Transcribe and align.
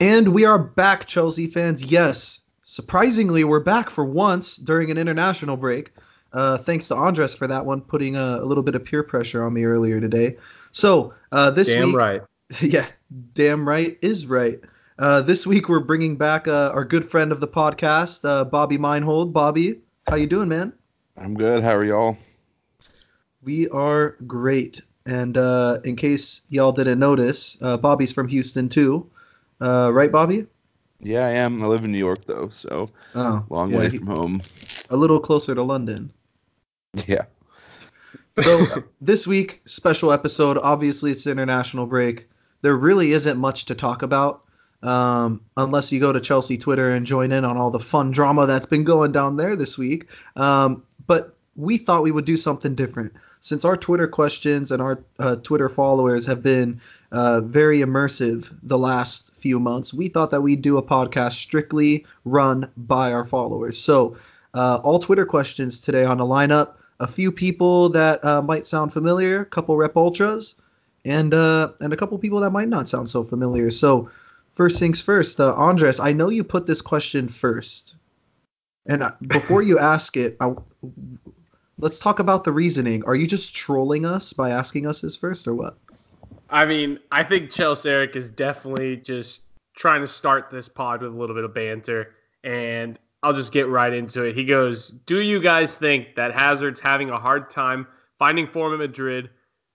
And 0.00 0.28
we 0.28 0.44
are 0.44 0.58
back, 0.58 1.06
Chelsea 1.06 1.46
fans. 1.46 1.82
Yes, 1.82 2.40
surprisingly, 2.62 3.44
we're 3.44 3.60
back 3.60 3.88
for 3.88 4.04
once 4.04 4.56
during 4.56 4.90
an 4.90 4.98
international 4.98 5.56
break. 5.56 5.90
Uh, 6.34 6.58
thanks 6.58 6.88
to 6.88 6.94
Andres 6.94 7.34
for 7.34 7.46
that 7.46 7.64
one, 7.64 7.80
putting 7.80 8.14
a, 8.14 8.38
a, 8.40 8.44
little 8.44 8.62
bit 8.62 8.74
of 8.74 8.84
peer 8.84 9.02
pressure 9.02 9.42
on 9.42 9.54
me 9.54 9.64
earlier 9.64 9.98
today. 9.98 10.36
So 10.72 11.14
uh, 11.32 11.50
this 11.50 11.72
damn 11.72 11.86
week, 11.86 11.96
right, 11.96 12.22
yeah, 12.60 12.84
damn 13.32 13.66
right 13.66 13.96
is 14.02 14.26
right. 14.26 14.60
Uh, 14.98 15.22
this 15.22 15.46
week 15.46 15.70
we're 15.70 15.80
bringing 15.80 16.16
back 16.16 16.46
uh, 16.46 16.72
our 16.74 16.84
good 16.84 17.10
friend 17.10 17.32
of 17.32 17.40
the 17.40 17.48
podcast, 17.48 18.28
uh, 18.28 18.44
Bobby 18.44 18.76
Meinhold. 18.76 19.32
Bobby, 19.32 19.80
how 20.06 20.16
you 20.16 20.26
doing, 20.26 20.48
man? 20.48 20.74
I'm 21.16 21.34
good. 21.34 21.62
How 21.62 21.74
are 21.74 21.84
y'all? 21.84 22.18
We 23.42 23.66
are 23.70 24.16
great. 24.26 24.82
And 25.06 25.38
uh, 25.38 25.78
in 25.84 25.96
case 25.96 26.42
y'all 26.50 26.72
didn't 26.72 26.98
notice, 26.98 27.56
uh, 27.62 27.78
Bobby's 27.78 28.12
from 28.12 28.28
Houston 28.28 28.68
too, 28.68 29.08
uh, 29.60 29.90
right, 29.92 30.10
Bobby? 30.10 30.46
Yeah, 31.00 31.26
I 31.26 31.30
am. 31.30 31.62
I 31.62 31.66
live 31.66 31.84
in 31.84 31.92
New 31.92 31.98
York 31.98 32.24
though, 32.24 32.48
so 32.48 32.88
oh, 33.14 33.44
long 33.50 33.70
yeah, 33.70 33.78
way 33.78 33.90
from 33.90 34.06
home. 34.06 34.42
A 34.90 34.96
little 34.96 35.20
closer 35.20 35.54
to 35.54 35.62
London. 35.62 36.12
Yeah. 37.06 37.26
So 38.40 38.66
this 39.00 39.26
week, 39.26 39.62
special 39.66 40.12
episode. 40.12 40.58
Obviously, 40.58 41.10
it's 41.10 41.26
international 41.26 41.86
break. 41.86 42.28
There 42.62 42.74
really 42.74 43.12
isn't 43.12 43.38
much 43.38 43.66
to 43.66 43.74
talk 43.74 44.02
about, 44.02 44.42
um, 44.82 45.42
unless 45.56 45.92
you 45.92 46.00
go 46.00 46.12
to 46.12 46.20
Chelsea 46.20 46.58
Twitter 46.58 46.90
and 46.90 47.06
join 47.06 47.32
in 47.32 47.44
on 47.44 47.56
all 47.56 47.70
the 47.70 47.80
fun 47.80 48.10
drama 48.10 48.46
that's 48.46 48.66
been 48.66 48.84
going 48.84 49.12
down 49.12 49.36
there 49.36 49.56
this 49.56 49.76
week. 49.76 50.06
Um, 50.36 50.82
but 51.06 51.36
we 51.54 51.78
thought 51.78 52.02
we 52.02 52.10
would 52.10 52.24
do 52.24 52.36
something 52.36 52.74
different 52.74 53.14
since 53.40 53.64
our 53.64 53.76
Twitter 53.76 54.08
questions 54.08 54.72
and 54.72 54.82
our 54.82 55.02
uh, 55.18 55.36
Twitter 55.36 55.68
followers 55.68 56.26
have 56.26 56.42
been 56.42 56.80
uh, 57.16 57.40
very 57.40 57.78
immersive 57.78 58.54
the 58.62 58.76
last 58.76 59.34
few 59.36 59.58
months. 59.58 59.94
We 59.94 60.08
thought 60.08 60.30
that 60.32 60.42
we'd 60.42 60.60
do 60.60 60.76
a 60.76 60.82
podcast 60.82 61.32
strictly 61.32 62.04
run 62.26 62.68
by 62.76 63.12
our 63.14 63.24
followers. 63.24 63.78
So 63.78 64.18
uh, 64.52 64.80
all 64.84 64.98
Twitter 64.98 65.24
questions 65.24 65.80
today 65.80 66.04
on 66.04 66.18
the 66.18 66.24
lineup 66.24 66.74
a 67.00 67.06
few 67.06 67.30
people 67.32 67.88
that 67.90 68.24
uh, 68.24 68.42
might 68.42 68.66
sound 68.66 68.92
familiar, 68.92 69.40
a 69.40 69.46
couple 69.46 69.76
rep 69.76 69.96
ultras, 69.96 70.56
and 71.04 71.32
uh, 71.34 71.72
and 71.80 71.92
a 71.92 71.96
couple 71.96 72.18
people 72.18 72.40
that 72.40 72.50
might 72.50 72.68
not 72.68 72.88
sound 72.88 73.08
so 73.08 73.24
familiar. 73.24 73.70
So 73.70 74.10
first 74.54 74.78
things 74.78 75.00
first, 75.00 75.40
uh, 75.40 75.54
Andres, 75.54 76.00
I 76.00 76.12
know 76.12 76.28
you 76.28 76.44
put 76.44 76.66
this 76.66 76.82
question 76.82 77.28
first, 77.28 77.96
and 78.86 79.10
before 79.26 79.62
you 79.62 79.78
ask 79.94 80.16
it, 80.16 80.36
I, 80.40 80.54
let's 81.78 81.98
talk 81.98 82.18
about 82.18 82.44
the 82.44 82.52
reasoning. 82.52 83.04
Are 83.04 83.14
you 83.14 83.26
just 83.26 83.54
trolling 83.54 84.06
us 84.06 84.32
by 84.32 84.50
asking 84.50 84.86
us 84.86 85.00
this 85.00 85.16
first, 85.16 85.46
or 85.46 85.54
what? 85.54 85.76
I 86.48 86.64
mean, 86.64 87.00
I 87.10 87.24
think 87.24 87.50
Chelsea 87.50 87.88
Eric 87.88 88.16
is 88.16 88.30
definitely 88.30 88.96
just 88.96 89.42
trying 89.76 90.00
to 90.02 90.06
start 90.06 90.50
this 90.50 90.68
pod 90.68 91.02
with 91.02 91.12
a 91.12 91.16
little 91.16 91.34
bit 91.34 91.44
of 91.44 91.54
banter, 91.54 92.14
and 92.44 92.98
I'll 93.22 93.32
just 93.32 93.52
get 93.52 93.68
right 93.68 93.92
into 93.92 94.22
it. 94.24 94.36
He 94.36 94.44
goes, 94.44 94.88
"Do 94.88 95.20
you 95.20 95.40
guys 95.40 95.76
think 95.76 96.14
that 96.16 96.32
Hazard's 96.32 96.80
having 96.80 97.10
a 97.10 97.18
hard 97.18 97.50
time 97.50 97.86
finding 98.18 98.46
form 98.46 98.72
in 98.72 98.78
Madrid, 98.78 99.30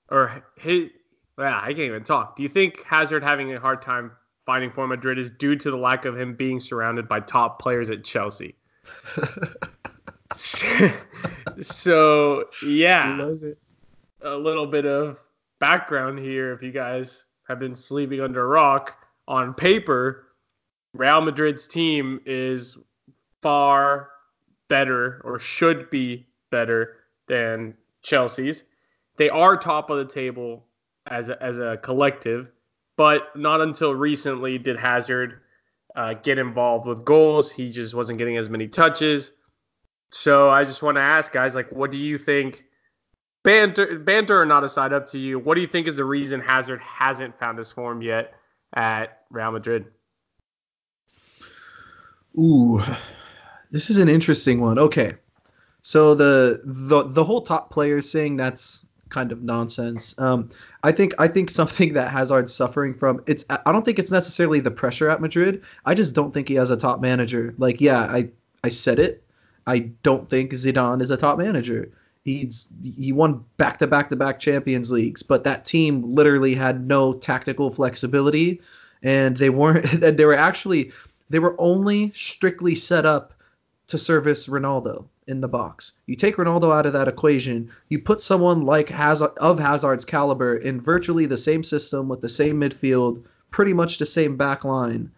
or 0.09 0.43
his? 0.57 0.91
Yeah, 1.37 1.59
I 1.61 1.67
can't 1.67 1.79
even 1.79 2.03
talk. 2.03 2.35
Do 2.35 2.43
you 2.43 2.49
think 2.49 2.83
Hazard 2.83 3.23
having 3.23 3.53
a 3.53 3.59
hard 3.59 3.81
time 3.81 4.11
finding 4.45 4.71
form 4.71 4.91
at 4.91 4.97
Madrid 4.97 5.19
is 5.19 5.31
due 5.31 5.55
to 5.55 5.71
the 5.71 5.77
lack 5.77 6.05
of 6.05 6.17
him 6.17 6.35
being 6.35 6.59
surrounded 6.59 7.07
by 7.07 7.19
top 7.19 7.61
players 7.61 7.89
at 7.89 8.03
Chelsea?" 8.03 8.55
so 11.59 12.45
yeah, 12.65 13.33
a 14.21 14.37
little 14.37 14.67
bit 14.67 14.85
of 14.85 15.19
background 15.61 16.19
here 16.19 16.51
if 16.51 16.61
you 16.61 16.71
guys 16.71 17.25
have 17.47 17.59
been 17.59 17.75
sleeping 17.75 18.19
under 18.19 18.41
a 18.41 18.47
rock 18.47 18.97
on 19.27 19.53
paper 19.53 20.27
real 20.93 21.21
madrid's 21.21 21.67
team 21.67 22.19
is 22.25 22.77
far 23.41 24.09
better 24.67 25.21
or 25.23 25.39
should 25.39 25.89
be 25.89 26.27
better 26.49 26.97
than 27.27 27.75
chelsea's. 28.01 28.63
They 29.17 29.29
are 29.29 29.55
top 29.55 29.89
of 29.89 29.99
the 29.99 30.11
table 30.11 30.65
as 31.07 31.29
a, 31.29 31.41
as 31.41 31.59
a 31.59 31.77
collective 31.81 32.51
but 32.97 33.35
not 33.35 33.61
until 33.61 33.93
recently 33.93 34.57
did 34.57 34.77
hazard 34.77 35.41
uh, 35.95 36.13
get 36.13 36.37
involved 36.37 36.85
with 36.87 37.03
goals. 37.03 37.51
He 37.51 37.69
just 37.69 37.93
wasn't 37.93 38.19
getting 38.19 38.37
as 38.37 38.49
many 38.49 38.67
touches. 38.67 39.31
So 40.09 40.49
i 40.49 40.65
just 40.65 40.81
want 40.81 40.97
to 40.97 41.01
ask 41.01 41.31
guys 41.31 41.53
like 41.53 41.71
what 41.71 41.91
do 41.91 41.99
you 41.99 42.17
think 42.17 42.65
banter 43.43 43.97
banter 43.99 44.39
or 44.39 44.45
not 44.45 44.63
aside 44.63 44.93
up 44.93 45.05
to 45.07 45.17
you 45.17 45.39
what 45.39 45.55
do 45.55 45.61
you 45.61 45.67
think 45.67 45.87
is 45.87 45.95
the 45.95 46.05
reason 46.05 46.39
hazard 46.39 46.79
hasn't 46.81 47.37
found 47.39 47.57
his 47.57 47.71
form 47.71 48.01
yet 48.01 48.33
at 48.73 49.21
real 49.31 49.51
madrid 49.51 49.85
Ooh, 52.39 52.81
this 53.71 53.89
is 53.89 53.97
an 53.97 54.07
interesting 54.07 54.61
one. 54.61 54.79
Okay, 54.79 55.15
so 55.81 56.15
the 56.15 56.61
the 56.63 57.03
the 57.03 57.23
whole 57.23 57.41
top 57.41 57.69
players 57.69 58.09
saying 58.09 58.37
that's 58.37 58.85
kind 59.09 59.31
of 59.31 59.43
nonsense. 59.43 60.17
Um, 60.17 60.49
I 60.83 60.91
think 60.93 61.13
I 61.19 61.27
think 61.27 61.49
something 61.51 61.93
that 61.95 62.11
Hazard's 62.11 62.53
suffering 62.53 62.93
from. 62.93 63.21
It's 63.27 63.45
I 63.49 63.71
don't 63.71 63.83
think 63.83 63.99
it's 63.99 64.11
necessarily 64.11 64.59
the 64.59 64.71
pressure 64.71 65.09
at 65.09 65.21
Madrid. 65.21 65.63
I 65.85 65.93
just 65.93 66.15
don't 66.15 66.33
think 66.33 66.47
he 66.47 66.55
has 66.55 66.71
a 66.71 66.77
top 66.77 67.01
manager. 67.01 67.53
Like 67.57 67.81
yeah, 67.81 68.01
I 68.01 68.29
I 68.63 68.69
said 68.69 68.99
it. 68.99 69.23
I 69.67 69.79
don't 70.03 70.29
think 70.29 70.51
Zidane 70.53 71.01
is 71.01 71.11
a 71.11 71.17
top 71.17 71.37
manager. 71.37 71.91
He's 72.23 72.69
he 72.83 73.11
won 73.11 73.43
back 73.57 73.79
to 73.79 73.87
back 73.87 74.09
to 74.09 74.15
back 74.15 74.39
Champions 74.39 74.91
Leagues, 74.91 75.23
but 75.23 75.43
that 75.43 75.65
team 75.65 76.03
literally 76.03 76.53
had 76.53 76.87
no 76.87 77.13
tactical 77.13 77.71
flexibility, 77.71 78.61
and 79.01 79.37
they 79.37 79.49
weren't. 79.49 79.85
They 80.17 80.25
were 80.25 80.35
actually 80.35 80.91
they 81.29 81.39
were 81.39 81.55
only 81.57 82.11
strictly 82.11 82.75
set 82.75 83.05
up 83.05 83.33
to 83.87 83.97
service 83.97 84.47
Ronaldo 84.47 85.05
in 85.27 85.41
the 85.41 85.47
box. 85.47 85.93
You 86.05 86.15
take 86.15 86.35
Ronaldo 86.35 86.75
out 86.75 86.85
of 86.85 86.93
that 86.93 87.07
equation, 87.07 87.71
you 87.89 87.99
put 87.99 88.21
someone 88.21 88.61
like 88.61 88.89
Hazard 88.89 89.31
of 89.37 89.59
Hazard's 89.59 90.05
caliber 90.05 90.57
in 90.57 90.79
virtually 90.79 91.25
the 91.25 91.37
same 91.37 91.63
system 91.63 92.07
with 92.07 92.21
the 92.21 92.29
same 92.29 92.59
midfield, 92.61 93.23
pretty 93.49 93.73
much 93.73 93.97
the 93.97 94.05
same 94.05 94.37
back 94.37 94.63
line. 94.63 95.11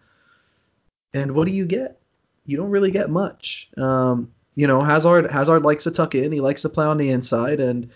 And 1.12 1.32
what 1.32 1.46
do 1.46 1.52
you 1.52 1.66
get? 1.66 1.98
You 2.46 2.56
don't 2.56 2.70
really 2.70 2.90
get 2.90 3.10
much. 3.10 3.68
Um, 3.76 4.32
you 4.54 4.66
know, 4.66 4.82
Hazard 4.82 5.30
Hazard 5.30 5.62
likes 5.62 5.84
to 5.84 5.90
tuck 5.90 6.14
in, 6.14 6.32
he 6.32 6.40
likes 6.40 6.62
to 6.62 6.68
play 6.68 6.86
on 6.86 6.98
the 6.98 7.10
inside 7.10 7.60
and 7.60 7.90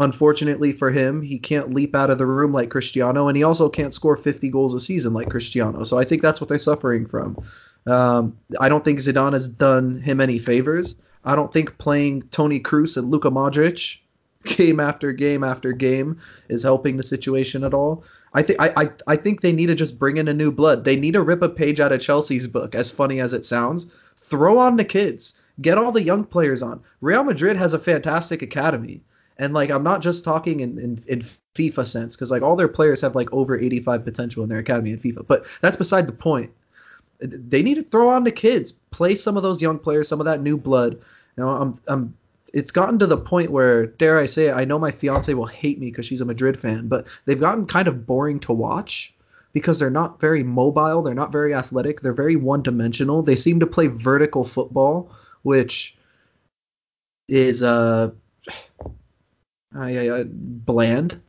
unfortunately 0.00 0.72
for 0.72 0.90
him, 0.90 1.20
he 1.22 1.38
can't 1.38 1.72
leap 1.72 1.94
out 1.94 2.10
of 2.10 2.18
the 2.18 2.26
room 2.26 2.52
like 2.52 2.70
Cristiano, 2.70 3.28
and 3.28 3.36
he 3.36 3.44
also 3.44 3.68
can't 3.68 3.94
score 3.94 4.16
50 4.16 4.50
goals 4.50 4.74
a 4.74 4.80
season 4.80 5.12
like 5.12 5.28
Cristiano. 5.28 5.84
So 5.84 5.98
I 5.98 6.04
think 6.04 6.22
that's 6.22 6.40
what 6.40 6.48
they're 6.48 6.58
suffering 6.58 7.06
from. 7.06 7.38
Um, 7.86 8.36
I 8.58 8.68
don't 8.68 8.84
think 8.84 8.98
Zidane 8.98 9.34
has 9.34 9.46
done 9.46 10.00
him 10.00 10.20
any 10.20 10.38
favors. 10.38 10.96
I 11.24 11.36
don't 11.36 11.52
think 11.52 11.78
playing 11.78 12.22
Toni 12.30 12.60
Kroos 12.60 12.96
and 12.96 13.10
Luka 13.10 13.30
Modric 13.30 13.98
game 14.44 14.80
after 14.80 15.12
game 15.12 15.44
after 15.44 15.72
game 15.72 16.18
is 16.48 16.62
helping 16.62 16.96
the 16.96 17.02
situation 17.02 17.62
at 17.62 17.74
all. 17.74 18.04
I 18.32 18.42
think 18.42 18.60
I, 18.60 18.72
I 18.76 18.90
I 19.06 19.16
think 19.16 19.40
they 19.40 19.52
need 19.52 19.66
to 19.66 19.74
just 19.74 19.98
bring 19.98 20.16
in 20.16 20.28
a 20.28 20.34
new 20.34 20.50
blood. 20.50 20.84
They 20.84 20.96
need 20.96 21.14
to 21.14 21.22
rip 21.22 21.42
a 21.42 21.48
page 21.48 21.80
out 21.80 21.92
of 21.92 22.00
Chelsea's 22.00 22.46
book, 22.46 22.74
as 22.74 22.90
funny 22.90 23.20
as 23.20 23.34
it 23.34 23.44
sounds. 23.44 23.92
Throw 24.16 24.58
on 24.58 24.76
the 24.76 24.84
kids. 24.84 25.34
Get 25.60 25.78
all 25.78 25.92
the 25.92 26.02
young 26.02 26.24
players 26.24 26.62
on. 26.62 26.82
Real 27.00 27.24
Madrid 27.24 27.56
has 27.56 27.74
a 27.74 27.78
fantastic 27.78 28.42
academy. 28.42 29.02
And 29.38 29.54
like 29.54 29.70
I'm 29.70 29.82
not 29.82 30.02
just 30.02 30.24
talking 30.24 30.60
in, 30.60 30.78
in, 30.78 31.02
in 31.06 31.24
FIFA 31.54 31.86
sense, 31.86 32.16
because 32.16 32.30
like 32.30 32.42
all 32.42 32.56
their 32.56 32.68
players 32.68 33.00
have 33.00 33.14
like 33.14 33.32
over 33.32 33.58
85 33.58 34.04
potential 34.04 34.42
in 34.42 34.48
their 34.48 34.58
academy 34.58 34.92
in 34.92 34.98
FIFA. 34.98 35.26
But 35.26 35.46
that's 35.60 35.76
beside 35.76 36.06
the 36.06 36.12
point. 36.12 36.52
They 37.20 37.62
need 37.62 37.74
to 37.74 37.82
throw 37.82 38.08
on 38.10 38.24
the 38.24 38.32
kids, 38.32 38.72
play 38.90 39.14
some 39.14 39.36
of 39.36 39.42
those 39.42 39.60
young 39.60 39.78
players, 39.78 40.08
some 40.08 40.20
of 40.20 40.26
that 40.26 40.40
new 40.42 40.56
blood. 40.56 40.94
You 41.36 41.44
know, 41.44 41.50
I'm 41.50 41.80
I'm 41.88 42.14
it's 42.52 42.70
gotten 42.70 42.98
to 42.98 43.06
the 43.06 43.16
point 43.16 43.50
where, 43.50 43.86
dare 43.86 44.18
I 44.18 44.26
say 44.26 44.46
it, 44.46 44.54
I 44.54 44.64
know 44.64 44.78
my 44.78 44.90
fiance 44.90 45.32
will 45.34 45.46
hate 45.46 45.78
me 45.78 45.90
because 45.90 46.06
she's 46.06 46.20
a 46.20 46.24
Madrid 46.24 46.58
fan, 46.58 46.88
but 46.88 47.06
they've 47.24 47.40
gotten 47.40 47.66
kind 47.66 47.88
of 47.88 48.06
boring 48.06 48.40
to 48.40 48.52
watch 48.52 49.14
because 49.52 49.78
they're 49.78 49.90
not 49.90 50.20
very 50.20 50.42
mobile, 50.42 51.02
they're 51.02 51.14
not 51.14 51.32
very 51.32 51.54
athletic, 51.54 52.00
they're 52.00 52.12
very 52.12 52.36
one 52.36 52.62
dimensional. 52.62 53.22
They 53.22 53.36
seem 53.36 53.60
to 53.60 53.66
play 53.66 53.88
vertical 53.88 54.44
football, 54.44 55.12
which 55.42 55.96
is 57.28 57.62
uh 57.62 58.10
I, 59.74 60.10
I, 60.10 60.24
bland. 60.26 61.20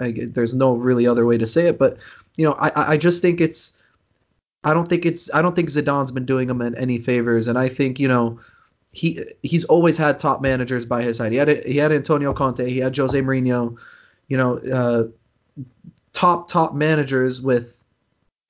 I, 0.00 0.12
there's 0.26 0.54
no 0.54 0.74
really 0.74 1.06
other 1.06 1.26
way 1.26 1.38
to 1.38 1.46
say 1.46 1.68
it, 1.68 1.78
but 1.78 1.98
you 2.36 2.44
know, 2.44 2.54
I, 2.54 2.94
I 2.94 2.96
just 2.96 3.22
think 3.22 3.40
it's, 3.40 3.72
I 4.64 4.74
don't 4.74 4.88
think 4.88 5.06
it's, 5.06 5.32
I 5.32 5.42
don't 5.42 5.54
think 5.54 5.68
Zidane's 5.68 6.10
been 6.10 6.26
doing 6.26 6.50
him 6.50 6.60
any 6.60 6.98
favors, 6.98 7.48
and 7.48 7.58
I 7.58 7.68
think 7.68 8.00
you 8.00 8.08
know, 8.08 8.40
he 8.92 9.20
he's 9.42 9.64
always 9.64 9.96
had 9.96 10.18
top 10.18 10.40
managers 10.40 10.86
by 10.86 11.02
his 11.02 11.16
side. 11.16 11.32
He 11.32 11.38
had 11.38 11.64
he 11.66 11.76
had 11.76 11.92
Antonio 11.92 12.32
Conte, 12.32 12.68
he 12.68 12.78
had 12.78 12.96
Jose 12.96 13.20
Mourinho, 13.20 13.76
you 14.28 14.36
know, 14.36 14.58
uh, 14.58 15.04
top 16.12 16.48
top 16.48 16.74
managers 16.74 17.40
with 17.40 17.73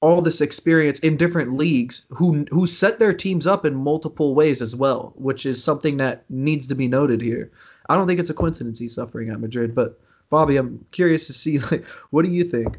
all 0.00 0.20
this 0.20 0.40
experience 0.40 0.98
in 1.00 1.16
different 1.16 1.56
leagues 1.56 2.02
who 2.10 2.44
who 2.50 2.66
set 2.66 2.98
their 2.98 3.12
teams 3.12 3.46
up 3.46 3.64
in 3.64 3.74
multiple 3.74 4.34
ways 4.34 4.60
as 4.60 4.76
well, 4.76 5.12
which 5.16 5.46
is 5.46 5.62
something 5.62 5.96
that 5.98 6.24
needs 6.28 6.66
to 6.68 6.74
be 6.74 6.88
noted 6.88 7.20
here. 7.20 7.50
I 7.88 7.94
don't 7.94 8.06
think 8.06 8.20
it's 8.20 8.30
a 8.30 8.34
coincidence 8.34 8.78
he's 8.78 8.94
suffering 8.94 9.30
at 9.30 9.40
Madrid, 9.40 9.74
but 9.74 9.98
Bobby, 10.30 10.56
I'm 10.56 10.84
curious 10.90 11.26
to 11.28 11.32
see 11.32 11.58
like 11.70 11.84
what 12.10 12.24
do 12.24 12.30
you 12.30 12.44
think? 12.44 12.78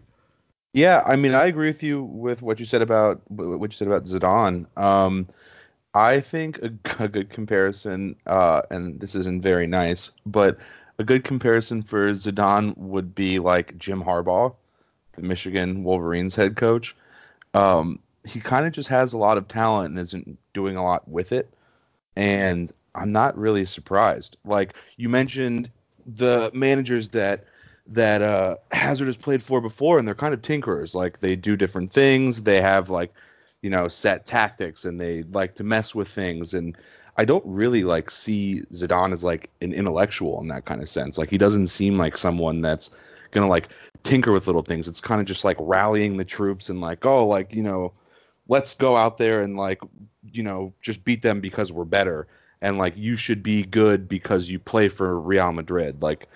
Yeah, 0.73 1.03
I 1.05 1.15
mean, 1.15 1.33
I 1.33 1.45
agree 1.45 1.67
with 1.67 1.83
you 1.83 2.03
with 2.03 2.41
what 2.41 2.59
you 2.59 2.65
said 2.65 2.81
about 2.81 3.21
what 3.31 3.71
you 3.71 3.77
said 3.77 3.87
about 3.87 4.03
Zidane. 4.03 4.65
Um, 4.77 5.27
I 5.93 6.19
think 6.19 6.59
a, 6.59 6.73
a 7.03 7.07
good 7.07 7.29
comparison, 7.29 8.17
uh, 8.27 8.63
and 8.69 8.99
this 8.99 9.15
isn't 9.15 9.41
very 9.41 9.67
nice, 9.67 10.11
but 10.25 10.59
a 10.99 11.03
good 11.03 11.23
comparison 11.23 11.81
for 11.81 12.11
Zidane 12.11 12.77
would 12.77 13.15
be 13.15 13.39
like 13.39 13.77
Jim 13.77 14.03
Harbaugh, 14.03 14.53
the 15.15 15.21
Michigan 15.21 15.83
Wolverines 15.83 16.35
head 16.35 16.55
coach. 16.55 16.95
Um, 17.55 17.99
he 18.25 18.39
kind 18.39 18.65
of 18.65 18.73
just 18.73 18.89
has 18.89 19.13
a 19.13 19.17
lot 19.17 19.37
of 19.37 19.47
talent 19.47 19.89
and 19.89 19.99
isn't 19.99 20.37
doing 20.53 20.75
a 20.75 20.83
lot 20.83 21.07
with 21.07 21.31
it. 21.31 21.49
And 22.15 22.71
I'm 22.93 23.11
not 23.11 23.37
really 23.37 23.65
surprised. 23.65 24.37
Like 24.43 24.73
you 24.97 25.09
mentioned, 25.09 25.71
the 26.05 26.51
managers 26.53 27.09
that 27.09 27.45
that 27.87 28.21
uh, 28.21 28.57
Hazard 28.71 29.05
has 29.07 29.17
played 29.17 29.43
for 29.43 29.61
before, 29.61 29.99
and 29.99 30.07
they're 30.07 30.15
kind 30.15 30.33
of 30.33 30.41
tinkerers. 30.41 30.95
Like 30.95 31.19
they 31.19 31.35
do 31.35 31.55
different 31.55 31.91
things. 31.91 32.43
They 32.43 32.61
have 32.61 32.89
like 32.89 33.13
you 33.61 33.69
know 33.69 33.87
set 33.87 34.25
tactics, 34.25 34.85
and 34.85 34.99
they 34.99 35.23
like 35.23 35.55
to 35.55 35.63
mess 35.63 35.95
with 35.95 36.07
things. 36.07 36.53
And 36.53 36.77
I 37.15 37.25
don't 37.25 37.45
really 37.45 37.83
like 37.83 38.09
see 38.11 38.63
Zidane 38.73 39.13
as 39.13 39.23
like 39.23 39.49
an 39.61 39.73
intellectual 39.73 40.41
in 40.41 40.49
that 40.49 40.65
kind 40.65 40.81
of 40.81 40.89
sense. 40.89 41.17
Like 41.17 41.29
he 41.29 41.37
doesn't 41.37 41.67
seem 41.67 41.97
like 41.97 42.17
someone 42.17 42.61
that's 42.61 42.89
gonna 43.31 43.47
like 43.47 43.69
tinker 44.05 44.31
with 44.31 44.47
little 44.47 44.61
things. 44.61 44.87
It's 44.87 45.01
kind 45.01 45.19
of 45.19 45.27
just 45.27 45.43
like 45.43 45.57
rallying 45.59 46.15
the 46.15 46.23
troops 46.23 46.69
and 46.69 46.79
like 46.79 47.05
oh 47.05 47.27
like 47.27 47.53
you 47.53 47.63
know 47.63 47.93
let's 48.47 48.75
go 48.75 48.95
out 48.95 49.17
there 49.17 49.41
and 49.41 49.57
like 49.57 49.81
you 50.31 50.43
know 50.43 50.73
just 50.81 51.03
beat 51.03 51.21
them 51.21 51.41
because 51.41 51.73
we're 51.73 51.83
better. 51.83 52.27
And 52.61 52.77
like 52.77 52.93
you 52.95 53.17
should 53.17 53.43
be 53.43 53.63
good 53.63 54.07
because 54.07 54.49
you 54.49 54.59
play 54.59 54.87
for 54.87 55.19
Real 55.19 55.51
Madrid. 55.51 56.01
Like 56.01 56.29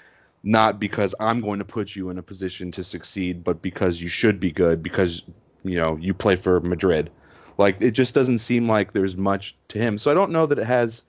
not 0.43 0.79
because 0.79 1.15
I'm 1.19 1.41
going 1.41 1.59
to 1.59 1.65
put 1.65 1.95
you 1.95 2.09
in 2.09 2.17
a 2.17 2.23
position 2.23 2.71
to 2.71 2.83
succeed 2.83 3.43
but 3.43 3.61
because 3.61 4.01
you 4.01 4.07
should 4.09 4.39
be 4.39 4.51
good 4.51 4.81
because 4.81 5.21
you 5.63 5.75
know 5.75 5.95
you 5.95 6.13
play 6.13 6.35
for 6.35 6.59
Madrid. 6.59 7.11
Like 7.57 7.81
it 7.81 7.91
just 7.91 8.15
doesn't 8.15 8.39
seem 8.39 8.67
like 8.67 8.93
there's 8.93 9.15
much 9.15 9.55
to 9.69 9.79
him. 9.79 9.97
So 9.97 10.11
I 10.11 10.15
don't 10.15 10.31
know 10.31 10.45
that 10.47 10.59
it 10.59 10.65
has 10.65 11.03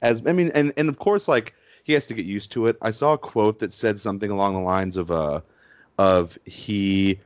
as 0.00 0.22
I 0.26 0.32
mean 0.32 0.52
and 0.54 0.72
and 0.76 0.88
of 0.88 0.98
course 0.98 1.28
like 1.28 1.54
he 1.84 1.92
has 1.92 2.06
to 2.06 2.14
get 2.14 2.24
used 2.24 2.52
to 2.52 2.66
it. 2.66 2.78
I 2.80 2.90
saw 2.90 3.12
a 3.12 3.18
quote 3.18 3.58
that 3.58 3.72
said 3.72 4.00
something 4.00 4.30
along 4.30 4.54
the 4.54 4.60
lines 4.60 4.96
of 4.96 5.10
uh 5.10 5.40
of 5.98 6.38
he 6.44 7.20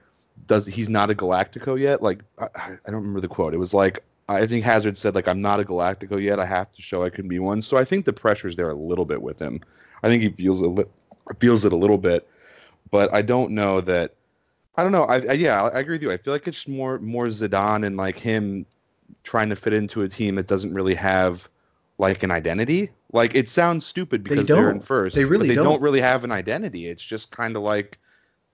does 0.46 0.66
he's 0.66 0.88
not 0.88 1.10
a 1.10 1.14
Galactico 1.14 1.78
yet. 1.78 2.02
Like 2.02 2.22
I, 2.38 2.48
I 2.54 2.76
don't 2.86 2.96
remember 2.96 3.20
the 3.20 3.28
quote. 3.28 3.54
It 3.54 3.58
was 3.58 3.74
like 3.74 4.04
I 4.28 4.46
think 4.46 4.64
Hazard 4.64 4.96
said 4.96 5.14
like 5.14 5.28
I'm 5.28 5.42
not 5.42 5.60
a 5.60 5.64
Galactico 5.64 6.22
yet. 6.22 6.38
I 6.38 6.44
have 6.46 6.70
to 6.72 6.82
show 6.82 7.02
I 7.02 7.10
can 7.10 7.28
be 7.28 7.38
one. 7.38 7.62
So 7.62 7.76
I 7.76 7.84
think 7.84 8.04
the 8.04 8.12
pressure's 8.12 8.56
there 8.56 8.70
a 8.70 8.74
little 8.74 9.04
bit 9.04 9.20
with 9.22 9.40
him. 9.40 9.60
I 10.02 10.08
think 10.08 10.22
he 10.22 10.30
feels 10.30 10.60
a 10.60 10.68
li- 10.68 10.84
feels 11.38 11.64
it 11.64 11.72
a 11.72 11.76
little 11.76 11.98
bit, 11.98 12.28
but 12.90 13.12
I 13.12 13.22
don't 13.22 13.52
know 13.52 13.80
that. 13.82 14.14
I 14.76 14.82
don't 14.82 14.92
know. 14.92 15.04
I, 15.04 15.16
I 15.16 15.32
yeah, 15.32 15.62
I, 15.62 15.68
I 15.68 15.80
agree 15.80 15.94
with 15.94 16.02
you. 16.02 16.12
I 16.12 16.16
feel 16.16 16.32
like 16.32 16.48
it's 16.48 16.66
more 16.66 16.98
more 16.98 17.26
Zidane 17.26 17.84
and 17.84 17.96
like 17.96 18.18
him 18.18 18.66
trying 19.22 19.50
to 19.50 19.56
fit 19.56 19.72
into 19.72 20.02
a 20.02 20.08
team 20.08 20.36
that 20.36 20.46
doesn't 20.46 20.74
really 20.74 20.94
have 20.94 21.48
like 21.98 22.22
an 22.22 22.30
identity. 22.30 22.90
Like 23.12 23.34
it 23.34 23.48
sounds 23.48 23.84
stupid 23.84 24.24
because 24.24 24.48
They 24.48 24.54
are 24.54 24.70
in 24.70 24.80
first. 24.80 25.16
They 25.16 25.24
really 25.24 25.46
but 25.46 25.48
they 25.48 25.54
don't. 25.56 25.64
don't 25.64 25.82
really 25.82 26.00
have 26.00 26.24
an 26.24 26.32
identity. 26.32 26.86
It's 26.86 27.04
just 27.04 27.30
kind 27.30 27.56
of 27.56 27.62
like 27.62 27.98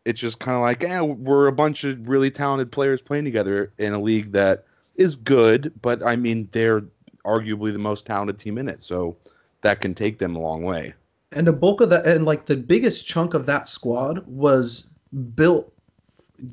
it's 0.06 0.20
just 0.20 0.38
kind 0.38 0.55
of 0.55 0.62
like, 0.62 0.85
eh, 0.85 1.00
we're 1.00 1.49
a 1.49 1.53
bunch 1.53 1.82
of 1.82 2.08
really 2.08 2.31
talented 2.31 2.70
players 2.70 3.03
playing 3.03 3.25
together 3.25 3.73
in 3.76 3.93
a 3.93 4.00
league 4.00 4.31
that 4.32 4.64
is 4.94 5.17
good, 5.17 5.73
but 5.82 6.00
I 6.06 6.14
mean, 6.14 6.49
they're 6.53 6.82
arguably 7.25 7.73
the 7.73 7.81
most 7.81 8.06
talented 8.06 8.38
team 8.38 8.56
in 8.56 8.69
it, 8.69 8.81
so 8.82 9.17
that 9.62 9.81
can 9.81 9.94
take 9.94 10.19
them 10.19 10.37
a 10.37 10.38
long 10.38 10.62
way. 10.62 10.94
And 11.32 11.44
the 11.44 11.53
bulk 11.53 11.81
of 11.81 11.91
that, 11.91 12.06
and 12.06 12.25
like 12.25 12.47
the 12.47 12.56
biggest 12.56 13.05
chunk 13.05 13.35
of 13.35 13.47
that 13.47 13.69
squad 13.69 14.25
was 14.29 14.87
built 15.35 15.73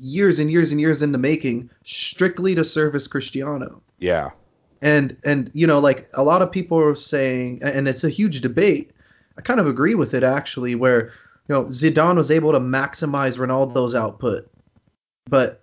years 0.00 0.40
and 0.40 0.50
years 0.50 0.72
and 0.72 0.80
years 0.80 1.00
in 1.00 1.12
the 1.12 1.18
making, 1.18 1.70
strictly 1.84 2.56
to 2.56 2.64
service 2.64 3.06
Cristiano. 3.06 3.80
Yeah, 4.00 4.30
And 4.82 5.16
and 5.24 5.50
you 5.54 5.66
know, 5.68 5.78
like 5.78 6.10
a 6.14 6.24
lot 6.24 6.42
of 6.42 6.50
people 6.50 6.78
are 6.78 6.96
saying, 6.96 7.60
and 7.62 7.86
it's 7.86 8.02
a 8.02 8.10
huge 8.10 8.40
debate. 8.40 8.90
I 9.38 9.42
kind 9.42 9.60
of 9.60 9.68
agree 9.68 9.94
with 9.94 10.12
it 10.12 10.24
actually, 10.24 10.74
where 10.74 11.12
you 11.48 11.54
know 11.54 11.64
Zidane 11.64 12.16
was 12.16 12.30
able 12.30 12.52
to 12.52 12.60
maximize 12.60 13.36
Ronaldo's 13.38 13.94
output, 13.94 14.48
but 15.28 15.60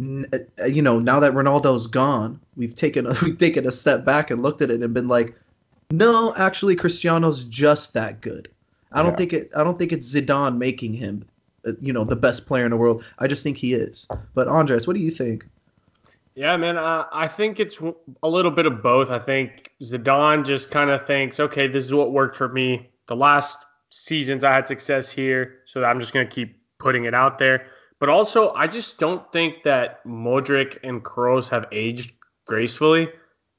uh, 0.00 0.64
you 0.66 0.82
know 0.82 0.98
now 0.98 1.20
that 1.20 1.32
Ronaldo's 1.32 1.86
gone, 1.86 2.40
we've 2.56 2.74
taken 2.74 3.06
a, 3.06 3.14
we've 3.22 3.38
taken 3.38 3.66
a 3.66 3.72
step 3.72 4.04
back 4.04 4.30
and 4.30 4.42
looked 4.42 4.62
at 4.62 4.70
it 4.70 4.82
and 4.82 4.94
been 4.94 5.08
like, 5.08 5.34
no, 5.90 6.34
actually 6.36 6.76
Cristiano's 6.76 7.44
just 7.44 7.92
that 7.94 8.20
good. 8.20 8.48
I 8.92 9.02
don't 9.02 9.12
Yeah. 9.12 9.16
think 9.16 9.32
it. 9.32 9.50
I 9.56 9.64
don't 9.64 9.76
think 9.76 9.92
it's 9.92 10.14
Zidane 10.14 10.56
making 10.56 10.94
him, 10.94 11.24
uh, 11.66 11.72
you 11.80 11.92
know, 11.92 12.04
the 12.04 12.16
best 12.16 12.46
player 12.46 12.64
in 12.64 12.70
the 12.70 12.76
world. 12.76 13.04
I 13.18 13.26
just 13.26 13.42
think 13.42 13.58
he 13.58 13.74
is. 13.74 14.06
But 14.34 14.48
Andres, 14.48 14.86
what 14.86 14.94
do 14.94 15.00
you 15.00 15.10
think? 15.10 15.46
Yeah, 16.34 16.56
man. 16.56 16.78
Uh, 16.78 17.04
I 17.12 17.26
think 17.26 17.58
it's 17.58 17.80
a 18.22 18.28
little 18.28 18.52
bit 18.52 18.64
of 18.64 18.80
both. 18.82 19.10
I 19.10 19.18
think 19.18 19.72
Zidane 19.82 20.46
just 20.46 20.70
kind 20.70 20.88
of 20.88 21.04
thinks, 21.04 21.40
okay, 21.40 21.66
this 21.66 21.84
is 21.84 21.92
what 21.92 22.12
worked 22.12 22.36
for 22.36 22.48
me. 22.48 22.88
The 23.08 23.16
last 23.16 23.66
seasons 23.90 24.44
I 24.44 24.52
had 24.54 24.68
success 24.68 25.10
here, 25.10 25.60
so 25.64 25.84
I'm 25.84 26.00
just 26.00 26.12
going 26.12 26.26
to 26.28 26.34
keep 26.34 26.60
putting 26.78 27.04
it 27.04 27.14
out 27.14 27.38
there. 27.38 27.66
But 28.00 28.08
also, 28.08 28.52
I 28.52 28.66
just 28.68 28.98
don't 28.98 29.30
think 29.32 29.64
that 29.64 30.04
Modric 30.04 30.78
and 30.84 31.02
Kroos 31.02 31.48
have 31.50 31.66
aged 31.72 32.12
gracefully, 32.46 33.08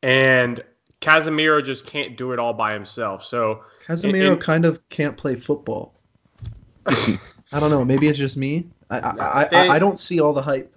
and 0.01 0.63
Casemiro 1.01 1.63
just 1.63 1.85
can't 1.85 2.17
do 2.17 2.31
it 2.31 2.39
all 2.39 2.53
by 2.53 2.73
himself. 2.73 3.23
So 3.23 3.63
Casemiro 3.87 4.33
And- 4.33 4.41
kind 4.41 4.65
of 4.65 4.87
can't 4.89 5.17
play 5.17 5.35
football. 5.35 5.99
I 6.85 7.59
don't 7.59 7.69
know. 7.69 7.83
Maybe 7.83 8.07
it's 8.07 8.17
just 8.17 8.37
me. 8.37 8.67
I 8.89 8.99
I, 8.99 9.47
They- 9.49 9.57
I, 9.57 9.75
I 9.75 9.79
don't 9.79 9.99
see 9.99 10.19
all 10.21 10.33
the 10.33 10.41
hype. 10.41 10.73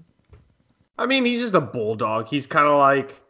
I 0.98 1.06
mean, 1.06 1.25
he's 1.25 1.40
just 1.40 1.55
a 1.55 1.60
bulldog. 1.60 2.28
He's 2.28 2.46
kind 2.46 2.66
of 2.66 2.78
like 2.78 3.20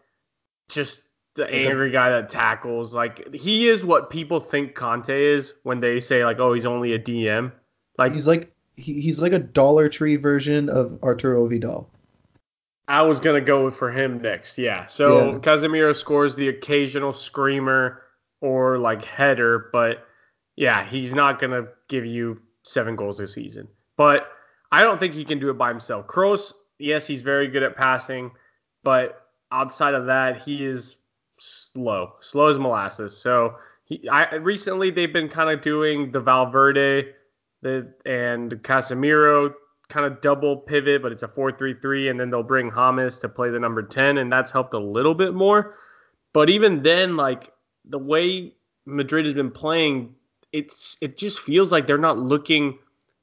just 0.69 1.03
the 1.35 1.49
angry 1.49 1.91
guy 1.91 2.11
that 2.11 2.29
tackles. 2.29 2.95
Like 2.95 3.35
he 3.35 3.69
is 3.69 3.85
what 3.85 4.11
people 4.11 4.41
think 4.41 4.75
Kante 4.75 5.35
is 5.35 5.55
when 5.63 5.81
they 5.81 6.01
say 6.01 6.25
like, 6.25 6.39
"Oh, 6.39 6.53
he's 6.53 6.67
only 6.67 6.93
a 6.93 6.99
DM." 6.99 7.53
Like 7.99 8.13
He's 8.13 8.27
like 8.27 8.53
he, 8.77 9.01
he's 9.01 9.21
like 9.21 9.33
a 9.33 9.39
Dollar 9.39 9.89
Tree 9.89 10.17
version 10.17 10.69
of 10.69 11.03
Arturo 11.03 11.47
Vidal. 11.47 11.91
I 12.89 13.03
was 13.03 13.21
gonna 13.21 13.41
go 13.41 13.71
for 13.71 13.91
him 13.91 14.21
next. 14.21 14.59
Yeah. 14.59 14.87
So 14.87 15.33
Yeah. 15.33 15.39
Casemiro 15.39 15.95
scores 15.95 16.35
the 16.35 16.49
occasional 16.49 17.13
screamer 17.13 18.03
or 18.41 18.79
like 18.79 19.05
header, 19.05 19.71
but 19.73 20.07
yeah, 20.57 20.85
he's 20.85 21.15
not 21.15 21.41
gonna 21.41 21.69
give 21.89 22.05
you 22.05 22.41
seven 22.65 22.97
goals 22.97 23.21
a 23.21 23.27
season. 23.27 23.69
But 23.97 24.29
I 24.71 24.83
don't 24.83 24.99
think 24.99 25.15
he 25.15 25.25
can 25.25 25.39
do 25.39 25.51
it 25.51 25.59
by 25.59 25.69
himself. 25.69 26.07
Kroos, 26.07 26.55
yes, 26.79 27.07
he's 27.07 27.23
very 27.23 27.49
good 27.49 27.63
at 27.63 27.77
passing, 27.77 28.33
but 28.83 29.27
outside 29.51 29.95
of 29.95 30.07
that, 30.07 30.43
he 30.43 30.65
is 30.65 30.97
slow, 31.43 32.15
slow 32.21 32.49
as 32.49 32.59
molasses. 32.59 33.17
So 33.17 33.57
he, 33.85 34.09
I 34.09 34.37
recently 34.37 34.91
they've 34.91 35.13
been 35.13 35.29
kind 35.29 35.51
of 35.51 35.61
doing 35.61 36.13
the 36.13 36.21
Valverde, 36.21 37.13
the 37.63 37.93
and 38.05 38.51
Casemiro 38.63 39.55
kind 39.89 40.07
of 40.07 40.21
double 40.21 40.57
pivot, 40.57 41.03
but 41.03 41.13
it's 41.13 41.23
a 41.23 41.29
4-3-3, 41.29 42.11
and 42.11 42.19
then 42.19 42.31
they'll 42.31 42.43
bring 42.43 42.73
James 42.75 43.19
to 43.19 43.29
play 43.29 43.51
the 43.51 43.61
number 43.61 43.83
10, 43.83 44.19
and 44.19 44.33
that's 44.33 44.51
helped 44.51 44.73
a 44.75 44.79
little 44.79 45.15
bit 45.15 45.35
more. 45.35 45.75
But 46.33 46.49
even 46.49 46.83
then, 46.83 47.17
like 47.17 47.53
the 47.85 47.99
way 47.99 48.55
Madrid 48.87 49.27
has 49.27 49.35
been 49.35 49.51
playing, 49.51 50.15
it's 50.53 50.97
it 51.01 51.17
just 51.17 51.41
feels 51.41 51.71
like 51.71 51.87
they're 51.87 51.99
not 51.99 52.19
looking 52.19 52.79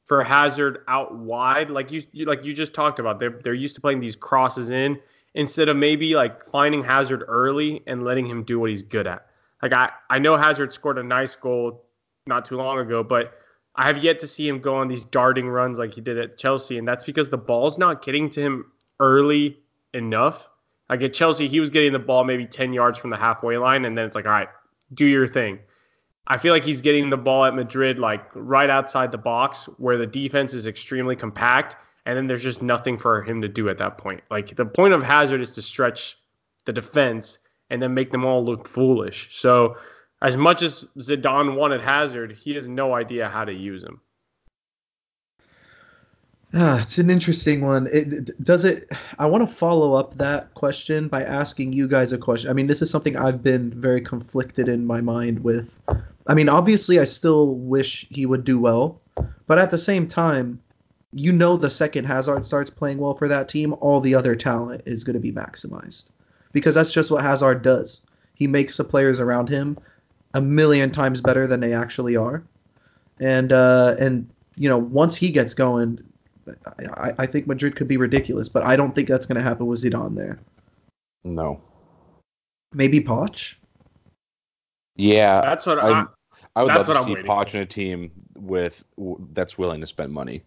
for 0.05 0.23
Hazard 0.23 0.79
out 0.87 1.15
wide, 1.15 1.69
like 1.69 1.91
you, 1.91 2.01
you 2.11 2.25
like 2.25 2.43
you 2.43 2.53
just 2.53 2.73
talked 2.73 2.99
about. 2.99 3.19
They're 3.19 3.39
they're 3.43 3.53
used 3.53 3.75
to 3.75 3.81
playing 3.81 3.99
these 3.99 4.15
crosses 4.15 4.69
in 4.69 4.99
instead 5.33 5.69
of 5.69 5.77
maybe 5.77 6.15
like 6.15 6.45
finding 6.45 6.83
Hazard 6.83 7.23
early 7.27 7.81
and 7.87 8.03
letting 8.03 8.27
him 8.27 8.43
do 8.43 8.59
what 8.59 8.69
he's 8.69 8.83
good 8.83 9.07
at. 9.07 9.25
Like 9.61 9.73
I 9.73 9.91
I 10.09 10.19
know 10.19 10.37
Hazard 10.37 10.73
scored 10.73 10.97
a 10.97 11.03
nice 11.03 11.35
goal 11.35 11.85
not 12.25 12.45
too 12.45 12.57
long 12.57 12.79
ago, 12.79 13.03
but 13.03 13.33
I 13.75 13.87
have 13.87 14.03
yet 14.03 14.19
to 14.19 14.27
see 14.27 14.47
him 14.47 14.59
go 14.59 14.75
on 14.75 14.87
these 14.87 15.05
darting 15.05 15.47
runs 15.47 15.79
like 15.79 15.93
he 15.93 16.01
did 16.01 16.17
at 16.17 16.37
Chelsea, 16.37 16.77
and 16.77 16.87
that's 16.87 17.03
because 17.03 17.29
the 17.29 17.37
ball's 17.37 17.77
not 17.77 18.03
getting 18.03 18.29
to 18.31 18.41
him 18.41 18.71
early 18.99 19.59
enough. 19.93 20.49
Like 20.89 21.01
at 21.01 21.13
Chelsea, 21.13 21.47
he 21.47 21.59
was 21.59 21.69
getting 21.69 21.93
the 21.93 21.99
ball 21.99 22.23
maybe 22.23 22.45
10 22.45 22.73
yards 22.73 22.97
from 22.97 23.11
the 23.11 23.17
halfway 23.17 23.57
line, 23.57 23.85
and 23.85 23.97
then 23.97 24.05
it's 24.05 24.15
like, 24.15 24.25
all 24.25 24.31
right, 24.31 24.49
do 24.93 25.05
your 25.05 25.27
thing. 25.27 25.59
I 26.27 26.37
feel 26.37 26.53
like 26.53 26.63
he's 26.63 26.81
getting 26.81 27.09
the 27.09 27.17
ball 27.17 27.45
at 27.45 27.55
Madrid 27.55 27.97
like 27.99 28.23
right 28.33 28.69
outside 28.69 29.11
the 29.11 29.17
box 29.17 29.65
where 29.77 29.97
the 29.97 30.05
defense 30.05 30.53
is 30.53 30.67
extremely 30.67 31.15
compact, 31.15 31.75
and 32.09 32.17
then 32.17 32.25
there's 32.25 32.41
just 32.41 32.63
nothing 32.63 32.97
for 32.97 33.21
him 33.21 33.43
to 33.43 33.47
do 33.47 33.69
at 33.69 33.77
that 33.77 33.99
point. 33.99 34.23
Like 34.31 34.55
the 34.55 34.65
point 34.65 34.95
of 34.95 35.03
Hazard 35.03 35.41
is 35.41 35.51
to 35.53 35.61
stretch 35.61 36.17
the 36.65 36.73
defense 36.73 37.37
and 37.69 37.79
then 37.79 37.93
make 37.93 38.11
them 38.11 38.25
all 38.25 38.43
look 38.43 38.67
foolish. 38.67 39.27
So 39.37 39.77
as 40.19 40.35
much 40.35 40.63
as 40.63 40.85
Zidane 40.97 41.55
wanted 41.55 41.81
Hazard, 41.81 42.31
he 42.31 42.55
has 42.55 42.67
no 42.67 42.95
idea 42.95 43.29
how 43.29 43.45
to 43.45 43.53
use 43.53 43.83
him. 43.83 44.01
Ah, 46.51 46.81
it's 46.81 46.97
an 46.97 47.11
interesting 47.11 47.61
one. 47.61 47.87
It 47.93 48.43
does 48.43 48.65
it. 48.65 48.91
I 49.19 49.27
want 49.27 49.47
to 49.47 49.55
follow 49.55 49.93
up 49.93 50.15
that 50.15 50.55
question 50.55 51.09
by 51.09 51.23
asking 51.23 51.73
you 51.73 51.87
guys 51.87 52.11
a 52.11 52.17
question. 52.17 52.49
I 52.49 52.53
mean, 52.53 52.65
this 52.65 52.81
is 52.81 52.89
something 52.89 53.15
I've 53.17 53.43
been 53.43 53.69
very 53.69 54.01
conflicted 54.01 54.67
in 54.67 54.83
my 54.83 54.99
mind 54.99 55.43
with. 55.43 55.69
I 56.25 56.33
mean, 56.33 56.49
obviously, 56.49 56.99
I 56.99 57.03
still 57.03 57.53
wish 57.53 58.07
he 58.09 58.25
would 58.25 58.45
do 58.45 58.59
well, 58.59 58.99
but 59.45 59.59
at 59.59 59.69
the 59.69 59.77
same 59.77 60.07
time, 60.07 60.59
you 61.11 61.31
know 61.31 61.57
the 61.57 61.69
second 61.69 62.05
Hazard 62.05 62.45
starts 62.45 62.69
playing 62.69 62.97
well 62.99 63.15
for 63.15 63.27
that 63.27 63.49
team, 63.49 63.73
all 63.81 63.99
the 64.01 64.15
other 64.15 64.35
talent 64.35 64.83
is 64.85 65.03
going 65.03 65.15
to 65.15 65.19
be 65.19 65.31
maximized 65.31 66.11
because 66.51 66.75
that's 66.75 66.93
just 66.93 67.11
what 67.11 67.23
Hazard 67.23 67.61
does. 67.61 68.01
He 68.33 68.47
makes 68.47 68.77
the 68.77 68.83
players 68.83 69.19
around 69.19 69.49
him 69.49 69.77
a 70.33 70.41
million 70.41 70.91
times 70.91 71.21
better 71.21 71.47
than 71.47 71.59
they 71.59 71.73
actually 71.73 72.15
are, 72.15 72.43
and 73.19 73.51
uh, 73.51 73.95
and 73.99 74.29
you 74.55 74.69
know 74.69 74.77
once 74.77 75.15
he 75.15 75.31
gets 75.31 75.53
going, 75.53 75.99
I, 76.95 77.13
I 77.17 77.25
think 77.25 77.47
Madrid 77.47 77.75
could 77.75 77.87
be 77.87 77.97
ridiculous, 77.97 78.47
but 78.47 78.63
I 78.63 78.75
don't 78.75 78.93
think 78.93 79.07
that's 79.09 79.25
going 79.25 79.37
to 79.37 79.41
happen 79.43 79.65
with 79.65 79.81
Zidane 79.83 80.15
there. 80.15 80.39
No. 81.23 81.61
Maybe 82.73 82.99
Poch. 82.99 83.55
Yeah, 84.95 85.41
That's 85.41 85.65
what 85.65 85.81
I, 85.83 85.87
I'm- 85.89 86.09
I 86.55 86.63
would 86.63 86.69
That's 86.69 86.87
love 86.89 86.97
to 86.97 87.01
I'm 87.01 87.05
see 87.07 87.13
waiting 87.15 87.29
Poch 87.31 87.55
in 87.55 87.61
a 87.61 87.65
team 87.65 88.11
with 88.35 88.83
w- 88.97 89.27
that's 89.33 89.57
willing 89.57 89.81
to 89.81 89.87
spend 89.87 90.11
money. 90.11 90.41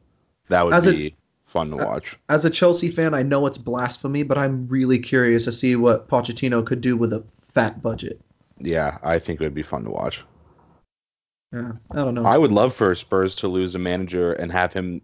That 0.48 0.64
would 0.64 0.74
As 0.74 0.86
a- 0.86 0.92
be 0.92 1.14
fun 1.46 1.70
to 1.70 1.76
watch. 1.76 2.18
As 2.28 2.44
a 2.44 2.50
Chelsea 2.50 2.88
fan, 2.88 3.14
I 3.14 3.22
know 3.22 3.46
it's 3.46 3.58
blasphemy, 3.58 4.22
but 4.22 4.38
I'm 4.38 4.68
really 4.68 4.98
curious 4.98 5.44
to 5.44 5.52
see 5.52 5.76
what 5.76 6.08
Pochettino 6.08 6.64
could 6.64 6.80
do 6.80 6.96
with 6.96 7.12
a 7.12 7.24
fat 7.52 7.82
budget. 7.82 8.20
Yeah, 8.58 8.98
I 9.02 9.18
think 9.18 9.40
it 9.40 9.44
would 9.44 9.54
be 9.54 9.62
fun 9.62 9.84
to 9.84 9.90
watch. 9.90 10.24
Yeah, 11.52 11.72
I 11.90 11.96
don't 11.96 12.14
know. 12.14 12.24
I 12.24 12.38
would 12.38 12.52
love 12.52 12.72
for 12.72 12.94
Spurs 12.94 13.36
to 13.36 13.48
lose 13.48 13.74
a 13.74 13.78
manager 13.78 14.32
and 14.32 14.50
have 14.50 14.72
him 14.72 15.02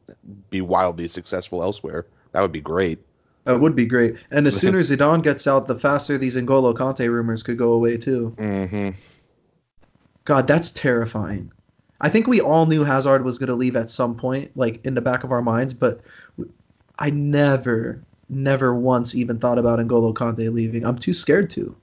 be 0.49 0.63
wildly 0.63 1.09
successful 1.09 1.63
elsewhere. 1.63 2.07
That 2.33 2.41
would 2.41 2.53
be 2.53 2.63
great. 2.63 3.01
That 3.45 3.61
would 3.61 3.77
be 3.77 3.85
great. 3.87 4.17
And 4.31 4.47
as 4.47 4.57
soon 4.57 4.75
as 4.77 4.91
Zidane 4.91 5.23
gets 5.23 5.47
out, 5.47 5.67
the 5.67 5.75
faster 5.75 6.17
these 6.17 6.37
N'Golo 6.37 6.75
Kante 6.75 7.11
rumors 7.11 7.43
could 7.43 7.59
go 7.59 7.73
away 7.73 7.99
too. 7.99 8.35
Mm-hmm. 8.39 8.91
God, 10.25 10.47
that's 10.47 10.71
terrifying. 10.71 11.53
I 12.01 12.09
think 12.09 12.27
we 12.27 12.41
all 12.41 12.67
knew 12.67 12.85
Hazard 12.85 13.25
was 13.25 13.39
going 13.39 13.49
to 13.49 13.55
leave 13.55 13.77
at 13.77 13.91
some 13.91 14.17
point, 14.17 14.57
like 14.57 14.85
in 14.85 14.95
the 14.95 15.01
back 15.01 15.25
of 15.25 15.33
our 15.33 15.43
minds, 15.43 15.75
but 15.75 16.01
I 16.99 17.11
never, 17.11 18.03
never 18.29 18.75
once 18.75 19.15
even 19.15 19.39
thought 19.39 19.59
about 19.59 19.79
N'Golo 19.81 20.15
Kante 20.15 20.53
leaving. 20.53 20.87
I'm 20.87 20.97
too 20.99 21.15
scared 21.15 21.51
to. 21.51 21.75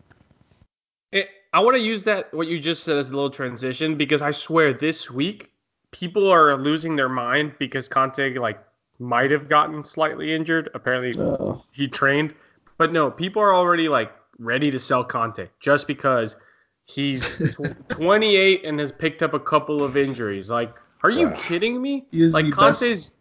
It, 1.12 1.30
I 1.54 1.60
want 1.62 1.76
to 1.76 1.82
use 1.82 2.04
that 2.04 2.34
what 2.34 2.48
you 2.48 2.60
just 2.60 2.84
said 2.84 2.98
as 2.98 3.10
a 3.10 3.14
little 3.14 3.30
transition 3.30 3.96
because 3.98 4.22
I 4.22 4.32
swear 4.32 4.74
this 4.74 5.12
week 5.12 5.52
people 5.92 6.32
are 6.32 6.58
losing 6.58 6.96
their 6.96 7.10
mind 7.10 7.54
because 7.60 7.90
Kante 7.90 8.38
like 8.40 8.60
might 9.00 9.32
have 9.32 9.50
gotten 9.50 9.84
slightly 9.84 10.34
injured. 10.34 10.70
Apparently 10.74 11.22
Uh, 11.22 11.56
he 11.72 11.88
trained, 11.88 12.34
but 12.78 12.92
no, 12.92 13.12
people 13.12 13.42
are 13.42 13.54
already 13.54 13.90
like 13.90 14.14
ready 14.38 14.72
to 14.72 14.80
sell 14.80 15.06
Kante 15.06 15.50
just 15.60 15.88
because 15.88 16.36
he's 16.86 17.38
tw- 17.56 17.90
28 17.90 18.66
and 18.66 18.80
has 18.80 18.92
picked 18.92 19.22
up 19.24 19.34
a 19.34 19.40
couple 19.40 19.84
of 19.84 19.98
injuries. 19.98 20.50
Like, 20.50 20.74
are 21.04 21.10
you 21.10 21.32
kidding 21.32 21.82
me? 21.82 22.06
Like 22.12 22.46
Kante's 22.46 23.12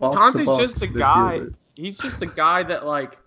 Kante's 0.00 0.58
just 0.58 0.80
the 0.80 0.88
midfielder. 0.88 0.98
guy. 0.98 1.40
He's 1.76 1.98
just 1.98 2.20
the 2.20 2.26
guy 2.26 2.62
that 2.62 2.86
like 2.86 3.18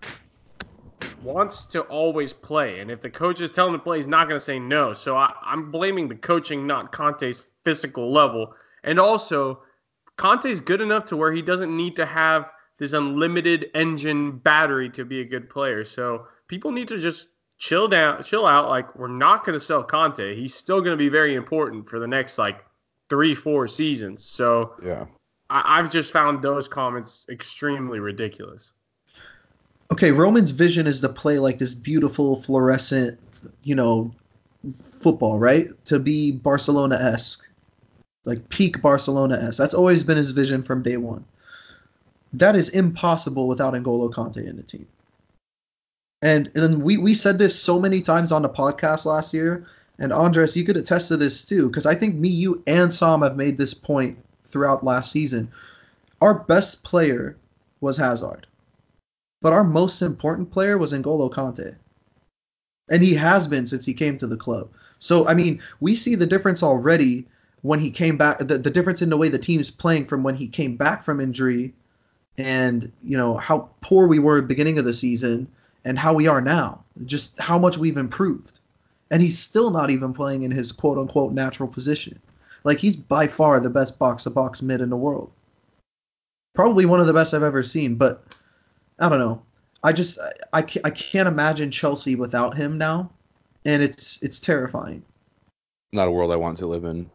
wants 1.22 1.66
to 1.66 1.82
always 1.82 2.32
play, 2.32 2.80
and 2.80 2.90
if 2.90 3.00
the 3.00 3.10
coach 3.10 3.40
is 3.40 3.50
telling 3.50 3.74
him 3.74 3.80
to 3.80 3.84
play, 3.84 3.98
he's 3.98 4.08
not 4.08 4.28
going 4.28 4.38
to 4.38 4.44
say 4.44 4.58
no. 4.58 4.94
So 4.94 5.16
I, 5.16 5.32
I'm 5.42 5.70
blaming 5.70 6.08
the 6.08 6.14
coaching, 6.14 6.66
not 6.66 6.92
Kante's 6.92 7.46
physical 7.64 8.12
level. 8.12 8.54
And 8.82 8.98
also, 8.98 9.60
Kante's 10.16 10.60
good 10.60 10.80
enough 10.80 11.06
to 11.06 11.16
where 11.16 11.32
he 11.32 11.42
doesn't 11.42 11.76
need 11.76 11.96
to 11.96 12.06
have 12.06 12.50
this 12.78 12.92
unlimited 12.92 13.66
engine 13.74 14.38
battery 14.38 14.90
to 14.90 15.04
be 15.04 15.20
a 15.20 15.24
good 15.24 15.50
player. 15.50 15.84
So 15.84 16.26
people 16.46 16.72
need 16.72 16.88
to 16.88 16.98
just 16.98 17.28
chill 17.58 17.88
down, 17.88 18.22
chill 18.22 18.46
out. 18.46 18.68
Like 18.68 18.96
we're 18.96 19.08
not 19.08 19.44
going 19.44 19.58
to 19.58 19.64
sell 19.64 19.84
Kante. 19.84 20.34
He's 20.34 20.54
still 20.54 20.80
going 20.80 20.92
to 20.92 20.96
be 20.96 21.08
very 21.08 21.34
important 21.34 21.88
for 21.88 21.98
the 21.98 22.08
next 22.08 22.38
like 22.38 22.64
three, 23.10 23.34
four 23.34 23.68
seasons. 23.68 24.24
So 24.24 24.74
Yeah. 24.82 25.06
I, 25.50 25.78
I've 25.78 25.90
just 25.90 26.12
found 26.12 26.42
those 26.42 26.68
comments 26.68 27.26
extremely 27.28 28.00
ridiculous. 28.00 28.72
Okay, 29.90 30.10
Roman's 30.10 30.50
vision 30.50 30.86
is 30.86 31.00
to 31.00 31.08
play 31.08 31.38
like 31.38 31.58
this 31.58 31.74
beautiful 31.74 32.42
fluorescent, 32.42 33.18
you 33.62 33.74
know, 33.74 34.14
football, 35.00 35.38
right? 35.38 35.70
To 35.86 35.98
be 35.98 36.32
Barcelona 36.32 36.96
esque. 36.96 37.48
Like 38.24 38.48
peak 38.50 38.82
Barcelona 38.82 39.36
esque. 39.36 39.56
That's 39.56 39.72
always 39.72 40.04
been 40.04 40.18
his 40.18 40.32
vision 40.32 40.62
from 40.62 40.82
day 40.82 40.98
one. 40.98 41.24
That 42.34 42.56
is 42.56 42.68
impossible 42.68 43.48
without 43.48 43.72
N'Golo 43.72 44.12
Kante 44.12 44.46
in 44.46 44.56
the 44.56 44.62
team. 44.62 44.86
And, 46.22 46.50
and 46.54 46.82
we, 46.82 46.96
we 46.96 47.14
said 47.14 47.38
this 47.38 47.60
so 47.60 47.78
many 47.78 48.00
times 48.00 48.32
on 48.32 48.42
the 48.42 48.48
podcast 48.48 49.04
last 49.04 49.32
year, 49.32 49.66
and 49.98 50.12
Andres, 50.12 50.56
you 50.56 50.64
could 50.64 50.76
attest 50.76 51.08
to 51.08 51.16
this 51.16 51.44
too, 51.44 51.68
because 51.68 51.86
I 51.86 51.94
think 51.94 52.14
me, 52.14 52.28
you, 52.28 52.62
and 52.66 52.92
Sam 52.92 53.22
have 53.22 53.36
made 53.36 53.56
this 53.56 53.74
point 53.74 54.18
throughout 54.46 54.84
last 54.84 55.12
season. 55.12 55.50
Our 56.20 56.34
best 56.34 56.82
player 56.82 57.36
was 57.80 57.96
Hazard 57.96 58.46
but 59.40 59.52
our 59.52 59.64
most 59.64 60.02
important 60.02 60.50
player 60.50 60.78
was 60.78 60.92
N'Golo 60.92 61.30
Kante. 61.30 61.76
And 62.90 63.02
he 63.02 63.14
has 63.14 63.46
been 63.46 63.66
since 63.66 63.84
he 63.84 63.94
came 63.94 64.18
to 64.18 64.26
the 64.26 64.36
club. 64.36 64.70
So, 64.98 65.28
I 65.28 65.34
mean, 65.34 65.60
we 65.80 65.94
see 65.94 66.14
the 66.14 66.26
difference 66.26 66.62
already 66.62 67.26
when 67.62 67.80
he 67.80 67.90
came 67.90 68.16
back, 68.16 68.38
the, 68.38 68.58
the 68.58 68.70
difference 68.70 69.02
in 69.02 69.10
the 69.10 69.16
way 69.16 69.28
the 69.28 69.38
team's 69.38 69.70
playing 69.70 70.06
from 70.06 70.22
when 70.22 70.34
he 70.34 70.48
came 70.48 70.76
back 70.76 71.04
from 71.04 71.20
injury 71.20 71.74
and, 72.36 72.90
you 73.02 73.16
know, 73.16 73.36
how 73.36 73.70
poor 73.80 74.06
we 74.06 74.18
were 74.18 74.38
at 74.38 74.42
the 74.42 74.48
beginning 74.48 74.78
of 74.78 74.84
the 74.84 74.94
season 74.94 75.48
and 75.84 75.98
how 75.98 76.14
we 76.14 76.26
are 76.26 76.40
now. 76.40 76.84
Just 77.04 77.38
how 77.38 77.58
much 77.58 77.78
we've 77.78 77.96
improved. 77.96 78.60
And 79.10 79.22
he's 79.22 79.38
still 79.38 79.70
not 79.70 79.90
even 79.90 80.12
playing 80.12 80.42
in 80.42 80.50
his 80.50 80.72
quote 80.72 80.98
unquote 80.98 81.32
natural 81.32 81.68
position. 81.68 82.20
Like, 82.64 82.78
he's 82.78 82.96
by 82.96 83.26
far 83.26 83.60
the 83.60 83.70
best 83.70 83.98
box 83.98 84.24
to 84.24 84.30
box 84.30 84.62
mid 84.62 84.80
in 84.80 84.90
the 84.90 84.96
world. 84.96 85.30
Probably 86.54 86.86
one 86.86 87.00
of 87.00 87.06
the 87.06 87.12
best 87.12 87.32
I've 87.32 87.42
ever 87.42 87.62
seen, 87.62 87.94
but 87.94 88.24
I 88.98 89.08
don't 89.08 89.20
know. 89.20 89.42
I 89.82 89.92
just 89.92 90.18
I, 90.52 90.58
I 90.58 90.90
can't 90.90 91.28
imagine 91.28 91.70
Chelsea 91.70 92.16
without 92.16 92.56
him 92.56 92.78
now, 92.78 93.10
and 93.64 93.80
it's 93.80 94.20
it's 94.22 94.40
terrifying. 94.40 95.02
Not 95.92 96.08
a 96.08 96.10
world 96.10 96.32
I 96.32 96.36
want 96.36 96.56
to 96.58 96.66
live 96.66 96.84
in. 96.84 97.08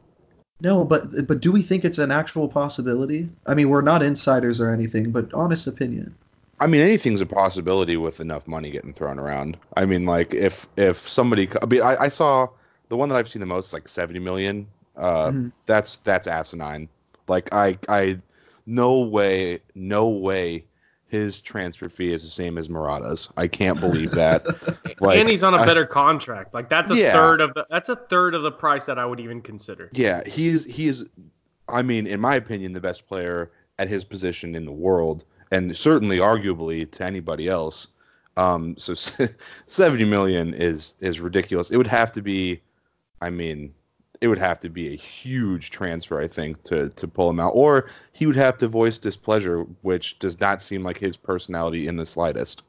No, 0.62 0.86
but 0.86 1.28
but 1.28 1.42
do 1.42 1.52
we 1.52 1.62
think 1.62 1.84
it's 1.84 1.98
an 1.98 2.12
actual 2.12 2.48
possibility? 2.48 3.30
I 3.46 3.54
mean, 3.54 3.70
we're 3.70 3.82
not 3.82 4.02
insiders 4.02 4.62
or 4.62 4.72
anything, 4.72 5.12
but 5.12 5.34
honest 5.34 5.68
opinion. 5.68 6.16
I 6.60 6.68
mean, 6.68 6.82
anything's 6.82 7.22
a 7.22 7.26
possibility 7.26 7.98
with 7.98 8.20
enough 8.20 8.48
money 8.48 8.72
getting 8.72 8.94
thrown 8.94 9.20
around. 9.20 9.58
I 9.76 9.86
mean, 9.86 10.06
like 10.06 10.34
if 10.34 10.68
if 10.78 10.98
somebody, 10.98 11.50
I 11.62 11.66
mean, 11.66 11.82
I, 11.82 11.96
I 12.04 12.08
saw 12.08 12.50
the 12.90 12.96
one 12.96 13.10
that 13.10 13.16
I've 13.18 13.28
seen 13.28 13.40
the 13.42 13.46
most, 13.46 13.74
like 13.74 13.88
seventy 13.88 14.20
million. 14.20 14.68
Uh, 14.96 15.32
Mhm. 15.32 15.52
That's 15.66 15.98
that's 15.98 16.28
asinine. 16.28 16.90
Like 17.28 17.50
I 17.54 17.78
I, 17.90 18.20
no 18.66 19.00
way, 19.00 19.60
no 19.74 20.10
way, 20.10 20.66
his 21.08 21.42
transfer 21.42 21.90
fee 21.90 22.14
is 22.14 22.24
the 22.24 22.30
same 22.30 22.58
as 22.58 22.70
Morata's. 22.70 23.30
I 23.36 23.48
can't 23.48 23.80
believe 23.80 24.12
that. 24.12 24.46
Like, 25.00 25.20
and 25.20 25.28
he's 25.28 25.44
on 25.44 25.54
a 25.54 25.66
better 25.66 25.86
contract. 25.86 26.54
Like 26.54 26.70
that's 26.70 26.90
a 26.92 26.96
Yeah. 26.96 27.12
third 27.14 27.42
of 27.42 27.54
the 27.56 27.66
that's 27.70 27.90
a 27.90 27.96
third 27.96 28.36
of 28.36 28.44
the 28.44 28.52
price 28.52 28.86
that 28.86 28.98
I 28.98 29.06
would 29.06 29.20
even 29.20 29.42
consider. 29.42 29.90
Yeah, 29.92 30.22
he's 30.26 30.64
he's 30.64 31.04
I 31.68 31.82
mean, 31.82 32.08
in 32.08 32.22
my 32.22 32.36
opinion, 32.36 32.72
the 32.72 32.80
best 32.80 33.08
player 33.08 33.52
at 33.78 33.90
his 33.90 34.06
position 34.06 34.56
in 34.56 34.64
the 34.66 34.72
world, 34.72 35.26
and 35.54 35.78
certainly 35.78 36.18
arguably 36.18 36.90
to 36.92 37.04
anybody 37.06 37.48
else. 37.48 37.88
Um, 38.36 38.76
so 38.78 38.94
seventy 39.68 40.06
million 40.06 40.54
is 40.54 40.96
is 41.00 41.20
ridiculous. 41.20 41.70
It 41.70 41.78
would 41.78 41.88
have 41.88 42.12
to 42.14 42.22
be, 42.22 42.62
I 43.22 43.30
mean, 43.30 43.76
it 44.20 44.28
would 44.28 44.40
have 44.40 44.60
to 44.62 44.70
be 44.70 44.94
a 44.94 44.98
huge 44.98 45.70
transfer, 45.70 46.20
I 46.20 46.28
think, 46.28 46.64
to 46.64 46.90
to 46.90 47.08
pull 47.08 47.30
him 47.30 47.40
out, 47.40 47.52
or 47.56 47.90
he 48.12 48.26
would 48.26 48.36
have 48.36 48.58
to 48.58 48.68
voice 48.68 48.98
displeasure, 48.98 49.60
which 49.82 50.18
does 50.18 50.40
not 50.40 50.62
seem 50.62 50.82
like 50.82 50.98
his 50.98 51.18
personality 51.18 51.88
in 51.88 51.98
the 51.98 52.06
slightest. 52.06 52.64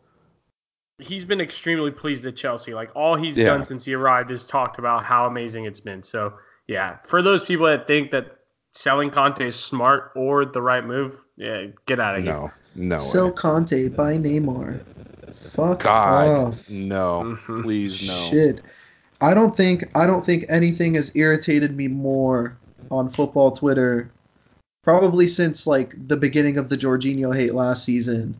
He's 0.98 1.24
been 1.24 1.40
extremely 1.40 1.90
pleased 1.90 2.26
at 2.26 2.36
Chelsea. 2.36 2.74
Like 2.74 2.90
all 2.94 3.16
he's 3.16 3.36
Yeah. 3.38 3.46
done 3.46 3.64
since 3.64 3.84
he 3.84 3.94
arrived 3.94 4.30
is 4.30 4.46
talked 4.46 4.78
about 4.78 5.04
how 5.04 5.26
amazing 5.26 5.64
it's 5.64 5.80
been. 5.80 6.02
So 6.02 6.34
yeah, 6.68 6.98
for 7.04 7.22
those 7.22 7.44
people 7.44 7.66
that 7.66 7.86
think 7.86 8.10
that 8.10 8.36
selling 8.72 9.10
Kante 9.10 9.46
is 9.46 9.58
smart 9.58 10.12
or 10.14 10.44
the 10.44 10.60
right 10.62 10.84
move, 10.84 11.18
yeah, 11.36 11.66
get 11.86 11.98
out 11.98 12.18
of 12.18 12.24
here. 12.24 12.32
No, 12.32 12.50
no, 12.74 12.98
Sell 12.98 13.26
way. 13.26 13.32
Kante 13.32 13.94
by 13.96 14.14
Neymar. 14.16 14.80
Fuck 15.52 15.82
God, 15.84 16.28
off. 16.54 16.70
no, 16.70 17.38
Mhm. 17.46 17.62
please, 17.62 18.06
no. 18.08 18.14
Shit. 18.30 18.60
I 19.20 19.34
don't 19.34 19.56
think 19.56 19.84
I 19.96 20.06
don't 20.06 20.24
think 20.24 20.46
anything 20.48 20.94
has 20.94 21.12
irritated 21.14 21.76
me 21.76 21.86
more 21.88 22.56
on 22.90 23.08
football 23.08 23.52
Twitter 23.52 24.10
probably 24.82 25.26
since 25.28 25.66
like 25.66 25.94
the 26.08 26.16
beginning 26.16 26.58
of 26.58 26.68
the 26.68 26.76
Jorginho 26.76 27.34
hate 27.34 27.54
last 27.54 27.84
season. 27.84 28.34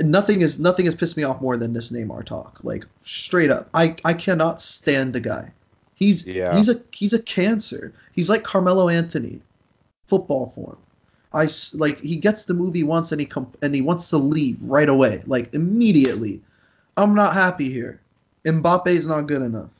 Nothing 0.00 0.40
is 0.40 0.58
nothing 0.58 0.86
has 0.86 0.94
pissed 0.94 1.16
me 1.16 1.22
off 1.22 1.40
more 1.40 1.56
than 1.56 1.72
this 1.72 1.92
Neymar 1.92 2.24
talk. 2.24 2.58
Like 2.62 2.84
straight 3.02 3.50
up. 3.50 3.68
I 3.74 3.96
I 4.04 4.14
cannot 4.14 4.60
stand 4.60 5.12
the 5.12 5.20
guy. 5.20 5.52
He's 5.94 6.26
Yeah. 6.26 6.56
he's 6.56 6.68
a 6.68 6.80
he's 6.92 7.12
a 7.12 7.20
cancer. 7.22 7.92
He's 8.12 8.28
like 8.30 8.42
Carmelo 8.44 8.88
Anthony 8.88 9.40
football 10.06 10.52
form. 10.54 10.78
I 11.34 11.48
like 11.74 12.00
he 12.00 12.16
gets 12.16 12.44
the 12.44 12.54
movie 12.54 12.84
once 12.84 13.10
and 13.12 13.20
he 13.20 13.26
com- 13.26 13.52
and 13.60 13.74
he 13.74 13.80
wants 13.80 14.08
to 14.10 14.18
leave 14.18 14.56
right 14.62 14.88
away, 14.88 15.22
like 15.26 15.52
immediately. 15.52 16.40
I'm 16.96 17.14
not 17.14 17.34
happy 17.34 17.68
here. 17.68 18.00
Mbappe's 18.44 19.06
not 19.06 19.26
good 19.26 19.42
enough. 19.42 19.70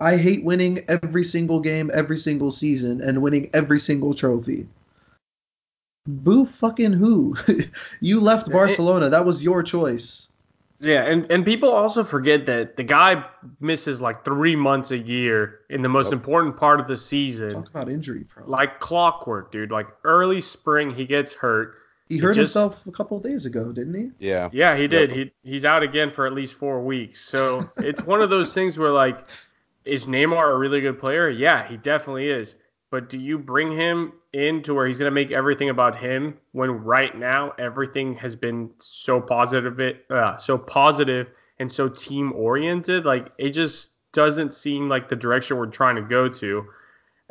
I 0.00 0.16
hate 0.16 0.44
winning 0.44 0.80
every 0.88 1.24
single 1.24 1.60
game, 1.60 1.90
every 1.92 2.18
single 2.18 2.50
season, 2.50 3.02
and 3.02 3.20
winning 3.20 3.50
every 3.52 3.80
single 3.80 4.14
trophy. 4.14 4.66
Boo 6.06 6.46
fucking 6.46 6.92
who? 6.92 7.36
you 8.00 8.20
left 8.20 8.50
Barcelona. 8.50 9.10
That 9.10 9.26
was 9.26 9.42
your 9.42 9.62
choice. 9.62 10.30
Yeah, 10.80 11.02
and, 11.02 11.28
and 11.30 11.44
people 11.44 11.70
also 11.70 12.04
forget 12.04 12.46
that 12.46 12.76
the 12.76 12.84
guy 12.84 13.24
misses 13.60 14.00
like 14.00 14.24
three 14.24 14.54
months 14.54 14.90
a 14.92 14.98
year 14.98 15.60
in 15.68 15.82
the 15.82 15.88
most 15.88 16.06
Yep. 16.06 16.12
important 16.14 16.56
part 16.56 16.78
of 16.78 16.86
the 16.86 16.96
season. 16.96 17.50
Talk 17.50 17.68
about 17.68 17.88
injury 17.88 18.24
prone. 18.24 18.48
Like 18.48 18.78
clockwork, 18.78 19.50
dude. 19.50 19.70
Like 19.72 19.88
early 20.04 20.40
spring, 20.40 20.90
he 20.90 21.04
gets 21.04 21.34
hurt. 21.34 21.74
he 22.08 22.14
he 22.14 22.20
hurt 22.20 22.34
just- 22.36 22.54
himself 22.54 22.86
a 22.86 22.92
couple 22.92 23.16
of 23.16 23.24
days 23.24 23.44
ago, 23.44 23.72
didn't 23.72 23.94
he? 23.94 24.10
Yeah. 24.24 24.50
Yeah, 24.52 24.76
he 24.76 24.86
did. 24.86 25.10
Yep. 25.10 25.18
He 25.42 25.50
he's 25.50 25.64
out 25.64 25.82
again 25.82 26.10
for 26.10 26.26
at 26.26 26.32
least 26.32 26.54
four 26.54 26.80
weeks. 26.84 27.18
So 27.20 27.68
it's 27.78 28.02
one 28.04 28.22
of 28.22 28.30
those 28.30 28.54
things 28.54 28.78
where 28.78 28.92
like, 28.92 29.24
is 29.84 30.06
Neymar 30.06 30.52
a 30.54 30.56
really 30.56 30.80
good 30.80 30.98
player? 31.00 31.28
Yeah, 31.28 31.66
he 31.66 31.76
definitely 31.76 32.28
is. 32.28 32.54
But 32.90 33.10
do 33.10 33.18
you 33.18 33.38
bring 33.38 33.72
him 33.72 34.12
in 34.32 34.62
to 34.62 34.74
where 34.74 34.86
he's 34.86 34.98
gonna 34.98 35.10
make 35.10 35.30
everything 35.30 35.70
about 35.70 35.96
him 35.96 36.38
when 36.52 36.70
right 36.70 37.16
now 37.16 37.52
everything 37.58 38.16
has 38.16 38.36
been 38.36 38.70
so 38.78 39.20
positive, 39.20 39.78
it 39.80 40.04
uh, 40.10 40.36
so 40.38 40.56
positive 40.56 41.28
and 41.58 41.70
so 41.70 41.88
team 41.88 42.32
oriented? 42.32 43.04
Like 43.04 43.32
it 43.38 43.50
just 43.50 43.90
doesn't 44.12 44.54
seem 44.54 44.88
like 44.88 45.08
the 45.08 45.16
direction 45.16 45.58
we're 45.58 45.66
trying 45.66 45.96
to 45.96 46.02
go 46.02 46.28
to. 46.28 46.64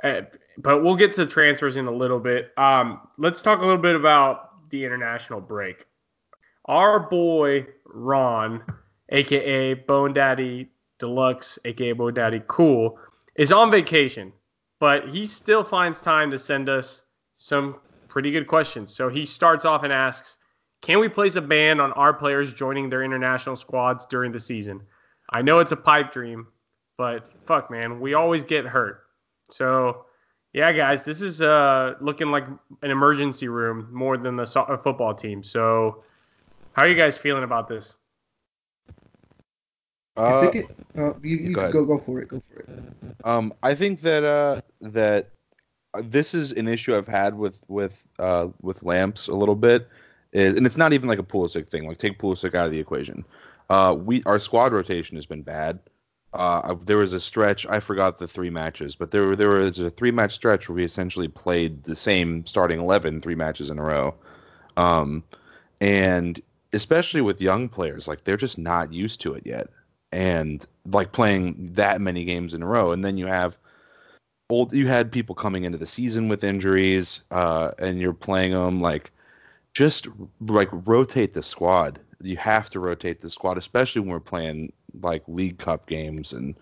Uh, 0.03 0.21
but 0.59 0.83
we'll 0.83 0.95
get 0.95 1.13
to 1.13 1.25
transfers 1.25 1.75
in 1.75 1.87
a 1.87 1.91
little 1.91 2.19
bit. 2.19 2.51
Um, 2.55 3.07
let's 3.17 3.41
talk 3.41 3.59
a 3.59 3.65
little 3.65 3.81
bit 3.81 3.95
about 3.95 4.69
the 4.69 4.85
international 4.85 5.41
break 5.41 5.85
our 6.67 6.99
boy 6.99 7.67
Ron, 7.85 8.63
aka 9.09 9.73
Bone 9.73 10.13
Daddy 10.13 10.69
Deluxe, 10.99 11.59
aka 11.63 11.93
Bone 11.93 12.13
Daddy 12.13 12.41
Cool, 12.45 12.99
is 13.35 13.51
on 13.51 13.71
vacation, 13.71 14.33
but 14.79 15.09
he 15.09 15.25
still 15.25 15.63
finds 15.63 16.01
time 16.01 16.31
to 16.31 16.37
send 16.37 16.69
us 16.69 17.01
some 17.35 17.79
pretty 18.07 18.31
good 18.31 18.47
questions. 18.47 18.93
So 18.93 19.09
he 19.09 19.25
starts 19.25 19.65
off 19.65 19.83
and 19.83 19.93
asks, 19.93 20.37
"Can 20.81 20.99
we 20.99 21.09
place 21.09 21.35
a 21.35 21.41
ban 21.41 21.79
on 21.79 21.91
our 21.93 22.13
players 22.13 22.53
joining 22.53 22.89
their 22.89 23.03
international 23.03 23.55
squads 23.55 24.05
during 24.05 24.31
the 24.31 24.39
season? 24.39 24.81
I 25.29 25.41
know 25.41 25.59
it's 25.59 25.71
a 25.71 25.77
pipe 25.77 26.11
dream, 26.11 26.47
but 26.97 27.29
fuck, 27.45 27.69
man, 27.69 27.99
we 27.99 28.13
always 28.13 28.43
get 28.43 28.65
hurt. 28.65 29.03
So." 29.51 30.03
Yeah, 30.53 30.71
guys, 30.71 31.05
this 31.05 31.21
is 31.21 31.39
uh, 31.41 31.95
looking 32.01 32.31
like 32.31 32.45
an 32.81 32.89
emergency 32.89 33.47
room 33.47 33.89
more 33.91 34.17
than 34.17 34.37
the 34.37 34.45
so- 34.45 34.79
football 34.81 35.13
team. 35.13 35.43
So, 35.43 36.03
how 36.71 36.83
are 36.83 36.87
you 36.87 36.95
guys 36.95 37.15
feeling 37.15 37.43
about 37.43 37.67
this? 37.67 37.93
I 40.17 40.41
think 40.41 40.55
it, 40.55 40.77
uh, 40.97 41.13
you, 41.21 41.37
you 41.37 41.53
go 41.53 41.71
go, 41.71 41.85
go 41.85 41.99
for 41.99 42.19
it. 42.19 42.27
Go 42.29 42.41
for 42.51 42.59
it. 42.61 42.69
Um, 43.23 43.53
I 43.61 43.75
think 43.75 44.01
that 44.01 44.23
uh, 44.23 44.61
that 44.81 45.29
uh, 45.93 46.01
this 46.03 46.33
is 46.33 46.51
an 46.53 46.67
issue 46.67 46.95
I've 46.95 47.07
had 47.07 47.35
with 47.35 47.61
with 47.67 48.03
uh, 48.17 48.47
with 48.61 48.83
lamps 48.83 49.27
a 49.27 49.35
little 49.35 49.55
bit, 49.55 49.87
is, 50.31 50.57
and 50.57 50.65
it's 50.65 50.77
not 50.77 50.93
even 50.93 51.07
like 51.07 51.19
a 51.19 51.23
Pulisic 51.23 51.69
thing. 51.69 51.87
Like 51.87 51.97
take 51.97 52.19
Pulisic 52.19 52.55
out 52.55 52.65
of 52.65 52.71
the 52.71 52.79
equation. 52.79 53.25
Uh, 53.69 53.95
we 53.97 54.23
our 54.25 54.39
squad 54.39 54.73
rotation 54.73 55.17
has 55.17 55.25
been 55.25 55.43
bad. 55.43 55.79
Uh, 56.33 56.75
there 56.83 56.97
was 56.97 57.13
a 57.13 57.19
stretch 57.19 57.65
I 57.67 57.79
forgot 57.79 58.17
the 58.17 58.27
three 58.27 58.49
matches, 58.49 58.95
but 58.95 59.11
there 59.11 59.23
were 59.23 59.35
there 59.35 59.49
was 59.49 59.79
a 59.79 59.89
three 59.89 60.11
match 60.11 60.33
stretch 60.33 60.67
where 60.67 60.75
we 60.75 60.83
essentially 60.83 61.27
played 61.27 61.83
the 61.83 61.95
same 61.95 62.45
starting 62.45 62.79
11 62.79 63.21
three 63.21 63.35
matches 63.35 63.69
in 63.69 63.79
a 63.79 63.83
row, 63.83 64.15
um, 64.75 65.23
and 65.79 66.39
especially 66.73 67.21
with 67.21 67.41
young 67.41 67.69
players, 67.69 68.07
like 68.07 68.23
they're 68.23 68.37
just 68.37 68.57
not 68.57 68.93
used 68.93 69.21
to 69.21 69.33
it 69.33 69.45
yet 69.45 69.69
and 70.11 70.65
like 70.85 71.11
playing 71.11 71.73
that 71.73 72.01
many 72.01 72.23
games 72.23 72.53
in 72.53 72.63
a 72.63 72.67
row. 72.67 72.91
And 72.91 73.03
then 73.03 73.17
you 73.17 73.27
have 73.27 73.57
old 74.49 74.73
you 74.73 74.87
had 74.87 75.11
people 75.11 75.35
coming 75.35 75.63
into 75.63 75.77
the 75.77 75.87
season 75.87 76.29
with 76.29 76.43
injuries 76.43 77.19
uh 77.31 77.71
and 77.79 77.99
you're 77.99 78.13
playing 78.13 78.53
them 78.53 78.79
like 78.79 79.11
just 79.73 80.07
like 80.41 80.69
rotate 80.71 81.33
the 81.33 81.43
squad. 81.43 81.99
You 82.21 82.37
have 82.37 82.69
to 82.71 82.79
rotate 82.79 83.21
the 83.21 83.29
squad 83.29 83.57
especially 83.57 84.01
when 84.01 84.11
we're 84.11 84.19
playing 84.19 84.71
like 85.01 85.23
league 85.27 85.57
cup 85.57 85.85
games 85.85 86.33
and 86.33 86.55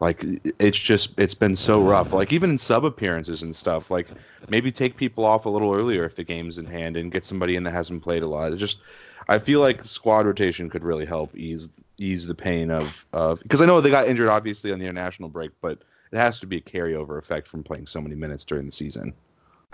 like 0.00 0.24
it's 0.58 0.78
just 0.78 1.18
it's 1.18 1.34
been 1.34 1.56
so 1.56 1.80
rough. 1.80 2.12
Like 2.12 2.32
even 2.32 2.50
in 2.50 2.58
sub 2.58 2.84
appearances 2.84 3.42
and 3.42 3.54
stuff 3.54 3.90
like 3.90 4.08
maybe 4.48 4.72
take 4.72 4.96
people 4.96 5.24
off 5.24 5.46
a 5.46 5.50
little 5.50 5.74
earlier 5.74 6.04
if 6.04 6.16
the 6.16 6.24
game's 6.24 6.58
in 6.58 6.66
hand 6.66 6.96
and 6.96 7.12
get 7.12 7.24
somebody 7.24 7.56
in 7.56 7.64
that 7.64 7.72
hasn't 7.72 8.02
played 8.02 8.22
a 8.22 8.28
lot. 8.28 8.52
It 8.52 8.56
just 8.56 8.80
i 9.28 9.38
feel 9.38 9.60
like 9.60 9.82
squad 9.82 10.26
rotation 10.26 10.70
could 10.70 10.82
really 10.82 11.04
help 11.04 11.36
ease 11.36 11.68
ease 11.98 12.26
the 12.26 12.34
pain 12.34 12.70
of 12.70 13.04
of 13.12 13.42
because 13.42 13.60
I 13.60 13.66
know 13.66 13.80
they 13.80 13.90
got 13.90 14.06
injured 14.06 14.28
obviously 14.28 14.72
on 14.72 14.78
the 14.78 14.86
international 14.86 15.28
break, 15.28 15.50
but 15.60 15.82
it 16.12 16.16
has 16.16 16.40
to 16.40 16.46
be 16.46 16.56
a 16.56 16.60
carryover 16.60 17.18
effect 17.18 17.48
from 17.48 17.62
playing 17.62 17.86
so 17.86 18.00
many 18.00 18.14
minutes 18.14 18.44
during 18.44 18.66
the 18.66 18.72
season. 18.72 19.12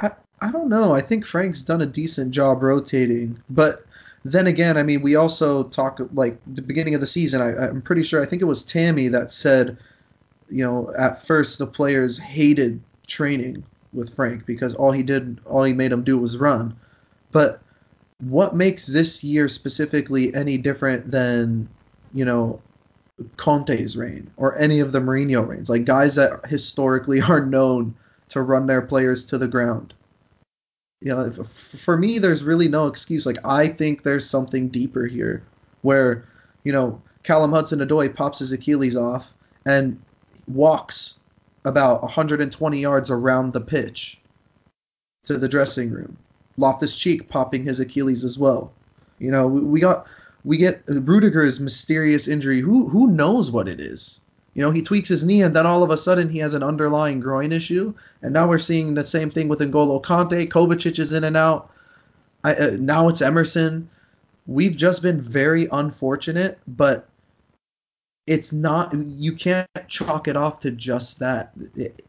I, 0.01 0.11
I 0.41 0.51
don't 0.51 0.69
know. 0.69 0.93
I 0.93 1.01
think 1.01 1.25
Frank's 1.25 1.63
done 1.63 1.81
a 1.81 1.87
decent 1.87 2.33
job 2.33 2.63
rotating, 2.63 3.41
but 3.49 3.83
then 4.25 4.47
again, 4.47 4.77
I 4.77 4.83
mean, 4.83 5.03
we 5.03 5.17
also 5.17 5.65
talk 5.65 6.01
like 6.13 6.39
the 6.47 6.63
beginning 6.63 6.95
of 6.95 7.01
the 7.01 7.07
season. 7.07 7.41
I, 7.41 7.69
I'm 7.69 7.83
pretty 7.83 8.03
sure. 8.03 8.23
I 8.23 8.27
think 8.27 8.43
it 8.43 8.47
was 8.47 8.63
Tammy 8.63 9.09
that 9.09 9.31
said, 9.31 9.77
you 10.49 10.65
know, 10.65 10.93
at 10.97 11.25
first 11.27 11.59
the 11.59 11.67
players 11.67 12.19
hated 12.19 12.83
training 13.07 13.63
with 13.93 14.15
Frank 14.17 14.47
because 14.47 14.75
all 14.75 14.91
he 14.91 15.03
did, 15.03 15.41
all 15.45 15.63
he 15.63 15.73
made 15.73 15.93
them 15.93 16.03
do 16.03 16.19
was 16.19 16.37
run. 16.37 16.75
But 17.31 17.61
what 18.19 18.57
makes 18.57 18.87
this 18.87 19.23
year 19.23 19.49
specifically 19.49 20.35
any 20.35 20.57
different 20.57 21.11
than, 21.11 21.69
you 22.14 22.24
know, 22.24 22.61
Conte's 23.37 23.96
reign 23.96 24.31
or 24.37 24.57
any 24.57 24.81
of 24.81 24.92
the 24.92 25.00
Mourinho 25.00 25.46
reigns? 25.46 25.68
Like 25.68 25.85
guys 25.85 26.14
that 26.14 26.46
historically 26.46 27.20
are 27.29 27.44
known 27.44 27.94
to 28.31 28.40
run 28.40 28.66
their 28.66 28.83
players 28.83 29.24
to 29.27 29.38
the 29.38 29.48
ground. 29.48 29.92
You 31.00 31.14
know, 31.14 31.33
for 31.33 31.98
me, 31.98 32.18
there's 32.18 32.42
really 32.42 32.68
no 32.68 32.87
excuse. 32.87 33.27
Like 33.27 33.44
I 33.44 33.68
think 33.68 34.03
there's 34.03 34.29
something 34.29 34.68
deeper 34.68 35.05
here, 35.05 35.42
where 35.83 36.24
you 36.62 36.72
know 36.72 37.03
Callum 37.24 37.53
Hudson-Odoi 37.53 38.14
pops 38.14 38.38
his 38.38 38.53
Achilles 38.53 38.96
off 38.96 39.27
and 39.66 40.00
walks 40.48 41.18
about 41.64 42.03
120 42.03 42.81
yards 42.81 43.11
around 43.11 43.53
the 43.53 43.61
pitch 43.61 44.18
to 45.24 45.38
the 45.38 45.48
dressing 45.48 45.90
room. 45.90 46.16
Loftus 46.57 46.96
Cheek 46.96 47.29
popping 47.29 47.64
his 47.64 47.81
Achilles 47.81 48.24
as 48.24 48.38
well. 48.38 48.72
You 49.18 49.31
know, 49.31 49.46
we 49.46 49.81
got 49.81 50.07
we 50.45 50.57
get 50.59 50.85
Rudiger's 50.87 51.59
mysterious 51.61 52.29
injury. 52.29 52.61
Who 52.61 52.89
who 52.89 53.09
knows 53.09 53.51
what 53.51 53.69
it 53.69 53.81
is? 53.81 54.21
You 54.55 54.63
know, 54.63 54.71
he 54.71 54.83
tweaks 54.83 55.09
his 55.09 55.25
knee 55.25 55.43
and 55.43 55.55
then 55.57 55.67
all 55.67 55.83
of 55.83 55.91
a 55.91 55.97
sudden 55.97 56.29
he 56.29 56.39
has 56.39 56.55
an 56.55 56.63
underlying 56.63 57.19
groin 57.19 57.51
issue. 57.51 57.93
And 58.23 58.33
now 58.33 58.49
we're 58.49 58.59
seeing 58.59 58.95
the 58.95 59.05
same 59.05 59.29
thing 59.31 59.49
with 59.49 59.59
N'Golo 59.59 60.01
Kante. 60.03 60.49
Kovacic 60.49 61.01
is 61.01 61.13
in 61.13 61.25
and 61.25 61.37
out. 61.37 61.71
I, 62.45 62.55
uh, 62.55 62.77
now 62.79 63.09
it's 63.09 63.21
Emerson. 63.21 63.89
We've 64.47 64.77
just 64.77 65.03
been 65.03 65.21
very 65.21 65.67
unfortunate, 65.73 66.59
but 66.69 67.09
it's 68.27 68.53
not. 68.53 68.95
You 68.95 69.33
can't 69.33 69.69
chalk 69.89 70.29
it 70.29 70.37
off 70.37 70.61
to 70.61 70.71
just 70.71 71.19
that. 71.19 71.53
It- 71.75 72.05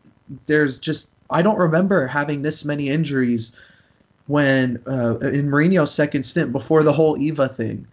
there's 0.47 0.79
just 0.79 1.11
I 1.29 1.43
don't 1.43 1.57
remember 1.57 2.07
having 2.07 2.41
this 2.41 2.65
many 2.65 2.89
injuries 2.89 3.55
when 4.27 4.81
uh, 4.87 5.19
in 5.19 5.49
Mourinho's 5.49 5.91
second 5.91 6.23
stint 6.23 6.51
before 6.51 6.81
the 6.83 6.93
whole 6.93 7.15
Eva 7.17 7.47
thing. 7.47 7.87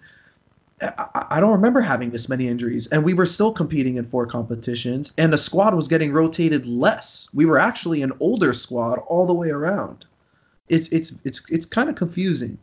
I, 0.83 1.39
don't 1.39 1.53
remember 1.53 1.81
having 1.81 2.11
this 2.11 2.29
many 2.29 2.49
injuries, 2.49 2.89
and 2.89 3.05
we 3.05 3.15
were 3.15 3.27
still 3.27 3.53
competing 3.53 3.97
in 3.97 4.09
four 4.09 4.27
competitions, 4.27 5.13
and 5.17 5.33
the 5.33 5.39
squad 5.39 5.75
was 5.75 5.87
getting 5.87 6.13
rotated 6.13 6.67
less. 6.67 7.29
We 7.33 7.47
were 7.47 7.59
actually 7.59 8.03
an 8.03 8.13
older 8.21 8.53
squad 8.53 8.99
all 9.07 9.27
the 9.27 9.35
way 9.35 9.51
around. 9.51 10.07
It's 10.69 10.89
it's 10.89 11.13
it's 11.25 11.43
it's 11.51 11.67
kind 11.67 11.89
of 11.89 11.95
confusing. 11.95 12.59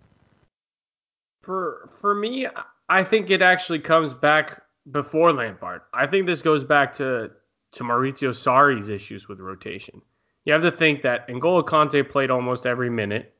For 1.41 1.89
for 1.99 2.13
me, 2.13 2.47
I 2.89 3.03
think 3.03 3.29
it 3.29 3.41
actually 3.41 3.79
comes 3.79 4.13
back 4.13 4.63
before 4.91 5.31
Lampard. 5.31 5.81
I 5.93 6.05
think 6.05 6.25
this 6.25 6.41
goes 6.41 6.63
back 6.63 6.93
to 6.93 7.31
to 7.71 7.83
Maurizio 7.83 8.31
Sarri's 8.31 8.89
issues 8.89 9.29
with 9.29 9.39
rotation. 9.39 10.01
You 10.45 10.53
have 10.53 10.63
to 10.63 10.71
think 10.71 11.03
that 11.03 11.27
N'Golo 11.27 11.63
Kante 11.63 12.09
played 12.09 12.31
almost 12.31 12.65
every 12.65 12.89
minute, 12.89 13.33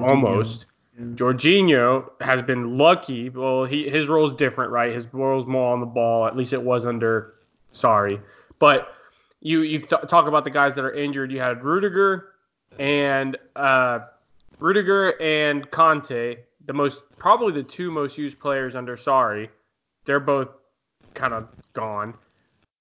almost. 0.00 0.66
Jorginho 0.98 2.10
has 2.20 2.42
been 2.42 2.78
lucky. 2.78 3.28
Well, 3.28 3.64
he 3.64 3.88
his 3.88 4.08
role 4.08 4.26
is 4.26 4.34
different, 4.34 4.70
right? 4.70 4.92
His 4.92 5.12
role's 5.12 5.46
more 5.46 5.72
on 5.72 5.80
the 5.80 5.86
ball. 5.86 6.26
At 6.26 6.36
least 6.36 6.52
it 6.52 6.62
was 6.62 6.86
under 6.86 7.34
Sarri. 7.70 8.20
But 8.58 8.92
you 9.40 9.62
you 9.62 9.80
talk 9.80 10.28
about 10.28 10.44
the 10.44 10.50
guys 10.50 10.76
that 10.76 10.84
are 10.84 10.92
injured. 10.92 11.32
You 11.32 11.40
had 11.40 11.64
Rudiger 11.64 12.28
and 12.78 13.36
uh, 13.56 14.00
Rudiger 14.60 15.20
and 15.20 15.68
Kante, 15.68 16.38
the 16.64 16.72
most 16.72 17.02
probably 17.18 17.52
the 17.52 17.64
two 17.64 17.90
most 17.90 18.16
used 18.16 18.38
players 18.38 18.76
under 18.76 18.94
Sarri. 18.94 19.48
They're 20.04 20.20
both 20.20 20.48
kind 21.14 21.34
of 21.34 21.48
gone. 21.72 22.14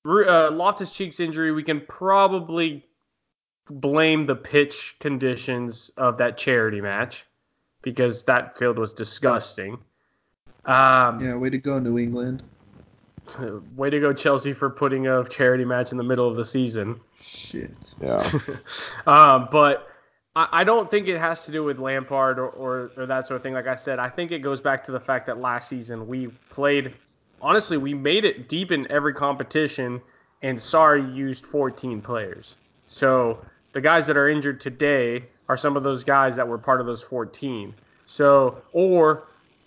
Uh, 0.05 0.51
Loftus 0.51 0.93
Cheek's 0.93 1.19
injury, 1.19 1.51
we 1.51 1.63
can 1.63 1.81
probably 1.81 2.85
blame 3.67 4.25
the 4.25 4.35
pitch 4.35 4.97
conditions 4.99 5.89
of 5.95 6.17
that 6.17 6.37
charity 6.37 6.81
match 6.81 7.25
because 7.83 8.23
that 8.23 8.57
field 8.57 8.79
was 8.79 8.95
disgusting. 8.95 9.77
Um, 10.65 11.23
Yeah, 11.23 11.35
way 11.35 11.51
to 11.51 11.59
go, 11.59 11.77
New 11.77 11.99
England. 11.99 12.41
Way 13.77 13.89
to 13.89 13.99
go, 14.01 14.11
Chelsea, 14.11 14.51
for 14.51 14.69
putting 14.69 15.07
a 15.07 15.23
charity 15.23 15.63
match 15.63 15.91
in 15.91 15.97
the 15.97 16.03
middle 16.03 16.27
of 16.27 16.35
the 16.35 16.43
season. 16.43 16.99
Shit. 17.21 17.71
Yeah. 18.01 18.21
um, 19.07 19.47
but 19.49 19.87
I, 20.35 20.49
I 20.51 20.63
don't 20.65 20.91
think 20.91 21.07
it 21.07 21.17
has 21.17 21.45
to 21.45 21.51
do 21.51 21.63
with 21.63 21.79
Lampard 21.79 22.37
or, 22.37 22.49
or, 22.49 22.91
or 22.97 23.05
that 23.05 23.25
sort 23.25 23.37
of 23.37 23.43
thing. 23.43 23.53
Like 23.53 23.67
I 23.67 23.75
said, 23.75 23.99
I 23.99 24.09
think 24.09 24.31
it 24.31 24.39
goes 24.39 24.59
back 24.59 24.83
to 24.85 24.91
the 24.91 24.99
fact 24.99 25.27
that 25.27 25.39
last 25.39 25.69
season 25.69 26.07
we 26.07 26.27
played. 26.49 26.93
Honestly, 27.41 27.77
we 27.77 27.93
made 27.93 28.25
it 28.25 28.49
deep 28.49 28.71
in 28.71 28.91
every 28.91 29.13
competition, 29.13 30.01
and 30.41 30.57
Sarri 30.57 31.15
used 31.15 31.45
14 31.45 32.01
players. 32.01 32.57
So 32.87 33.39
the 33.71 33.81
guys 33.81 34.07
that 34.07 34.17
are 34.17 34.29
injured 34.29 34.59
today 34.59 35.23
are 35.49 35.57
some 35.57 35.77
of 35.77 35.83
those 35.83 36.03
guys 36.03 36.37
that 36.37 36.47
were 36.47 36.57
part 36.57 36.79
of 36.81 36.87
those 36.87 37.03
14. 37.03 37.73
So, 38.05 38.61
or 38.71 39.23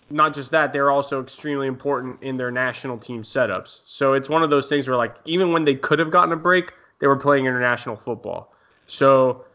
not 0.09 0.33
just 0.33 0.51
that, 0.51 0.73
they're 0.73 0.91
also 0.91 1.21
extremely 1.21 1.67
important 1.67 2.23
in 2.23 2.37
their 2.37 2.51
national 2.51 2.97
team 2.97 3.23
setups. 3.23 3.81
So 3.85 4.13
it's 4.13 4.29
one 4.29 4.43
of 4.43 4.49
those 4.49 4.69
things 4.69 4.87
where, 4.87 4.97
like, 4.97 5.15
even 5.25 5.51
when 5.51 5.65
they 5.65 5.75
could 5.75 5.99
have 5.99 6.11
gotten 6.11 6.31
a 6.31 6.37
break, 6.37 6.71
they 6.99 7.07
were 7.07 7.17
playing 7.17 7.45
international 7.45 7.95
football. 7.95 8.53
So 8.85 9.45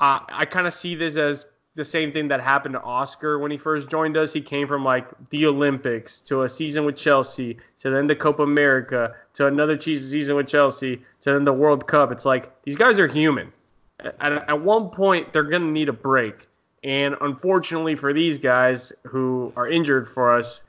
I 0.00 0.46
kind 0.46 0.66
of 0.66 0.72
see 0.72 0.94
this 0.94 1.16
as 1.16 1.46
the 1.74 1.84
same 1.84 2.12
thing 2.12 2.28
that 2.28 2.40
happened 2.40 2.72
to 2.72 2.82
Oscar 2.82 3.38
when 3.38 3.50
he 3.50 3.56
first 3.56 3.88
joined 3.88 4.16
us. 4.16 4.32
He 4.32 4.40
came 4.40 4.66
from 4.66 4.84
like 4.84 5.08
the 5.30 5.46
Olympics 5.46 6.22
to 6.22 6.42
a 6.42 6.48
season 6.48 6.84
with 6.84 6.96
Chelsea 6.96 7.58
to 7.80 7.90
then 7.90 8.06
the 8.08 8.16
Copa 8.16 8.42
America 8.42 9.14
to 9.34 9.46
another 9.46 9.80
season 9.80 10.36
with 10.36 10.48
Chelsea 10.48 10.96
to 11.20 11.32
then 11.32 11.44
the 11.44 11.52
World 11.52 11.86
Cup. 11.86 12.10
It's 12.10 12.24
like 12.24 12.62
these 12.62 12.76
guys 12.76 12.98
are 12.98 13.06
human. 13.06 13.52
At, 14.00 14.32
at 14.48 14.60
one 14.60 14.90
point, 14.90 15.32
they're 15.32 15.42
going 15.42 15.62
to 15.62 15.68
need 15.68 15.88
a 15.88 15.92
break. 15.92 16.46
And 16.84 17.16
unfortunately 17.20 17.96
for 17.96 18.12
these 18.12 18.38
guys 18.38 18.92
who 19.04 19.52
are 19.56 19.68
injured 19.68 20.08
for 20.08 20.38
us, 20.38 20.62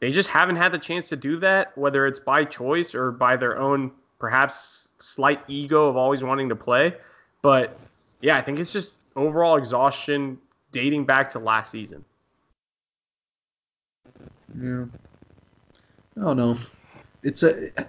they 0.00 0.10
just 0.10 0.30
haven't 0.30 0.56
had 0.56 0.72
the 0.72 0.78
chance 0.78 1.10
to 1.10 1.16
do 1.16 1.38
that, 1.40 1.76
whether 1.76 2.06
it's 2.06 2.20
by 2.20 2.44
choice 2.44 2.94
or 2.94 3.10
by 3.12 3.36
their 3.36 3.58
own 3.58 3.92
perhaps 4.18 4.88
slight 4.98 5.42
ego 5.48 5.88
of 5.88 5.96
always 5.96 6.24
wanting 6.24 6.48
to 6.48 6.56
play. 6.56 6.94
But 7.42 7.78
yeah, 8.20 8.36
I 8.36 8.42
think 8.42 8.58
it's 8.58 8.72
just 8.72 8.92
overall 9.14 9.56
exhaustion 9.56 10.38
dating 10.72 11.04
back 11.04 11.32
to 11.32 11.38
last 11.38 11.70
season. 11.70 12.04
Yeah. 14.58 14.84
I 16.16 16.20
don't 16.20 16.36
know. 16.36 16.58
It's 17.22 17.42
a. 17.42 17.70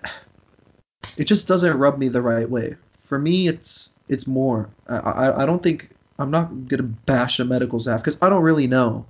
It 1.18 1.26
just 1.26 1.46
doesn't 1.46 1.78
rub 1.78 1.98
me 1.98 2.08
the 2.08 2.22
right 2.22 2.50
way. 2.50 2.78
For 3.04 3.20
me, 3.20 3.48
it's 3.50 3.92
it's 4.12 4.28
more. 4.28 4.70
I 4.88 4.98
I, 4.98 5.44
I 5.44 5.46
don't 5.46 5.64
think 5.64 5.90
I'm 6.20 6.30
not 6.30 6.68
gonna 6.68 6.84
bash 6.84 7.40
a 7.40 7.46
medical 7.46 7.80
staff 7.80 8.02
because 8.02 8.18
I 8.22 8.30
don't 8.30 8.44
really 8.44 8.68
know, 8.68 9.06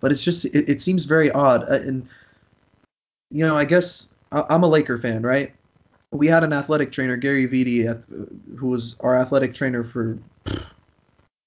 but 0.00 0.12
it's 0.12 0.24
just 0.24 0.46
it, 0.46 0.68
it 0.68 0.80
seems 0.80 1.04
very 1.04 1.30
odd. 1.30 1.64
Uh, 1.64 1.74
and 1.74 2.08
you 3.30 3.46
know, 3.46 3.56
I 3.56 3.64
guess 3.64 4.08
I, 4.30 4.44
I'm 4.48 4.62
a 4.62 4.68
Laker 4.68 4.96
fan, 4.96 5.22
right? 5.22 5.52
We 6.10 6.26
had 6.26 6.44
an 6.44 6.52
athletic 6.52 6.92
trainer, 6.92 7.16
Gary 7.16 7.48
Vitti, 7.48 7.84
who 8.56 8.68
was 8.68 8.96
our 9.00 9.16
athletic 9.16 9.54
trainer 9.54 9.82
for 9.82 10.18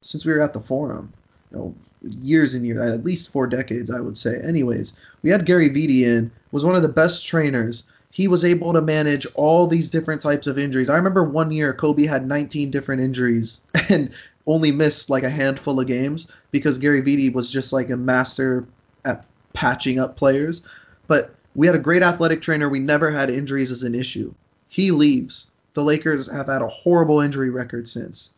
since 0.01 0.25
we 0.25 0.33
were 0.33 0.41
at 0.41 0.53
the 0.53 0.59
forum. 0.59 1.13
You 1.51 1.57
know, 1.57 1.75
years 2.01 2.53
and 2.53 2.65
years, 2.65 2.79
at 2.79 3.03
least 3.03 3.31
four 3.31 3.47
decades, 3.47 3.89
I 3.91 3.99
would 3.99 4.17
say. 4.17 4.39
Anyways, 4.41 4.93
we 5.21 5.29
had 5.29 5.45
Gary 5.45 5.69
Vitti 5.69 6.03
in, 6.03 6.31
was 6.51 6.65
one 6.65 6.75
of 6.75 6.81
the 6.81 6.89
best 6.89 7.25
trainers. 7.25 7.83
He 8.15 8.29
was 8.29 8.45
able 8.45 8.71
to 8.71 8.81
manage 8.81 9.27
all 9.35 9.67
these 9.67 9.89
different 9.89 10.21
types 10.21 10.47
of 10.47 10.57
injuries. 10.57 10.89
I 10.89 10.95
remember 10.95 11.25
one 11.25 11.51
year 11.51 11.73
Kobe 11.73 12.05
had 12.05 12.25
19 12.25 12.71
different 12.71 13.01
injuries 13.01 13.59
and 13.89 14.09
only 14.45 14.71
missed 14.71 15.09
like 15.09 15.23
a 15.23 15.29
handful 15.29 15.81
of 15.81 15.87
games 15.87 16.29
because 16.49 16.77
Gary 16.77 17.01
Vitti 17.01 17.33
was 17.33 17.51
just 17.51 17.73
like 17.73 17.89
a 17.89 17.97
master 17.97 18.63
at 19.03 19.25
patching 19.51 19.99
up 19.99 20.15
players. 20.15 20.61
But 21.07 21.35
we 21.55 21.67
had 21.67 21.75
a 21.75 21.79
great 21.79 22.03
athletic 22.03 22.41
trainer. 22.41 22.69
We 22.69 22.79
never 22.79 23.11
had 23.11 23.29
injuries 23.29 23.69
as 23.69 23.83
an 23.83 23.93
issue. 23.93 24.33
He 24.69 24.91
leaves. 24.91 25.47
The 25.73 25.83
Lakers 25.83 26.31
have 26.31 26.47
had 26.47 26.61
a 26.61 26.69
horrible 26.69 27.19
injury 27.19 27.49
record 27.49 27.85
since. 27.85 28.31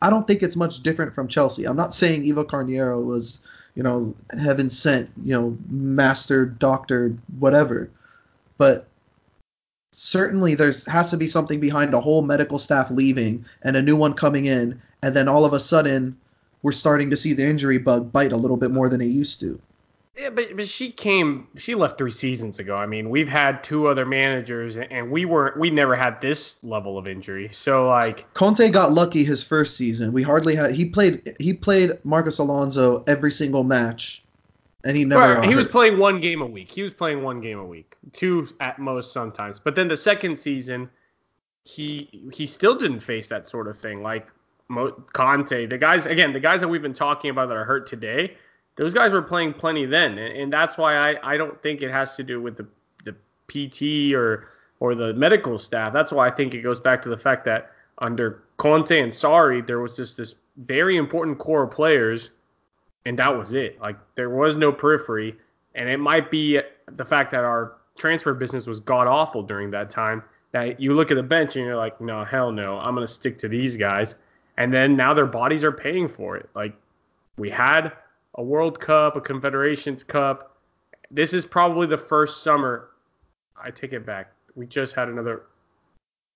I 0.00 0.08
don't 0.08 0.26
think 0.26 0.42
it's 0.42 0.56
much 0.56 0.82
different 0.82 1.14
from 1.14 1.28
Chelsea. 1.28 1.66
I'm 1.66 1.76
not 1.76 1.92
saying 1.92 2.24
Eva 2.24 2.46
Carneiro 2.46 3.04
was, 3.04 3.40
you 3.74 3.82
know, 3.82 4.14
heaven 4.40 4.70
sent, 4.70 5.10
you 5.22 5.34
know, 5.34 5.58
master, 5.68 6.46
doctor, 6.46 7.14
whatever. 7.38 7.90
But 8.56 8.87
certainly 9.92 10.54
there's 10.54 10.86
has 10.86 11.10
to 11.10 11.16
be 11.16 11.26
something 11.26 11.60
behind 11.60 11.94
a 11.94 12.00
whole 12.00 12.22
medical 12.22 12.58
staff 12.58 12.90
leaving 12.90 13.44
and 13.62 13.76
a 13.76 13.82
new 13.82 13.96
one 13.96 14.14
coming 14.14 14.46
in, 14.46 14.80
and 15.02 15.14
then 15.14 15.28
all 15.28 15.44
of 15.44 15.52
a 15.52 15.60
sudden 15.60 16.16
we're 16.62 16.72
starting 16.72 17.10
to 17.10 17.16
see 17.16 17.32
the 17.32 17.46
injury 17.46 17.78
bug 17.78 18.12
bite 18.12 18.32
a 18.32 18.36
little 18.36 18.56
bit 18.56 18.70
more 18.70 18.88
than 18.88 19.00
it 19.00 19.06
used 19.06 19.40
to. 19.40 19.60
Yeah, 20.18 20.30
but 20.30 20.56
but 20.56 20.68
she 20.68 20.90
came. 20.90 21.46
She 21.56 21.76
left 21.76 21.96
three 21.96 22.10
seasons 22.10 22.58
ago. 22.58 22.74
I 22.74 22.86
mean, 22.86 23.08
we've 23.08 23.28
had 23.28 23.62
two 23.62 23.86
other 23.86 24.04
managers, 24.04 24.76
and 24.76 25.12
we 25.12 25.24
weren't. 25.24 25.56
We 25.56 25.70
never 25.70 25.94
had 25.94 26.20
this 26.20 26.62
level 26.64 26.98
of 26.98 27.06
injury. 27.06 27.50
So 27.52 27.86
like, 27.86 28.32
Conte 28.34 28.68
got 28.70 28.90
lucky 28.90 29.22
his 29.22 29.44
first 29.44 29.76
season. 29.76 30.12
We 30.12 30.24
hardly 30.24 30.56
had. 30.56 30.72
He 30.72 30.86
played. 30.86 31.36
He 31.38 31.52
played 31.52 31.92
Marcos 32.02 32.38
Alonso 32.38 33.04
every 33.06 33.30
single 33.30 33.62
match, 33.62 34.24
and 34.84 34.96
he 34.96 35.04
never. 35.04 35.36
Right, 35.36 35.48
he 35.48 35.54
was 35.54 35.66
playing 35.66 35.98
one 35.98 36.20
game 36.20 36.42
a 36.42 36.46
week. 36.46 36.70
He 36.70 36.82
was 36.82 36.92
playing 36.92 37.22
one 37.22 37.40
game 37.40 37.58
a 37.58 37.64
week, 37.64 37.96
two 38.12 38.46
at 38.60 38.78
most 38.78 39.12
sometimes. 39.12 39.60
But 39.60 39.74
then 39.74 39.88
the 39.88 39.96
second 39.96 40.38
season, 40.38 40.90
he 41.64 42.28
he 42.32 42.46
still 42.46 42.76
didn't 42.76 43.00
face 43.00 43.28
that 43.28 43.48
sort 43.48 43.68
of 43.68 43.78
thing. 43.78 44.02
Like 44.02 44.28
Mo, 44.68 44.92
Conte, 45.12 45.66
the 45.66 45.78
guys 45.78 46.06
again, 46.06 46.32
the 46.32 46.40
guys 46.40 46.60
that 46.60 46.68
we've 46.68 46.82
been 46.82 46.92
talking 46.92 47.30
about 47.30 47.48
that 47.48 47.56
are 47.56 47.64
hurt 47.64 47.86
today 47.86 48.36
those 48.78 48.94
guys 48.94 49.12
were 49.12 49.22
playing 49.22 49.54
plenty 49.54 49.86
then, 49.86 50.18
and 50.18 50.52
that's 50.52 50.78
why 50.78 50.96
I, 50.96 51.34
I 51.34 51.36
don't 51.36 51.60
think 51.60 51.82
it 51.82 51.90
has 51.90 52.14
to 52.16 52.22
do 52.22 52.40
with 52.40 52.56
the 52.56 52.66
the 53.04 53.16
PT 53.48 54.14
or 54.14 54.48
or 54.78 54.94
the 54.94 55.12
medical 55.12 55.58
staff. 55.58 55.92
That's 55.92 56.12
why 56.12 56.28
I 56.28 56.30
think 56.30 56.54
it 56.54 56.62
goes 56.62 56.78
back 56.78 57.02
to 57.02 57.08
the 57.08 57.16
fact 57.16 57.46
that 57.46 57.72
under 57.98 58.44
Conte 58.56 58.96
and 58.96 59.10
Sarri, 59.10 59.66
there 59.66 59.80
was 59.80 59.96
just 59.96 60.16
this 60.16 60.36
very 60.56 60.96
important 60.96 61.38
core 61.38 61.64
of 61.64 61.72
players, 61.72 62.30
and 63.08 63.18
that 63.18 63.36
was 63.36 63.54
it. 63.54 63.80
Like 63.80 63.96
there 64.16 64.28
was 64.28 64.58
no 64.58 64.70
periphery, 64.70 65.34
and 65.74 65.88
it 65.88 65.96
might 65.96 66.30
be 66.30 66.60
the 66.92 67.04
fact 67.04 67.30
that 67.30 67.42
our 67.42 67.78
transfer 67.96 68.34
business 68.34 68.66
was 68.66 68.80
god 68.80 69.06
awful 69.06 69.42
during 69.42 69.70
that 69.70 69.88
time. 69.88 70.22
That 70.52 70.78
you 70.78 70.94
look 70.94 71.10
at 71.10 71.14
the 71.14 71.22
bench 71.22 71.56
and 71.56 71.64
you're 71.64 71.76
like, 71.76 72.00
no, 72.00 72.24
hell 72.24 72.52
no, 72.52 72.78
I'm 72.78 72.94
gonna 72.94 73.06
stick 73.06 73.38
to 73.38 73.48
these 73.48 73.76
guys. 73.76 74.14
And 74.58 74.72
then 74.72 74.96
now 74.96 75.14
their 75.14 75.26
bodies 75.26 75.64
are 75.64 75.72
paying 75.72 76.06
for 76.06 76.36
it. 76.36 76.50
Like 76.54 76.74
we 77.38 77.48
had 77.48 77.92
a 78.34 78.42
World 78.42 78.78
Cup, 78.78 79.16
a 79.16 79.20
Confederations 79.20 80.04
Cup. 80.04 80.56
This 81.10 81.32
is 81.32 81.46
probably 81.46 81.86
the 81.86 81.98
first 81.98 82.42
summer. 82.42 82.90
I 83.60 83.70
take 83.70 83.94
it 83.94 84.04
back. 84.04 84.32
We 84.54 84.66
just 84.66 84.94
had 84.94 85.08
another 85.08 85.44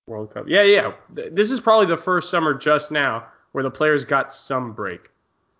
World 0.07 0.33
Cup. 0.33 0.47
Yeah, 0.49 0.63
yeah. 0.63 0.93
This 1.11 1.51
is 1.51 1.61
probably 1.61 1.87
the 1.87 1.99
first 1.99 2.31
summer 2.31 2.55
just 2.55 2.91
now 2.91 3.27
where 3.53 3.63
the 3.63 3.71
players 3.71 4.07
got 4.07 4.33
some 4.33 4.73
break. 4.73 5.12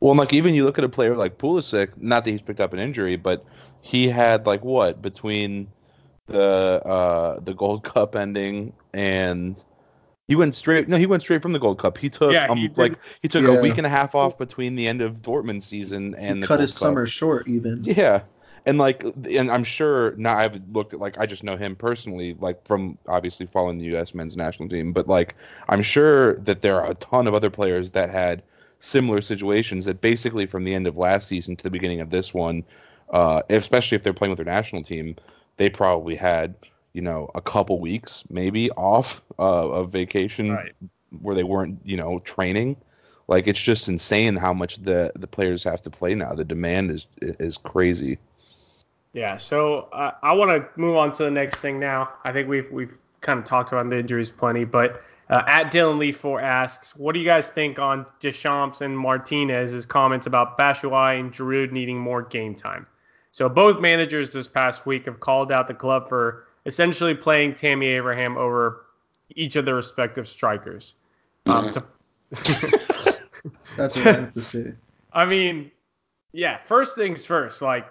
Well, 0.03 0.17
like 0.17 0.33
even 0.33 0.53
you 0.53 0.65
look 0.65 0.79
at 0.79 0.85
a 0.85 0.89
player 0.89 1.17
like 1.17 1.39
Pulisic, 1.39 1.91
not 1.97 2.25
that 2.25 2.31
he's 2.33 2.43
picked 2.43 2.59
up 2.59 2.73
an 2.73 2.81
injury, 2.81 3.15
but 3.15 3.47
he 3.83 4.09
had 4.09 4.47
like 4.47 4.65
what 4.65 5.01
between 5.01 5.69
the 6.27 6.41
uh 6.85 7.39
the 7.39 7.55
Gold 7.55 7.85
Cup 7.95 8.17
ending 8.17 8.73
and 8.93 9.63
he 10.27 10.35
went 10.35 10.57
straight. 10.57 10.89
No, 10.89 10.97
he 10.97 11.07
went 11.07 11.23
straight 11.23 11.41
from 11.41 11.53
the 11.53 11.61
Gold 11.61 11.79
Cup. 11.79 11.99
He 11.99 12.11
took 12.11 12.33
yeah, 12.33 12.49
um, 12.49 12.59
he 12.59 12.69
like 12.71 12.99
he 13.21 13.29
took 13.29 13.45
yeah. 13.45 13.51
a 13.51 13.63
week 13.63 13.79
and 13.79 13.87
a 13.87 13.89
half 13.89 14.17
off 14.17 14.37
between 14.37 14.75
the 14.75 14.89
end 14.89 15.03
of 15.03 15.23
Dortmund 15.23 15.63
season 15.63 16.17
and 16.17 16.39
he 16.39 16.41
the 16.41 16.47
cut 16.49 16.55
Gold 16.55 16.61
his 16.63 16.73
Cup. 16.73 16.81
summer 16.81 17.07
short 17.07 17.47
even. 17.47 17.85
Yeah, 17.85 18.23
and 18.67 18.79
like, 18.79 19.05
and 19.05 19.53
I'm 19.53 19.63
sure 19.63 20.17
now 20.17 20.37
I've 20.37 20.61
looked 20.73 20.95
at 20.95 20.99
like 20.99 21.17
I 21.21 21.27
just 21.27 21.45
know 21.45 21.57
him 21.57 21.77
personally, 21.77 22.35
like 22.41 22.67
from 22.67 22.99
obviously 23.07 23.47
following 23.47 23.79
the 23.79 23.85
U.S. 23.85 24.17
men's 24.17 24.37
national 24.37 24.69
team, 24.69 24.93
but 24.93 25.07
like 25.07 25.37
I'm 25.69 25.83
sure 25.83 26.41
that 26.41 26.61
there 26.61 26.81
are 26.81 26.91
a 26.91 26.95
ton 26.95 27.29
of 27.29 27.35
other 27.35 27.51
players 27.51 27.93
that 27.93 28.11
had 28.11 28.43
similar 28.83 29.21
situations 29.21 29.85
that 29.85 30.01
basically 30.01 30.45
from 30.47 30.65
the 30.65 30.75
end 30.75 30.89
of 30.89 30.97
last 30.97 31.29
season 31.29 31.55
to 31.55 31.63
the 31.63 31.71
beginning 31.71 32.01
of 32.01 32.11
this 32.11 32.35
one, 32.35 32.65
uh, 33.11 33.41
especially 33.49 33.95
if 33.95 34.03
they're 34.03 34.13
playing 34.13 34.31
with 34.31 34.39
their 34.39 34.53
national 34.53 34.83
team, 34.83 35.15
they 35.57 35.71
probably 35.71 36.17
had 36.17 36.57
you 36.93 37.01
know 37.01 37.31
a 37.35 37.41
couple 37.41 37.79
weeks 37.79 38.25
maybe 38.29 38.71
off 38.73 39.25
uh, 39.39 39.71
of 39.71 39.91
vacation 39.91 40.53
right. 40.53 40.73
where 41.21 41.35
they 41.35 41.45
weren't 41.45 41.81
you 41.85 41.97
know 41.97 42.19
training. 42.19 42.77
Like 43.29 43.47
it's 43.47 43.63
just 43.63 43.89
insane 43.89 44.37
how 44.37 44.53
much 44.53 44.83
the 44.83 45.13
the 45.15 45.29
players 45.29 45.63
have 45.65 45.83
to 45.83 45.91
play 45.91 46.17
now. 46.17 46.35
The 46.35 46.45
demand 46.45 46.91
is 46.91 47.07
is 47.21 47.59
crazy. 47.59 48.19
Yeah 49.13 49.37
so 49.37 49.89
uh, 49.93 50.13
i 50.23 50.33
want 50.33 50.51
to 50.51 50.81
move 50.81 50.97
on 50.97 51.13
to 51.13 51.25
the 51.25 51.31
next 51.31 51.61
thing 51.61 51.79
now. 51.79 52.13
I 52.25 52.33
think 52.33 52.49
we've 52.49 52.71
we've 52.73 52.99
kind 53.21 53.39
of 53.39 53.45
talked 53.45 53.71
about 53.71 53.89
the 53.89 53.99
injuries 54.01 54.33
plenty 54.33 54.65
but 54.65 55.05
uh, 55.31 55.43
at 55.47 55.73
Dylan 55.73 55.99
Lee 55.99 56.13
4 56.13 56.41
asks, 56.41 56.95
what 56.97 57.13
do 57.15 57.21
you 57.21 57.27
guys 57.27 57.49
think 57.49 57.79
on 57.79 58.07
Deschamps 58.21 58.81
and 58.81 58.97
Martinez's 58.97 59.87
comments 59.87 60.27
about 60.27 60.59
Batshuayi 60.59 61.21
and 61.21 61.33
Giroud 61.33 61.73
needing 61.73 61.99
more 61.99 62.23
game 62.23 62.55
time? 62.55 62.87
So 63.31 63.49
both 63.49 63.81
managers 63.81 64.33
this 64.33 64.47
past 64.47 64.85
week 64.85 65.07
have 65.07 65.21
called 65.21 65.51
out 65.51 65.69
the 65.69 65.75
club 65.75 66.09
for 66.09 66.45
essentially 66.67 67.15
playing 67.15 67.55
Tammy 67.55 67.87
Abraham 67.87 68.37
over 68.37 68.85
each 69.35 69.57
of 69.57 69.65
their 69.65 69.75
respective 69.75 70.29
strikers. 70.29 70.95
Um, 71.47 71.65
to, 71.73 71.85
That's 73.77 73.97
what 73.97 74.07
I 74.07 74.13
have 74.13 74.33
to 74.35 74.43
say. 74.43 74.75
I 75.13 75.25
mean, 75.25 75.71
yeah. 76.33 76.59
First 76.65 76.95
things 76.97 77.25
first. 77.27 77.63
Like, 77.63 77.87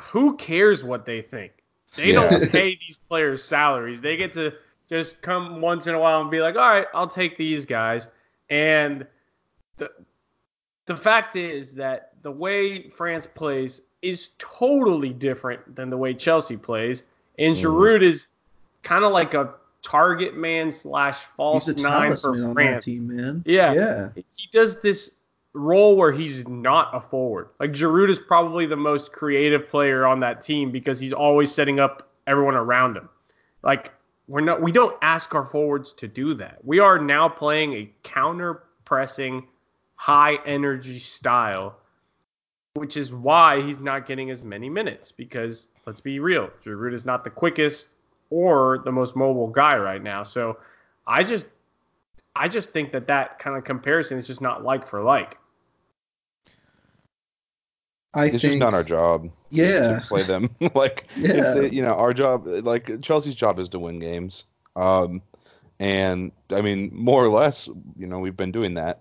who 0.00 0.36
cares 0.36 0.84
what 0.84 1.06
they 1.06 1.22
think? 1.22 1.52
They 1.96 2.12
yeah. 2.12 2.28
don't 2.28 2.50
pay 2.52 2.78
these 2.86 2.98
players 3.08 3.44
salaries. 3.44 4.00
They 4.00 4.16
get 4.16 4.34
to 4.34 4.54
just 4.88 5.22
come 5.22 5.60
once 5.60 5.86
in 5.86 5.94
a 5.94 5.98
while 5.98 6.20
and 6.20 6.30
be 6.30 6.40
like, 6.40 6.56
all 6.56 6.68
right, 6.68 6.86
I'll 6.94 7.08
take 7.08 7.36
these 7.36 7.64
guys. 7.66 8.08
And 8.50 9.06
the 9.78 9.90
the 10.86 10.96
fact 10.96 11.36
is 11.36 11.76
that 11.76 12.12
the 12.22 12.30
way 12.30 12.88
France 12.88 13.26
plays 13.26 13.80
is 14.02 14.30
totally 14.38 15.10
different 15.10 15.74
than 15.76 15.88
the 15.90 15.96
way 15.96 16.12
Chelsea 16.14 16.56
plays, 16.58 17.02
and 17.38 17.56
Mhm. 17.56 17.62
Giroud 17.62 18.02
is 18.02 18.26
kind 18.82 19.04
of 19.04 19.12
like 19.12 19.32
a 19.34 19.54
target 19.82 20.36
man 20.36 20.70
slash 20.70 21.18
false 21.36 21.66
nine 21.76 22.16
for 22.16 22.52
France. 22.52 22.84
team, 22.84 23.16
man. 23.16 23.42
Yeah. 23.46 23.72
Yeah. 23.72 24.08
He 24.36 24.48
does 24.52 24.80
this 24.80 25.16
role 25.54 25.96
where 25.96 26.10
he's 26.12 26.46
not 26.48 26.90
a 26.94 27.00
forward. 27.00 27.48
Like 27.58 27.72
Giroud 27.72 28.10
is 28.10 28.18
probably 28.18 28.66
the 28.66 28.76
most 28.76 29.12
creative 29.12 29.68
player 29.68 30.04
on 30.04 30.20
that 30.20 30.42
team 30.42 30.70
because 30.70 31.00
he's 31.00 31.12
always 31.14 31.54
setting 31.54 31.80
up 31.80 32.10
everyone 32.26 32.56
around 32.56 32.96
him. 32.98 33.08
Like 33.62 33.93
we're 34.26 34.40
not 34.40 34.62
we 34.62 34.72
don't 34.72 34.96
ask 35.02 35.34
our 35.34 35.46
forwards 35.46 35.94
to 35.94 36.08
do 36.08 36.34
that. 36.34 36.64
We 36.64 36.80
are 36.80 36.98
now 36.98 37.28
playing 37.28 37.74
a 37.74 37.90
counter 38.02 38.62
pressing 38.84 39.46
high 39.96 40.38
energy 40.44 40.98
style 40.98 41.76
which 42.74 42.96
is 42.96 43.14
why 43.14 43.62
he's 43.62 43.78
not 43.78 44.04
getting 44.04 44.30
as 44.30 44.42
many 44.42 44.68
minutes 44.68 45.12
because 45.12 45.68
let's 45.86 46.00
be 46.00 46.18
real, 46.18 46.50
Giroud 46.64 46.92
is 46.92 47.04
not 47.04 47.22
the 47.22 47.30
quickest 47.30 47.88
or 48.30 48.82
the 48.84 48.90
most 48.90 49.14
mobile 49.14 49.46
guy 49.46 49.76
right 49.76 50.02
now. 50.02 50.24
So 50.24 50.58
I 51.06 51.22
just 51.22 51.48
I 52.34 52.48
just 52.48 52.72
think 52.72 52.92
that 52.92 53.06
that 53.06 53.38
kind 53.38 53.56
of 53.56 53.64
comparison 53.64 54.18
is 54.18 54.26
just 54.26 54.42
not 54.42 54.64
like 54.64 54.88
for 54.88 55.02
like. 55.02 55.38
I 58.14 58.26
It's 58.26 58.30
think. 58.32 58.42
just 58.42 58.58
not 58.58 58.74
our 58.74 58.84
job. 58.84 59.30
yeah. 59.50 60.00
to 60.00 60.06
play 60.06 60.22
them. 60.22 60.48
like, 60.74 61.06
Yeah. 61.16 61.32
it's 61.34 61.54
the, 61.54 61.74
you 61.74 61.82
know, 61.82 61.94
our 61.94 62.12
job, 62.14 62.46
like 62.46 63.00
Chelsea's 63.02 63.34
job 63.34 63.58
is 63.58 63.68
to 63.70 63.78
win 63.78 63.98
games. 63.98 64.44
Um, 64.76 65.22
and 65.80 66.32
I 66.50 66.60
mean, 66.60 66.90
more 66.92 67.24
or 67.24 67.28
less, 67.30 67.68
you 67.98 68.06
know, 68.06 68.18
we've 68.20 68.36
been 68.36 68.52
doing 68.52 68.74
that. 68.74 69.00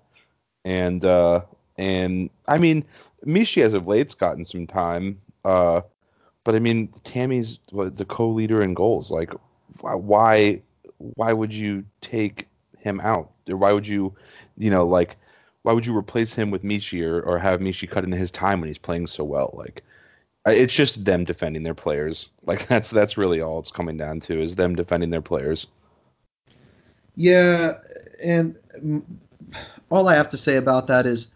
And 0.65 1.03
uh, 1.05 1.41
and 1.77 2.29
I 2.47 2.57
mean, 2.57 2.85
Michy 3.25 3.61
as 3.63 3.73
of 3.73 3.85
late's 3.87 4.15
gotten 4.15 4.43
some 4.45 4.65
time. 4.67 5.19
Uh, 5.45 5.81
but 6.43 6.55
I 6.55 6.59
mean, 6.59 6.87
Tammy's 7.03 7.59
the 7.71 8.05
co-leader 8.05 8.61
in 8.61 8.73
goals. 8.73 9.11
Like, 9.11 9.31
why 9.81 10.61
why 10.97 11.33
would 11.33 11.53
you 11.53 11.83
take 12.01 12.47
him 12.79 12.99
out? 13.01 13.31
Or 13.49 13.57
why 13.57 13.73
would 13.73 13.87
you, 13.87 14.13
you 14.57 14.69
know, 14.71 14.85
like, 14.87 15.17
why 15.63 15.73
would 15.73 15.85
you 15.85 15.97
replace 15.97 16.33
him 16.33 16.51
with 16.51 16.63
Michy 16.63 17.03
or, 17.05 17.21
or 17.21 17.39
have 17.39 17.59
Michy 17.61 17.89
cut 17.89 18.03
into 18.03 18.17
his 18.17 18.31
time 18.31 18.59
when 18.61 18.67
he's 18.69 18.77
playing 18.77 19.07
so 19.07 19.23
well? 19.23 19.51
Like, 19.55 19.83
it's 20.45 20.73
just 20.75 21.05
them 21.05 21.25
defending 21.25 21.63
their 21.63 21.75
players. 21.75 22.29
Like 22.45 22.67
that's 22.67 22.89
that's 22.91 23.17
really 23.17 23.41
all 23.41 23.59
it's 23.59 23.71
coming 23.71 23.97
down 23.97 24.19
to 24.21 24.41
is 24.41 24.55
them 24.55 24.75
defending 24.75 25.09
their 25.11 25.21
players. 25.21 25.67
Yeah, 27.15 27.73
and 28.23 28.55
all 29.89 30.07
I 30.07 30.15
have 30.15 30.29
to 30.29 30.37
say 30.37 30.55
about 30.57 30.87
that 30.87 31.05
is, 31.05 31.29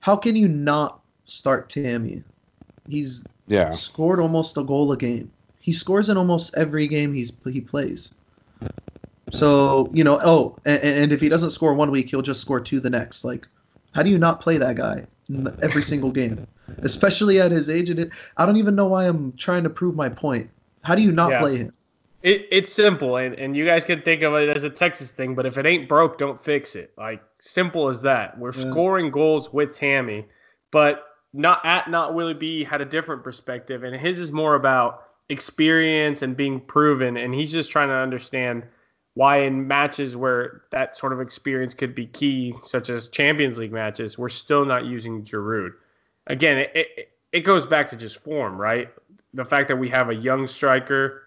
how 0.00 0.16
can 0.16 0.36
you 0.36 0.48
not 0.48 1.00
start 1.24 1.70
Tammy? 1.70 2.22
He's 2.88 3.24
Yeah, 3.46 3.70
scored 3.70 4.20
almost 4.20 4.56
a 4.56 4.62
goal 4.62 4.92
a 4.92 4.96
game. 4.96 5.32
He 5.60 5.72
scores 5.72 6.08
in 6.08 6.16
almost 6.16 6.56
every 6.56 6.86
game 6.86 7.12
he's 7.12 7.32
he 7.50 7.60
plays. 7.60 8.12
So 9.32 9.90
you 9.92 10.04
know, 10.04 10.18
oh, 10.24 10.58
and, 10.64 10.82
and 10.82 11.12
if 11.12 11.20
he 11.20 11.28
doesn't 11.28 11.50
score 11.50 11.74
one 11.74 11.90
week, 11.90 12.10
he'll 12.10 12.22
just 12.22 12.40
score 12.40 12.60
two 12.60 12.80
the 12.80 12.90
next. 12.90 13.24
Like, 13.24 13.48
how 13.96 14.02
do 14.02 14.10
you 14.10 14.18
not 14.18 14.42
play 14.42 14.58
that 14.58 14.76
guy 14.76 15.06
in 15.30 15.48
every 15.62 15.82
single 15.82 16.12
game, 16.12 16.46
especially 16.82 17.40
at 17.40 17.50
his 17.50 17.70
age? 17.70 17.88
And 17.88 17.98
it, 17.98 18.10
I 18.36 18.44
don't 18.44 18.58
even 18.58 18.76
know 18.76 18.88
why 18.88 19.06
I'm 19.06 19.32
trying 19.38 19.62
to 19.62 19.70
prove 19.70 19.96
my 19.96 20.10
point. 20.10 20.50
How 20.82 20.94
do 20.94 21.00
you 21.00 21.12
not 21.12 21.30
Yeah. 21.30 21.38
play 21.38 21.56
him? 21.56 21.72
It, 22.22 22.46
it's 22.50 22.72
simple, 22.72 23.16
and, 23.16 23.34
and 23.34 23.56
you 23.56 23.64
guys 23.64 23.84
can 23.84 24.02
think 24.02 24.22
of 24.22 24.34
it 24.34 24.54
as 24.54 24.64
a 24.64 24.70
Texas 24.70 25.10
thing, 25.12 25.34
but 25.34 25.46
if 25.46 25.56
it 25.56 25.64
ain't 25.64 25.88
broke, 25.88 26.18
don't 26.18 26.38
fix 26.38 26.74
it. 26.76 26.92
Like 26.98 27.22
simple 27.38 27.88
as 27.88 28.02
that. 28.02 28.38
We're 28.38 28.52
Yeah. 28.52 28.70
scoring 28.70 29.10
goals 29.10 29.50
with 29.50 29.72
Tammy, 29.72 30.26
but 30.70 31.06
not 31.32 31.64
at 31.64 31.88
not 31.88 32.14
Willie 32.14 32.34
B 32.34 32.64
had 32.64 32.82
a 32.82 32.84
different 32.84 33.24
perspective, 33.24 33.82
and 33.82 33.96
his 33.96 34.18
is 34.18 34.30
more 34.30 34.56
about 34.56 35.04
experience 35.30 36.20
and 36.20 36.36
being 36.36 36.60
proven, 36.60 37.16
and 37.16 37.32
he's 37.32 37.52
just 37.52 37.70
trying 37.70 37.88
to 37.88 37.94
understand 37.94 38.64
why 39.16 39.38
in 39.44 39.66
matches 39.66 40.14
where 40.14 40.60
that 40.72 40.94
sort 40.94 41.14
of 41.14 41.22
experience 41.22 41.72
could 41.72 41.94
be 41.94 42.04
key, 42.04 42.54
such 42.62 42.90
as 42.90 43.08
Champions 43.08 43.56
League 43.56 43.72
matches, 43.72 44.18
we're 44.18 44.28
still 44.28 44.66
not 44.66 44.84
using 44.84 45.24
Giroud. 45.24 45.70
Again, 46.26 46.58
it, 46.58 46.70
it, 46.74 47.08
it 47.32 47.40
goes 47.40 47.66
back 47.66 47.88
to 47.90 47.96
just 47.96 48.18
form, 48.22 48.60
right? 48.60 48.90
The 49.32 49.46
fact 49.46 49.68
that 49.68 49.76
we 49.76 49.88
have 49.88 50.10
a 50.10 50.14
young 50.14 50.46
striker 50.46 51.22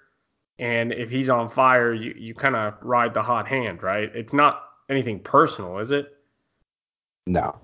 and 0.60 0.92
if 0.94 1.10
he's 1.10 1.32
on 1.32 1.50
fire, 1.50 1.92
you, 1.92 2.14
you 2.16 2.36
kind 2.36 2.56
of 2.56 2.76
ride 2.84 3.16
the 3.16 3.24
hot 3.24 3.48
hand, 3.48 3.82
right? 3.82 4.12
It's 4.14 4.34
not 4.34 4.62
anything 4.88 5.20
personal, 5.20 5.80
is 5.80 5.90
it? 5.90 6.16
no. 7.26 7.56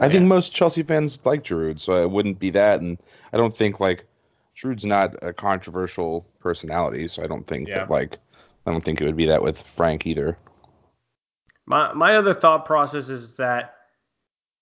I 0.00 0.08
think 0.08 0.26
most 0.26 0.52
Chelsea 0.52 0.82
fans 0.82 1.20
like 1.24 1.44
Giroud, 1.44 1.78
so 1.78 2.02
it 2.02 2.10
wouldn't 2.10 2.40
be 2.40 2.50
that. 2.50 2.80
And 2.80 2.98
I 3.32 3.36
don't 3.36 3.54
think 3.54 3.78
like 3.78 4.04
Giroud's 4.56 4.84
not 4.84 5.14
a 5.22 5.32
controversial 5.32 6.26
personality, 6.40 7.06
so 7.06 7.22
I 7.22 7.28
don't 7.28 7.46
think 7.46 7.68
Yeah. 7.68 7.78
that 7.78 7.90
like 7.90 8.18
I 8.66 8.72
don't 8.72 8.82
think 8.82 9.00
it 9.00 9.06
would 9.06 9.16
be 9.16 9.26
that 9.26 9.42
with 9.42 9.60
Frank 9.60 10.06
either. 10.06 10.36
My 11.66 11.92
my 11.92 12.16
other 12.16 12.34
thought 12.34 12.64
process 12.66 13.08
is 13.08 13.36
that 13.36 13.74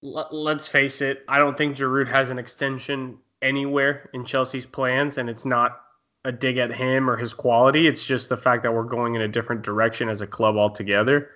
l- 0.03 0.29
let's 0.31 0.69
face 0.69 1.01
it, 1.01 1.25
I 1.29 1.39
don't 1.39 1.57
think 1.57 1.77
Giroud 1.77 2.09
has 2.09 2.31
an 2.31 2.39
extension 2.39 3.19
anywhere 3.41 4.11
in 4.13 4.25
Chelsea's 4.25 4.67
plans, 4.67 5.19
and 5.19 5.29
it's 5.29 5.45
not 5.45 5.81
a 6.25 6.33
dig 6.33 6.59
at 6.59 6.75
him 6.75 7.09
or 7.09 7.17
his 7.17 7.35
quality. 7.35 7.87
It's 7.87 8.05
just 8.05 8.29
the 8.29 8.37
fact 8.37 8.65
that 8.65 8.75
we're 8.75 8.85
going 8.85 9.15
in 9.15 9.23
a 9.23 9.29
different 9.29 9.63
direction 9.63 10.09
as 10.09 10.21
a 10.21 10.27
club 10.27 10.57
altogether, 10.57 11.31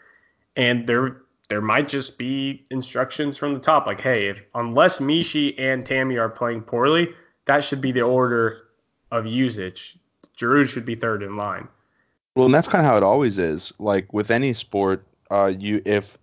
and 0.57 0.87
there 0.87 1.23
there 1.49 1.61
might 1.61 1.89
just 1.89 2.19
be 2.19 2.65
instructions 2.71 3.37
from 3.37 3.55
the 3.55 3.61
top, 3.61 3.87
like, 3.87 4.01
hey, 4.01 4.29
if 4.29 4.43
unless 4.55 5.01
Michy 5.01 5.55
and 5.59 5.85
Tammy 5.85 6.17
are 6.17 6.31
playing 6.31 6.63
poorly, 6.63 7.09
that 7.45 7.65
should 7.65 7.81
be 7.81 7.93
the 7.93 8.03
order 8.03 8.63
of 9.11 9.27
usage. 9.27 9.99
Giroud 10.39 10.69
should 10.69 10.87
be 10.87 10.95
third 10.95 11.23
in 11.23 11.37
line. 11.37 11.69
Well, 12.35 12.47
and 12.47 12.55
that's 12.55 12.69
kind 12.69 12.85
of 12.85 12.91
how 12.91 12.97
it 12.97 13.03
always 13.03 13.39
is. 13.39 13.73
Like 13.79 14.13
with 14.13 14.31
any 14.31 14.55
sport, 14.55 15.07
uh, 15.31 15.53
you 15.57 15.83
if 15.85 16.19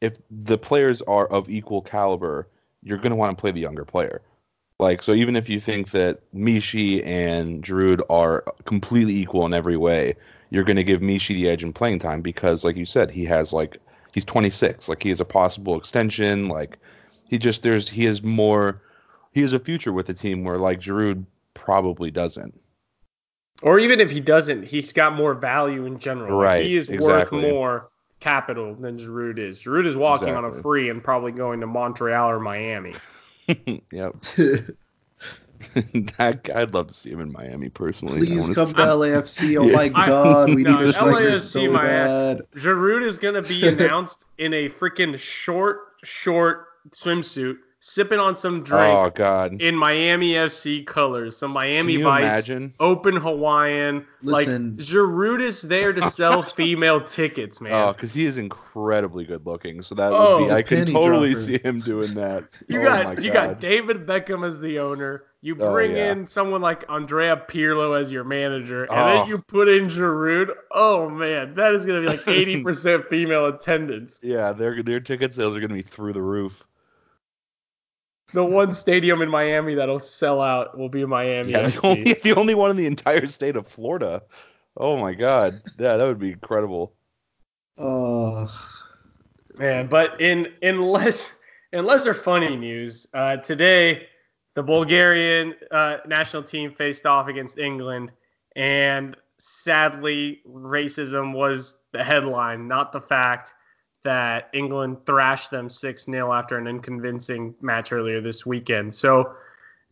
if 0.00 0.18
the 0.30 0.58
players 0.58 1.02
are 1.02 1.26
of 1.26 1.50
equal 1.50 1.82
caliber, 1.82 2.48
you're 2.82 2.98
going 2.98 3.10
to 3.10 3.16
want 3.16 3.36
to 3.36 3.40
play 3.40 3.50
the 3.50 3.60
younger 3.60 3.84
player. 3.84 4.22
Like 4.78 5.02
so, 5.02 5.12
even 5.12 5.36
if 5.36 5.50
you 5.50 5.60
think 5.60 5.90
that 5.90 6.20
Michy 6.32 7.04
and 7.04 7.62
Giroud 7.62 8.00
are 8.08 8.44
completely 8.64 9.16
equal 9.16 9.44
in 9.44 9.52
every 9.52 9.76
way, 9.76 10.16
you're 10.48 10.64
going 10.64 10.76
to 10.76 10.84
give 10.84 11.00
Michy 11.00 11.34
the 11.34 11.50
edge 11.50 11.62
in 11.62 11.74
playing 11.74 11.98
time 11.98 12.22
because, 12.22 12.64
like 12.64 12.76
you 12.76 12.86
said, 12.86 13.10
he 13.10 13.26
has 13.26 13.52
like 13.52 13.76
he's 14.14 14.24
26. 14.24 14.88
Like 14.88 15.02
he 15.02 15.10
has 15.10 15.20
a 15.20 15.26
possible 15.26 15.76
extension. 15.76 16.48
Like 16.48 16.78
he 17.28 17.38
just 17.38 17.62
there's 17.62 17.88
he 17.88 18.04
has 18.04 18.22
more. 18.22 18.80
He 19.32 19.42
has 19.42 19.52
a 19.52 19.58
future 19.58 19.92
with 19.92 20.06
the 20.06 20.14
team 20.14 20.44
where 20.44 20.56
like 20.56 20.80
Giroud 20.80 21.26
probably 21.52 22.10
doesn't. 22.10 22.58
Or 23.62 23.78
even 23.78 24.00
if 24.00 24.10
he 24.10 24.20
doesn't, 24.20 24.64
he's 24.64 24.92
got 24.92 25.14
more 25.14 25.34
value 25.34 25.84
in 25.84 25.98
general. 25.98 26.38
Like, 26.38 26.44
Right, 26.46 26.64
he 26.64 26.76
is 26.76 26.88
exactly. 26.88 27.42
worth 27.42 27.52
more 27.52 27.90
capital 28.20 28.74
than 28.74 28.98
Giroud 28.98 29.38
is. 29.38 29.58
Giroud 29.62 29.86
is 29.86 29.96
walking 29.96 30.30
on 30.34 30.44
a 30.44 30.52
free 30.52 30.88
and 30.90 31.02
probably 31.02 31.32
going 31.32 31.60
to 31.60 31.66
Montreal 31.66 32.30
or 32.30 32.40
Miami. 32.40 32.94
yep. 33.92 34.14
that 35.74 36.40
guy- 36.42 36.62
I'd 36.62 36.72
love 36.74 36.88
to 36.88 36.94
see 36.94 37.10
him 37.10 37.20
in 37.20 37.30
Miami 37.32 37.68
personally. 37.68 38.18
Please 38.18 38.48
come 38.54 38.68
see- 38.68 38.72
to 38.74 38.80
LAFC. 38.80 39.56
Oh 39.58 39.68
my 39.76 39.90
I- 39.94 40.06
God, 40.06 40.54
we 40.54 40.62
no, 40.62 40.80
need 40.80 40.88
a 40.88 40.92
striker 40.92 41.30
LAFC, 41.32 41.38
so 41.38 41.72
my 41.72 41.86
ass. 41.88 42.08
bad. 42.10 42.42
Giroud 42.56 43.02
is 43.02 43.18
going 43.18 43.34
to 43.34 43.42
be 43.42 43.66
announced 43.68 44.24
in 44.38 44.54
a 44.54 44.68
freaking 44.68 45.18
short, 45.18 45.80
short 46.02 46.66
swimsuit, 46.90 47.58
sipping 47.80 48.18
on 48.18 48.34
some 48.34 48.62
drink 48.62 48.94
Oh 48.94 49.10
God. 49.10 49.60
in 49.60 49.74
Miami 49.74 50.32
FC 50.32 50.86
colors, 50.86 51.36
some 51.36 51.50
Miami 51.50 51.94
Can 51.94 51.98
you 52.00 52.04
Vice, 52.04 52.22
imagine? 52.22 52.74
open 52.78 53.16
Hawaiian. 53.16 54.06
Listen. 54.22 54.76
like 54.76 54.86
Giroud 54.86 55.40
is 55.40 55.62
there 55.62 55.92
to 55.92 56.02
sell 56.10 56.42
female 56.56 57.00
tickets, 57.00 57.60
man. 57.60 57.72
Oh, 57.72 57.92
because 57.92 58.12
he 58.12 58.26
is 58.26 58.36
incredibly 58.36 59.24
good 59.24 59.46
looking. 59.46 59.82
So 59.82 59.94
that 59.96 60.12
Oh. 60.12 60.38
would 60.40 60.44
be. 60.48 60.50
I 60.52 60.58
He's 60.58 60.68
can 60.68 60.86
totally 60.86 61.30
dropper. 61.30 61.44
see 61.46 61.58
him 61.58 61.80
doing 61.80 62.14
that. 62.14 62.44
You 62.68 62.80
Oh 62.80 62.84
got 62.84 63.22
you 63.22 63.32
God. 63.32 63.46
got 63.48 63.60
David 63.60 64.06
Beckham 64.06 64.46
as 64.46 64.60
the 64.60 64.78
owner. 64.80 65.24
You 65.42 65.56
Oh, 65.58 65.72
bring 65.72 65.92
yeah. 65.92 66.12
in 66.12 66.26
someone 66.26 66.60
like 66.60 66.84
Andrea 66.90 67.34
Pirlo 67.48 67.98
as 67.98 68.12
your 68.12 68.24
manager, 68.24 68.82
and 68.84 68.92
Oh. 68.92 69.04
then 69.04 69.26
you 69.28 69.38
put 69.38 69.68
in 69.70 69.86
Giroud. 69.88 70.50
Oh 70.70 71.08
man, 71.08 71.54
that 71.54 71.72
is 71.74 71.86
gonna 71.86 72.02
be 72.02 72.08
like 72.08 72.28
eighty 72.28 72.62
percent 72.62 73.08
female 73.08 73.46
attendance. 73.46 74.20
Yeah, 74.22 74.52
their 74.52 74.82
their 74.82 75.00
ticket 75.00 75.32
sales 75.32 75.56
are 75.56 75.60
going 75.60 75.70
to 75.70 75.74
be 75.74 75.80
through 75.82 76.12
the 76.12 76.20
roof. 76.22 76.66
The 78.32 78.44
one 78.44 78.72
stadium 78.72 79.22
in 79.22 79.28
Miami 79.28 79.74
that'll 79.74 79.98
sell 79.98 80.40
out 80.40 80.78
will 80.78 80.88
be 80.88 81.04
Miami 81.04 81.50
Yeah, 81.50 81.68
the 81.68 81.80
only, 81.86 82.12
the 82.14 82.34
only 82.34 82.54
one 82.54 82.70
in 82.70 82.76
the 82.76 82.86
entire 82.86 83.26
state 83.26 83.56
of 83.56 83.66
Florida. 83.66 84.22
Oh 84.76 84.96
my 84.96 85.14
God. 85.14 85.60
Yeah, 85.78 85.96
that 85.96 86.06
would 86.06 86.18
be 86.18 86.32
incredible. 86.32 86.94
Oh, 87.76 88.48
Man, 89.58 89.88
but 89.88 90.20
in 90.20 90.48
in 90.62 90.80
less 90.80 91.32
in 91.72 91.84
lesser 91.84 92.14
funny 92.14 92.56
news, 92.56 93.06
uh, 93.14 93.36
today 93.38 94.06
the 94.54 94.62
Bulgarian 94.62 95.54
uh, 95.70 95.98
national 96.06 96.42
team 96.42 96.72
faced 96.72 97.06
off 97.06 97.28
against 97.28 97.58
England, 97.58 98.12
and 98.56 99.16
sadly, 99.38 100.40
racism 100.46 101.32
was 101.34 101.76
the 101.92 102.02
headline, 102.04 102.68
not 102.68 102.92
the 102.92 103.00
fact. 103.00 103.54
That 104.02 104.50
England 104.52 105.04
thrashed 105.04 105.50
them 105.50 105.68
6 105.68 106.04
0 106.04 106.32
after 106.32 106.56
an 106.56 106.66
unconvincing 106.66 107.54
match 107.60 107.92
earlier 107.92 108.20
this 108.20 108.46
weekend. 108.46 108.94
So 108.94 109.34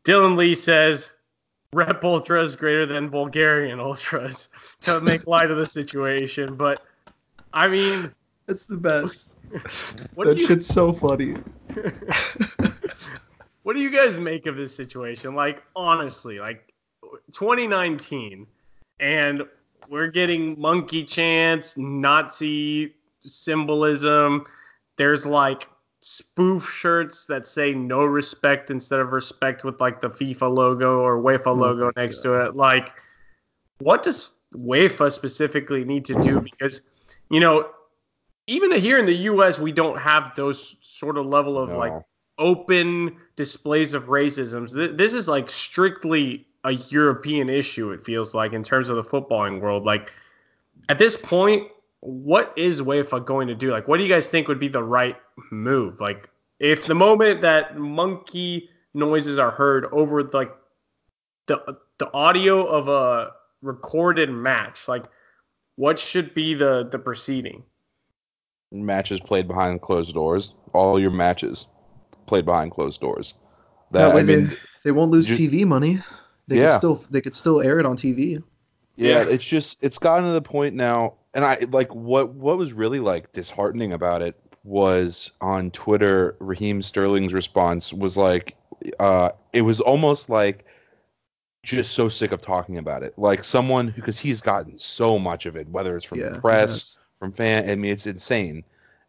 Dylan 0.04 0.36
Lee 0.36 0.54
says 0.54 1.10
Rep 1.72 2.02
Ultras 2.02 2.56
greater 2.56 2.86
than 2.86 3.10
Bulgarian 3.10 3.80
Ultras 3.80 4.48
to 4.82 5.00
make 5.00 5.26
light 5.26 5.50
of 5.50 5.58
the 5.58 5.66
situation. 5.66 6.56
But 6.56 6.80
I 7.52 7.68
mean, 7.68 8.14
That's 8.46 8.66
the 8.66 8.76
best. 8.76 9.34
that 10.16 10.38
you 10.38 10.46
shit's 10.46 10.66
so 10.66 10.92
funny. 10.92 11.36
what 13.62 13.76
do 13.76 13.82
you 13.82 13.90
guys 13.90 14.18
make 14.18 14.46
of 14.46 14.56
this 14.56 14.74
situation? 14.74 15.34
Like 15.34 15.62
honestly, 15.76 16.38
like 16.38 16.72
2019 17.32 18.46
and 19.00 19.42
we're 19.88 20.08
getting 20.08 20.60
monkey 20.60 21.04
chants, 21.04 21.76
Nazi 21.76 22.94
symbolism. 23.20 24.46
There's 24.96 25.26
like 25.26 25.68
spoof 26.00 26.70
shirts 26.70 27.26
that 27.26 27.46
say 27.46 27.72
no 27.72 28.04
respect 28.04 28.70
instead 28.70 29.00
of 29.00 29.12
respect 29.12 29.64
with 29.64 29.80
like 29.80 30.00
the 30.00 30.10
FIFA 30.10 30.54
logo 30.54 31.00
or 31.00 31.20
UEFA 31.20 31.54
hmm. 31.54 31.60
logo 31.60 31.84
my 31.86 32.02
next 32.02 32.20
to 32.20 32.44
it. 32.46 32.54
Like 32.54 32.92
what 33.78 34.02
does 34.02 34.34
UEFA 34.54 35.10
specifically 35.12 35.84
need 35.84 36.06
to 36.06 36.22
do 36.22 36.40
because 36.40 36.80
you 37.28 37.40
know 37.40 37.68
even 38.46 38.72
here 38.72 38.98
in 38.98 39.06
the 39.06 39.14
US 39.14 39.58
we 39.58 39.72
don't 39.72 39.98
have 39.98 40.32
those 40.36 40.76
sort 40.80 41.18
of 41.18 41.26
level 41.26 41.58
of 41.58 41.70
like 41.70 41.92
open 42.38 43.16
displays 43.36 43.94
of 43.94 44.04
racism. 44.06 44.96
This 44.96 45.14
is 45.14 45.28
like 45.28 45.50
strictly 45.50 46.46
a 46.64 46.72
European 46.72 47.50
issue. 47.50 47.90
It 47.90 48.04
feels 48.04 48.34
like 48.34 48.52
in 48.52 48.62
terms 48.62 48.88
of 48.88 48.96
the 48.96 49.02
footballing 49.02 49.60
world. 49.60 49.84
Like 49.84 50.12
at 50.88 50.98
this 50.98 51.16
point, 51.16 51.68
what 52.00 52.52
is 52.56 52.80
UEFA 52.80 53.24
going 53.24 53.48
to 53.48 53.54
do? 53.54 53.70
Like, 53.70 53.88
what 53.88 53.96
do 53.98 54.02
you 54.04 54.08
guys 54.08 54.28
think 54.28 54.48
would 54.48 54.60
be 54.60 54.68
the 54.68 54.82
right 54.82 55.16
move? 55.50 56.00
Like, 56.00 56.30
if 56.60 56.86
the 56.86 56.94
moment 56.94 57.42
that 57.42 57.76
monkey 57.78 58.70
noises 58.94 59.38
are 59.38 59.50
heard 59.50 59.84
over 59.86 60.22
like 60.24 60.54
the 61.46 61.76
the 61.98 62.12
audio 62.12 62.64
of 62.66 62.88
a 62.88 63.32
recorded 63.62 64.30
match, 64.30 64.86
like 64.88 65.06
what 65.76 65.98
should 65.98 66.34
be 66.34 66.54
the 66.54 66.88
the 66.90 66.98
proceeding? 66.98 67.62
matches 68.70 69.18
played 69.20 69.48
behind 69.48 69.80
closed 69.80 70.14
doors. 70.14 70.52
All 70.74 71.00
your 71.00 71.10
matches 71.10 71.66
played 72.26 72.44
behind 72.44 72.70
closed 72.72 73.00
doors. 73.00 73.34
That 73.92 74.08
That 74.08 74.14
way 74.14 74.20
I 74.20 74.24
mean, 74.24 74.46
they, 74.48 74.56
they 74.84 74.90
won't 74.92 75.10
lose 75.10 75.26
ju- 75.26 75.36
TV 75.48 75.66
money. 75.66 76.00
They 76.48 76.58
Yeah. 76.58 76.68
could 76.70 76.76
still 76.76 76.94
they 77.10 77.20
could 77.20 77.34
still 77.34 77.60
air 77.62 77.78
it 77.78 77.86
on 77.86 77.96
TV. 77.96 78.42
yeah, 78.96 79.22
Yeah. 79.22 79.28
it's 79.30 79.44
just 79.44 79.82
it's 79.82 79.98
gotten 79.98 80.24
to 80.26 80.32
the 80.32 80.42
point 80.42 80.74
now, 80.74 81.14
and 81.34 81.44
I 81.44 81.58
like 81.70 81.94
what 81.94 82.30
what 82.30 82.58
was 82.58 82.72
really 82.72 83.00
like 83.00 83.32
disheartening 83.32 83.92
about 83.92 84.22
it 84.22 84.40
was 84.64 85.30
on 85.40 85.70
Twitter. 85.70 86.36
Raheem 86.38 86.82
Sterling's 86.82 87.32
response 87.32 87.92
was 87.92 88.16
like, 88.16 88.56
uh, 88.98 89.30
it 89.52 89.62
was 89.62 89.80
almost 89.80 90.28
like 90.28 90.64
just 91.62 91.92
so 91.92 92.08
sick 92.08 92.32
of 92.32 92.40
talking 92.40 92.78
about 92.78 93.02
it, 93.02 93.18
like 93.18 93.44
someone 93.44 93.90
because 93.90 94.18
he's 94.18 94.40
gotten 94.40 94.78
so 94.78 95.18
much 95.18 95.46
of 95.46 95.56
it, 95.56 95.68
whether 95.68 95.96
it's 95.96 96.04
from 96.04 96.20
yeah, 96.20 96.30
the 96.30 96.40
press, 96.40 96.70
yes. 96.70 97.00
from 97.18 97.32
fan. 97.32 97.68
I 97.68 97.74
mean, 97.76 97.92
it's 97.92 98.06
insane, 98.06 98.64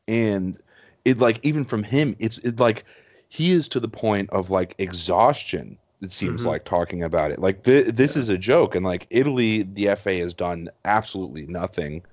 and 0.07 0.57
it 1.05 1.19
like 1.19 1.39
even 1.43 1.65
from 1.65 1.83
him, 1.83 2.15
it's 2.19 2.37
it 2.39 2.59
like 2.59 2.85
he 3.27 3.51
is 3.51 3.69
to 3.69 3.79
the 3.79 3.87
point 3.87 4.31
of 4.31 4.49
like 4.49 4.75
exhaustion. 4.77 5.77
It 6.01 6.11
seems 6.11 6.43
Mhm. 6.43 6.45
like 6.45 6.63
talking 6.65 7.03
about 7.03 7.31
it. 7.31 7.39
Like 7.39 7.63
th- 7.63 7.87
this 7.87 8.15
is 8.15 8.29
a 8.29 8.37
joke, 8.37 8.75
and 8.75 8.85
like 8.85 9.07
Italy, 9.09 9.63
the 9.63 9.89
FA 9.89 10.19
has 10.19 10.33
done 10.33 10.69
absolutely 10.85 11.45
nothing, 11.45 12.03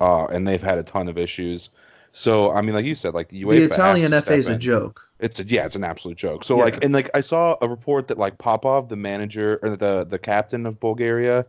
uh, 0.00 0.24
and 0.26 0.46
they've 0.46 0.62
had 0.62 0.78
a 0.78 0.82
ton 0.82 1.08
of 1.08 1.16
issues. 1.16 1.70
So 2.12 2.50
I 2.50 2.62
mean, 2.62 2.74
like 2.74 2.84
you 2.84 2.94
said, 2.94 3.14
like 3.14 3.28
the 3.28 3.44
The 3.44 3.64
Italian 3.64 4.12
FA 4.12 4.34
is 4.34 4.46
step 4.46 4.56
a 4.56 4.58
joke. 4.58 5.02
It's 5.18 5.40
a, 5.40 5.44
yeah, 5.44 5.64
it's 5.64 5.76
an 5.76 5.84
absolute 5.84 6.18
joke. 6.18 6.44
So 6.44 6.56
Yeah. 6.56 6.64
like, 6.64 6.84
and 6.84 6.92
like 6.92 7.10
I 7.14 7.20
saw 7.20 7.56
a 7.60 7.68
report 7.68 8.08
that 8.08 8.18
like 8.18 8.36
Popov, 8.36 8.88
the 8.88 8.96
manager 8.96 9.58
or 9.62 9.76
the 9.76 10.04
the 10.04 10.18
captain 10.18 10.66
of 10.66 10.80
Bulgaria, 10.80 11.46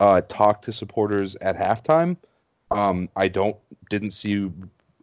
uh, 0.00 0.22
talked 0.22 0.64
to 0.64 0.72
supporters 0.72 1.36
at 1.36 1.56
halftime. 1.56 2.16
Um, 2.70 3.08
I 3.14 3.28
don't 3.28 3.56
didn't 3.90 4.12
see 4.12 4.50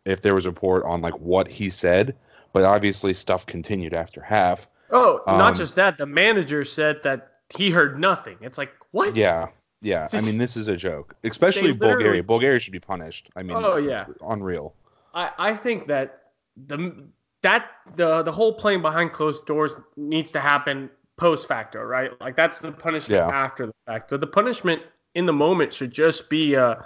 if 0.05 0.21
there 0.21 0.33
was 0.33 0.45
a 0.45 0.49
report 0.49 0.83
on 0.85 1.01
like 1.01 1.19
what 1.19 1.47
he 1.47 1.69
said, 1.69 2.15
but 2.51 2.63
obviously 2.63 3.13
stuff 3.13 3.45
continued 3.45 3.93
after 3.93 4.21
half. 4.21 4.67
Oh, 4.91 5.21
Um, 5.25 5.37
not 5.37 5.55
just 5.55 5.75
that. 5.75 5.97
The 5.97 6.05
manager 6.05 6.63
said 6.63 7.03
that 7.03 7.31
he 7.55 7.69
heard 7.71 7.97
nothing. 7.97 8.37
It's 8.41 8.57
like 8.57 8.71
what? 8.91 9.15
Yeah, 9.15 9.47
yeah. 9.81 10.07
I 10.13 10.21
mean, 10.21 10.37
this 10.37 10.57
is 10.57 10.67
a 10.67 10.75
joke, 10.77 11.15
especially 11.23 11.71
Bulgaria. 11.73 12.23
Bulgaria 12.23 12.59
should 12.59 12.73
be 12.73 12.79
punished. 12.79 13.29
I 13.35 13.43
mean, 13.43 13.57
Oh 13.57 13.77
yeah. 13.77 14.05
unreal. 14.21 14.73
I, 15.13 15.31
I 15.37 15.55
think 15.55 15.87
that 15.87 16.21
the 16.67 17.07
that 17.41 17.65
the 17.95 18.23
the 18.23 18.31
whole 18.31 18.53
playing 18.53 18.81
behind 18.81 19.11
closed 19.13 19.45
doors 19.45 19.77
needs 19.97 20.31
to 20.33 20.39
happen 20.39 20.89
post 21.17 21.47
facto, 21.47 21.81
right? 21.81 22.11
Like 22.19 22.35
that's 22.35 22.59
the 22.59 22.71
punishment 22.71 23.19
Yeah. 23.19 23.27
after 23.29 23.67
the 23.67 23.73
fact. 23.85 24.09
But 24.09 24.21
the 24.21 24.27
punishment 24.27 24.81
in 25.15 25.25
the 25.25 25.33
moment 25.33 25.73
should 25.73 25.91
just 25.91 26.29
be 26.29 26.53
a 26.55 26.85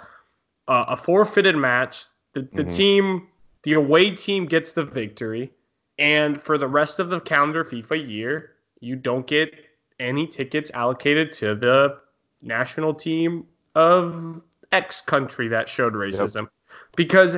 a, 0.68 0.74
a 0.88 0.96
forfeited 0.96 1.56
match. 1.56 2.04
The 2.32 2.42
the 2.52 2.64
Mhm. 2.64 2.76
team, 2.76 3.28
the 3.62 3.74
away 3.74 4.10
team 4.10 4.46
gets 4.46 4.72
the 4.72 4.84
victory, 4.84 5.52
and 5.98 6.40
for 6.40 6.58
the 6.58 6.68
rest 6.68 6.98
of 6.98 7.08
the 7.08 7.20
calendar 7.20 7.64
FIFA 7.64 8.08
year, 8.08 8.52
you 8.80 8.96
don't 8.96 9.26
get 9.26 9.54
any 9.98 10.26
tickets 10.26 10.70
allocated 10.72 11.32
to 11.32 11.54
the 11.54 11.98
national 12.42 12.94
team 12.94 13.46
of 13.74 14.42
X 14.70 15.02
country 15.02 15.48
that 15.48 15.68
showed 15.68 15.94
racism. 15.94 16.48
Because 16.96 17.36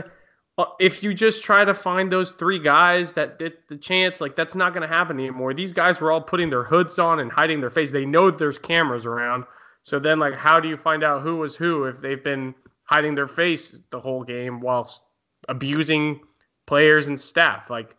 uh, 0.59 0.64
if 0.81 1.05
you 1.05 1.14
just 1.14 1.44
try 1.44 1.64
to 1.64 1.75
find 1.75 2.11
those 2.11 2.33
three 2.33 2.59
guys 2.59 3.12
that 3.12 3.38
did 3.38 3.55
the 3.68 3.77
chance, 3.77 4.21
like 4.21 4.35
that's 4.35 4.55
not 4.55 4.75
going 4.75 4.83
to 4.83 4.92
happen 4.92 5.18
anymore. 5.18 5.55
These 5.55 5.73
guys 5.73 6.01
were 6.01 6.11
all 6.11 6.21
putting 6.21 6.51
their 6.51 6.64
hoods 6.64 6.99
on 6.99 7.21
and 7.21 7.31
hiding 7.31 7.61
their 7.61 7.71
face. 7.71 7.92
They 7.92 8.07
know 8.07 8.31
there's 8.31 8.59
cameras 8.59 9.07
around. 9.07 9.44
So 9.83 10.01
then, 10.01 10.18
like, 10.18 10.35
how 10.35 10.61
do 10.61 10.68
you 10.68 10.77
find 10.77 11.05
out 11.05 11.23
who 11.23 11.37
was 11.37 11.57
who 11.57 11.85
if 11.85 12.01
they've 12.01 12.23
been 12.23 12.55
hiding 12.83 13.14
their 13.14 13.29
face 13.29 13.81
the 13.90 14.01
whole 14.01 14.25
game 14.25 14.61
whilst 14.61 15.03
abusing 15.49 16.21
players 16.66 17.07
and 17.07 17.18
staff? 17.18 17.71
Like, 17.71 17.97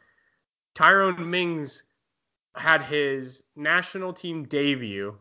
Tyrone 0.79 1.29
Mings 1.29 1.83
had 2.55 2.81
his 2.81 3.43
national 3.57 4.13
team 4.13 4.45
debut 4.45 5.13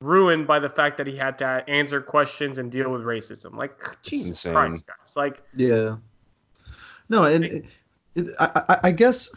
ruined 0.00 0.46
by 0.46 0.58
the 0.58 0.70
fact 0.70 0.96
that 0.96 1.06
he 1.06 1.14
had 1.14 1.36
to 1.38 1.62
answer 1.68 2.00
questions 2.00 2.58
and 2.58 2.72
deal 2.72 2.90
with 2.90 3.02
racism. 3.02 3.54
Like, 3.56 4.02
Jesus 4.02 4.30
insane. 4.30 4.54
Christ, 4.54 4.86
guys. 4.86 5.14
Like, 5.14 5.42
Yeah. 5.54 5.96
No, 7.10 7.24
and 7.24 7.44
it, 7.44 7.64
it, 8.14 8.26
I, 8.40 8.62
I, 8.68 8.78
I 8.84 8.90
guess 8.90 9.30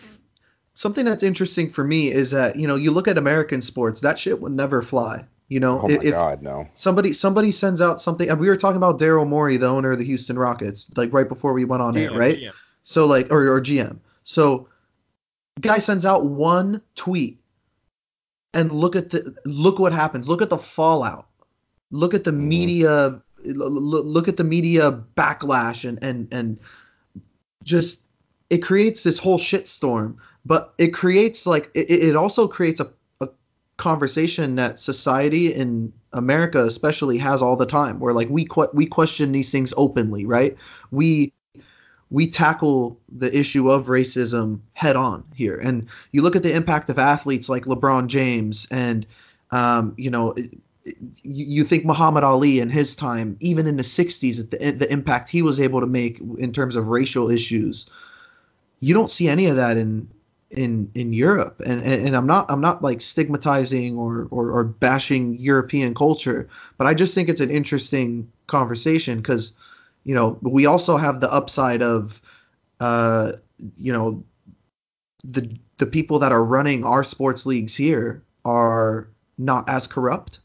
something 0.76 1.04
that's 1.04 1.24
interesting 1.24 1.70
for 1.70 1.84
me 1.84 2.10
is 2.10 2.32
that 2.32 2.56
you 2.56 2.66
know 2.66 2.76
you 2.76 2.90
look 2.92 3.10
at 3.10 3.18
American 3.18 3.62
sports, 3.62 4.00
that 4.02 4.18
shit 4.18 4.42
would 4.42 4.54
never 4.54 4.82
fly. 4.82 5.26
You 5.50 5.60
know, 5.60 5.82
Oh 5.82 5.88
my 5.90 5.94
if 5.96 6.12
god, 6.12 6.42
no. 6.42 6.68
somebody 6.74 7.12
somebody 7.12 7.52
sends 7.52 7.82
out 7.82 8.00
something, 8.00 8.30
and 8.30 8.40
we 8.40 8.48
were 8.48 8.56
talking 8.56 8.78
about 8.78 8.98
Daryl 8.98 9.28
Morey, 9.28 9.58
the 9.58 9.68
owner 9.68 9.92
of 9.92 9.98
the 10.00 10.06
Houston 10.06 10.40
Rockets, 10.40 10.90
like 10.96 11.12
right 11.12 11.28
before 11.28 11.52
we 11.52 11.66
went 11.66 11.84
on 11.84 11.98
air, 11.98 12.12
GM, 12.12 12.18
right? 12.18 12.38
GM. 12.38 12.54
So 12.84 13.06
like, 13.06 13.30
or, 13.30 13.52
or 13.52 13.62
GM. 13.62 14.00
So, 14.24 14.70
guy 15.60 15.78
sends 15.80 16.06
out 16.06 16.26
one 16.26 16.82
tweet, 16.96 17.40
and 18.54 18.72
look 18.72 18.96
at 18.96 19.10
the 19.12 19.36
look 19.46 19.80
what 19.80 19.94
happens. 19.94 20.28
Look 20.28 20.42
at 20.42 20.50
the 20.50 20.58
fallout. 20.58 21.28
Look 21.92 22.14
at 22.14 22.24
the 22.24 22.32
Mhm. 22.32 22.48
media. 22.48 23.22
Look 23.46 24.28
at 24.28 24.38
the 24.38 24.44
media 24.44 24.92
backlash 25.16 25.88
and 25.88 25.98
and 26.04 26.28
and 26.32 26.58
just 27.64 28.02
it 28.50 28.60
creates 28.60 29.04
this 29.04 29.20
whole 29.20 29.38
shitstorm. 29.40 30.16
But 30.46 30.74
it 30.78 30.94
creates 30.94 31.46
like 31.46 31.70
it, 31.74 31.90
it 31.90 32.16
also 32.16 32.48
creates 32.48 32.80
a, 32.80 32.90
a 33.22 33.30
conversation 33.78 34.56
that 34.56 34.80
society 34.80 35.54
in 35.54 35.94
America 36.14 36.64
especially 36.66 37.18
has 37.18 37.42
all 37.42 37.56
the 37.56 37.66
time, 37.66 38.00
where 38.00 38.14
like 38.14 38.30
we 38.30 38.46
que- 38.46 38.74
we 38.74 38.86
question 38.88 39.32
these 39.32 39.52
things 39.52 39.74
openly, 39.78 40.26
right? 40.26 40.58
We 40.92 41.34
we 42.12 42.28
tackle 42.28 43.00
the 43.10 43.36
issue 43.38 43.70
of 43.70 43.86
racism 43.86 44.60
head 44.74 44.96
on 44.96 45.24
here. 45.36 45.58
And 45.58 45.88
you 46.12 46.22
look 46.22 46.36
at 46.36 46.44
the 46.44 46.54
impact 46.54 46.90
of 46.90 46.98
athletes 46.98 47.50
like 47.50 47.66
LeBron 47.66 48.08
James 48.08 48.68
and, 48.72 49.06
um, 49.52 49.94
you 49.98 50.10
know, 50.10 50.36
you 51.22 51.64
think 51.64 51.86
Muhammad 51.86 52.24
Ali 52.24 52.60
in 52.60 52.70
his 52.70 52.96
time, 52.96 53.38
even 53.40 53.68
in 53.68 53.78
the 53.78 53.84
60s, 53.84 54.50
the, 54.50 54.72
the 54.72 54.92
impact 54.92 55.30
he 55.30 55.42
was 55.42 55.60
able 55.60 55.82
to 55.82 55.88
make 55.88 56.20
in 56.38 56.52
terms 56.52 56.76
of 56.76 56.88
racial 56.88 57.30
issues. 57.30 57.88
You 58.80 58.94
don't 58.94 59.12
see 59.12 59.28
any 59.28 59.48
of 59.48 59.56
that 59.58 59.78
in 59.78 60.10
in 60.50 60.90
in 60.96 61.14
Europe, 61.14 61.62
and, 61.64 61.84
and 61.84 62.08
and 62.08 62.18
I'm 62.18 62.26
not 62.26 62.50
I'm 62.50 62.62
not 62.62 62.82
like 62.82 63.02
stigmatizing 63.02 63.98
or, 63.98 64.28
or 64.32 64.50
or 64.52 64.64
bashing 64.64 65.38
European 65.38 65.94
culture, 65.94 66.48
but 66.78 66.88
I 66.88 66.96
just 66.96 67.14
think 67.14 67.30
it's 67.30 67.42
an 67.42 67.52
interesting 67.52 68.32
conversation 68.48 69.18
because 69.18 69.52
you 70.04 70.16
know 70.16 70.38
we 70.42 70.66
also 70.66 70.98
have 70.98 71.20
the 71.20 71.32
upside 71.32 71.82
of 71.82 72.22
uh 72.80 73.32
you 73.76 73.92
know 73.92 74.24
the 75.24 75.58
the 75.78 75.86
people 75.86 76.20
that 76.20 76.32
are 76.32 76.44
running 76.44 76.84
our 76.84 77.04
sports 77.04 77.46
leagues 77.46 77.76
here 77.76 78.24
are 78.46 79.08
not 79.38 79.70
as 79.70 79.88
corrupt 79.88 80.40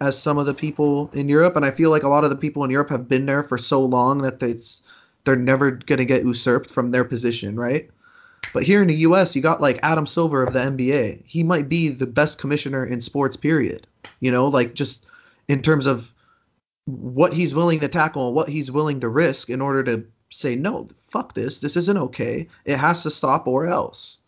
as 0.00 0.20
some 0.20 0.38
of 0.38 0.46
the 0.46 0.54
people 0.54 1.10
in 1.12 1.28
Europe 1.28 1.56
and 1.56 1.64
I 1.64 1.70
feel 1.70 1.90
like 1.90 2.04
a 2.04 2.08
lot 2.08 2.24
of 2.24 2.30
the 2.30 2.36
people 2.36 2.64
in 2.64 2.70
Europe 2.70 2.90
have 2.90 3.08
been 3.08 3.26
there 3.26 3.42
for 3.42 3.58
so 3.58 3.84
long 3.84 4.18
that 4.18 4.42
it's 4.42 4.82
they're 5.24 5.36
never 5.36 5.72
to 5.72 6.04
get 6.04 6.24
usurped 6.24 6.70
from 6.70 6.90
their 6.90 7.04
position, 7.04 7.56
right? 7.56 7.90
But 8.54 8.62
here 8.62 8.80
in 8.80 8.88
the 8.88 8.94
U.S., 8.94 9.36
you 9.36 9.42
got 9.42 9.60
like 9.60 9.78
Adam 9.82 10.06
Silver 10.06 10.42
of 10.42 10.52
the 10.52 10.60
NBA. 10.60 11.22
He 11.26 11.42
might 11.42 11.68
be 11.68 11.88
the 11.88 12.06
best 12.06 12.38
commissioner 12.38 12.86
in 12.86 13.00
sports, 13.00 13.36
period. 13.36 13.86
You 14.20 14.30
know, 14.30 14.46
like 14.46 14.74
just 14.74 15.06
in 15.48 15.60
terms 15.60 15.86
of 15.86 16.08
what 16.88 17.34
he's 17.34 17.54
willing 17.54 17.80
to 17.80 17.88
tackle 17.88 18.28
and 18.28 18.34
what 18.36 18.48
he's 18.48 18.70
willing 18.70 19.00
to 19.00 19.08
risk 19.08 19.50
in 19.50 19.60
order 19.60 19.82
to 19.84 20.06
say, 20.30 20.56
no, 20.56 20.88
fuck 21.10 21.34
this. 21.34 21.60
This 21.60 21.76
isn't 21.76 21.98
okay. 21.98 22.48
It 22.64 22.76
has 22.78 23.02
to 23.02 23.10
stop 23.10 23.46
or 23.46 23.66
else. 23.66 24.18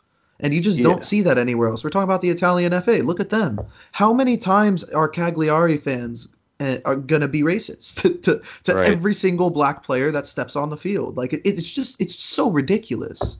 And 0.40 0.52
you 0.54 0.60
just 0.60 0.78
Yeah. 0.78 0.84
don't 0.84 1.04
see 1.04 1.22
that 1.22 1.38
anywhere 1.38 1.68
else. 1.68 1.82
We're 1.84 1.90
talking 1.90 2.04
about 2.04 2.20
the 2.20 2.30
Italian 2.30 2.72
FA. 2.82 3.00
Look 3.02 3.20
at 3.20 3.30
them. 3.30 3.60
How 3.92 4.12
many 4.12 4.36
times 4.36 4.84
are 4.84 5.08
Cagliari 5.08 5.76
fans 5.78 6.28
uh, 6.60 6.76
are 6.84 6.96
going 6.96 7.22
to 7.22 7.28
be 7.28 7.40
racist 7.42 8.00
to, 8.02 8.10
to, 8.18 8.42
to 8.64 8.74
Right. 8.74 8.88
every 8.88 9.14
single 9.14 9.48
black 9.50 9.82
player 9.82 10.10
that 10.10 10.26
steps 10.26 10.56
on 10.56 10.68
the 10.70 10.76
field? 10.76 11.16
Like, 11.16 11.32
it, 11.32 11.40
it's 11.44 11.70
just, 11.70 11.98
it's 12.00 12.14
so 12.14 12.50
ridiculous. 12.50 13.38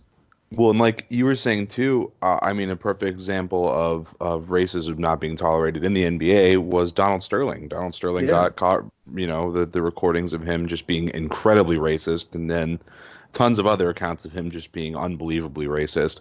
Well, 0.52 0.70
and 0.70 0.80
like 0.80 1.06
you 1.10 1.26
were 1.26 1.36
saying 1.36 1.68
too, 1.68 2.10
uh, 2.22 2.40
I 2.42 2.52
mean, 2.54 2.70
a 2.70 2.76
perfect 2.76 3.08
example 3.08 3.68
of 3.72 4.16
of 4.20 4.46
racism 4.48 4.98
not 4.98 5.20
being 5.20 5.36
tolerated 5.36 5.84
in 5.84 5.94
the 5.94 6.02
NBA 6.02 6.58
was 6.58 6.90
Donald 6.90 7.22
Sterling. 7.22 7.68
Donald 7.68 7.94
Sterling 7.94 8.24
Yeah. 8.24 8.32
got 8.32 8.56
caught, 8.56 8.84
you 9.14 9.26
know, 9.26 9.52
the 9.52 9.66
the 9.66 9.82
recordings 9.82 10.32
of 10.32 10.42
him 10.42 10.66
just 10.66 10.86
being 10.86 11.08
incredibly 11.08 11.76
racist, 11.76 12.34
and 12.34 12.50
then 12.50 12.80
tons 13.32 13.58
of 13.58 13.66
other 13.66 13.88
accounts 13.90 14.24
of 14.24 14.32
him 14.32 14.50
just 14.50 14.72
being 14.72 14.96
unbelievably 14.96 15.66
racist. 15.66 16.20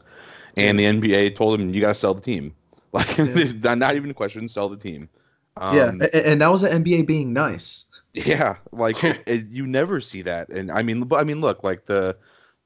And 0.58 0.80
the 0.80 0.86
NBA 0.86 1.36
told 1.36 1.60
him, 1.60 1.70
"You 1.70 1.82
got 1.82 1.90
to 1.90 1.96
sell 1.96 2.14
the 2.14 2.22
team." 2.22 2.56
Like, 2.92 3.20
Yeah. 3.20 3.76
not 3.76 3.96
even 3.96 4.10
a 4.10 4.16
question, 4.16 4.50
sell 4.50 4.68
the 4.68 4.76
team. 4.76 5.10
Um, 5.58 5.76
yeah. 5.76 6.08
And, 6.12 6.42
that 6.42 6.48
was 6.48 6.62
the 6.62 6.70
NBA 6.70 7.06
being 7.06 7.34
nice. 7.34 7.86
Yeah, 8.14 8.56
like 8.72 9.04
it, 9.04 9.48
you 9.48 9.68
never 9.68 10.02
see 10.02 10.24
that, 10.24 10.50
and 10.50 10.72
I 10.72 10.82
mean, 10.82 11.08
I 11.14 11.24
mean, 11.24 11.42
look, 11.42 11.64
like 11.64 11.86
the, 11.86 12.18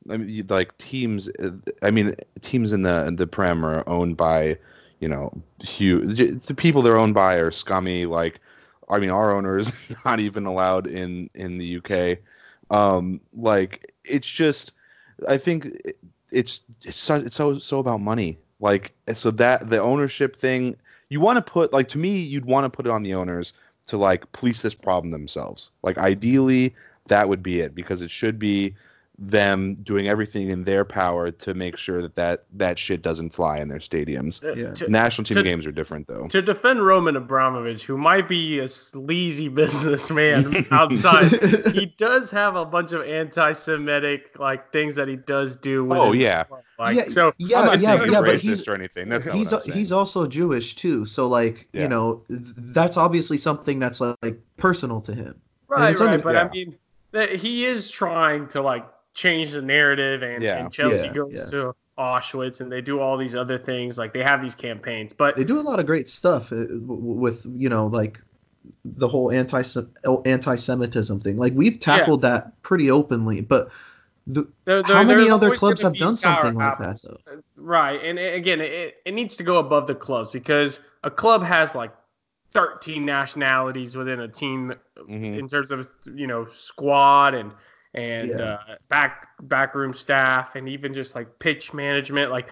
I 0.09 0.17
mean, 0.17 0.45
like 0.47 0.77
teams, 0.77 1.27
uh, 1.27 1.51
I 1.81 1.91
mean, 1.91 2.15
teams 2.39 2.71
in 2.71 2.83
the 2.83 3.13
the 3.15 3.27
Prem 3.27 3.65
are 3.65 3.83
owned 3.87 4.15
by, 4.15 4.57
you 4.99 5.09
know, 5.09 5.33
huge. 5.61 6.45
The 6.45 6.53
people 6.55 6.81
they're 6.81 6.97
owned 6.97 7.15
by 7.15 7.35
are 7.35 7.51
scummy. 7.51 8.05
Like, 8.05 8.39
I 8.89 8.99
mean, 8.99 9.09
our 9.09 9.31
owner 9.31 9.57
is 9.57 9.71
not 10.05 10.19
even 10.19 10.45
allowed 10.45 10.87
in 10.87 11.29
in 11.33 11.57
the 11.57 11.77
UK. 11.77 12.19
Um, 12.69 13.21
like, 13.33 13.93
it's 14.03 14.27
just, 14.27 14.71
I 15.27 15.37
think 15.37 15.93
it's 16.31 16.61
it's 16.83 16.99
so 16.99 17.15
it's 17.15 17.35
so 17.35 17.59
so 17.59 17.79
about 17.79 18.01
money. 18.01 18.39
Like, 18.59 18.93
so 19.13 19.31
that 19.31 19.69
the 19.69 19.79
ownership 19.79 20.35
thing, 20.35 20.77
you 21.09 21.19
want 21.19 21.45
to 21.45 21.51
put 21.51 21.73
like 21.73 21.89
to 21.89 21.97
me, 21.97 22.19
you'd 22.19 22.45
want 22.45 22.65
to 22.65 22.69
put 22.69 22.85
it 22.85 22.91
on 22.91 23.03
the 23.03 23.15
owners 23.15 23.53
to 23.87 23.97
like 23.97 24.31
police 24.31 24.61
this 24.61 24.73
problem 24.73 25.11
themselves. 25.11 25.71
Like 25.81 25.97
ideally, 25.97 26.75
that 27.07 27.29
would 27.29 27.43
be 27.43 27.59
it 27.59 27.75
because 27.75 28.01
it 28.01 28.11
should 28.11 28.39
be 28.39 28.75
them 29.29 29.75
doing 29.75 30.07
everything 30.07 30.49
in 30.49 30.63
their 30.63 30.83
power 30.85 31.31
to 31.31 31.53
make 31.53 31.77
sure 31.77 32.01
that 32.01 32.15
that, 32.15 32.43
that 32.53 32.77
shit 32.77 33.01
doesn't 33.01 33.33
fly 33.33 33.59
in 33.59 33.67
their 33.67 33.79
stadiums. 33.79 34.41
Yeah. 34.43 34.73
To, 34.73 34.89
National 34.89 35.23
team 35.25 35.37
to- 35.37 35.43
games 35.43 35.65
are 35.65 35.71
different 35.71 36.07
though. 36.07 36.27
to 36.27 36.41
defend 36.41 36.85
Roman 36.85 37.15
Abramovich, 37.15 37.83
who 37.85 37.97
might 37.97 38.27
be 38.27 38.59
a 38.59 38.67
sleazy 38.67 39.47
businessman 39.61 40.65
outside, 40.71 41.31
he 41.73 41.85
does 41.85 42.31
have 42.31 42.55
a 42.55 42.65
bunch 42.65 42.91
of 42.91 43.01
anti-Semitic 43.57 44.37
like 44.39 44.71
things 44.71 44.95
that 44.95 45.07
he 45.07 45.15
does 45.15 45.55
do. 45.57 45.87
Oh 45.91 46.11
yeah, 46.11 46.45
like 46.79 46.95
Yeah, 46.97 47.07
so. 47.07 47.33
yeah, 47.37 47.59
I'm 47.59 47.65
not 47.65 47.81
yeah, 47.81 47.97
saying 47.97 47.99
yeah, 47.99 48.05
he's 48.05 48.15
but 48.15 48.29
racist 48.29 48.41
he's- 48.41 48.67
or 48.67 48.73
anything. 48.75 49.09
That's 49.09 49.25
not 49.25 49.35
he's 49.35 49.51
what 49.51 49.67
I'm 49.67 49.73
he's 49.73 49.91
also 49.91 50.27
Jewish 50.27 50.75
too, 50.75 51.05
so 51.05 51.27
like 51.27 51.67
Yeah. 51.73 51.83
you 51.83 51.87
know 51.89 52.23
that's 52.29 52.97
obviously 52.97 53.37
something 53.37 53.79
that's 53.79 54.01
like, 54.01 54.15
like 54.21 54.39
personal 54.57 55.01
to 55.01 55.13
him. 55.13 55.39
Right, 55.67 55.97
right, 55.99 56.01
under- 56.09 56.23
but 56.23 56.33
yeah. 56.35 56.43
I 56.43 56.49
mean, 56.49 57.37
he 57.39 57.65
is 57.65 57.89
trying 57.91 58.47
to 58.49 58.61
like 58.61 58.85
change 59.13 59.51
the 59.51 59.61
narrative, 59.61 60.23
and, 60.23 60.41
Yeah. 60.43 60.57
and 60.57 60.71
Chelsea 60.71 61.07
Yeah, 61.07 61.13
goes 61.13 61.33
yeah. 61.33 61.45
to 61.45 61.75
Auschwitz, 61.97 62.59
and 62.61 62.71
they 62.71 62.81
do 62.81 62.99
all 62.99 63.17
these 63.17 63.35
other 63.35 63.57
things. 63.59 63.97
Like 63.97 64.13
they 64.13 64.23
have 64.23 64.41
these 64.41 64.55
campaigns, 64.55 65.13
but 65.13 65.35
They 65.35 65.43
do 65.43 65.59
a 65.59 65.61
lot 65.61 65.79
of 65.79 65.85
great 65.85 66.09
stuff 66.09 66.51
uh, 66.51 66.55
w- 66.55 66.79
w- 66.79 66.97
with 67.19 67.45
you 67.45 67.69
know 67.69 67.87
like 67.87 68.19
the 68.85 69.07
whole 69.07 69.31
anti 69.31 69.61
anti-Semitism 70.25 71.19
thing. 71.21 71.37
Like 71.37 71.53
we've 71.53 71.79
tackled 71.79 72.21
that 72.23 72.61
pretty 72.61 72.89
openly, 72.89 73.41
but 73.41 73.69
the, 74.25 74.47
there- 74.65 74.83
how 74.83 75.03
many 75.03 75.29
other 75.29 75.55
clubs 75.55 75.81
have 75.81 75.95
done 75.95 76.15
sour 76.15 76.37
something 76.41 76.55
like 76.55 76.77
that 76.79 77.01
though? 77.03 77.41
Right, 77.57 78.03
and 78.03 78.17
it- 78.17 78.33
again, 78.35 78.61
it, 78.61 78.95
it 79.05 79.13
needs 79.13 79.37
to 79.37 79.43
go 79.43 79.57
above 79.57 79.85
the 79.87 79.95
clubs 79.95 80.31
because 80.31 80.79
a 81.03 81.11
club 81.11 81.43
has 81.43 81.75
like 81.75 81.91
13 82.53 83.05
nationalities 83.05 83.95
within 83.95 84.19
a 84.19 84.27
team 84.27 84.73
Mhm. 84.97 85.39
in 85.39 85.47
terms 85.47 85.71
of 85.71 85.87
you 86.13 86.27
know 86.27 86.45
squad 86.45 87.33
and 87.33 87.51
and 87.93 88.29
Yeah. 88.29 88.41
uh, 88.43 88.75
back 88.89 89.27
backroom 89.41 89.93
staff 89.93 90.55
and 90.55 90.67
even 90.69 90.93
just 90.93 91.15
like 91.15 91.39
pitch 91.39 91.73
management. 91.73 92.31
Like 92.31 92.49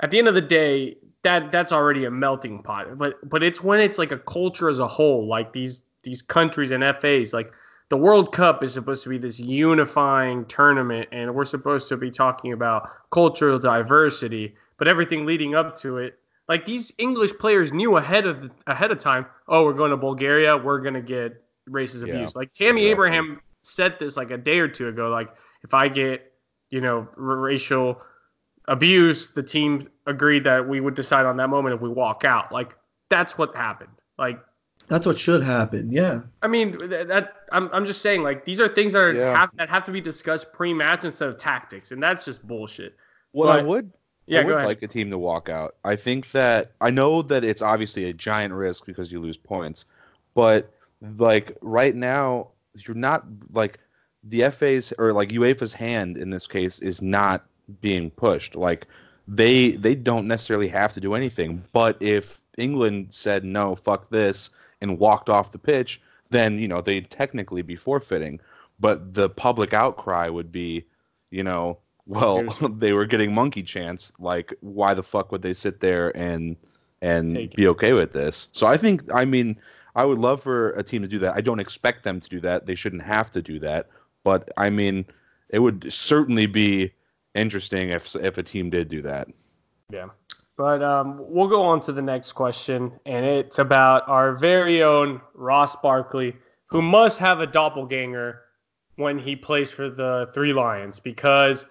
at 0.00 0.10
the 0.10 0.18
end 0.18 0.28
of 0.28 0.34
the 0.34 0.40
day, 0.40 0.96
that 1.22 1.52
that's 1.52 1.72
already 1.72 2.04
a 2.06 2.10
melting 2.10 2.62
pot. 2.62 2.98
But 2.98 3.28
but 3.28 3.42
it's 3.42 3.62
when 3.62 3.80
it's 3.80 3.98
like 3.98 4.12
a 4.12 4.18
culture 4.18 4.68
as 4.68 4.78
a 4.78 4.88
whole, 4.88 5.26
like 5.26 5.52
these 5.52 5.80
these 6.02 6.22
countries 6.22 6.72
and 6.72 6.82
FAs, 6.82 7.32
like 7.32 7.52
the 7.90 7.96
World 7.96 8.32
Cup 8.32 8.62
is 8.62 8.72
supposed 8.72 9.02
to 9.02 9.08
be 9.10 9.18
this 9.18 9.38
unifying 9.40 10.44
tournament, 10.46 11.08
and 11.12 11.34
we're 11.34 11.44
supposed 11.44 11.88
to 11.88 11.96
be 11.96 12.10
talking 12.10 12.52
about 12.52 12.88
cultural 13.10 13.58
diversity. 13.58 14.54
But 14.78 14.88
everything 14.88 15.26
leading 15.26 15.54
up 15.54 15.76
to 15.80 15.98
it, 15.98 16.18
like 16.48 16.64
these 16.64 16.92
English 16.96 17.32
players 17.38 17.70
knew 17.72 17.96
ahead 17.96 18.26
of 18.26 18.50
ahead 18.66 18.90
of 18.90 18.98
time. 18.98 19.26
Oh, 19.46 19.64
we're 19.64 19.74
going 19.74 19.90
to 19.90 19.96
Bulgaria. 19.98 20.56
We're 20.56 20.80
gonna 20.80 21.02
get 21.02 21.42
racist 21.68 22.06
Yeah, 22.06 22.14
abuse. 22.14 22.34
Like 22.34 22.52
Tammy 22.54 22.82
exactly. 22.82 22.90
Abraham 22.90 23.40
said 23.62 23.96
this 24.00 24.16
like 24.16 24.30
a 24.30 24.38
day 24.38 24.58
or 24.60 24.68
two 24.68 24.88
ago. 24.88 25.08
Like 25.10 25.28
if 25.62 25.74
I 25.74 25.88
get 25.88 26.32
you 26.70 26.80
know 26.80 27.08
r- 27.16 27.36
racial 27.36 28.00
abuse, 28.68 29.28
the 29.28 29.42
team 29.42 29.88
agreed 30.06 30.44
that 30.44 30.68
we 30.68 30.80
would 30.80 30.94
decide 30.94 31.26
on 31.26 31.36
that 31.38 31.48
moment 31.48 31.74
if 31.74 31.80
we 31.80 31.88
walk 31.88 32.24
out. 32.24 32.52
Like 32.52 32.74
that's 33.08 33.36
what 33.36 33.56
happened. 33.56 33.90
Like 34.18 34.40
That's 34.88 35.06
what 35.06 35.16
should 35.18 35.42
happen. 35.42 35.90
Yeah. 35.92 36.22
I 36.42 36.48
mean 36.48 36.78
th- 36.78 37.08
that 37.08 37.34
I'm, 37.50 37.70
I'm 37.72 37.86
just 37.86 38.02
saying 38.02 38.22
like 38.22 38.44
these 38.44 38.60
are 38.60 38.68
things 38.68 38.92
that 38.92 38.98
are 39.00 39.12
Yeah. 39.12 39.36
have, 39.36 39.50
that 39.56 39.68
have 39.70 39.84
to 39.84 39.92
be 39.92 40.00
discussed 40.00 40.52
pre-match 40.52 41.04
instead 41.04 41.28
of 41.28 41.38
tactics, 41.38 41.90
and 41.92 42.02
that's 42.02 42.24
just 42.24 42.46
bullshit. 42.46 42.96
What 43.32 43.48
I 43.48 43.62
would 43.62 43.92
Yeah, 44.26 44.40
I 44.40 44.42
go 44.42 44.46
would 44.48 44.54
ahead. 44.56 44.66
like 44.66 44.82
a 44.82 44.88
team 44.88 45.10
to 45.10 45.18
walk 45.18 45.48
out. 45.48 45.74
I 45.84 45.96
think 45.96 46.30
that 46.32 46.72
I 46.80 46.90
know 46.90 47.22
that 47.22 47.44
it's 47.44 47.62
obviously 47.62 48.04
a 48.06 48.12
giant 48.12 48.54
risk 48.54 48.86
because 48.86 49.10
you 49.10 49.20
lose 49.20 49.36
points, 49.36 49.86
but 50.34 50.72
like 51.00 51.56
right 51.62 51.94
now, 51.94 52.48
you're 52.74 52.94
not 52.94 53.24
like 53.52 53.78
the 54.24 54.50
FA's 54.50 54.92
or 54.98 55.12
like 55.12 55.30
UEFA's 55.30 55.72
hand 55.72 56.16
in 56.16 56.30
this 56.30 56.46
case 56.46 56.78
is 56.78 57.02
not 57.02 57.44
being 57.80 58.10
pushed. 58.10 58.54
Like 58.54 58.86
they 59.28 59.72
they 59.72 59.94
don't 59.94 60.28
necessarily 60.28 60.68
have 60.68 60.94
to 60.94 61.00
do 61.00 61.14
anything, 61.14 61.64
but 61.72 61.98
if 62.00 62.40
England 62.56 63.08
said 63.10 63.44
no, 63.44 63.74
fuck 63.74 64.10
this, 64.10 64.50
and 64.80 64.98
walked 64.98 65.28
off 65.28 65.52
the 65.52 65.58
pitch, 65.58 66.00
then 66.30 66.58
you 66.58 66.68
know 66.68 66.80
they'd 66.80 67.10
technically 67.10 67.62
be 67.62 67.76
forfeiting. 67.76 68.40
But 68.78 69.12
the 69.12 69.28
public 69.28 69.74
outcry 69.74 70.28
would 70.28 70.50
be, 70.50 70.86
you 71.30 71.44
know, 71.44 71.78
well, 72.06 72.42
they 72.78 72.92
were 72.92 73.06
getting 73.06 73.34
monkey 73.34 73.62
chance. 73.62 74.10
Like, 74.18 74.54
why 74.60 74.94
the 74.94 75.02
fuck 75.02 75.32
would 75.32 75.42
they 75.42 75.54
sit 75.54 75.80
there 75.80 76.14
and 76.16 76.56
and 77.02 77.34
Take 77.34 77.54
be 77.54 77.68
okay 77.68 77.92
with 77.92 78.12
this? 78.12 78.48
So 78.52 78.66
I 78.66 78.76
think, 78.76 79.12
I 79.12 79.24
mean, 79.24 79.58
I 79.94 80.04
would 80.04 80.18
love 80.18 80.42
for 80.42 80.70
a 80.70 80.82
team 80.82 81.02
to 81.02 81.08
do 81.08 81.18
that. 81.20 81.34
I 81.34 81.40
don't 81.40 81.60
expect 81.60 82.04
them 82.04 82.20
to 82.20 82.28
do 82.28 82.40
that. 82.40 82.66
They 82.66 82.74
shouldn't 82.74 83.02
have 83.02 83.30
to 83.32 83.42
do 83.42 83.58
that. 83.60 83.88
But 84.24 84.50
I 84.56 84.70
mean, 84.70 85.06
it 85.48 85.58
would 85.58 85.92
certainly 85.92 86.46
be 86.46 86.92
interesting 87.34 87.90
if 87.90 88.14
if 88.16 88.38
a 88.38 88.42
team 88.42 88.70
did 88.70 88.88
do 88.88 89.02
that. 89.02 89.28
Yeah. 89.90 90.08
But 90.56 90.82
um, 90.82 91.16
we'll 91.20 91.48
go 91.48 91.62
on 91.62 91.80
to 91.82 91.92
the 91.92 92.02
next 92.02 92.32
question, 92.32 92.92
and 93.06 93.24
it's 93.24 93.58
about 93.58 94.08
our 94.08 94.34
very 94.34 94.82
own 94.82 95.22
Ross 95.34 95.74
Barkley, 95.76 96.36
who 96.66 96.82
must 96.82 97.18
have 97.18 97.40
a 97.40 97.46
doppelganger 97.46 98.42
when 98.96 99.18
he 99.18 99.36
plays 99.36 99.72
for 99.72 99.88
the 99.88 100.28
Three 100.34 100.52
Lions, 100.52 101.00
because 101.00 101.64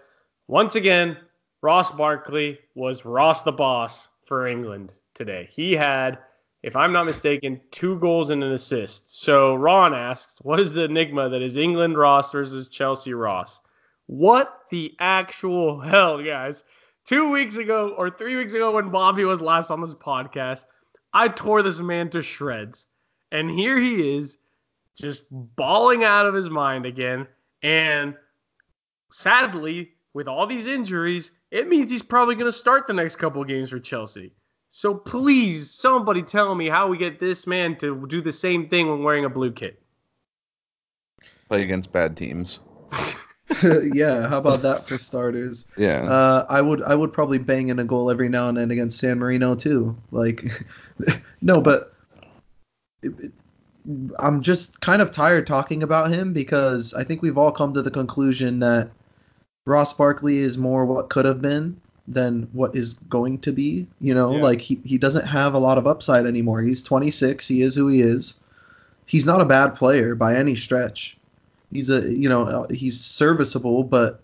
once 0.48 0.74
again, 0.74 1.18
Ross 1.62 1.92
Barkley 1.92 2.58
was 2.74 3.06
Ross 3.06 3.44
the 3.44 3.52
boss 3.52 4.10
for 4.26 4.48
England 4.48 4.94
today. 5.14 5.48
He 5.52 5.74
had, 5.74 6.18
if 6.62 6.76
I'm 6.76 6.92
not 6.92 7.06
mistaken, 7.06 7.62
two 7.72 7.98
goals 8.00 8.30
and 8.30 8.44
an 8.44 8.52
assist. 8.52 9.22
So 9.22 9.56
Ron 9.56 9.94
asks, 9.94 10.36
what 10.42 10.60
is 10.60 10.74
the 10.74 10.86
enigma 10.86 11.30
that 11.30 11.42
is 11.42 11.58
England 11.58 11.98
Ross 11.98 12.32
versus 12.32 12.70
Chelsea 12.70 13.14
Ross? 13.14 13.62
What 14.08 14.54
the 14.72 14.96
actual 15.00 15.80
hell, 15.80 16.22
guys? 16.24 16.64
two 17.10 17.32
weeks 17.32 17.58
ago 17.58 17.96
or 17.98 18.12
three 18.12 18.36
weeks 18.36 18.54
ago 18.54 18.72
when 18.72 18.92
Bobby 18.92 19.26
was 19.26 19.42
last 19.42 19.72
on 19.72 19.82
this 19.82 19.96
podcast, 19.96 20.64
I 21.12 21.28
tore 21.28 21.64
this 21.64 21.80
man 21.80 22.12
to 22.12 22.22
shreds. 22.22 22.86
And 23.32 23.50
here 23.50 23.80
he 23.80 24.16
is, 24.16 24.38
just 24.96 25.26
bawling 25.32 26.04
out 26.04 26.28
of 26.28 26.36
his 26.36 26.52
mind 26.52 26.86
again. 26.86 27.28
And 27.64 28.14
sadly, 29.12 29.90
with 30.14 30.28
all 30.28 30.46
these 30.46 30.68
injuries, 30.68 31.32
it 31.50 31.68
means 31.68 31.90
he's 31.90 32.04
probably 32.04 32.36
going 32.36 32.46
to 32.46 32.52
start 32.52 32.86
the 32.86 32.94
next 32.94 33.16
couple 33.16 33.44
games 33.44 33.72
for 33.72 33.80
Chelsea. 33.80 34.34
So 34.70 34.94
please, 34.94 35.72
somebody 35.72 36.22
tell 36.22 36.54
me 36.54 36.70
how 36.70 36.88
we 36.88 36.98
get 36.98 37.20
this 37.20 37.48
man 37.48 37.78
to 37.78 38.06
do 38.08 38.22
the 38.22 38.32
same 38.32 38.70
thing 38.70 38.88
when 38.88 39.04
wearing 39.04 39.26
a 39.26 39.30
blue 39.30 39.52
kit. 39.52 39.82
Play 41.48 41.64
against 41.64 41.92
bad 41.92 42.16
teams. 42.16 42.60
yeah, 43.94 44.28
how 44.28 44.38
about 44.38 44.62
that 44.62 44.84
for 44.84 45.00
starters? 45.00 45.66
Yeah. 45.76 46.04
Uh, 46.04 46.46
I 46.48 46.62
would 46.62 46.84
I 46.84 46.94
would 46.94 47.12
probably 47.12 47.40
bang 47.40 47.70
in 47.70 47.80
a 47.80 47.84
goal 47.84 48.12
every 48.12 48.30
now 48.30 48.48
and 48.50 48.58
then 48.58 48.70
against 48.70 49.00
San 49.00 49.18
Marino 49.18 49.56
too. 49.56 49.98
Like, 50.12 50.46
no, 51.42 51.60
but 51.62 51.96
it, 53.02 53.14
it, 53.20 53.32
I'm 54.20 54.44
just 54.44 54.80
kind 54.82 55.02
of 55.02 55.10
tired 55.10 55.48
talking 55.48 55.82
about 55.82 56.12
him 56.12 56.34
because 56.34 56.94
I 56.94 57.04
think 57.04 57.24
we've 57.24 57.40
all 57.40 57.52
come 57.52 57.74
to 57.74 57.82
the 57.82 57.90
conclusion 57.90 58.60
that 58.60 58.92
Ross 59.66 59.94
Barkley 59.94 60.38
is 60.38 60.60
more 60.60 60.86
what 60.86 61.10
could 61.10 61.26
have 61.26 61.42
been 61.42 61.82
than 62.10 62.50
what 62.54 62.76
is 62.76 62.96
going 63.10 63.38
to 63.40 63.52
be. 63.54 63.88
You 64.02 64.14
know, 64.14 64.36
Yeah. 64.36 64.42
like 64.42 64.62
he, 64.62 64.80
he 64.84 64.98
doesn't 64.98 65.26
have 65.26 65.54
a 65.54 65.60
lot 65.60 65.78
of 65.78 65.88
upside 65.88 66.26
anymore. 66.26 66.62
He's 66.62 66.84
26. 66.84 67.48
He 67.48 67.62
is 67.62 67.76
who 67.76 67.88
he 67.88 68.02
is. 68.02 68.40
He's 69.06 69.26
not 69.26 69.42
a 69.42 69.46
bad 69.46 69.76
player 69.76 70.16
by 70.16 70.36
any 70.36 70.56
stretch. 70.56 71.18
He's 71.72 71.90
a 71.90 72.02
you 72.12 72.28
know 72.30 72.44
uh, 72.44 72.68
he's 72.70 73.00
serviceable, 73.00 73.84
but 73.84 74.22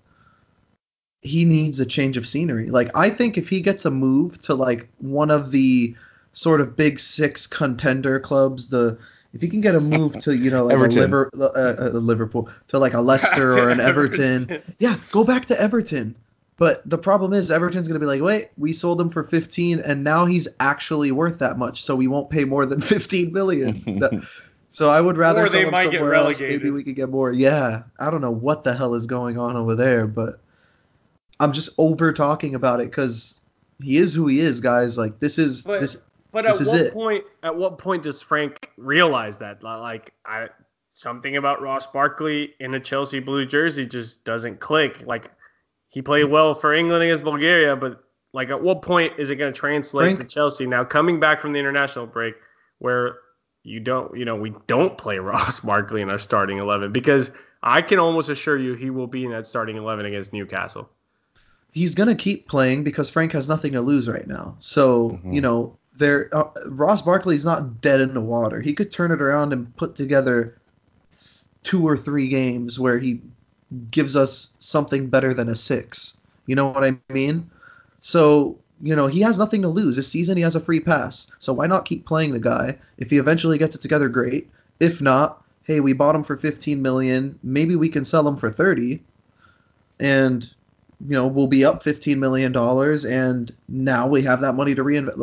he 1.22 1.46
needs 1.46 1.80
a 1.80 1.86
change 1.86 2.18
of 2.18 2.28
scenery. 2.28 2.70
Like 2.70 2.90
I 2.96 3.10
think 3.10 3.38
if 3.38 3.50
he 3.50 3.62
gets 3.62 3.86
a 3.86 3.92
move 3.92 4.42
to 4.44 4.56
like 4.56 4.88
one 5.00 5.32
of 5.32 5.52
the 5.52 5.96
sort 6.34 6.62
of 6.62 6.76
big 6.76 7.00
six 7.00 7.48
contender 7.48 8.20
clubs, 8.20 8.70
the 8.70 8.98
if 9.34 9.42
he 9.42 9.50
can 9.50 9.62
get 9.62 9.76
a 9.76 9.80
move 9.80 10.18
to 10.20 10.36
you 10.36 10.50
know 10.50 10.66
like 10.66 10.78
a. 10.78 10.88
Liver, 10.88 11.30
uh, 11.40 11.46
uh, 11.46 11.90
Liverpool 12.00 12.50
to 12.68 12.80
like 12.80 12.94
a 12.94 13.02
Leicester 13.12 13.58
or 13.58 13.70
an 13.70 13.80
Everton, 13.92 14.62
yeah, 14.80 14.98
go 15.12 15.24
back 15.24 15.46
to 15.48 15.60
Everton. 15.60 16.16
But 16.58 16.89
the 16.89 16.97
problem 16.97 17.34
is 17.34 17.51
Everton's 17.51 17.88
going 17.88 17.99
to 17.99 18.03
be 18.03 18.06
like, 18.06 18.22
wait, 18.22 18.49
we 18.58 18.72
sold 18.72 19.01
him 19.01 19.10
for 19.10 19.24
15, 19.24 19.80
and 19.80 20.03
now 20.06 20.26
he's 20.26 20.47
actually 20.62 21.12
worth 21.12 21.39
that 21.39 21.58
much, 21.58 21.84
so 21.84 21.95
we 21.97 22.08
won't 22.08 22.30
pay 22.30 22.45
more 22.45 22.66
than 22.66 22.80
15 22.82 23.34
million. 23.34 23.74
That- 23.99 24.26
so 24.70 24.89
I 24.89 24.99
would 24.99 25.16
rather 25.18 25.43
Or 25.43 25.47
sell 25.47 25.60
they 25.62 25.66
him 25.68 25.72
might 25.72 25.84
get 25.91 25.99
somewhere 25.99 26.16
else. 26.16 26.38
Maybe 26.39 26.70
we 26.70 26.84
could 26.84 26.95
get 26.95 27.10
more. 27.10 27.32
Yeah, 27.32 27.84
I 27.97 28.12
don't 28.12 28.20
know 28.20 28.32
what 28.32 28.66
the 28.66 28.74
hell 28.74 28.93
is 28.95 29.06
going 29.06 29.38
on 29.39 29.56
over 29.56 29.74
there, 29.76 30.06
but 30.06 30.41
I'm 31.39 31.53
just 31.53 31.70
over 31.78 32.12
talking 32.12 32.56
about 32.56 32.82
it 32.82 32.89
because 32.89 33.39
he 33.82 33.95
is 33.97 34.14
who 34.14 34.28
he 34.28 34.39
is, 34.41 34.60
guys. 34.60 34.97
Like 34.97 35.20
this 35.20 35.38
is 35.39 35.62
But- 35.64 35.80
this. 35.82 35.97
But 36.34 36.43
This 36.43 36.60
at 36.60 36.68
what 36.68 36.82
it. 36.82 36.93
point? 36.93 37.24
At 37.43 37.56
what 37.56 37.78
point 37.78 38.03
does 38.03 38.22
Frank 38.22 38.70
realize 38.76 39.38
that? 39.38 39.64
Like, 39.64 40.12
I 40.26 40.49
something 40.91 41.38
about 41.38 41.62
Ross 41.62 41.88
Barkley 41.88 42.53
in 42.60 42.74
a 42.74 42.80
Chelsea 42.82 43.22
blue 43.22 43.45
jersey 43.45 43.86
just 43.86 44.26
doesn't 44.26 44.60
click. 44.60 45.03
Like, 45.06 45.32
he 45.90 46.02
played 46.02 46.26
well 46.30 46.54
for 46.56 46.74
England 46.74 47.04
against 47.04 47.24
Bulgaria, 47.24 47.76
but 47.76 48.02
like, 48.34 48.50
at 48.50 48.62
what 48.62 48.82
point 48.82 49.14
is 49.18 49.32
it 49.32 49.38
going 49.38 49.54
to 49.54 49.58
translate 49.60 50.18
Frank- 50.18 50.20
to 50.20 50.26
Chelsea 50.26 50.66
now? 50.68 50.84
Coming 50.84 51.20
back 51.20 51.40
from 51.40 51.54
the 51.54 51.60
international 51.60 52.06
break, 52.06 52.36
where 52.80 53.16
you 53.64 53.80
don't, 53.80 54.18
you 54.18 54.26
know, 54.26 54.36
we 54.36 54.54
don't 54.68 54.98
play 54.98 55.18
Ross 55.32 55.62
Barkley 55.62 56.02
in 56.02 56.10
our 56.10 56.18
starting 56.20 56.58
eleven 56.58 56.92
because 56.92 57.32
I 57.64 57.82
can 57.82 58.00
almost 58.00 58.30
assure 58.30 58.58
you 58.58 58.74
he 58.76 58.90
will 58.90 59.08
be 59.08 59.24
in 59.26 59.32
that 59.32 59.46
starting 59.46 59.78
eleven 59.78 60.06
against 60.06 60.34
Newcastle. 60.34 60.90
he's 61.72 61.94
gonna 61.96 62.16
keep 62.16 62.48
playing 62.48 62.84
because 62.86 63.10
Frank 63.10 63.32
has 63.34 63.50
nothing 63.50 63.74
to 63.74 63.82
lose 63.82 64.08
right 64.08 64.28
now. 64.28 64.56
So 64.60 65.20
Mhm. 65.26 65.34
you 65.34 65.42
know, 65.42 65.78
there 65.98 66.30
uh, 66.34 66.44
Ross 66.70 67.02
Barkley's 67.02 67.44
not 67.46 67.82
dead 67.82 68.02
in 68.02 68.14
the 68.14 68.22
water. 68.22 68.60
He 68.62 68.74
could 68.74 68.92
turn 68.92 69.12
it 69.12 69.22
around 69.22 69.52
and 69.54 69.76
put 69.76 69.96
together 69.96 70.58
two 71.64 71.86
or 71.88 71.98
three 71.98 72.28
games 72.30 72.80
where 72.80 72.98
he 73.00 73.22
gives 73.92 74.16
us 74.16 74.50
something 74.60 75.08
better 75.08 75.34
than 75.34 75.50
a 75.50 75.56
six. 75.56 76.18
You 76.48 76.56
know 76.56 76.68
what 76.68 76.84
I 76.84 76.98
mean? 77.10 77.50
So 78.02 78.58
you 78.82 78.96
know 78.96 79.08
he 79.08 79.22
has 79.22 79.38
nothing 79.38 79.62
to 79.62 79.68
lose 79.68 79.96
this 79.96 80.08
season. 80.08 80.38
He 80.38 80.44
has 80.44 80.56
a 80.56 80.60
free 80.60 80.80
pass. 80.80 81.32
So 81.40 81.54
why 81.54 81.68
not 81.68 81.86
keep 81.86 82.06
playing 82.06 82.34
the 82.34 82.40
guy? 82.40 82.78
If 82.98 83.10
he 83.10 83.18
eventually 83.18 83.58
gets 83.58 83.76
it 83.76 83.82
together, 83.82 84.10
great. 84.10 84.50
If 84.80 85.02
not, 85.02 85.44
hey, 85.64 85.80
we 85.80 85.94
bought 85.94 86.16
him 86.16 86.24
for 86.24 86.38
15 86.38 86.82
million. 86.82 87.40
Maybe 87.44 87.76
we 87.76 87.90
can 87.90 88.06
sell 88.06 88.28
him 88.28 88.38
for 88.38 88.52
30, 88.52 89.02
and 90.00 90.44
you 91.08 91.14
know 91.14 91.28
we'll 91.28 91.48
be 91.48 91.66
up 91.66 91.84
15 91.84 92.20
million 92.20 92.52
dollars, 92.52 93.06
and 93.06 93.54
now 93.68 94.08
we 94.08 94.22
have 94.22 94.42
that 94.42 94.54
money 94.54 94.76
to 94.76 94.84
reinvest 94.84 95.18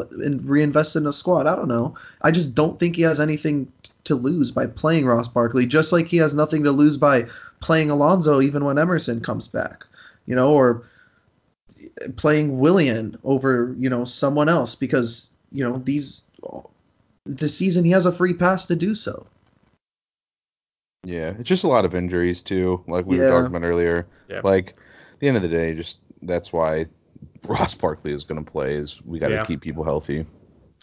reinvest 0.44 0.96
in 0.96 1.04
the 1.04 1.12
squad. 1.12 1.46
I 1.46 1.56
don't 1.56 1.68
know. 1.68 1.94
I 2.22 2.30
just 2.30 2.54
don't 2.54 2.78
think 2.80 2.96
he 2.96 3.02
has 3.02 3.20
anything 3.20 3.70
to 4.04 4.14
lose 4.14 4.50
by 4.50 4.66
playing 4.66 5.06
Ross 5.06 5.28
Barkley, 5.28 5.66
just 5.66 5.92
like 5.92 6.06
he 6.06 6.16
has 6.16 6.34
nothing 6.34 6.64
to 6.64 6.72
lose 6.72 6.96
by 6.96 7.26
playing 7.62 7.90
Alonso 7.90 8.42
even 8.42 8.64
when 8.64 8.78
Emerson 8.78 9.20
comes 9.20 9.48
back, 9.48 9.86
you 10.26 10.34
know, 10.34 10.52
or 10.52 10.84
playing 12.16 12.58
Willian 12.58 13.16
over 13.24 13.74
you 13.78 13.88
know 13.88 14.04
someone 14.04 14.48
else 14.48 14.74
because 14.74 15.30
you 15.50 15.64
know 15.64 15.76
these 15.78 16.22
this 17.24 17.56
season 17.56 17.84
he 17.84 17.92
has 17.92 18.04
a 18.04 18.12
free 18.12 18.34
pass 18.34 18.66
to 18.66 18.76
do 18.76 18.94
so. 18.94 19.26
Yeah, 21.04 21.34
it's 21.38 21.48
just 21.48 21.64
a 21.64 21.68
lot 21.68 21.84
of 21.84 21.94
injuries 21.94 22.42
too, 22.42 22.84
like 22.86 23.06
we 23.06 23.18
were 23.18 23.28
talking 23.28 23.46
about 23.56 23.66
earlier. 23.66 24.06
Yeah. 24.28 24.40
Like, 24.44 24.68
at 25.14 25.18
the 25.18 25.28
end 25.28 25.36
of 25.36 25.42
the 25.42 25.48
day, 25.48 25.74
just 25.74 25.98
that's 26.22 26.52
why 26.52 26.86
Ross 27.44 27.74
Barkley 27.74 28.12
is 28.12 28.22
going 28.22 28.44
to 28.44 28.48
play. 28.48 28.74
Is 28.74 29.02
we 29.04 29.18
got 29.18 29.28
to 29.28 29.34
Yeah. 29.34 29.44
keep 29.44 29.60
people 29.60 29.82
healthy. 29.82 30.26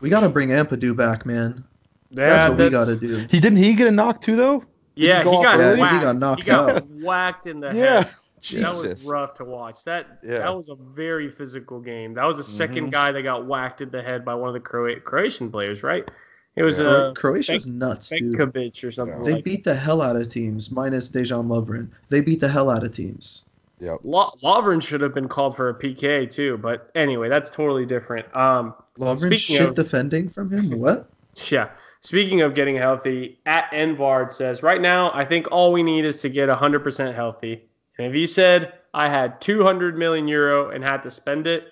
We 0.01 0.09
got 0.09 0.21
to 0.21 0.29
bring 0.29 0.49
Ampadu 0.49 0.95
back, 0.95 1.25
man. 1.25 1.63
Yeah, 2.11 2.27
That's 2.27 2.49
what 2.49 2.57
we 2.57 2.69
got 2.69 2.85
to 2.85 2.97
do. 2.97 3.25
He 3.29 3.39
didn't 3.39 3.59
he 3.59 3.75
get 3.75 3.87
a 3.87 3.91
knock 3.91 4.19
too 4.19 4.35
though? 4.35 4.65
Yeah, 5.07 5.17
he 5.19 5.23
go 5.23 5.35
off 5.37 5.43
got? 5.45 5.59
Yeah, 5.59 5.77
whacked. 5.79 5.93
he 5.93 5.99
got 5.99 6.15
knocked 6.17 6.43
He 6.43 6.47
got 6.49 6.69
out. 6.77 6.87
whacked 6.89 7.47
in 7.47 7.59
the 7.59 7.73
Yeah. 7.73 8.03
head. 8.03 8.09
That 8.53 8.71
was 8.71 9.05
rough 9.09 9.33
to 9.35 9.45
watch. 9.45 9.83
That 9.83 10.19
Yeah. 10.23 10.39
that 10.39 10.55
was 10.55 10.69
a 10.69 10.75
very 10.75 11.29
physical 11.29 11.79
game. 11.81 12.13
That 12.13 12.25
was 12.25 12.37
the 12.37 12.43
2nd 12.43 12.87
Mhm. 12.87 12.91
guy 12.91 13.11
that 13.11 13.21
got 13.23 13.45
whacked 13.45 13.81
in 13.81 13.89
the 13.89 14.01
head 14.01 14.23
by 14.23 14.33
one 14.35 14.47
of 14.47 14.53
the 14.53 14.59
Croat- 14.61 15.03
Croatian 15.03 15.51
players, 15.51 15.83
right? 15.83 16.09
It 16.55 16.63
was 16.63 16.79
Yeah. 16.79 16.87
uh, 16.87 17.13
Croatia's 17.13 17.67
nuts, 17.67 18.09
dude. 18.09 18.37
Benkovic 18.37 18.83
or 18.85 18.91
something 18.91 19.23
They 19.23 19.33
like 19.33 19.43
beat 19.43 19.63
the 19.65 19.75
hell 19.75 20.01
out 20.01 20.15
of 20.15 20.29
teams, 20.29 20.71
minus 20.71 21.09
Dejan 21.09 21.47
Lovren. 21.47 21.87
They 22.09 22.21
beat 22.21 22.39
the 22.39 22.47
hell 22.47 22.69
out 22.69 22.83
of 22.83 22.93
teams. 22.93 23.43
Yep. 23.81 23.99
Lo- 24.03 24.31
Lovren 24.43 24.81
should 24.81 24.99
have 25.01 25.13
been 25.13 25.27
called 25.29 25.55
for 25.55 25.69
a 25.69 25.73
PK 25.73 26.25
too, 26.29 26.57
but 26.57 26.89
anyway, 26.95 27.29
that's 27.29 27.49
totally 27.49 27.85
different. 27.85 28.25
Um, 28.35 28.73
Lovren 28.99 29.19
Speaking 29.37 29.37
shit 29.57 29.69
of- 29.69 29.75
defending 29.75 30.29
from 30.29 30.49
him. 30.51 30.79
What? 30.79 31.07
Yeah. 31.51 31.69
Speaking 32.01 32.41
of 32.41 32.55
getting 32.55 32.77
healthy, 32.77 33.39
at 33.45 33.71
Envard 33.73 34.31
says, 34.31 34.63
right 34.63 34.79
now, 34.79 35.11
I 35.13 35.25
think 35.25 35.51
all 35.51 35.73
we 35.73 35.83
need 35.83 36.05
is 36.05 36.21
to 36.21 36.29
get 36.29 36.47
100% 36.47 37.13
healthy. 37.13 37.69
And 37.97 38.07
if 38.07 38.15
you 38.15 38.25
said 38.25 38.73
I 38.93 39.09
had 39.09 39.41
200 39.41 39.97
million 39.97 40.27
euro 40.27 40.69
and 40.69 40.83
had 40.83 41.03
to 41.03 41.11
spend 41.11 41.45
it, 41.45 41.65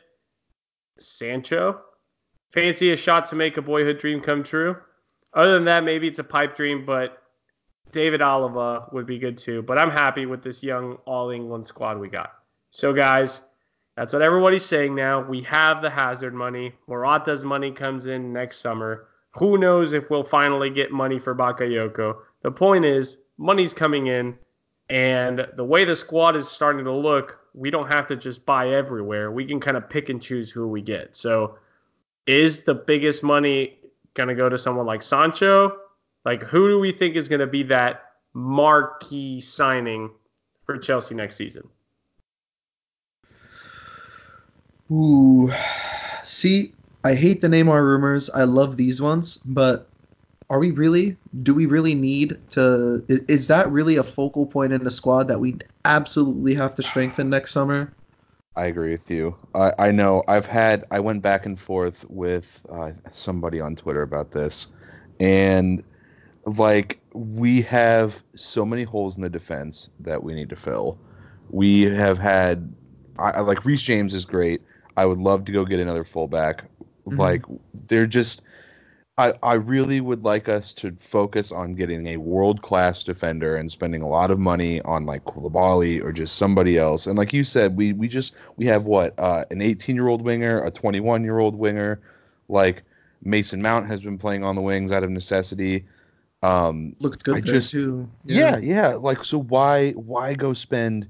Sancho, 1.00 1.82
fancy 2.52 2.92
a 2.92 2.98
shot 2.98 3.28
to 3.28 3.36
make 3.36 3.58
a 3.58 3.62
boyhood 3.62 4.00
dream 4.00 4.22
come 4.22 4.44
true. 4.44 4.78
Other 5.34 5.54
than 5.54 5.66
that, 5.66 5.84
maybe 5.84 6.08
it's 6.08 6.20
a 6.20 6.24
pipe 6.24 6.56
dream, 6.56 6.86
but 6.86 7.22
David 7.92 8.22
Oliva 8.22 8.90
would 8.92 9.06
be 9.06 9.20
good 9.20 9.38
too. 9.38 9.62
But 9.62 9.78
I'm 9.78 9.92
happy 9.92 10.26
with 10.26 10.44
this 10.44 10.64
young 10.64 10.98
All 11.06 11.30
England 11.30 11.68
squad 11.68 12.00
we 12.00 12.10
got. 12.10 12.34
So, 12.72 12.94
guys, 12.94 13.42
that's 13.96 14.14
what 14.14 14.22
everybody's 14.22 14.66
saying 14.66 14.94
now. 14.94 15.22
We 15.22 15.44
have 15.44 15.82
the 15.82 15.90
hazard 15.90 16.34
money. 16.34 16.74
Morata's 16.88 17.46
money 17.46 17.72
comes 17.72 18.06
in 18.06 18.34
next 18.34 18.58
summer. 18.58 19.08
Who 19.38 19.58
knows 19.58 19.94
if 19.94 20.10
we'll 20.10 20.24
finally 20.24 20.70
get 20.70 20.92
money 20.92 21.20
for 21.20 21.36
Bakayoko? 21.36 22.18
The 22.42 22.52
point 22.52 22.86
is, 22.86 23.18
money's 23.38 23.74
coming 23.74 24.08
in, 24.08 24.38
and 24.90 25.48
the 25.56 25.64
way 25.64 25.86
the 25.86 25.96
squad 25.96 26.36
is 26.36 26.48
starting 26.48 26.86
to 26.86 26.92
look, 26.92 27.40
we 27.54 27.70
don't 27.70 27.88
have 27.88 28.08
to 28.08 28.16
just 28.16 28.46
buy 28.46 28.72
everywhere. 28.72 29.32
We 29.32 29.46
can 29.46 29.60
kind 29.60 29.78
of 29.78 29.90
pick 29.90 30.10
and 30.10 30.22
choose 30.22 30.50
who 30.50 30.68
we 30.68 30.82
get. 30.82 31.16
So, 31.16 31.58
is 32.26 32.64
the 32.64 32.74
biggest 32.74 33.24
money 33.24 33.78
going 34.14 34.30
to 34.30 34.36
go 34.36 34.50
to 34.50 34.58
someone 34.58 34.86
like 34.86 35.02
Sancho? 35.02 35.78
Like, 36.26 36.44
who 36.44 36.70
do 36.70 36.80
we 36.80 36.92
think 36.92 37.16
is 37.16 37.30
going 37.30 37.40
to 37.40 37.48
be 37.48 37.64
that 37.64 38.04
marquee 38.34 39.40
signing 39.40 40.12
for 40.66 40.78
Chelsea 40.78 41.16
next 41.16 41.36
season? 41.36 41.70
Ooh. 44.92 45.52
See, 46.24 46.74
I 47.04 47.16
hate 47.16 47.42
the 47.42 47.48
Neymar 47.48 47.82
rumors. 47.82 48.30
I 48.30 48.44
love 48.44 48.78
these 48.78 49.02
ones, 49.02 49.38
but 49.46 49.88
are 50.50 50.60
we 50.60 50.72
really? 50.72 51.18
Do 51.44 51.54
we 51.54 51.66
really 51.66 51.96
need 51.96 52.38
to? 52.52 53.04
Is 53.08 53.48
that 53.50 53.72
really 53.72 53.98
a 53.98 54.04
focal 54.04 54.46
point 54.46 54.74
in 54.74 54.84
the 54.84 54.92
squad 54.92 55.28
that 55.28 55.40
we 55.40 55.58
absolutely 55.86 56.56
have 56.56 56.76
to 56.76 56.84
strengthen 56.84 57.30
next 57.30 57.52
summer? 57.52 57.94
I 58.56 58.66
agree 58.66 58.92
with 58.92 59.12
you. 59.12 59.38
I, 59.54 59.74
I 59.78 59.92
know 59.92 60.24
I've 60.28 60.48
had 60.48 60.86
I 60.90 61.00
went 61.00 61.22
back 61.22 61.46
and 61.46 61.60
forth 61.60 62.06
with 62.10 62.62
uh, 62.70 62.92
somebody 63.12 63.62
on 63.62 63.76
Twitter 63.76 64.02
about 64.02 64.32
this, 64.32 64.68
and 65.20 65.84
like 66.46 67.00
we 67.14 67.62
have 67.64 68.24
so 68.36 68.66
many 68.66 68.84
holes 68.84 69.16
in 69.16 69.22
the 69.22 69.30
defense 69.30 69.90
that 70.00 70.24
we 70.24 70.34
need 70.34 70.50
to 70.50 70.56
fill. 70.56 70.98
We 71.50 71.84
have 71.84 72.20
had 72.20 72.74
I, 73.20 73.42
like 73.42 73.66
Reece 73.66 73.82
James 73.82 74.14
is 74.14 74.26
great. 74.26 74.62
I 74.96 75.06
would 75.06 75.20
love 75.20 75.46
to 75.46 75.52
go 75.52 75.66
get 75.66 75.80
another 75.80 76.04
fullback. 76.04 76.64
Mhm. 77.10 77.18
Like 77.18 77.44
they're 77.74 78.08
just. 78.08 78.42
I, 79.20 79.34
I 79.42 79.54
really 79.56 80.00
would 80.00 80.24
like 80.24 80.48
us 80.48 80.76
to 80.76 80.92
focus 81.00 81.52
on 81.52 81.74
getting 81.74 82.06
a 82.06 82.18
world 82.18 82.62
class 82.62 83.04
defender 83.04 83.56
and 83.56 83.72
spending 83.72 84.04
a 84.04 84.08
lot 84.08 84.30
of 84.30 84.38
money 84.38 84.80
on 84.80 85.08
like 85.08 85.24
Koulibaly 85.26 86.04
or 86.04 86.12
just 86.12 86.36
somebody 86.36 86.78
else. 86.78 87.08
And 87.08 87.18
like 87.18 87.34
you 87.34 87.44
said, 87.44 87.76
we 87.76 87.94
we 87.94 88.10
just 88.10 88.36
we 88.58 88.68
have 88.68 88.86
what 88.86 89.16
uh, 89.18 89.46
an 89.50 89.64
18 89.64 89.96
year 89.96 90.08
old 90.08 90.22
winger, 90.22 90.62
a 90.62 90.70
21 90.70 91.24
year 91.24 91.40
old 91.40 91.56
winger, 91.56 92.00
like 92.48 92.84
Mason 93.24 93.64
Mount 93.64 93.88
has 93.88 94.02
been 94.04 94.20
playing 94.20 94.44
on 94.44 94.56
the 94.56 94.62
wings 94.62 94.92
out 94.92 95.04
of 95.04 95.10
necessity. 95.10 95.86
Um, 96.44 96.96
Looked 97.00 97.24
good 97.24 97.38
I 97.38 97.42
there 97.42 97.54
just- 97.56 97.72
too. 97.72 98.12
yeah. 98.24 98.58
yeah, 98.58 98.90
Like 99.02 99.26
so, 99.26 99.40
why 99.42 99.94
why 99.94 100.36
go 100.36 100.54
spend 100.54 101.10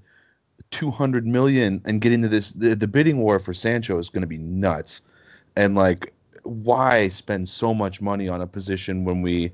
200 0.71 1.27
million 1.27 1.81
and 1.83 1.99
get 1.99 2.13
into 2.13 2.29
this 2.29 2.53
the, 2.53 2.73
the 2.75 2.87
bidding 2.87 3.17
war 3.17 3.39
for 3.39 3.53
Sancho 3.53 3.97
is 3.99 4.09
going 4.11 4.21
to 4.21 4.27
be 4.27 4.37
nuts. 4.37 5.01
And 5.57 5.75
like 5.75 6.13
why 6.43 7.09
spend 7.09 7.49
so 7.49 7.73
much 7.73 8.01
money 8.01 8.29
on 8.29 8.41
a 8.41 8.47
position 8.47 9.03
when 9.03 9.21
we 9.21 9.51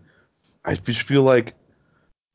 I 0.64 0.76
just 0.76 1.02
feel 1.02 1.24
like 1.24 1.56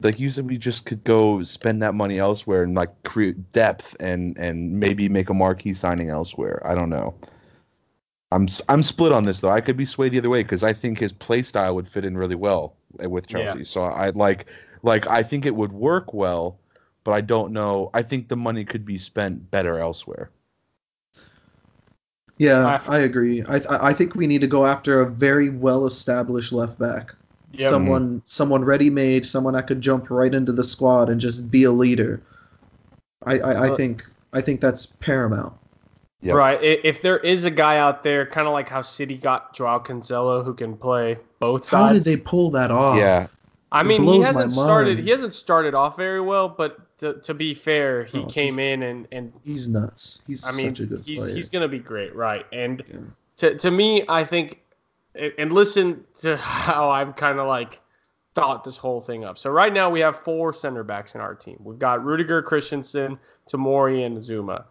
like 0.00 0.20
you 0.20 0.30
said 0.30 0.46
we 0.46 0.58
just 0.58 0.86
could 0.86 1.04
go 1.04 1.42
spend 1.42 1.82
that 1.82 1.94
money 1.94 2.18
elsewhere 2.18 2.62
and 2.62 2.74
like 2.74 3.02
create 3.02 3.52
depth 3.52 3.96
and 4.00 4.38
and 4.38 4.80
maybe 4.80 5.08
make 5.08 5.28
a 5.28 5.34
marquee 5.34 5.74
signing 5.74 6.10
elsewhere. 6.10 6.62
I 6.64 6.74
don't 6.74 6.90
know. 6.90 7.14
I'm 8.30 8.46
I'm 8.68 8.82
split 8.82 9.12
on 9.12 9.24
this 9.24 9.40
though. 9.40 9.50
I 9.50 9.60
could 9.60 9.76
be 9.76 9.86
swayed 9.86 10.12
the 10.12 10.18
other 10.18 10.28
way 10.28 10.42
because 10.42 10.62
I 10.62 10.72
think 10.72 10.98
his 10.98 11.12
play 11.12 11.42
style 11.42 11.74
would 11.76 11.88
fit 11.88 12.04
in 12.04 12.16
really 12.16 12.34
well 12.34 12.76
eh, 13.00 13.06
with 13.06 13.26
Chelsea. 13.26 13.58
Yeah. 13.58 13.64
So 13.64 13.84
I 13.84 14.10
like 14.10 14.46
like 14.82 15.08
I 15.08 15.22
think 15.22 15.46
it 15.46 15.54
would 15.54 15.72
work 15.72 16.12
well, 16.12 16.58
but 17.04 17.12
I 17.12 17.20
don't 17.22 17.52
know. 17.52 17.90
I 17.94 18.02
think 18.02 18.28
the 18.28 18.36
money 18.36 18.64
could 18.64 18.84
be 18.84 18.98
spent 18.98 19.50
better 19.50 19.78
elsewhere. 19.78 20.30
Yeah, 22.38 22.80
I- 22.88 22.96
I 22.96 22.98
agree. 23.00 23.42
I 23.48 23.56
I 23.56 23.88
I 23.88 23.92
think 23.92 24.14
we 24.14 24.26
need 24.26 24.40
to 24.40 24.46
go 24.46 24.64
after 24.66 25.00
a 25.00 25.06
very 25.06 25.50
well 25.50 25.86
established 25.86 26.52
left 26.52 26.78
back. 26.78 27.14
Yep. 27.52 27.70
Someone 27.70 28.22
someone 28.24 28.64
ready 28.64 28.90
made, 28.90 29.24
someone 29.26 29.54
that 29.54 29.66
could 29.66 29.80
jump 29.80 30.10
right 30.10 30.32
into 30.32 30.52
the 30.52 30.64
squad 30.64 31.08
and 31.10 31.20
just 31.20 31.50
be 31.50 31.64
a 31.64 31.72
leader. 31.72 32.20
I 33.26 33.38
I, 33.38 33.52
I 33.52 33.68
Uh, 33.70 33.76
think 33.76 34.04
I 34.32 34.40
think 34.40 34.60
that's 34.60 34.86
paramount. 35.00 35.54
Yep. 36.20 36.34
Right. 36.34 36.58
If 36.62 37.00
there 37.02 37.16
is 37.18 37.44
a 37.44 37.50
guy 37.50 37.78
out 37.78 38.02
there, 38.02 38.26
kind 38.26 38.46
of 38.48 38.52
like 38.52 38.68
how 38.68 38.82
City 38.82 39.16
got 39.16 39.54
Joao 39.54 39.78
Cancelo, 39.78 40.44
who 40.44 40.52
can 40.52 40.76
play 40.76 41.16
both 41.38 41.64
sides. 41.64 41.86
How 41.86 41.92
did 41.92 42.02
they 42.04 42.16
pull 42.16 42.50
that 42.50 42.70
off? 42.72 42.98
Yeah, 42.98 43.28
I 43.70 43.80
It 43.82 43.84
mean, 43.84 44.02
he 44.02 44.20
hasn't 44.20 44.52
started. 44.52 44.98
He 44.98 45.10
hasn't 45.10 45.32
started 45.32 45.74
off 45.74 45.96
very 45.96 46.20
well, 46.20 46.48
but 46.48 46.76
to, 46.98 47.14
to 47.14 47.34
be 47.34 47.54
fair, 47.54 48.04
he 48.04 48.18
Oh, 48.20 48.26
came 48.26 48.58
in 48.58 48.82
and 48.82 49.06
and 49.12 49.32
He's 49.44 49.68
nuts. 49.68 50.22
He's 50.26 50.44
I 50.46 50.52
mean, 50.52 50.70
such 50.74 50.80
a 50.80 50.86
good 50.86 51.00
he's 51.00 51.18
player. 51.18 51.34
he's 51.34 51.50
gonna 51.50 51.68
be 51.68 51.78
great, 51.78 52.14
right? 52.14 52.44
And 52.52 52.82
Yeah. 52.88 52.96
to 53.38 53.54
to 53.58 53.70
me, 53.70 54.04
I 54.08 54.24
think, 54.24 54.60
and 55.14 55.32
and 55.38 55.52
listen 55.52 56.04
to 56.20 56.36
how 56.36 56.90
I've 56.90 57.16
kind 57.16 57.38
of 57.38 57.46
like 57.46 57.80
thought 58.34 58.62
this 58.64 58.76
whole 58.78 59.00
thing 59.00 59.24
up. 59.24 59.38
So 59.38 59.50
right 59.50 59.72
now 59.72 59.90
we 59.90 60.00
have 60.00 60.16
four 60.20 60.52
center 60.52 60.84
backs 60.84 61.14
in 61.14 61.20
our 61.20 61.34
team. 61.34 61.58
We've 61.64 61.78
got 61.78 62.04
Rudiger, 62.04 62.40
Christensen, 62.42 63.18
Tomori, 63.50 64.04
and 64.06 64.18
Zouma. 64.18 64.64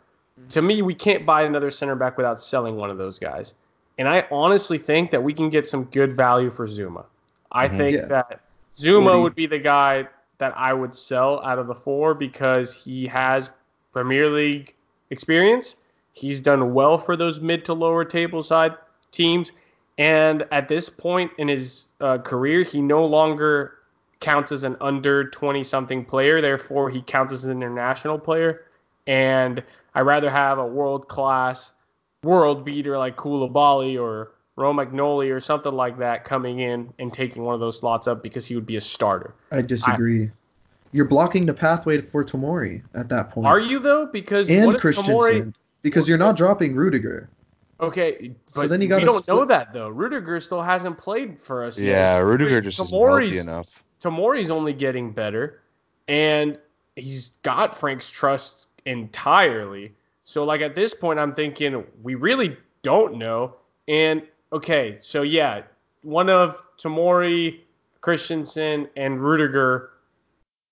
To 0.49 0.61
me, 0.61 0.81
we 0.83 0.93
can't 0.93 1.25
buy 1.25 1.41
another 1.43 1.69
center 1.71 1.95
back 1.95 2.15
without 2.15 2.39
selling 2.39 2.75
one 2.77 2.91
of 2.91 2.97
those 2.97 3.19
guys. 3.19 3.55
And 3.97 4.07
I 4.07 4.25
honestly 4.31 4.77
think 4.77 5.11
that 5.11 5.23
we 5.23 5.33
can 5.33 5.49
get 5.49 5.65
some 5.65 5.85
good 5.85 6.13
value 6.13 6.49
for 6.51 6.65
Zouma. 6.67 7.05
I 7.51 7.67
Mhm. 7.67 7.77
think 7.77 7.95
Yeah. 7.95 8.05
that 8.05 8.41
Zouma 8.77 9.03
40. 9.05 9.21
would 9.23 9.35
be 9.35 9.47
the 9.47 9.57
guy 9.59 10.07
that 10.39 10.57
I 10.57 10.73
would 10.73 10.93
sell 10.95 11.41
out 11.43 11.59
of 11.59 11.67
the 11.67 11.75
four 11.75 12.13
because 12.13 12.73
he 12.73 13.07
has 13.07 13.49
Premier 13.93 14.29
League 14.29 14.75
experience. 15.09 15.75
He's 16.13 16.41
done 16.41 16.73
well 16.73 16.97
for 16.97 17.15
those 17.15 17.39
mid 17.41 17.65
to 17.65 17.73
lower 17.73 18.03
table 18.03 18.43
side 18.43 18.75
teams. 19.11 19.51
And 19.97 20.45
at 20.51 20.67
this 20.67 20.89
point 20.89 21.31
in 21.37 21.47
his 21.47 21.87
uh, 21.99 22.19
career, 22.19 22.63
he 22.63 22.81
no 22.81 23.05
longer 23.05 23.73
counts 24.19 24.51
as 24.51 24.63
an 24.63 24.77
under 24.81 25.29
20 25.29 25.63
something 25.63 26.05
player. 26.05 26.41
Therefore, 26.41 26.89
he 26.89 27.01
counts 27.01 27.33
as 27.33 27.45
an 27.45 27.51
international 27.51 28.19
player. 28.19 28.63
And 29.05 29.63
I'd 29.93 30.01
rather 30.01 30.29
have 30.29 30.59
a 30.59 30.65
world 30.65 31.07
class 31.07 31.71
world 32.23 32.65
beater 32.65 32.97
like 32.97 33.15
Koulibaly 33.15 33.99
or 34.01 34.31
Romagnoli 34.57 35.31
or 35.31 35.39
something 35.39 35.71
like 35.71 35.99
that 35.99 36.23
coming 36.23 36.59
in 36.59 36.91
and 36.97 37.13
taking 37.13 37.43
one 37.43 37.53
of 37.53 37.59
those 37.59 37.77
slots 37.79 38.07
up 38.07 38.23
because 38.23 38.45
he 38.45 38.55
would 38.55 38.65
be 38.65 38.75
a 38.75 38.81
starter. 38.81 39.33
I 39.51 39.61
disagree. 39.61 40.31
You're 40.91 41.05
blocking 41.05 41.45
the 41.45 41.53
pathway 41.53 42.01
for 42.01 42.23
Tomori 42.23 42.81
at 42.95 43.09
that 43.09 43.29
point. 43.31 43.45
Are 43.47 43.59
you 43.59 43.79
though? 43.79 44.07
Because 44.07 44.49
and 44.49 44.67
what 44.67 44.79
Christensen 44.79 45.15
Tomori- 45.15 45.53
because 45.83 46.09
you're 46.09 46.17
not 46.17 46.35
dropping 46.37 46.75
Rudiger. 46.75 47.29
Okay, 47.79 48.31
So 48.47 48.61
but 48.61 48.69
then 48.71 48.81
you 48.81 48.87
we 48.87 48.89
gotta 48.89 49.05
don't 49.05 49.27
know 49.27 49.45
that 49.45 49.73
though. 49.73 49.89
Rudiger 49.89 50.39
still 50.39 50.63
hasn't 50.63 50.97
played 50.97 51.39
for 51.39 51.63
us 51.63 51.79
yet. 51.79 51.91
yeah. 51.91 52.17
Rudiger 52.17 52.59
just 52.59 52.79
isn't 52.79 52.97
healthy 52.97 53.37
enough. 53.37 53.83
Tomori's 54.01 54.49
only 54.49 54.73
getting 54.73 55.11
better, 55.11 55.61
and 56.07 56.57
he's 56.95 57.29
got 57.43 57.77
Frank's 57.77 58.09
trust 58.09 58.67
entirely. 58.85 59.93
So, 60.23 60.43
like 60.45 60.61
at 60.61 60.73
this 60.73 60.95
point, 60.95 61.19
I'm 61.19 61.35
thinking 61.35 61.83
we 62.01 62.15
really 62.15 62.57
don't 62.81 63.17
know. 63.17 63.55
And 63.87 64.23
okay, 64.51 64.97
so 65.01 65.21
yeah, 65.21 65.63
one 66.01 66.29
of 66.29 66.61
Tomori, 66.77 67.61
Christensen, 68.01 68.87
and 68.95 69.21
Rudiger 69.21 69.91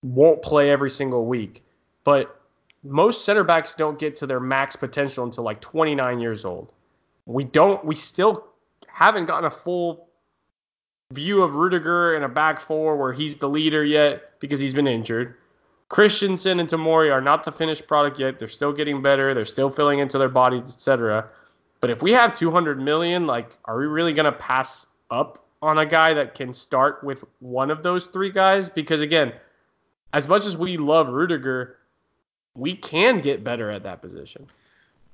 won't 0.03 0.41
play 0.41 0.69
every 0.69 0.89
single 0.89 1.25
week, 1.25 1.63
but 2.03 2.39
most 2.83 3.25
center 3.25 3.43
backs 3.43 3.75
don't 3.75 3.97
get 3.97 4.17
to 4.17 4.27
their 4.27 4.39
max 4.39 4.75
potential 4.75 5.23
until 5.23 5.43
like 5.43 5.59
29 5.59 6.19
years 6.19 6.45
old. 6.45 6.71
We 7.25 7.43
don't. 7.43 7.83
We 7.83 7.95
still 7.95 8.45
haven't 8.87 9.25
gotten 9.25 9.45
a 9.45 9.51
full 9.51 10.07
view 11.11 11.43
of 11.43 11.55
Rudiger 11.55 12.15
in 12.15 12.23
a 12.23 12.29
back 12.29 12.59
four 12.59 12.97
where 12.97 13.13
he's 13.13 13.37
the 13.37 13.49
leader 13.49 13.83
yet 13.83 14.39
because 14.39 14.59
he's 14.59 14.75
been 14.75 14.87
injured. 14.87 15.35
Christensen 15.89 16.59
and 16.59 16.69
Tomori 16.69 17.11
are 17.11 17.21
not 17.21 17.43
the 17.43 17.51
finished 17.51 17.87
product 17.87 18.19
yet. 18.19 18.39
They're 18.39 18.47
still 18.47 18.73
getting 18.73 19.01
better. 19.01 19.33
They're 19.33 19.45
still 19.45 19.69
filling 19.69 19.99
into 19.99 20.17
their 20.17 20.29
bodies, 20.29 20.73
etc. 20.73 21.29
But 21.81 21.89
if 21.89 22.01
we 22.01 22.11
have 22.11 22.33
200 22.33 22.81
million, 22.81 23.27
like, 23.27 23.57
are 23.65 23.77
we 23.77 23.85
really 23.85 24.13
gonna 24.13 24.31
pass 24.31 24.87
up 25.11 25.45
on 25.61 25.77
a 25.77 25.85
guy 25.85 26.13
that 26.13 26.35
can 26.35 26.53
start 26.53 27.03
with 27.03 27.23
one 27.39 27.69
of 27.71 27.83
those 27.83 28.07
three 28.07 28.31
guys? 28.31 28.69
Because 28.69 29.01
again, 29.01 29.33
as 30.13 30.27
much 30.27 30.45
as 30.45 30.57
we 30.57 30.77
love 30.77 31.07
Rudiger, 31.09 31.77
we 32.55 32.75
can 32.75 33.19
get 33.21 33.43
better 33.43 33.69
at 33.69 33.83
that 33.83 34.01
position. 34.01 34.47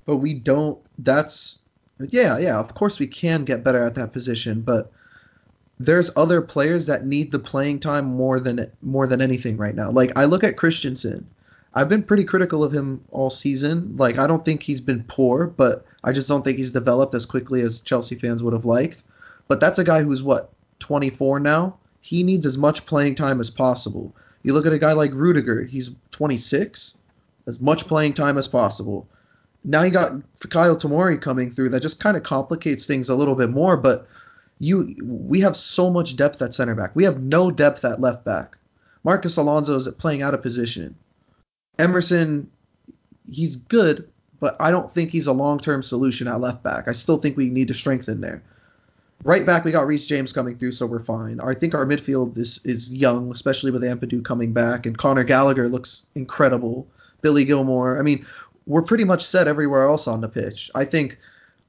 but 0.05 0.18
we 0.18 0.34
don't 0.34 0.80
that's 0.99 1.59
yeah 2.09 2.38
yeah 2.38 2.57
of 2.59 2.74
course 2.76 2.99
we 2.99 3.07
can 3.07 3.43
get 3.45 3.64
better 3.64 3.84
at 3.84 3.93
that 3.95 4.12
position 4.14 4.62
but 4.62 4.91
there's 5.80 6.09
other 6.16 6.41
players 6.41 6.86
that 6.88 7.05
need 7.05 7.32
the 7.32 7.39
playing 7.39 7.80
time 7.80 8.05
more 8.05 8.39
than 8.39 8.72
more 8.82 9.05
than 9.07 9.22
anything 9.22 9.57
right 9.57 9.76
now 9.76 9.89
like 9.91 10.12
i 10.16 10.26
look 10.26 10.43
at 10.43 10.57
christensen 10.57 11.28
i've 11.74 11.89
been 11.89 12.03
pretty 12.03 12.24
critical 12.24 12.63
of 12.63 12.72
him 12.72 13.03
all 13.11 13.30
season 13.30 13.95
like 13.97 14.17
i 14.17 14.28
don't 14.28 14.45
think 14.45 14.63
he's 14.63 14.82
been 14.82 15.03
poor 15.07 15.47
but 15.47 15.86
i 16.03 16.11
just 16.11 16.28
don't 16.28 16.43
think 16.43 16.57
he's 16.57 16.72
developed 16.72 17.13
as 17.13 17.26
quickly 17.26 17.61
as 17.61 17.82
chelsea 17.82 18.15
fans 18.15 18.43
would 18.43 18.53
have 18.53 18.65
liked 18.65 19.03
but 19.47 19.59
that's 19.59 19.80
a 19.80 19.84
guy 19.84 20.01
who's 20.01 20.24
what 20.24 20.51
24 20.80 21.39
now 21.39 21.78
he 22.01 22.24
needs 22.24 22.45
as 22.45 22.57
much 22.57 22.86
playing 22.86 23.15
time 23.15 23.39
as 23.39 23.49
possible 23.49 24.15
you 24.43 24.53
look 24.53 24.65
at 24.65 24.74
a 24.74 24.80
guy 24.80 24.93
like 24.93 25.11
rudiger 25.13 25.63
he's 25.63 25.91
26 26.11 26.97
as 27.47 27.59
much 27.59 27.88
playing 27.88 28.13
time 28.13 28.38
as 28.38 28.47
possible 28.47 29.07
now 29.63 29.84
you 29.84 29.91
got 29.91 30.13
Kyle 30.49 30.76
Tomori 30.76 31.22
coming 31.22 31.51
through 31.51 31.69
that 31.69 31.82
just 31.82 31.99
kind 31.99 32.17
of 32.17 32.24
complicates 32.24 32.88
things 32.88 33.09
a 33.09 33.15
little 33.15 33.36
bit 33.36 33.49
more. 33.49 33.78
But 33.78 34.07
you, 34.59 34.95
we 35.03 35.41
have 35.41 35.55
so 35.55 35.89
much 35.89 36.15
depth 36.15 36.41
at 36.41 36.53
center 36.53 36.76
back. 36.76 36.95
We 36.95 37.03
have 37.03 37.22
no 37.22 37.51
depth 37.51 37.86
at 37.86 37.99
left 37.99 38.24
back. 38.26 38.57
Marcos 39.03 39.38
Alonso 39.38 39.76
is 39.76 39.88
playing 39.97 40.22
out 40.22 40.34
of 40.34 40.41
position. 40.41 40.95
Emerson, 41.82 42.49
he's 43.29 43.55
good, 43.55 44.07
but 44.39 44.55
I 44.59 44.71
don't 44.71 44.93
think 44.93 45.09
he's 45.09 45.27
a 45.27 45.34
long-term 45.34 45.84
solution 45.84 46.27
at 46.27 46.39
left 46.39 46.63
back. 46.63 46.88
I 46.88 46.93
still 46.93 47.17
think 47.17 47.38
we 47.38 47.49
need 47.49 47.67
to 47.67 47.73
strengthen 47.73 48.21
there. 48.21 48.43
Right 49.23 49.45
back, 49.45 49.65
we 49.65 49.71
got 49.71 49.86
Reece 49.86 50.07
James 50.07 50.34
coming 50.34 50.57
through, 50.57 50.71
so 50.71 50.88
we're 50.88 51.03
fine. 51.03 51.39
I 51.39 51.53
think 51.53 51.75
our 51.75 51.86
midfield 51.86 52.38
is 52.38 52.59
is 52.65 52.91
young, 52.91 53.32
especially 53.32 53.69
with 53.69 53.84
Ampadu 53.84 54.23
coming 54.23 54.51
back, 54.51 54.88
and 54.88 54.97
Conor 54.97 55.23
Gallagher 55.23 55.69
looks 55.69 56.05
incredible. 56.15 56.88
Billy 57.21 57.45
Gilmour. 57.45 57.99
I 57.99 58.01
mean, 58.01 58.25
we're 58.65 58.82
pretty 58.82 59.03
much 59.03 59.25
set 59.25 59.47
everywhere 59.47 59.88
else 59.88 60.07
on 60.07 60.21
the 60.21 60.27
pitch. 60.27 60.71
I 60.73 60.86
think 60.86 61.19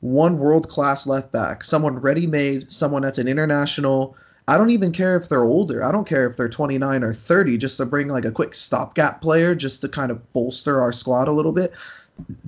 one 0.01 0.39
world 0.39 0.69
class 0.69 1.07
left 1.07 1.31
back, 1.31 1.63
someone 1.63 1.99
ready 1.99 2.27
made, 2.27 2.73
someone 2.73 3.03
that's 3.03 3.19
an 3.19 3.29
international. 3.29 4.17
I 4.49 4.59
don't 4.59 4.71
even 4.71 4.93
care 4.93 5.17
if 5.17 5.29
they're 5.29 5.45
older. 5.45 5.85
I 5.85 5.93
don't 5.93 6.07
care 6.07 6.27
if 6.29 6.37
they're 6.37 6.49
29 6.49 7.05
or 7.05 7.15
30, 7.15 7.59
just 7.59 7.77
to 7.77 7.87
bring 7.87 8.09
like 8.09 8.25
a 8.25 8.31
quick 8.31 8.55
stopgap 8.55 9.21
player, 9.23 9.55
just 9.55 9.81
to 9.83 9.89
kind 9.89 10.11
of 10.11 10.33
bolster 10.33 10.81
our 10.81 10.93
squad 10.93 11.29
a 11.29 11.33
little 11.33 11.53
bit. 11.53 11.73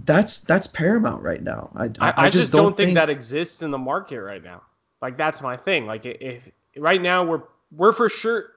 That's 0.04 0.40
that's 0.40 0.66
paramount 0.66 1.22
right 1.22 1.42
now. 1.42 1.70
I, 1.74 1.84
I, 1.98 2.14
I 2.26 2.30
just, 2.30 2.52
don't, 2.52 2.76
think, 2.76 2.94
that 2.94 3.10
exists 3.10 3.62
in 3.62 3.70
the 3.70 3.78
market 3.78 4.20
right 4.20 4.42
now. 4.42 4.62
Like 5.00 5.16
that's 5.16 5.40
my 5.40 5.56
thing. 5.56 5.86
Like 5.86 6.04
if 6.04 6.48
right 6.76 7.00
now 7.00 7.24
we're 7.24 7.42
we're 7.72 7.92
for 7.92 8.08
sure 8.08 8.50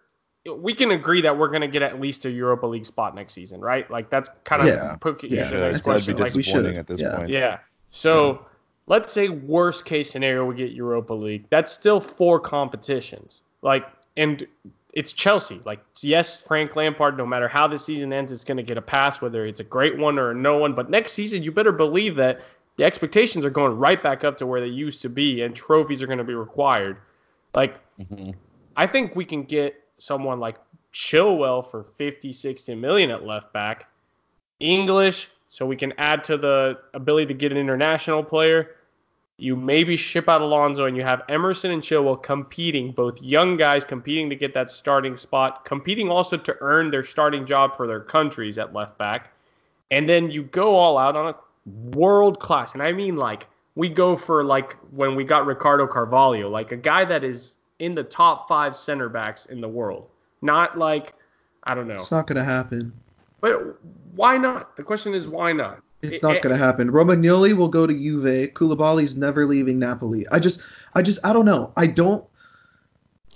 we 0.55 0.73
can 0.73 0.91
agree 0.91 1.21
that 1.21 1.37
we're 1.37 1.49
going 1.49 1.61
to 1.61 1.67
get 1.67 1.81
at 1.81 1.99
least 1.99 2.25
a 2.25 2.29
Europa 2.31 2.67
League 2.67 2.85
spot 2.85 3.15
next 3.15 3.33
season, 3.33 3.61
right? 3.61 3.89
Like 3.89 4.09
that's 4.09 4.29
kind 4.43 4.61
of 4.61 4.67
Yeah. 4.67 4.95
put 4.99 5.23
Yeah, 5.23 5.43
answer 5.43 5.55
I 5.55 5.59
the 5.59 5.65
next 5.65 5.81
think 5.81 5.85
That'd 5.85 6.07
be 6.07 6.13
question. 6.13 6.15
Like, 6.15 6.33
we 6.33 6.41
disappointing 6.41 6.71
should. 6.73 6.79
at 6.79 6.87
this 6.87 7.01
Yeah. 7.01 7.15
point. 7.15 7.29
yeah. 7.29 7.59
So 7.89 8.45
let's 8.87 9.11
say 9.11 9.29
worst 9.29 9.85
case 9.85 10.09
scenario 10.09 10.45
we 10.45 10.55
get 10.55 10.71
Europa 10.71 11.13
League. 11.13 11.45
That's 11.49 11.71
still 11.71 11.99
four 11.99 12.39
competitions. 12.39 13.41
Like 13.61 13.85
and 14.15 14.47
it's 14.93 15.13
Chelsea. 15.13 15.61
Like 15.63 15.79
yes, 16.01 16.39
Frank 16.39 16.75
Lampard. 16.75 17.17
No 17.17 17.25
matter 17.25 17.47
how 17.47 17.67
the 17.67 17.77
season 17.77 18.11
ends, 18.13 18.31
it's 18.31 18.45
going 18.45 18.57
to 18.57 18.63
get 18.63 18.77
a 18.77 18.81
pass, 18.81 19.21
whether 19.21 19.45
it's 19.45 19.59
a 19.59 19.63
great 19.63 19.97
one 19.97 20.17
or 20.17 20.31
a 20.31 20.33
no 20.33 20.57
one. 20.57 20.73
But 20.73 20.89
next 20.89 21.11
season, 21.11 21.43
you 21.43 21.51
better 21.51 21.71
believe 21.71 22.15
that 22.15 22.41
the 22.77 22.85
expectations 22.85 23.45
are 23.45 23.49
going 23.49 23.77
right 23.77 24.01
back 24.01 24.23
up 24.23 24.37
to 24.37 24.47
where 24.47 24.61
they 24.61 24.67
used 24.67 25.03
to 25.03 25.09
be, 25.09 25.41
and 25.41 25.55
trophies 25.55 26.01
are 26.01 26.07
going 26.07 26.19
to 26.19 26.23
be 26.23 26.35
required. 26.35 26.97
Like 27.53 27.75
Mhm. 27.99 28.35
I 28.75 28.87
think 28.87 29.15
we 29.15 29.25
can 29.25 29.43
get 29.43 29.75
someone 29.97 30.39
like 30.39 30.57
Chilwell 30.93 31.65
for 31.65 31.83
50, 31.83 32.31
60 32.31 32.75
million 32.75 33.11
at 33.11 33.25
left 33.25 33.51
back. 33.53 33.89
English, 34.59 35.29
so 35.49 35.65
we 35.65 35.75
can 35.75 35.93
add 35.97 36.23
to 36.25 36.37
the 36.37 36.79
ability 36.93 37.27
to 37.27 37.33
get 37.33 37.51
an 37.51 37.57
international 37.57 38.23
player. 38.23 38.71
You 39.39 39.55
maybe 39.55 39.95
ship 39.95 40.27
out 40.27 40.41
Alonso 40.41 40.85
and 40.85 40.97
you 40.97 41.03
have 41.03 41.21
Emerson 41.29 41.69
and 41.71 41.83
Chilwell 41.83 42.21
competing, 42.21 42.91
both 42.91 43.21
young 43.21 43.55
guys 43.55 43.85
competing 43.85 44.31
to 44.31 44.35
get 44.35 44.55
that 44.55 44.71
starting 44.71 45.15
spot, 45.15 45.63
competing 45.63 46.09
also 46.09 46.37
to 46.37 46.55
earn 46.59 46.89
their 46.89 47.03
starting 47.03 47.45
job 47.45 47.75
for 47.75 47.85
their 47.85 47.99
countries 47.99 48.57
at 48.57 48.73
left 48.73 48.97
back. 48.97 49.31
And 49.91 50.09
then 50.09 50.31
you 50.31 50.43
go 50.43 50.75
all 50.75 50.97
out 50.97 51.15
on 51.15 51.33
a 51.33 51.95
world 51.95 52.39
class. 52.39 52.73
And 52.73 52.81
I 52.81 52.93
mean 52.93 53.15
like 53.15 53.47
we 53.75 53.89
go 53.89 54.15
for 54.15 54.43
like 54.43 54.75
when 54.91 55.15
we 55.15 55.23
got 55.23 55.45
Ricardo 55.45 55.85
Carvalho, 55.85 56.49
like 56.49 56.71
a 56.71 56.77
guy 56.77 57.05
that 57.05 57.23
is 57.23 57.53
in 57.77 57.93
the 57.93 58.03
top 58.03 58.47
five 58.47 58.75
center 58.75 59.07
backs 59.07 59.45
in 59.45 59.61
the 59.61 59.69
world. 59.69 60.09
Not 60.41 60.79
like 60.79 61.13
I 61.63 61.75
don't 61.75 61.87
know. 61.87 61.93
It's 61.93 62.11
not 62.11 62.25
gonna 62.25 62.43
happen. 62.43 62.91
But 63.39 63.77
why 64.15 64.37
not? 64.37 64.75
The 64.77 64.83
question 64.83 65.13
is 65.13 65.27
why 65.27 65.53
not? 65.53 65.83
It's 66.01 66.17
It- 66.17 66.23
not 66.23 66.35
it- 66.37 66.41
going 66.43 66.55
to 66.55 66.63
happen. 66.63 66.91
Romagnoli 66.91 67.53
will 67.55 67.69
go 67.69 67.87
to 67.87 67.93
Juve. 67.93 68.53
Koulibaly's 68.53 69.15
never 69.15 69.45
leaving 69.45 69.79
Napoli. 69.79 70.27
I 70.31 70.39
just, 70.39 70.61
I 70.93 71.01
just, 71.01 71.19
I 71.23 71.33
don't 71.33 71.45
know. 71.45 71.71
I 71.75 71.87
don't. 71.87 72.23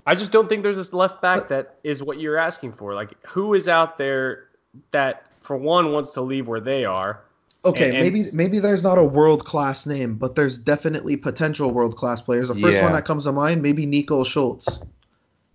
I 0.06 0.16
just 0.16 0.32
don't 0.32 0.50
think 0.50 0.64
there's 0.64 0.78
this 0.78 0.94
left 0.94 1.22
back 1.22 1.50
that 1.50 1.76
is 1.84 2.02
what 2.02 2.20
you're 2.20 2.38
asking 2.38 2.74
for. 2.74 2.94
Like, 2.96 3.14
who 3.28 3.54
is 3.54 3.68
out 3.68 3.98
there 4.00 4.46
that, 4.92 5.26
for 5.40 5.56
one, 5.58 5.92
wants 5.92 6.14
to 6.14 6.22
leave 6.22 6.48
where 6.48 6.60
they 6.60 6.86
are? 6.86 7.22
Okay, 7.64 7.86
And- 7.90 7.98
and- 7.98 8.04
maybe 8.04 8.26
maybe 8.34 8.58
there's 8.60 8.82
not 8.84 8.98
a 8.98 9.04
world 9.04 9.46
class 9.46 9.86
name, 9.86 10.16
but 10.16 10.34
there's 10.34 10.58
definitely 10.58 11.16
potential 11.18 11.70
world 11.72 11.96
class 11.96 12.20
players. 12.20 12.48
The 12.48 12.56
first 12.56 12.78
Yeah. 12.78 12.86
one 12.86 12.94
that 12.94 13.06
comes 13.06 13.26
to 13.26 13.32
mind, 13.32 13.62
maybe 13.62 13.86
Nico 13.86 14.24
Schulz. 14.24 14.84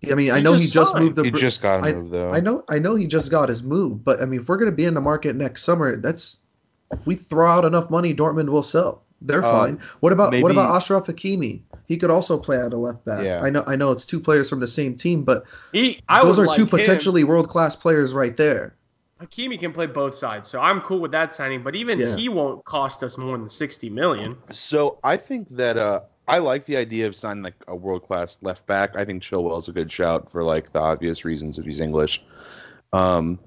I 0.09 0.14
mean, 0.14 0.30
I 0.30 0.36
He 0.36 0.42
know 0.44 0.52
he 0.52 0.59
just 0.61 0.72
just 0.74 0.92
signed. 0.92 1.04
moved 1.04 1.16
the. 1.16 1.24
He 1.24 1.30
just 1.32 1.61
got 1.62 1.82
a 1.82 1.88
I- 1.88 1.92
move 1.94 2.11
though. 2.11 2.30
I 2.32 2.38
know, 2.38 2.62
I 2.68 2.78
know 2.78 2.94
he 2.94 3.09
just 3.09 3.28
got 3.32 3.48
his 3.48 3.64
move, 3.64 4.04
but 4.04 4.22
I 4.22 4.26
mean, 4.26 4.38
if 4.40 4.48
we're 4.48 4.59
gonna 4.59 4.70
be 4.70 4.84
in 4.84 4.94
the 4.94 5.00
market 5.00 5.34
next 5.34 5.64
summer, 5.64 5.96
that's 5.96 6.38
if 6.93 7.07
we 7.07 7.16
throw 7.16 7.47
out 7.49 7.64
enough 7.64 7.91
money, 7.91 8.14
Dortmund 8.14 8.49
will 8.49 8.62
sell. 8.62 9.03
They're 9.22 9.45
Uh, 9.45 9.51
fine. 9.51 9.80
What 10.01 10.12
about 10.12 10.34
what 10.43 10.53
about 10.53 10.70
Achraf 10.80 11.07
Hakimi? 11.07 11.62
He 11.87 11.97
could 11.97 12.11
also 12.11 12.39
play 12.39 12.59
at 12.59 12.72
a 12.72 12.76
left 12.76 13.05
back. 13.05 13.24
Yeah. 13.24 13.41
I 13.43 13.49
know, 13.51 13.64
I 13.66 13.76
know 13.76 13.91
it's 13.93 14.05
two 14.05 14.20
players 14.20 14.49
from 14.51 14.61
the 14.61 14.66
same 14.68 14.95
team, 14.95 15.22
but 15.22 15.45
He, 15.72 16.01
I 16.09 16.22
those 16.22 16.39
are 16.39 16.47
like 16.47 16.57
two 16.57 16.62
him. 16.62 16.68
potentially 16.68 17.24
world 17.24 17.49
class 17.49 17.74
players 17.76 18.12
right 18.12 18.37
there. 18.37 18.74
Hakimi 19.22 19.59
can 19.59 19.72
play 19.72 19.87
both 19.87 20.14
sides, 20.14 20.47
so 20.49 20.61
I'm 20.61 20.82
cool 20.82 20.99
with 21.01 21.12
that 21.12 21.32
signing. 21.32 21.62
But 21.62 21.74
even 21.76 21.99
Yeah. 21.99 22.14
he 22.16 22.28
won't 22.28 22.62
cost 22.66 23.03
us 23.03 23.16
more 23.16 23.39
than 23.39 23.49
60 23.49 23.89
million. 23.89 24.37
So 24.51 24.99
I 25.03 25.16
think 25.16 25.49
that 25.57 25.78
uh, 25.78 26.01
I 26.28 26.39
like 26.39 26.66
the 26.66 26.76
idea 26.76 27.07
of 27.07 27.16
signing 27.16 27.43
like 27.43 27.55
a 27.66 27.74
world 27.74 28.07
class 28.07 28.39
left 28.43 28.66
back. 28.66 28.95
I 28.97 29.07
think 29.07 29.22
Chilwell's 29.22 29.68
a 29.68 29.72
good 29.72 29.91
shout 29.91 30.30
for 30.30 30.45
like 30.45 30.72
the 30.72 30.80
obvious 30.80 31.24
reasons 31.24 31.57
if 31.59 31.64
he's 31.64 31.80
English. 31.80 32.22
Um, 32.93 33.39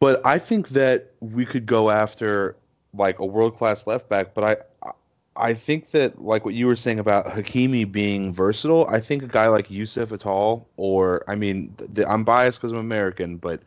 but 0.00 0.26
I 0.26 0.38
think 0.38 0.70
that 0.70 1.12
we 1.20 1.46
could 1.46 1.66
go 1.66 1.90
after 1.90 2.56
like 2.92 3.20
a 3.20 3.26
world 3.26 3.56
class 3.56 3.86
left 3.86 4.08
back. 4.08 4.34
But 4.34 4.66
I 4.82 4.90
I 5.36 5.54
think 5.54 5.90
that 5.92 6.20
like 6.20 6.44
what 6.44 6.54
you 6.54 6.66
were 6.66 6.76
saying 6.76 6.98
about 6.98 7.26
Hakimi 7.26 7.90
being 7.90 8.32
versatile. 8.32 8.86
I 8.88 9.00
think 9.00 9.22
a 9.22 9.28
guy 9.28 9.48
like 9.48 9.68
Youcef 9.68 10.08
Atal, 10.08 10.64
or 10.76 11.24
I 11.28 11.36
mean, 11.36 11.74
th- 11.94 12.06
I'm 12.08 12.24
biased 12.24 12.58
because 12.58 12.72
I'm 12.72 12.78
American, 12.78 13.36
but. 13.36 13.62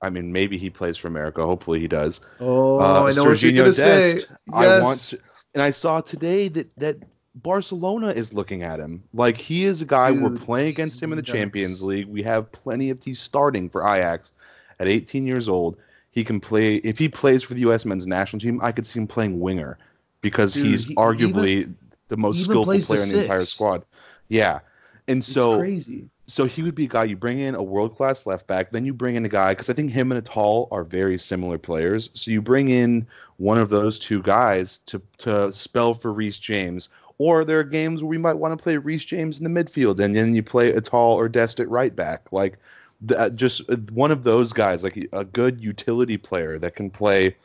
I 0.00 0.10
mean, 0.10 0.30
maybe 0.30 0.58
he 0.58 0.70
plays 0.70 0.96
for 0.96 1.08
America. 1.08 1.44
Hopefully, 1.44 1.80
he 1.80 1.88
does. 1.88 2.20
Oh, 2.38 2.78
Uh, 2.78 3.02
I 3.02 3.10
know 3.10 3.24
what 3.24 3.42
you're 3.42 3.50
gonna 3.50 3.72
say. 3.72 4.14
Yes. 4.14 4.26
I 4.52 4.80
want 4.80 5.00
to, 5.00 5.18
and 5.54 5.60
I 5.60 5.70
saw 5.70 6.00
today 6.02 6.46
that 6.46 6.72
that 6.76 6.98
Barcelona 7.34 8.10
is 8.10 8.32
looking 8.32 8.62
at 8.62 8.78
him. 8.78 9.02
Like 9.12 9.36
he 9.36 9.64
is 9.64 9.82
a 9.82 9.86
guy 9.86 10.12
we're 10.12 10.30
playing 10.30 10.68
against 10.68 11.02
him 11.02 11.10
in 11.10 11.16
the 11.16 11.22
Champions. 11.22 11.82
League. 11.82 12.06
We 12.06 12.22
have 12.22 12.52
plenty 12.52 12.90
of 12.90 13.02
he's 13.02 13.18
starting 13.18 13.70
for 13.70 13.82
Ajax 13.82 14.32
at 14.80 14.88
18 14.88 15.26
years 15.26 15.48
old. 15.48 15.76
He 16.10 16.24
can 16.24 16.40
play 16.40 16.76
if 16.76 16.98
he 16.98 17.08
plays 17.08 17.42
for 17.42 17.54
the 17.54 17.60
U.S. 17.60 17.84
men's 17.84 18.06
national 18.06 18.40
team. 18.40 18.60
I 18.62 18.72
could 18.72 18.86
see 18.86 18.98
him 18.98 19.06
playing 19.06 19.38
winger 19.40 19.78
because 20.20 20.54
Dude, 20.54 20.66
he's 20.66 20.84
he- 20.84 20.94
arguably 20.96 21.72
the 22.08 22.16
most 22.16 22.44
skillful 22.44 22.72
the 22.72 22.80
player 22.80 23.02
in 23.02 23.08
the 23.10 23.22
entire 23.22 23.40
squad. 23.40 23.84
Yeah, 24.28 24.60
and 25.06 25.18
It's 25.18 25.28
so 25.28 25.58
crazy. 25.58 26.08
so 26.26 26.44
he 26.46 26.62
would 26.62 26.74
be 26.74 26.84
a 26.84 26.88
guy 26.88 27.04
you 27.04 27.16
bring 27.16 27.38
in 27.38 27.54
a 27.54 27.62
world 27.62 27.96
class 27.96 28.26
left 28.26 28.46
back, 28.46 28.70
then 28.72 28.84
you 28.84 28.94
bring 28.94 29.14
in 29.14 29.24
a 29.24 29.28
guy 29.28 29.52
because 29.52 29.70
I 29.70 29.74
think 29.74 29.90
him 29.90 30.10
and 30.10 30.24
Atal 30.24 30.68
are 30.70 30.84
very 30.84 31.18
similar 31.18 31.58
players. 31.58 32.10
So 32.14 32.30
you 32.30 32.42
bring 32.42 32.68
in 32.68 33.06
one 33.36 33.58
of 33.58 33.68
those 33.68 33.98
two 33.98 34.22
guys 34.22 34.78
to 34.86 35.00
to 35.18 35.52
spell 35.52 35.94
for 35.94 36.12
Reece 36.12 36.38
James. 36.38 36.88
Or 37.20 37.44
there 37.44 37.58
are 37.58 37.64
games 37.64 38.00
where 38.02 38.08
we 38.08 38.18
might 38.18 38.34
want 38.34 38.56
to 38.56 38.62
play 38.62 38.76
Reece 38.76 39.04
James 39.04 39.40
in 39.40 39.52
the 39.52 39.64
midfield, 39.64 39.98
and 39.98 40.14
then 40.14 40.34
you 40.36 40.42
play 40.42 40.72
Atal 40.72 41.14
or 41.16 41.28
Dest 41.28 41.58
at 41.58 41.68
right 41.68 41.94
back. 41.94 42.28
Like 42.32 42.58
the, 43.00 43.18
uh, 43.18 43.30
just 43.30 43.68
uh, 43.70 43.76
one 43.92 44.10
of 44.10 44.22
those 44.24 44.52
guys, 44.52 44.82
like 44.84 45.08
a 45.12 45.24
good 45.24 45.60
utility 45.62 46.16
player 46.16 46.58
that 46.58 46.74
can 46.76 46.90
play 46.90 47.36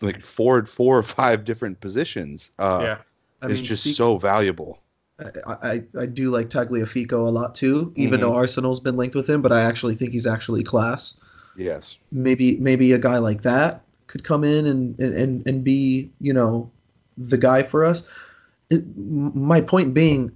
like 0.00 0.22
four, 0.22 0.64
four 0.64 0.98
or 0.98 1.02
five 1.02 1.44
different 1.44 1.80
positions. 1.80 2.50
Uh, 2.58 2.78
yeah. 2.82 2.98
I 3.42 3.46
is 3.46 3.58
mean, 3.58 3.64
just 3.64 3.82
speak- 3.84 3.96
so 3.96 4.18
valuable. 4.18 4.80
I, 5.18 5.52
I, 5.62 5.82
I 6.00 6.06
do 6.06 6.30
like 6.30 6.50
Tagliafico 6.50 7.26
a 7.26 7.30
lot 7.30 7.54
too, 7.54 7.92
even 7.96 8.18
Mhm. 8.18 8.22
though 8.22 8.34
Arsenal's 8.34 8.80
been 8.80 8.96
linked 8.96 9.14
with 9.14 9.28
him, 9.28 9.40
but 9.40 9.50
I 9.52 9.62
actually 9.62 9.94
think 9.94 10.12
he's 10.12 10.26
actually 10.26 10.62
class. 10.62 11.14
Yes. 11.56 11.96
Maybe 12.12 12.58
maybe 12.58 12.92
a 12.92 12.98
guy 12.98 13.16
like 13.18 13.40
that 13.42 13.82
could 14.08 14.24
come 14.24 14.44
in 14.44 14.66
and, 14.66 14.98
and, 15.00 15.14
and, 15.14 15.46
and 15.46 15.64
be, 15.64 16.10
you 16.20 16.32
know, 16.34 16.70
the 17.16 17.38
guy 17.38 17.62
for 17.62 17.82
us. 17.84 18.02
It, 18.68 18.84
my 18.96 19.62
point 19.62 19.94
being, 19.94 20.32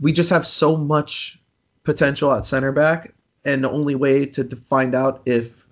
we 0.00 0.12
just 0.12 0.30
have 0.30 0.46
so 0.46 0.76
much 0.76 1.38
potential 1.84 2.32
at 2.32 2.46
center 2.46 2.72
back, 2.72 3.12
and 3.46 3.64
the 3.64 3.70
only 3.70 3.94
way 3.94 4.26
to, 4.26 4.44
to 4.44 4.56
find 4.56 4.94
out 4.94 5.22
if 5.24 5.64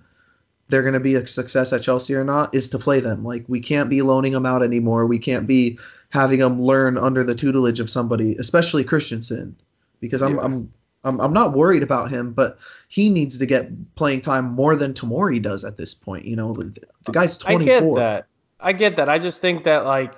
they're 0.68 0.83
going 0.83 0.95
to 0.95 1.01
be 1.01 1.16
a 1.16 1.27
success 1.27 1.72
at 1.72 1.83
Chelsea 1.83 2.14
or 2.14 2.25
not 2.25 2.55
is 2.55 2.70
to 2.70 2.79
play 2.79 3.01
them. 3.01 3.25
Like 3.25 3.45
we 3.49 3.61
can't 3.61 3.91
be 3.91 4.01
loaning 4.01 4.33
them 4.33 4.47
out 4.47 4.62
anymore. 4.62 5.07
We 5.07 5.18
can't 5.18 5.47
be 5.47 5.79
having 6.09 6.39
them 6.39 6.62
learn 6.62 6.97
under 6.97 7.25
the 7.25 7.35
tutelage 7.35 7.81
of 7.81 7.91
somebody, 7.91 8.37
especially 8.37 8.85
Christensen, 8.85 9.57
because 10.01 10.22
I'm 10.22 10.37
Yeah. 10.37 10.45
I'm, 10.45 10.72
I'm 11.03 11.20
I'm 11.20 11.33
not 11.35 11.53
worried 11.53 11.83
about 11.83 12.11
him, 12.11 12.33
but 12.33 12.59
he 12.89 13.11
needs 13.11 13.39
to 13.39 13.47
get 13.47 13.95
playing 13.95 14.22
time 14.22 14.53
more 14.53 14.75
than 14.75 14.95
Tomori 14.95 15.43
does 15.43 15.64
at 15.64 15.77
this 15.77 15.93
point. 15.93 16.25
You 16.25 16.37
know, 16.37 16.55
the, 16.55 16.72
the 17.05 17.12
guy's 17.12 17.45
I 17.45 17.57
get 17.57 17.83
that. 17.97 18.27
I 18.59 18.72
get 18.72 18.97
that. 18.97 19.11
I 19.11 19.18
just 19.18 19.41
think 19.43 19.64
that 19.64 19.85
like 19.85 20.14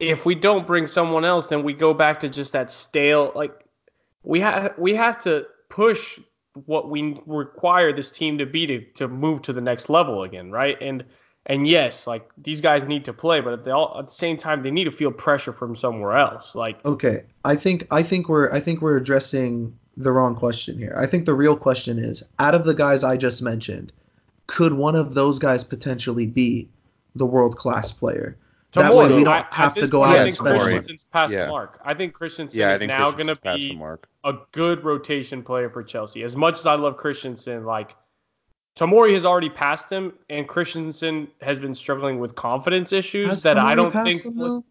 if 0.00 0.26
we 0.26 0.34
don't 0.34 0.66
bring 0.66 0.86
someone 0.86 1.24
else, 1.24 1.48
then 1.48 1.62
we 1.62 1.74
go 1.74 1.94
back 1.94 2.20
to 2.20 2.28
just 2.28 2.54
that 2.54 2.70
stale 2.70 3.30
like 3.34 3.52
we 4.22 4.40
have 4.40 4.74
we 4.78 4.94
have 4.94 5.22
to 5.24 5.46
push 5.68 6.18
what 6.66 6.88
we 6.88 7.20
require 7.26 7.92
this 7.92 8.10
team 8.10 8.38
to 8.38 8.46
be 8.46 8.66
to, 8.66 8.80
to 8.94 9.08
move 9.08 9.42
to 9.42 9.52
the 9.52 9.60
next 9.60 9.88
level 9.88 10.22
again, 10.22 10.50
right? 10.50 10.76
And 10.80 11.04
and 11.46 11.66
yes, 11.66 12.06
like 12.06 12.28
these 12.36 12.60
guys 12.60 12.84
need 12.86 13.06
to 13.06 13.12
play, 13.14 13.40
but 13.40 13.52
at 13.54 13.64
the, 13.64 13.74
all, 13.74 13.96
at 13.98 14.08
the 14.08 14.12
same 14.14 14.36
time, 14.36 14.62
they 14.62 14.70
need 14.70 14.84
to 14.84 14.90
feel 14.90 15.10
pressure 15.10 15.52
from 15.52 15.74
somewhere 15.74 16.16
else. 16.16 16.54
Like 16.54 16.84
Okay, 16.84 17.24
I 17.44 17.56
think 17.56 17.86
I 17.90 18.02
think 18.02 18.28
we're 18.28 18.52
I 18.52 18.60
think 18.60 18.82
we're 18.82 18.96
addressing 18.98 19.78
the 19.96 20.12
wrong 20.12 20.34
question 20.36 20.78
here. 20.78 20.94
I 20.96 21.06
think 21.06 21.24
the 21.24 21.34
real 21.34 21.56
question 21.56 21.98
is, 21.98 22.22
out 22.38 22.54
of 22.54 22.64
the 22.64 22.74
guys 22.74 23.02
I 23.02 23.16
just 23.16 23.42
mentioned, 23.42 23.92
could 24.46 24.72
one 24.72 24.94
of 24.94 25.14
those 25.14 25.38
guys 25.38 25.64
potentially 25.64 26.26
be 26.26 26.68
the 27.14 27.26
world 27.26 27.56
class 27.56 27.92
player? 27.92 28.36
That 28.72 28.92
way 28.92 29.08
we 29.08 29.24
don't 29.24 29.28
I- 29.28 29.46
have 29.50 29.74
to 29.74 29.88
go 29.88 30.00
point, 30.00 30.10
out 30.10 30.18
I 30.18 30.22
and 30.24 30.34
spend 30.34 30.58
money. 30.58 30.74
Christensen's 30.74 31.04
past 31.04 31.32
Yeah. 31.32 31.46
the 31.46 31.50
mark. 31.50 31.80
I 31.84 31.94
think 31.94 32.12
Christensen 32.12 32.60
Yeah, 32.60 32.68
I 32.68 32.72
is 32.74 32.78
think 32.80 32.90
now 32.90 33.10
going 33.10 33.26
to 33.28 33.34
Christensen's 33.36 33.38
past 33.42 33.58
the 33.60 33.70
be 33.70 33.76
mark. 33.76 34.08
A 34.28 34.38
good 34.52 34.84
rotation 34.84 35.42
player 35.42 35.70
for 35.70 35.82
Chelsea. 35.82 36.22
As 36.22 36.36
much 36.36 36.58
as 36.58 36.66
I 36.66 36.74
love 36.74 36.96
Christensen, 36.96 37.64
like 37.64 37.96
Tomori 38.78 39.14
has 39.14 39.24
already 39.24 39.48
passed 39.48 39.90
him, 39.90 40.12
and 40.28 40.46
Christensen 40.46 41.28
has 41.40 41.58
been 41.58 41.74
struggling 41.74 42.18
with 42.20 42.34
confidence 42.34 42.92
issues 42.92 43.30
Has 43.30 43.42
that 43.44 43.58
I 43.58 43.74
don't 43.74 43.92
think 43.92 44.24
him, 44.24 44.36
though? 44.38 44.64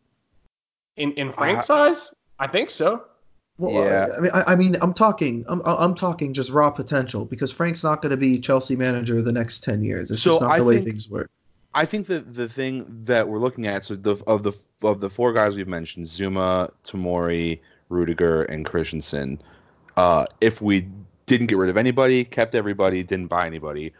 in 0.95 1.13
in 1.13 1.31
Frank's 1.31 1.69
eyes. 1.69 2.13
I 2.39 2.47
think 2.47 2.69
so. 2.69 3.03
Well, 3.57 3.83
Yeah. 3.83 4.07
I 4.15 4.19
mean, 4.21 4.31
I, 4.33 4.43
I 4.53 4.55
mean, 4.55 4.77
I'm 4.81 4.93
talking, 4.93 5.43
I'm, 5.47 5.61
I'm 5.65 5.95
talking 5.95 6.33
just 6.33 6.51
raw 6.51 6.69
potential 6.69 7.25
because 7.25 7.51
Frank's 7.51 7.83
not 7.83 8.03
going 8.03 8.11
to 8.11 8.17
be 8.17 8.39
Chelsea 8.39 8.75
manager 8.75 9.19
the 9.23 9.31
next 9.31 9.63
ten 9.63 9.83
years. 9.83 10.11
It's 10.11 10.21
So 10.21 10.31
just 10.31 10.41
not 10.43 10.51
I 10.51 10.59
the 10.59 10.65
way 10.65 10.75
think- 10.75 10.85
things 10.87 11.09
work. 11.09 11.31
I 11.73 11.85
think 11.85 12.07
that 12.07 12.33
the 12.33 12.47
thing 12.47 12.85
that 13.05 13.27
we're 13.27 13.39
looking 13.39 13.67
at, 13.67 13.85
so 13.85 13.95
the 13.95 14.15
of 14.25 14.43
the 14.43 14.53
of 14.83 14.99
the 14.99 15.09
four 15.09 15.33
guys 15.33 15.55
we've 15.55 15.67
mentioned, 15.67 16.05
Zouma, 16.07 16.71
Tomori, 16.83 17.59
Rudiger, 17.89 18.43
and 18.43 18.65
Christensen, 18.65 19.41
uh, 19.95 20.25
if 20.41 20.61
we 20.61 20.87
didn't 21.25 21.47
get 21.47 21.57
rid 21.57 21.69
of 21.69 21.77
anybody, 21.77 22.23
kept 22.23 22.55
everybody, 22.55 23.03
didn't 23.03 23.27
buy 23.27 23.45
anybody, 23.45 23.93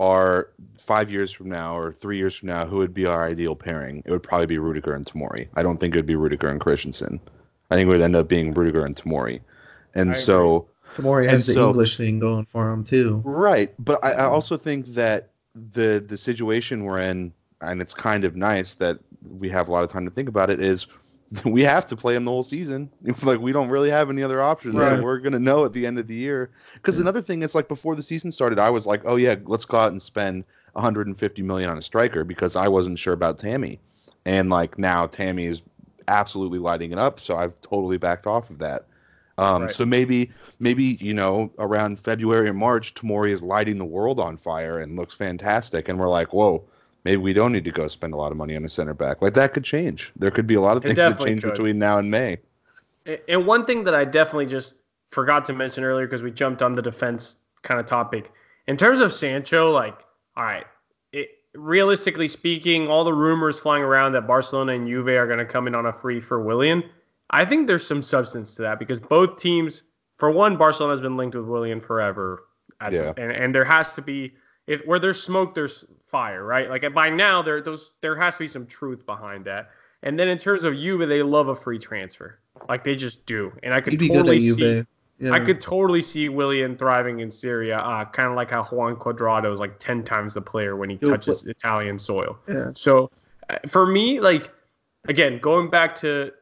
are 0.00 0.48
five 0.78 1.10
years 1.10 1.30
from 1.30 1.48
now 1.48 1.78
or 1.78 1.92
three 1.92 2.16
years 2.18 2.36
from 2.36 2.48
now, 2.48 2.66
who 2.66 2.78
would 2.78 2.94
be 2.94 3.06
our 3.06 3.24
ideal 3.26 3.54
pairing? 3.54 4.02
It 4.04 4.10
would 4.10 4.22
probably 4.22 4.46
be 4.46 4.58
Rudiger 4.58 4.92
and 4.92 5.06
Tomori. 5.06 5.48
I 5.54 5.62
don't 5.62 5.78
think 5.78 5.94
it 5.94 5.98
would 5.98 6.06
be 6.06 6.16
Rudiger 6.16 6.48
and 6.48 6.60
Christensen. 6.60 7.20
I 7.70 7.76
think 7.76 7.88
it 7.88 7.90
would 7.90 8.02
end 8.02 8.16
up 8.16 8.28
being 8.28 8.52
Rudiger 8.52 8.84
and 8.84 8.96
Tomori. 8.96 9.40
And 9.94 10.10
I 10.10 10.14
so 10.14 10.68
Tomori 10.94 11.28
has 11.28 11.48
and 11.48 11.56
the 11.56 11.60
so- 11.60 11.68
English 11.70 11.96
thing 11.96 12.18
going 12.18 12.46
for 12.46 12.70
him 12.70 12.84
too. 12.84 13.22
Right, 13.24 13.72
but 13.78 14.04
I, 14.04 14.12
I 14.12 14.24
also 14.24 14.56
think 14.56 14.86
that 14.94 15.30
the 15.54 16.04
the 16.06 16.18
situation 16.18 16.84
we're 16.84 17.00
in, 17.00 17.32
and 17.60 17.80
it's 17.80 17.94
kind 17.94 18.24
of 18.24 18.34
nice 18.34 18.74
that 18.76 18.98
we 19.22 19.50
have 19.50 19.68
a 19.68 19.72
lot 19.72 19.84
of 19.84 19.90
time 19.90 20.04
to 20.06 20.10
think 20.10 20.28
about 20.28 20.50
it, 20.50 20.60
is 20.60 20.86
we 21.44 21.62
have 21.62 21.86
to 21.86 21.96
play 21.96 22.14
him 22.14 22.24
the 22.24 22.30
whole 22.30 22.42
season. 22.42 22.90
like 23.22 23.40
we 23.40 23.52
don't 23.52 23.68
really 23.68 23.90
have 23.90 24.10
any 24.10 24.22
other 24.22 24.40
options. 24.40 24.76
So 24.80 25.02
we're 25.02 25.18
gonna 25.18 25.38
know 25.38 25.64
at 25.64 25.72
the 25.72 25.86
end 25.86 25.98
of 25.98 26.06
the 26.06 26.14
year. 26.14 26.50
Because 26.74 26.98
another 26.98 27.20
thing 27.22 27.42
is 27.42 27.54
like 27.54 27.68
before 27.68 27.96
the 27.96 28.02
season 28.02 28.32
started, 28.32 28.58
I 28.58 28.70
was 28.70 28.86
like, 28.86 29.02
oh 29.04 29.16
yeah, 29.16 29.36
let's 29.44 29.64
go 29.64 29.78
out 29.78 29.92
and 29.92 30.00
spend 30.00 30.44
150 30.72 31.42
million 31.42 31.70
on 31.70 31.78
a 31.78 31.82
striker 31.82 32.24
because 32.24 32.56
I 32.56 32.68
wasn't 32.68 32.98
sure 32.98 33.14
about 33.14 33.38
Tammy, 33.38 33.80
and 34.24 34.50
like 34.50 34.78
now 34.78 35.06
Tammy 35.06 35.46
is 35.46 35.62
absolutely 36.06 36.58
lighting 36.58 36.92
it 36.92 36.98
up. 36.98 37.20
So 37.20 37.36
I've 37.36 37.60
totally 37.60 37.98
backed 37.98 38.26
off 38.26 38.50
of 38.50 38.58
that. 38.58 38.86
Um, 39.36 39.62
Right. 39.62 39.70
So 39.70 39.84
maybe 39.84 40.30
maybe 40.60 40.84
you 41.00 41.14
know 41.14 41.52
around 41.58 41.98
February 41.98 42.48
and 42.48 42.58
March, 42.58 42.94
Tomori 42.94 43.30
is 43.30 43.42
lighting 43.42 43.78
the 43.78 43.84
world 43.84 44.20
on 44.20 44.36
fire 44.36 44.78
and 44.78 44.96
looks 44.96 45.14
fantastic, 45.14 45.88
and 45.88 45.98
we're 45.98 46.08
like, 46.08 46.32
whoa. 46.32 46.64
Maybe 47.04 47.18
we 47.18 47.34
don't 47.34 47.52
need 47.52 47.64
to 47.64 47.70
go 47.70 47.86
spend 47.86 48.14
a 48.14 48.16
lot 48.16 48.32
of 48.32 48.38
money 48.38 48.56
on 48.56 48.64
a 48.64 48.70
center 48.70 48.94
back. 48.94 49.20
Like 49.20 49.34
that 49.34 49.52
could 49.52 49.64
change. 49.64 50.10
There 50.16 50.30
could 50.30 50.46
be 50.46 50.54
a 50.54 50.60
lot 50.60 50.76
of 50.76 50.82
things 50.82 50.96
that 50.96 51.20
change 51.20 51.42
could. 51.42 51.52
between 51.52 51.78
now 51.78 51.98
and 51.98 52.10
May. 52.10 52.38
And 53.28 53.46
one 53.46 53.66
thing 53.66 53.84
that 53.84 53.94
I 53.94 54.06
definitely 54.06 54.46
just 54.46 54.76
forgot 55.10 55.46
to 55.46 55.52
mention 55.52 55.84
earlier 55.84 56.06
because 56.06 56.22
we 56.22 56.30
jumped 56.30 56.62
on 56.62 56.74
the 56.74 56.82
defense 56.82 57.36
kind 57.62 57.78
of 57.78 57.86
topic. 57.86 58.32
In 58.66 58.78
terms 58.78 59.00
of 59.00 59.12
Sancho, 59.12 59.70
like, 59.72 59.98
all 60.34 60.44
right, 60.44 60.64
it, 61.12 61.28
realistically 61.54 62.28
speaking, 62.28 62.88
all 62.88 63.04
the 63.04 63.12
rumors 63.12 63.58
flying 63.58 63.82
around 63.82 64.12
that 64.12 64.26
Barcelona 64.26 64.72
and 64.72 64.88
Juve 64.88 65.08
are 65.08 65.26
going 65.26 65.38
to 65.38 65.44
come 65.44 65.66
in 65.66 65.74
on 65.74 65.84
a 65.84 65.92
free 65.92 66.20
for 66.20 66.40
Willian, 66.42 66.84
I 67.28 67.44
think 67.44 67.66
there's 67.66 67.86
some 67.86 68.02
substance 68.02 68.56
to 68.56 68.62
that 68.62 68.78
because 68.78 69.00
both 69.00 69.38
teams, 69.38 69.82
for 70.16 70.30
one, 70.30 70.56
Barcelona 70.56 70.92
has 70.92 71.02
been 71.02 71.18
linked 71.18 71.36
with 71.36 71.44
Willian 71.44 71.80
forever, 71.80 72.44
as 72.80 72.94
Yeah. 72.94 73.12
and, 73.16 73.30
and 73.30 73.54
there 73.54 73.64
has 73.64 73.94
to 73.94 74.02
be 74.02 74.34
if 74.66 74.86
where 74.86 74.98
there's 74.98 75.22
smoke, 75.22 75.54
there's 75.54 75.84
fire, 76.06 76.42
right? 76.42 76.68
Like 76.68 76.92
by 76.94 77.10
now, 77.10 77.42
there 77.42 77.60
those 77.60 77.90
there 78.00 78.16
has 78.16 78.36
to 78.38 78.44
be 78.44 78.48
some 78.48 78.66
truth 78.66 79.06
behind 79.06 79.46
that. 79.46 79.70
And 80.02 80.18
then 80.18 80.28
in 80.28 80.38
terms 80.38 80.64
of 80.64 80.74
Juve, 80.74 81.08
they 81.08 81.22
love 81.22 81.48
a 81.48 81.56
free 81.56 81.78
transfer, 81.78 82.38
like 82.68 82.84
they 82.84 82.94
just 82.94 83.24
do. 83.26 83.52
And 83.62 83.72
I 83.72 83.80
could 83.80 83.98
totally 83.98 84.40
see, 84.40 84.84
Yeah. 85.18 85.32
I 85.32 85.40
could 85.40 85.60
totally 85.60 86.02
see 86.02 86.28
Willian 86.28 86.76
thriving 86.76 87.20
in 87.20 87.30
Serie 87.30 87.70
A, 87.70 87.78
uh, 87.78 88.04
kind 88.04 88.28
of 88.28 88.34
like 88.34 88.50
how 88.50 88.64
Juan 88.64 88.96
Cuadrado 88.96 89.52
is 89.52 89.60
like 89.60 89.78
ten 89.78 90.04
times 90.04 90.34
the 90.34 90.42
player 90.42 90.76
when 90.76 90.90
he 90.90 90.96
He'll 90.96 91.10
touches 91.10 91.46
Italian 91.46 91.98
soil. 91.98 92.38
Yeah. 92.48 92.72
So 92.74 93.10
uh, 93.48 93.58
for 93.68 93.86
me, 93.86 94.20
like 94.20 94.52
again, 95.06 95.38
going 95.38 95.70
back 95.70 95.96
to, 95.96 96.32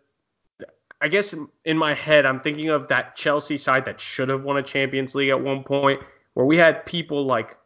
I 1.00 1.08
guess 1.08 1.34
in 1.64 1.76
my 1.76 1.94
head, 1.94 2.26
I'm 2.26 2.40
thinking 2.40 2.70
of 2.70 2.88
that 2.88 3.16
Chelsea 3.16 3.58
side 3.58 3.84
that 3.84 4.00
should 4.00 4.28
have 4.28 4.42
won 4.42 4.56
a 4.56 4.62
Champions 4.62 5.14
League 5.14 5.30
at 5.30 5.40
one 5.40 5.64
point, 5.64 6.00
where 6.34 6.46
we 6.46 6.56
had 6.56 6.86
people 6.86 7.26
like 7.26 7.58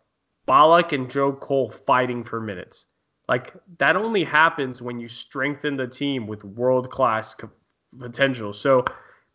Ballack 0.46 0.92
and 0.92 1.10
Joe 1.10 1.32
Cole 1.32 1.70
fighting 1.70 2.24
for 2.24 2.40
minutes. 2.40 2.86
Like 3.28 3.52
that 3.78 3.96
only 3.96 4.24
happens 4.24 4.80
when 4.80 5.00
you 5.00 5.08
strengthen 5.08 5.76
the 5.76 5.88
team 5.88 6.26
with 6.26 6.44
world 6.44 6.90
class 6.90 7.34
co- 7.34 7.50
potential. 7.98 8.52
So 8.52 8.84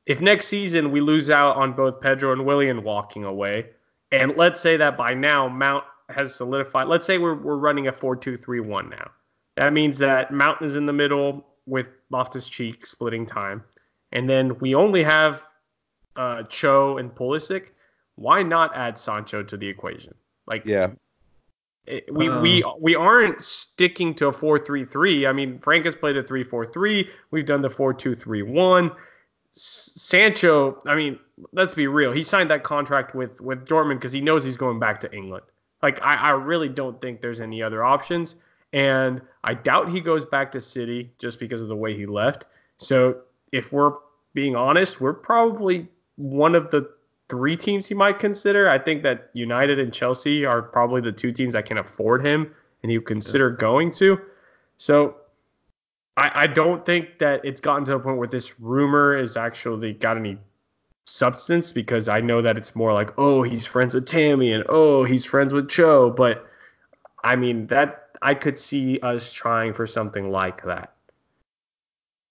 if 0.05 0.21
next 0.21 0.47
season 0.47 0.91
we 0.91 1.01
lose 1.01 1.29
out 1.29 1.57
on 1.57 1.73
both 1.73 2.01
Pedro 2.01 2.31
and 2.31 2.45
Willian 2.45 2.83
walking 2.83 3.25
away, 3.25 3.71
and 4.11 4.37
let's 4.37 4.61
say 4.61 4.77
that 4.77 4.97
by 4.97 5.13
now 5.13 5.49
Mount 5.49 5.83
has 6.09 6.35
solidified, 6.35 6.87
let's 6.87 7.05
say 7.05 7.17
we're, 7.17 7.35
we're 7.35 7.57
running 7.57 7.87
a 7.87 7.91
4 7.91 8.15
2 8.15 8.37
3 8.37 8.59
1 8.61 8.89
now. 8.89 9.11
That 9.57 9.73
means 9.73 9.97
that 9.99 10.31
Mount 10.31 10.61
is 10.61 10.77
in 10.77 10.85
the 10.85 10.93
middle 10.93 11.45
with 11.65 11.87
Loftus 12.09 12.47
Cheek 12.47 12.85
splitting 12.85 13.25
time. 13.25 13.63
And 14.11 14.29
then 14.29 14.59
we 14.59 14.75
only 14.75 15.03
have 15.03 15.45
uh, 16.15 16.43
Cho 16.43 16.97
and 16.97 17.13
Pulisic. 17.13 17.67
Why 18.15 18.43
not 18.43 18.75
add 18.75 18.97
Sancho 18.97 19.43
to 19.43 19.57
the 19.57 19.67
equation? 19.67 20.15
Like, 20.51 20.65
Yeah, 20.65 20.91
it- 21.87 22.13
we, 22.13 22.27
Uh. 22.27 22.41
we 22.41 22.63
we 22.79 22.95
aren't 22.95 23.41
sticking 23.41 24.13
to 24.15 24.27
a 24.27 24.31
4-3-3. 24.33 25.25
I 25.27 25.31
mean, 25.31 25.59
Frank 25.59 25.85
has 25.85 25.95
played 25.95 26.17
a 26.17 26.23
3-4-3. 26.23 27.09
We've 27.31 27.45
done 27.45 27.61
the 27.61 27.69
4-2-3-1. 27.69 28.91
S- 29.53 29.93
Sancho, 29.95 30.81
I 30.85 30.95
mean, 30.95 31.19
let's 31.53 31.73
be 31.73 31.87
real. 31.87 32.11
He 32.11 32.23
signed 32.23 32.49
that 32.51 32.63
contract 32.63 33.15
with 33.15 33.39
with 33.41 33.65
Dortmund 33.65 33.95
because 33.95 34.11
he 34.11 34.19
knows 34.21 34.43
he's 34.43 34.57
going 34.57 34.79
back 34.79 34.99
to 35.01 35.11
England. 35.13 35.45
Like, 35.81 36.01
I, 36.03 36.15
I 36.15 36.29
really 36.31 36.69
don't 36.69 36.99
think 37.01 37.21
there's 37.21 37.39
any 37.39 37.63
other 37.63 37.83
options, 37.83 38.35
and 38.73 39.21
I 39.43 39.53
doubt 39.55 39.89
he 39.89 39.99
goes 40.01 40.25
back 40.25 40.51
to 40.51 40.61
City 40.61 41.11
just 41.17 41.39
because 41.39 41.61
of 41.61 41.67
the 41.69 41.75
way 41.75 41.95
he 41.97 42.05
left. 42.05 42.45
So, 42.77 43.21
if 43.51 43.71
we're 43.73 43.93
being 44.33 44.55
honest, 44.55 45.01
we're 45.01 45.13
probably 45.13 45.87
one 46.17 46.55
of 46.55 46.69
the 46.71 46.89
three 47.31 47.55
teams 47.55 47.87
he 47.87 47.95
might 47.95 48.19
consider. 48.19 48.69
I 48.69 48.77
think 48.77 49.03
that 49.03 49.29
United 49.33 49.79
and 49.79 49.93
Chelsea 49.93 50.45
are 50.45 50.61
probably 50.61 50.99
the 50.99 51.13
two 51.13 51.31
teams 51.31 51.53
that 51.53 51.65
can 51.65 51.77
afford 51.77 52.25
him 52.25 52.53
and 52.83 52.91
he 52.91 52.97
would 52.97 53.07
consider 53.07 53.49
going 53.49 53.91
to. 53.91 54.19
So 54.75 55.15
I, 56.17 56.43
I 56.43 56.47
don't 56.47 56.85
think 56.85 57.19
that 57.19 57.45
it's 57.45 57.61
gotten 57.61 57.85
to 57.85 57.95
a 57.95 57.99
point 58.01 58.17
where 58.17 58.27
this 58.27 58.59
rumor 58.59 59.17
is 59.17 59.37
actually 59.37 59.93
got 59.93 60.17
any 60.17 60.39
substance 61.05 61.71
because 61.71 62.09
I 62.09 62.19
know 62.19 62.41
that 62.41 62.57
it's 62.57 62.75
more 62.75 62.91
like, 62.91 63.17
oh, 63.17 63.43
he's 63.43 63.65
friends 63.65 63.95
with 63.95 64.05
Tammy 64.05 64.51
and 64.51 64.65
oh, 64.67 65.05
he's 65.05 65.23
friends 65.23 65.53
with 65.53 65.69
Cho. 65.69 66.09
But 66.09 66.45
I 67.23 67.37
mean, 67.37 67.67
that 67.67 68.09
I 68.21 68.33
could 68.33 68.59
see 68.59 68.99
us 68.99 69.31
trying 69.31 69.73
for 69.73 69.87
something 69.87 70.29
like 70.29 70.65
that. 70.65 70.93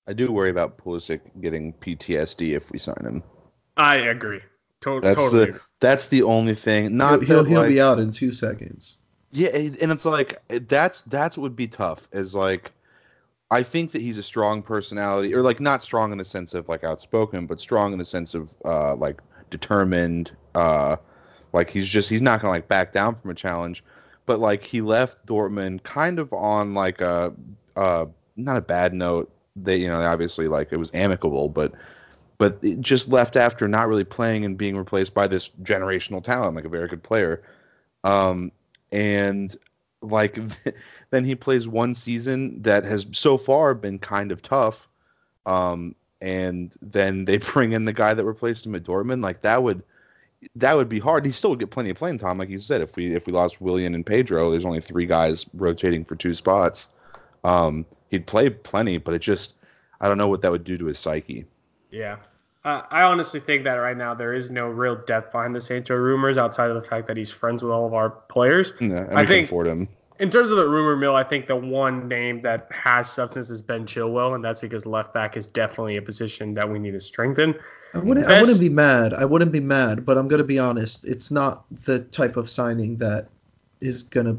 I 0.06 0.12
do 0.12 0.30
worry 0.30 0.50
about 0.50 0.76
Pulisic 0.76 1.20
getting 1.40 1.72
PTSD 1.72 2.54
if 2.54 2.70
we 2.70 2.78
sign 2.78 3.02
him. 3.06 3.22
I 3.78 3.96
agree. 3.96 4.42
To- 4.82 5.00
That's 5.00 5.16
totally. 5.16 5.52
the 5.52 5.60
that's 5.78 6.08
the 6.08 6.22
only 6.22 6.54
thing. 6.54 6.96
Not 6.96 7.20
he'll 7.20 7.20
he'll, 7.20 7.44
that, 7.44 7.50
he'll 7.50 7.60
like- 7.60 7.68
be 7.68 7.80
out 7.80 7.98
in 7.98 8.10
two 8.12 8.32
seconds. 8.32 8.98
Yeah, 9.32 9.50
and 9.50 9.92
it's 9.92 10.04
like 10.04 10.40
that's 10.48 11.02
that's 11.02 11.36
what 11.38 11.42
would 11.42 11.56
be 11.56 11.68
tough. 11.68 12.08
Is 12.12 12.34
like 12.34 12.72
I 13.50 13.62
think 13.62 13.92
that 13.92 14.02
he's 14.02 14.18
a 14.18 14.22
strong 14.22 14.62
personality, 14.62 15.34
or 15.34 15.42
like 15.42 15.60
not 15.60 15.82
strong 15.82 16.12
in 16.12 16.18
the 16.18 16.24
sense 16.24 16.54
of 16.54 16.68
like 16.68 16.82
outspoken, 16.82 17.46
but 17.46 17.60
strong 17.60 17.92
in 17.92 17.98
the 17.98 18.04
sense 18.04 18.34
of 18.34 18.54
uh, 18.64 18.96
like 18.96 19.20
determined. 19.50 20.32
Uh, 20.54 20.96
like 21.52 21.70
he's 21.70 21.88
just 21.88 22.08
he's 22.08 22.22
not 22.22 22.40
gonna 22.40 22.52
like 22.52 22.68
back 22.68 22.90
down 22.92 23.14
from 23.14 23.30
a 23.30 23.34
challenge. 23.34 23.84
But 24.26 24.40
like 24.40 24.62
he 24.62 24.80
left 24.80 25.26
Dortmund 25.26 25.82
kind 25.82 26.18
of 26.18 26.32
on 26.32 26.74
like 26.74 27.00
a 27.00 27.32
uh, 27.76 28.06
not 28.36 28.56
a 28.56 28.60
bad 28.60 28.94
note. 28.94 29.30
They 29.54 29.76
you 29.76 29.88
know 29.88 30.00
obviously 30.02 30.48
like 30.48 30.72
it 30.72 30.76
was 30.76 30.90
amicable, 30.94 31.48
but 31.48 31.72
but 32.40 32.62
just 32.80 33.10
left 33.10 33.36
after 33.36 33.68
not 33.68 33.86
really 33.86 34.02
playing 34.02 34.46
and 34.46 34.56
being 34.56 34.74
replaced 34.74 35.12
by 35.12 35.26
this 35.26 35.50
generational 35.62 36.24
talent, 36.24 36.56
like 36.56 36.64
a 36.64 36.70
very 36.70 36.88
good 36.88 37.02
player. 37.02 37.42
Um, 38.02 38.50
and 38.90 39.54
like 40.00 40.38
then 41.10 41.26
he 41.26 41.34
plays 41.34 41.68
one 41.68 41.92
season 41.92 42.62
that 42.62 42.84
has 42.84 43.06
so 43.12 43.36
far 43.36 43.74
been 43.74 43.98
kind 43.98 44.32
of 44.32 44.40
tough. 44.40 44.88
Um, 45.44 45.94
and 46.18 46.74
then 46.80 47.26
they 47.26 47.36
bring 47.52 47.72
in 47.72 47.84
the 47.84 47.92
guy 47.92 48.14
that 48.14 48.24
replaced 48.24 48.64
him 48.64 48.74
at 48.74 48.84
Dortmund. 48.84 49.22
Like 49.22 49.42
that 49.42 49.62
would 49.62 49.82
that 50.56 50.78
would 50.78 50.88
be 50.88 50.98
hard. 50.98 51.26
He 51.26 51.32
still 51.32 51.50
would 51.50 51.58
get 51.58 51.70
plenty 51.70 51.90
of 51.90 51.98
playing 51.98 52.16
time, 52.16 52.38
like 52.38 52.48
you 52.48 52.58
said. 52.58 52.80
If 52.80 52.96
we 52.96 53.14
if 53.14 53.26
we 53.26 53.34
lost 53.34 53.60
Willian 53.60 53.94
and 53.94 54.06
Pedro, 54.06 54.50
there's 54.50 54.64
only 54.64 54.80
three 54.80 55.04
guys 55.04 55.44
rotating 55.52 56.06
for 56.06 56.16
two 56.16 56.32
spots. 56.32 56.88
Um, 57.44 57.84
he'd 58.10 58.26
play 58.26 58.48
plenty, 58.48 58.96
but 58.96 59.12
it 59.12 59.18
just 59.18 59.56
I 60.00 60.08
don't 60.08 60.16
know 60.16 60.28
what 60.28 60.40
that 60.40 60.50
would 60.50 60.64
do 60.64 60.78
to 60.78 60.86
his 60.86 60.98
psyche. 60.98 61.44
Yeah. 61.90 62.16
Uh, 62.64 62.82
I 62.90 63.02
honestly 63.02 63.40
think 63.40 63.64
that 63.64 63.74
right 63.74 63.96
now 63.96 64.14
there 64.14 64.34
is 64.34 64.50
no 64.50 64.66
real 64.66 64.96
depth 64.96 65.32
behind 65.32 65.54
the 65.54 65.60
Sancho 65.60 65.94
rumors 65.94 66.36
outside 66.36 66.70
of 66.70 66.80
the 66.80 66.86
fact 66.86 67.06
that 67.08 67.16
he's 67.16 67.32
friends 67.32 67.62
with 67.62 67.72
all 67.72 67.86
of 67.86 67.94
our 67.94 68.10
players. 68.10 68.74
Yeah, 68.80 68.98
and 68.98 69.18
I 69.18 69.24
think- 69.26 69.46
afford 69.46 69.66
him. 69.66 69.88
In 70.18 70.30
terms 70.30 70.50
of 70.50 70.58
the 70.58 70.68
rumor 70.68 70.96
mill, 70.96 71.16
I 71.16 71.24
think 71.24 71.46
the 71.46 71.56
one 71.56 72.06
name 72.06 72.42
that 72.42 72.68
has 72.70 73.10
substance 73.10 73.48
is 73.48 73.62
Ben 73.62 73.86
Chilwell, 73.86 74.34
and 74.34 74.44
that's 74.44 74.60
because 74.60 74.84
left 74.84 75.14
back 75.14 75.34
is 75.34 75.46
definitely 75.46 75.96
a 75.96 76.02
position 76.02 76.52
that 76.54 76.68
we 76.68 76.78
need 76.78 76.90
to 76.90 77.00
strengthen. 77.00 77.54
I 77.94 77.98
wouldn't. 78.00 78.26
I 78.26 78.38
wouldn't 78.38 78.60
be 78.60 78.68
mad. 78.68 79.14
I 79.14 79.24
wouldn't 79.24 79.50
be 79.50 79.60
mad, 79.60 80.04
but 80.04 80.18
I'm 80.18 80.28
gonna 80.28 80.44
be 80.44 80.58
honest. 80.58 81.06
It's 81.06 81.30
not 81.30 81.64
the 81.86 82.00
type 82.00 82.36
of 82.36 82.50
signing 82.50 82.98
that 82.98 83.28
is 83.80 84.02
gonna 84.02 84.36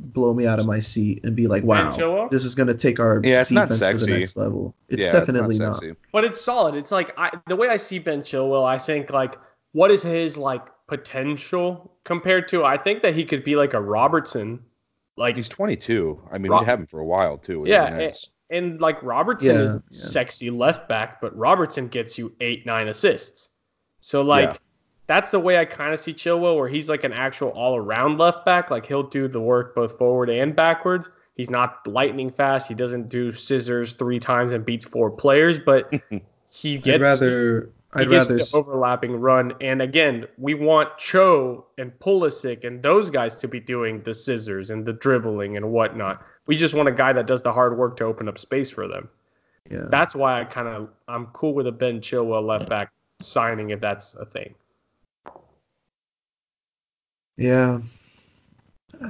blow 0.00 0.32
me 0.34 0.46
out 0.46 0.58
of 0.60 0.66
my 0.66 0.80
seat 0.80 1.24
and 1.24 1.36
be 1.36 1.46
like, 1.46 1.62
"Wow, 1.62 1.90
Chilwell? 1.92 2.30
this 2.30 2.44
is 2.44 2.54
gonna 2.54 2.74
take 2.74 2.98
our 3.00 3.20
Yeah, 3.22 3.40
it's 3.42 3.50
not 3.50 3.68
defense 3.68 4.00
to 4.02 4.06
the 4.10 4.18
next 4.18 4.36
level." 4.36 4.74
It's 4.88 5.04
yeah, 5.06 5.12
definitely 5.12 5.56
it's 5.56 5.60
not. 5.60 5.82
not. 5.82 5.96
But 6.12 6.24
it's 6.24 6.40
solid. 6.40 6.74
It's 6.74 6.90
like 6.90 7.12
I, 7.18 7.30
the 7.46 7.56
way 7.56 7.68
I 7.68 7.76
see 7.76 7.98
Ben 7.98 8.22
Chilwell, 8.22 8.64
I 8.64 8.78
think 8.78 9.10
like 9.10 9.36
what 9.72 9.90
is 9.90 10.02
his 10.02 10.36
like 10.36 10.66
potential 10.88 11.92
compared 12.04 12.48
to? 12.48 12.64
I 12.64 12.76
think 12.76 13.02
that 13.02 13.14
he 13.14 13.24
could 13.24 13.44
be 13.44 13.56
like 13.56 13.74
a 13.74 13.80
Robertson, 13.80 14.60
like 15.16 15.36
He's 15.36 15.48
22. 15.48 16.20
I 16.30 16.38
mean, 16.38 16.50
Ro- 16.52 16.60
we 16.60 16.64
have 16.66 16.80
him 16.80 16.86
for 16.86 17.00
a 17.00 17.06
while 17.06 17.38
too. 17.38 17.64
Yeah, 17.66 17.86
is 17.86 17.98
nice. 17.98 18.26
and 18.50 18.80
like 18.80 19.02
Robertson 19.02 19.54
Yeah, 19.54 19.62
is 19.62 19.74
yeah. 19.76 19.80
sexy 19.90 20.50
left 20.50 20.88
back, 20.88 21.20
but 21.20 21.36
Robertson 21.36 21.88
gets 21.88 22.18
you 22.18 22.34
eight 22.40 22.66
nine 22.66 22.88
assists. 22.88 23.48
So 24.00 24.22
like 24.22 24.44
Yeah. 24.48 24.56
That's 25.10 25.32
the 25.32 25.40
way 25.40 25.58
I 25.58 25.64
kind 25.64 25.92
of 25.92 25.98
see 25.98 26.14
Chilwell, 26.14 26.56
where 26.56 26.68
he's 26.68 26.88
like 26.88 27.02
an 27.02 27.12
actual 27.12 27.48
all 27.48 27.74
around 27.76 28.18
left 28.18 28.44
back. 28.44 28.70
Like 28.70 28.86
he'll 28.86 29.02
do 29.02 29.26
the 29.26 29.40
work 29.40 29.74
both 29.74 29.98
forward 29.98 30.30
and 30.30 30.54
backwards. 30.54 31.10
He's 31.34 31.50
not 31.50 31.84
lightning 31.84 32.30
fast. 32.30 32.68
He 32.68 32.74
doesn't 32.74 33.08
do 33.08 33.32
scissors 33.32 33.94
three 33.94 34.20
times 34.20 34.52
and 34.52 34.64
beats 34.64 34.84
four 34.84 35.10
players, 35.10 35.58
but 35.58 35.92
he 36.52 36.78
gets 36.78 36.94
I'd 36.94 37.00
rather. 37.02 37.70
he 37.92 38.00
I'd 38.02 38.08
gets 38.08 38.30
rather. 38.30 38.36
the 38.36 38.50
overlapping 38.54 39.16
run. 39.16 39.54
And 39.60 39.82
again, 39.82 40.26
we 40.38 40.54
want 40.54 40.96
Cho 40.98 41.66
and 41.76 41.90
Pulisic 41.98 42.62
and 42.62 42.80
those 42.80 43.10
guys 43.10 43.40
to 43.40 43.48
be 43.48 43.58
doing 43.58 44.02
the 44.04 44.14
scissors 44.14 44.70
and 44.70 44.86
the 44.86 44.92
dribbling 44.92 45.56
and 45.56 45.72
whatnot. 45.72 46.24
We 46.46 46.56
just 46.56 46.72
want 46.72 46.88
a 46.88 46.92
guy 46.92 47.14
that 47.14 47.26
does 47.26 47.42
the 47.42 47.52
hard 47.52 47.76
work 47.76 47.96
to 47.96 48.04
open 48.04 48.28
up 48.28 48.38
space 48.38 48.70
for 48.70 48.86
them. 48.86 49.08
yeah. 49.68 49.86
That's 49.90 50.14
why 50.14 50.40
I 50.40 50.44
kind 50.44 50.68
of 50.68 50.90
I'm 51.08 51.26
cool 51.26 51.52
with 51.54 51.66
a 51.66 51.72
Ben 51.72 52.00
Chilwell 52.00 52.46
left 52.46 52.68
back 52.68 52.92
signing 53.18 53.70
if 53.70 53.80
that's 53.80 54.14
a 54.14 54.24
thing. 54.24 54.54
Yeah. 57.40 57.80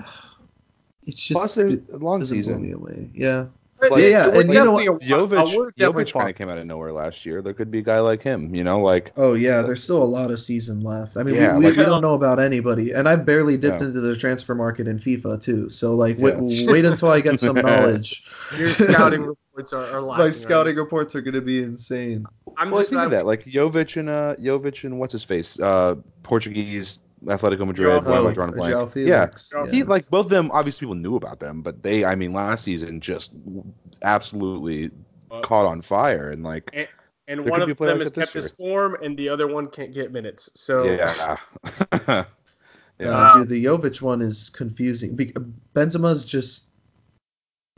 it's 1.06 1.18
just 1.26 1.32
Plus, 1.38 1.56
it 1.56 1.82
a 1.92 1.96
long 1.96 2.20
doesn't 2.20 2.36
blow 2.36 2.42
season. 2.42 2.62
me 2.62 2.72
away. 2.72 3.10
Yeah. 3.14 3.46
But 3.80 3.92
Like, 3.92 4.02
yeah, 4.02 4.08
yeah, 4.08 4.26
and 4.40 4.52
you 4.52 4.62
know 4.62 4.76
definitely 4.78 4.86
a- 4.88 5.16
Jovic, 5.16 5.56
we're 5.56 5.70
definitely 5.70 6.04
Jovic 6.04 6.12
kind 6.12 6.28
of 6.28 6.36
came 6.36 6.50
out 6.50 6.58
of 6.58 6.66
nowhere 6.66 6.92
last 6.92 7.24
year. 7.24 7.40
There 7.40 7.54
could 7.54 7.70
be 7.70 7.78
a 7.78 7.82
guy 7.82 8.00
like 8.00 8.20
him, 8.20 8.54
you 8.54 8.62
know, 8.62 8.82
like 8.82 9.12
Oh 9.16 9.32
yeah, 9.32 9.62
there's 9.62 9.82
still 9.82 10.02
a 10.02 10.04
lot 10.04 10.30
of 10.30 10.38
season 10.38 10.82
left. 10.82 11.16
I 11.16 11.22
mean, 11.22 11.36
Yeah, 11.36 11.54
we, 11.54 11.60
we, 11.60 11.70
like- 11.70 11.78
we 11.78 11.84
don't 11.84 12.02
know 12.02 12.12
about 12.12 12.38
anybody, 12.40 12.92
and 12.92 13.08
I've 13.08 13.24
barely 13.24 13.56
dipped 13.56 13.80
Yeah. 13.80 13.86
into 13.86 14.00
the 14.02 14.14
transfer 14.16 14.54
market 14.54 14.86
in 14.86 14.98
FIFA 14.98 15.42
too. 15.42 15.70
So 15.70 15.94
like, 15.94 16.18
Yeah. 16.18 16.38
wait, 16.40 16.68
wait 16.70 16.84
until 16.84 17.08
I 17.08 17.20
get 17.20 17.40
some 17.40 17.56
knowledge. 17.56 18.22
Your 18.58 18.68
scouting 18.68 19.22
reports 19.22 19.72
are, 19.72 19.86
are 19.96 20.02
lacking. 20.02 20.24
My 20.26 20.30
scouting 20.30 20.76
reports 20.76 21.14
are 21.14 21.22
gonna 21.22 21.40
be 21.40 21.62
insane. 21.62 22.26
I'm 22.58 22.70
well, 22.70 22.80
just 22.80 22.90
think 22.90 23.00
of 23.00 23.12
that, 23.12 23.24
like 23.24 23.46
Jovic 23.46 23.96
and 23.96 24.10
uh, 24.10 24.36
Jovic 24.36 24.84
and 24.84 24.98
what's 25.00 25.12
his 25.12 25.24
face, 25.24 25.58
uh, 25.58 25.94
Portuguese 26.22 26.98
Atletico 27.24 27.66
Madrid. 27.66 27.76
Joao 27.88 28.00
why 28.00 28.16
Felix, 28.16 28.34
drawing 28.36 28.52
blank? 28.52 28.72
Joao 28.72 28.84
Yeah, 28.96 29.26
Felix. 29.26 29.52
Yeah. 29.54 29.70
he 29.70 29.82
like 29.84 30.08
both 30.08 30.26
of 30.26 30.30
them. 30.30 30.50
Obviously, 30.52 30.86
people 30.86 30.94
knew 30.96 31.16
about 31.16 31.38
them, 31.40 31.62
but 31.62 31.82
they, 31.82 32.04
I 32.04 32.14
mean, 32.14 32.32
last 32.32 32.64
season 32.64 33.00
just 33.00 33.32
absolutely 34.02 34.90
caught 35.42 35.66
on 35.66 35.82
fire 35.82 36.30
and 36.30 36.42
like, 36.42 36.70
and 37.28 37.40
There 37.40 37.50
one 37.50 37.60
could 37.60 37.66
be 37.66 37.70
a 37.72 37.72
of 37.72 37.78
them 37.78 37.98
like 37.98 38.04
has 38.06 38.12
kept 38.12 38.32
his 38.32 38.50
form, 38.50 38.96
and 39.02 39.16
the 39.16 39.28
other 39.28 39.46
one 39.46 39.68
can't 39.68 39.92
get 39.92 40.12
minutes. 40.12 40.50
So 40.54 40.84
yeah, 40.84 41.36
yeah. 42.08 42.24
Uh, 43.00 43.34
dude, 43.38 43.48
the 43.48 43.64
Jovic 43.64 44.02
one 44.02 44.20
is 44.22 44.50
confusing. 44.50 45.14
Be- 45.16 45.32
Benzema's 45.74 46.24
just 46.26 46.66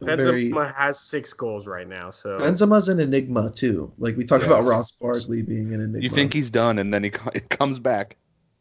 Benzema 0.01 0.16
very. 0.16 0.72
has 0.72 0.99
six 0.99 1.32
goals 1.32 1.68
right 1.68 1.86
now. 1.86 2.11
So 2.11 2.38
Benzema's 2.38 2.88
an 2.88 2.99
enigma 3.01 3.53
too. 3.53 3.93
Like 3.99 4.16
we 4.16 4.24
talked 4.24 4.45
Yes. 4.45 4.53
about 4.53 4.64
Ross 4.64 4.90
Barkley 4.93 5.43
being 5.43 5.74
an 5.74 5.80
enigma. 5.80 6.01
you 6.01 6.09
think 6.09 6.32
he's 6.32 6.51
done, 6.51 6.78
and 6.78 6.93
then 6.93 7.05
he 7.05 7.11
co- 7.11 7.30
it 7.34 7.49
comes 7.49 7.78
back. 7.78 8.16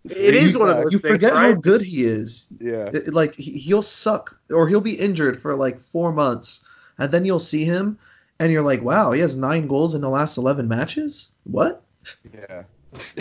It 0.05 0.35
is 0.35 0.57
one 0.57 0.69
of 0.69 0.77
You 0.77 0.83
those 0.83 0.93
you 0.93 0.99
things, 0.99 1.13
forget 1.15 1.33
how 1.33 1.53
good 1.53 1.81
he 1.81 2.03
is. 2.05 2.47
Yeah, 2.59 2.87
It- 2.87 3.07
it- 3.07 3.13
like 3.13 3.35
he- 3.35 3.57
he'll 3.59 3.81
suck 3.83 4.37
or 4.51 4.67
he'll 4.67 4.81
be 4.81 4.93
injured 4.95 5.41
for 5.41 5.55
like 5.55 5.79
four 5.79 6.11
months, 6.11 6.61
and 6.97 7.11
then 7.11 7.25
you'll 7.25 7.39
see 7.39 7.63
him, 7.65 7.97
and 8.39 8.51
you're 8.51 8.63
like, 8.63 8.81
wow, 8.81 9.11
he 9.11 9.21
has 9.21 9.37
nine 9.37 9.67
goals 9.67 9.93
in 9.95 10.01
the 10.01 10.09
last 10.09 10.37
eleven 10.37 10.67
matches. 10.67 11.31
What? 11.43 11.83
yeah. 12.33 12.63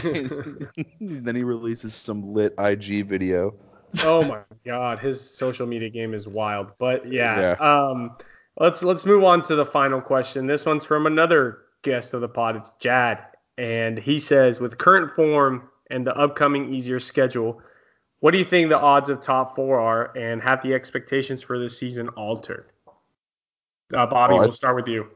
then 1.01 1.37
he 1.37 1.45
releases 1.45 1.95
some 1.95 2.33
lit 2.35 2.55
IG 2.59 3.07
video. 3.07 3.55
oh 4.05 4.23
my 4.23 4.41
god, 4.65 4.99
his 5.01 5.21
social 5.21 5.67
media 5.67 5.89
game 5.91 6.15
is 6.15 6.27
wild. 6.27 6.73
But 6.79 7.11
yeah, 7.13 7.57
Yeah. 7.61 7.89
um, 7.89 8.17
let's 8.59 8.83
let's 8.83 9.05
move 9.07 9.25
on 9.25 9.43
to 9.43 9.55
the 9.57 9.67
final 9.67 10.01
question. 10.01 10.47
This 10.47 10.65
one's 10.67 10.85
from 10.87 11.07
another 11.07 11.59
guest 11.83 12.15
of 12.15 12.21
the 12.21 12.29
pod. 12.29 12.57
It's 12.57 12.71
Jad, 12.81 13.19
and 13.59 13.99
he 13.99 14.19
says, 14.19 14.61
with 14.61 14.79
current 14.79 15.15
form 15.15 15.69
and 15.91 16.07
the 16.07 16.17
upcoming 16.17 16.73
easier 16.73 17.01
schedule, 17.01 17.61
what 18.21 18.33
do 18.33 18.39
you 18.39 18.45
think 18.45 18.69
the 18.69 18.79
odds 18.79 19.11
of 19.11 19.21
top 19.21 19.57
four 19.57 19.81
are, 19.81 20.17
and 20.17 20.43
have 20.43 20.63
the 20.63 20.75
expectations 20.75 21.43
for 21.43 21.59
this 21.59 21.79
season 21.79 22.09
altered? 22.11 22.67
Uh, 23.93 24.07
Bobby, 24.07 24.35
Oh, 24.35 24.39
we'll 24.39 24.53
start 24.53 24.77
with 24.77 24.89
you. 24.89 25.09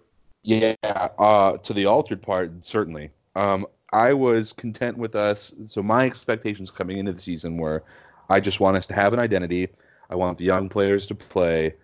Yeah, 0.42 0.74
uh, 0.84 1.56
to 1.58 1.72
the 1.72 1.86
altered 1.86 2.22
part, 2.22 2.64
certainly. 2.64 3.10
Um, 3.34 3.66
I 3.92 4.12
was 4.14 4.52
content 4.52 4.98
with 4.98 5.14
us. 5.14 5.54
So 5.66 5.82
my 5.82 6.06
expectations 6.06 6.70
coming 6.70 6.98
into 6.98 7.12
the 7.12 7.20
season 7.20 7.56
were, 7.56 7.84
I 8.28 8.40
just 8.40 8.58
want 8.60 8.76
us 8.76 8.86
to 8.86 8.94
have 8.94 9.12
an 9.12 9.20
identity. 9.20 9.68
I 10.10 10.16
want 10.16 10.38
the 10.38 10.44
young 10.44 10.68
players 10.68 11.06
to 11.06 11.14
play, 11.14 11.74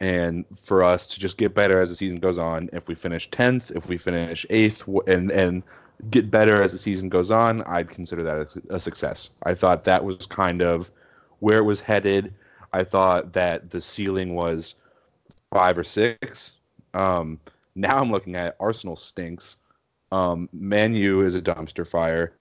and 0.00 0.44
for 0.56 0.84
us 0.84 1.08
to 1.08 1.20
just 1.20 1.38
get 1.38 1.54
better 1.54 1.80
as 1.80 1.90
the 1.90 1.96
season 1.96 2.20
goes 2.20 2.38
on. 2.38 2.70
If 2.72 2.88
we 2.88 2.94
finish 2.94 3.30
tenth, 3.30 3.70
if 3.74 3.88
we 3.88 3.98
finish 3.98 4.46
eighth, 4.48 4.86
and 5.06 5.30
and 5.30 5.62
get 6.10 6.30
better 6.30 6.62
as 6.62 6.72
the 6.72 6.78
season 6.78 7.08
goes 7.08 7.30
on, 7.30 7.62
I'd 7.62 7.88
consider 7.90 8.24
that 8.24 8.56
a, 8.70 8.76
a 8.76 8.80
success. 8.80 9.30
I 9.42 9.54
thought 9.54 9.84
that 9.84 10.04
was 10.04 10.26
kind 10.26 10.62
of 10.62 10.90
where 11.38 11.58
it 11.58 11.64
was 11.64 11.80
headed. 11.80 12.34
I 12.72 12.84
thought 12.84 13.32
that 13.34 13.70
the 13.70 13.80
ceiling 13.80 14.34
was 14.34 14.74
five 15.52 15.78
or 15.78 15.84
six. 15.84 16.52
Um, 16.94 17.40
now 17.74 17.98
I'm 18.00 18.10
looking 18.10 18.36
at 18.36 18.56
Arsenal 18.60 18.96
stinks. 18.96 19.56
Um, 20.12 20.48
Man 20.52 20.94
U 20.94 21.22
is 21.22 21.34
a 21.34 21.42
dumpster 21.42 21.86
fire, 21.88 22.32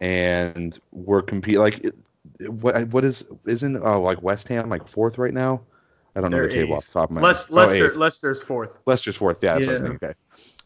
and 0.00 0.78
we're 0.92 1.22
compete 1.22 1.58
like 1.58 1.78
it, 1.78 1.94
it- 2.40 2.52
what 2.52 2.88
what 2.88 3.04
is 3.04 3.24
isn't 3.46 3.76
oh 3.82 4.02
like 4.02 4.22
West 4.22 4.48
Ham 4.48 4.68
like 4.68 4.86
fourth 4.86 5.18
right 5.18 5.32
now? 5.32 5.62
I 6.14 6.20
don't 6.20 6.30
know 6.30 6.36
They're 6.38 6.48
the 6.48 6.54
table 6.54 6.76
off 6.76 6.86
the 6.86 6.92
top 6.92 7.10
of 7.10 7.14
my 7.16 7.20
head. 7.20 7.36
Oh, 7.50 7.54
Leicester, 7.54 7.86
eighth. 7.88 7.96
Leicester's 7.96 8.42
fourth. 8.42 8.78
Leicester's 8.86 9.16
fourth. 9.16 9.42
Yeah, 9.42 9.58
that's 9.58 9.66
what 9.66 9.70
I 9.70 9.72
was 9.72 9.82
Yeah. 10.02 10.08
Okay. 10.08 10.14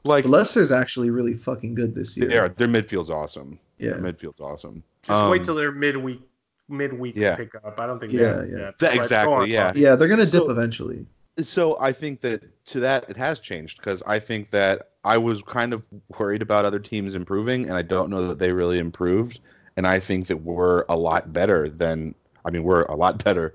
Like 0.04 0.26
Leicester's 0.26 0.72
actually 0.72 1.10
really 1.10 1.34
fucking 1.34 1.74
good 1.74 1.94
this 1.94 2.16
year. 2.16 2.28
their 2.28 2.48
their 2.48 2.68
midfield's 2.68 3.10
awesome. 3.10 3.58
Yeah. 3.78 3.90
Their 3.94 4.12
midfield's 4.12 4.40
awesome. 4.40 4.82
Just 5.02 5.26
wait 5.26 5.38
Um, 5.40 5.44
till 5.44 5.54
their 5.54 5.72
midweek 5.72 6.20
midweek 6.68 7.14
yeah. 7.16 7.36
pick 7.36 7.54
up. 7.54 7.78
I 7.78 7.86
don't 7.86 8.00
think. 8.00 8.12
Yeah, 8.12 8.44
yeah. 8.44 8.70
That- 8.78 8.94
exactly, 8.96 9.34
on, 9.34 9.48
yeah. 9.50 9.72
Yeah, 9.74 9.96
they're 9.96 10.08
gonna 10.08 10.22
dip 10.24 10.30
So- 10.44 10.50
eventually. 10.50 11.06
so 11.38 11.76
I 11.80 11.92
think 11.92 12.20
that 12.20 12.42
to 12.66 12.80
that 12.80 13.08
it 13.10 13.16
has 13.16 13.40
changed 13.40 13.78
because 13.78 14.02
I 14.06 14.18
think 14.18 14.50
that 14.50 14.88
I 15.04 15.18
was 15.18 15.42
kind 15.42 15.72
of 15.72 15.86
worried 16.18 16.42
about 16.42 16.64
other 16.64 16.78
teams 16.78 17.14
improving, 17.14 17.64
and 17.68 17.76
I 17.76 17.82
don't 17.82 18.10
know 18.10 18.28
that 18.28 18.38
they 18.38 18.52
really 18.52 18.78
improved. 18.78 19.40
And 19.76 19.86
I 19.86 20.00
think 20.00 20.26
that 20.26 20.38
we're 20.42 20.84
a 20.88 20.96
lot 20.96 21.32
better 21.32 21.68
than 21.68 22.14
I 22.44 22.50
mean 22.50 22.62
we're 22.64 22.82
a 22.84 22.94
lot 22.96 23.22
better 23.22 23.54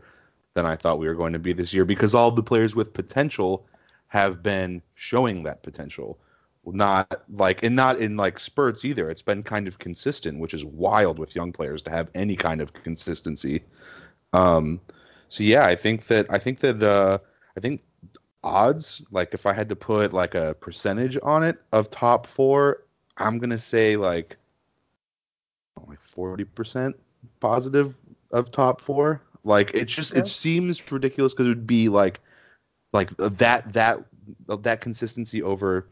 than 0.54 0.66
I 0.66 0.76
thought 0.76 0.98
we 1.00 1.08
were 1.08 1.14
going 1.16 1.34
to 1.34 1.40
be 1.40 1.54
this 1.54 1.74
year 1.74 1.86
because 1.86 2.16
all 2.16 2.32
the 2.32 2.42
players 2.44 2.76
with 2.76 2.94
potential 2.94 3.66
have 4.08 4.42
been 4.42 4.82
showing 4.96 5.44
that 5.44 5.62
potential. 5.64 6.18
Not 6.74 7.24
like 7.30 7.64
and 7.64 7.76
not 7.76 8.00
in 8.00 8.18
like 8.18 8.40
spurts 8.40 8.84
either. 8.84 9.10
It's 9.10 9.22
been 9.22 9.44
kind 9.44 9.68
of 9.68 9.80
consistent, 9.80 10.40
which 10.40 10.54
is 10.54 10.66
wild 10.66 11.18
with 11.18 11.36
young 11.36 11.54
players 11.54 11.84
to 11.84 11.90
have 11.90 12.10
any 12.14 12.36
kind 12.36 12.60
of 12.60 12.74
consistency. 12.74 13.64
Um, 14.34 14.82
so 15.30 15.44
yeah, 15.44 15.66
I 15.66 15.76
think 15.76 16.08
that 16.08 16.28
I 16.30 16.40
think 16.40 16.60
that 16.60 16.84
uh, 16.84 17.20
I 17.56 17.60
think 17.62 17.84
odds 18.44 19.02
like 19.12 19.34
if 19.34 19.46
I 19.46 19.54
had 19.54 19.70
to 19.70 19.76
put 19.76 20.14
like 20.14 20.36
a 20.36 20.56
percentage 20.56 21.18
on 21.22 21.44
it 21.44 21.58
of 21.72 21.90
top 21.90 22.28
four, 22.28 22.84
I'm 23.16 23.40
gonna 23.40 23.58
say 23.58 23.96
like 23.96 24.36
like 25.88 26.02
forty 26.02 26.44
percent 26.44 26.98
positive 27.40 27.96
of 28.32 28.52
top 28.52 28.82
four. 28.82 29.22
Like 29.44 29.74
it 29.74 29.86
just 29.86 30.14
Yeah. 30.14 30.20
it 30.20 30.28
seems 30.28 30.92
ridiculous 30.92 31.34
because 31.34 31.46
it 31.46 31.50
would 31.50 31.68
be 31.68 31.88
like 31.90 32.20
like 32.92 33.16
that 33.18 33.74
that 33.74 34.04
that 34.48 34.82
consistency 34.82 35.42
over 35.42 35.88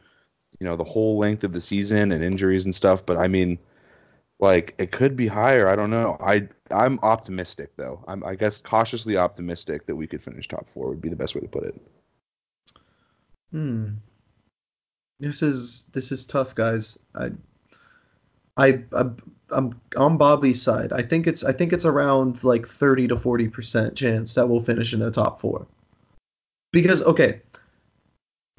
you 0.59 0.67
know 0.67 0.75
the 0.75 0.83
whole 0.83 1.17
length 1.17 1.43
of 1.43 1.53
the 1.53 1.61
season 1.61 2.11
and 2.11 2.23
injuries 2.23 2.65
and 2.65 2.73
stuff. 2.73 3.05
But 3.05 3.17
I 3.17 3.27
mean, 3.27 3.59
like 4.39 4.75
it 4.77 4.91
could 4.91 5.15
be 5.15 5.27
higher. 5.27 5.67
I 5.67 5.75
don't 5.75 5.89
know. 5.89 6.17
I 6.19 6.47
I'm 6.71 6.99
optimistic 7.01 7.75
though. 7.75 8.03
I'm 8.07 8.23
I 8.23 8.35
guess 8.35 8.59
cautiously 8.59 9.17
optimistic 9.17 9.85
that 9.85 9.95
we 9.95 10.07
could 10.07 10.23
finish 10.23 10.47
top 10.47 10.69
four 10.69 10.89
would 10.89 11.01
be 11.01 11.09
the 11.09 11.15
best 11.15 11.35
way 11.35 11.41
to 11.41 11.47
put 11.47 11.63
it. 11.63 11.81
Hmm. 13.51 13.89
This 15.19 15.41
is 15.41 15.85
this 15.93 16.11
is 16.11 16.25
tough, 16.25 16.55
guys. 16.55 16.99
I, 17.15 17.29
I, 18.57 18.83
I 18.93 19.05
I'm 19.51 19.79
on 19.95 20.17
Bobby's 20.17 20.61
side. 20.61 20.91
I 20.91 21.01
think 21.01 21.27
it's 21.27 21.43
I 21.43 21.53
think 21.53 21.71
it's 21.71 21.85
around 21.85 22.43
like 22.43 22.67
thirty 22.67 23.07
to 23.07 23.17
forty 23.17 23.47
percent 23.47 23.95
chance 23.95 24.33
that 24.33 24.47
we'll 24.47 24.61
finish 24.61 24.93
in 24.93 24.99
the 24.99 25.11
top 25.11 25.39
four. 25.39 25.67
Because 26.73 27.01
okay, 27.03 27.41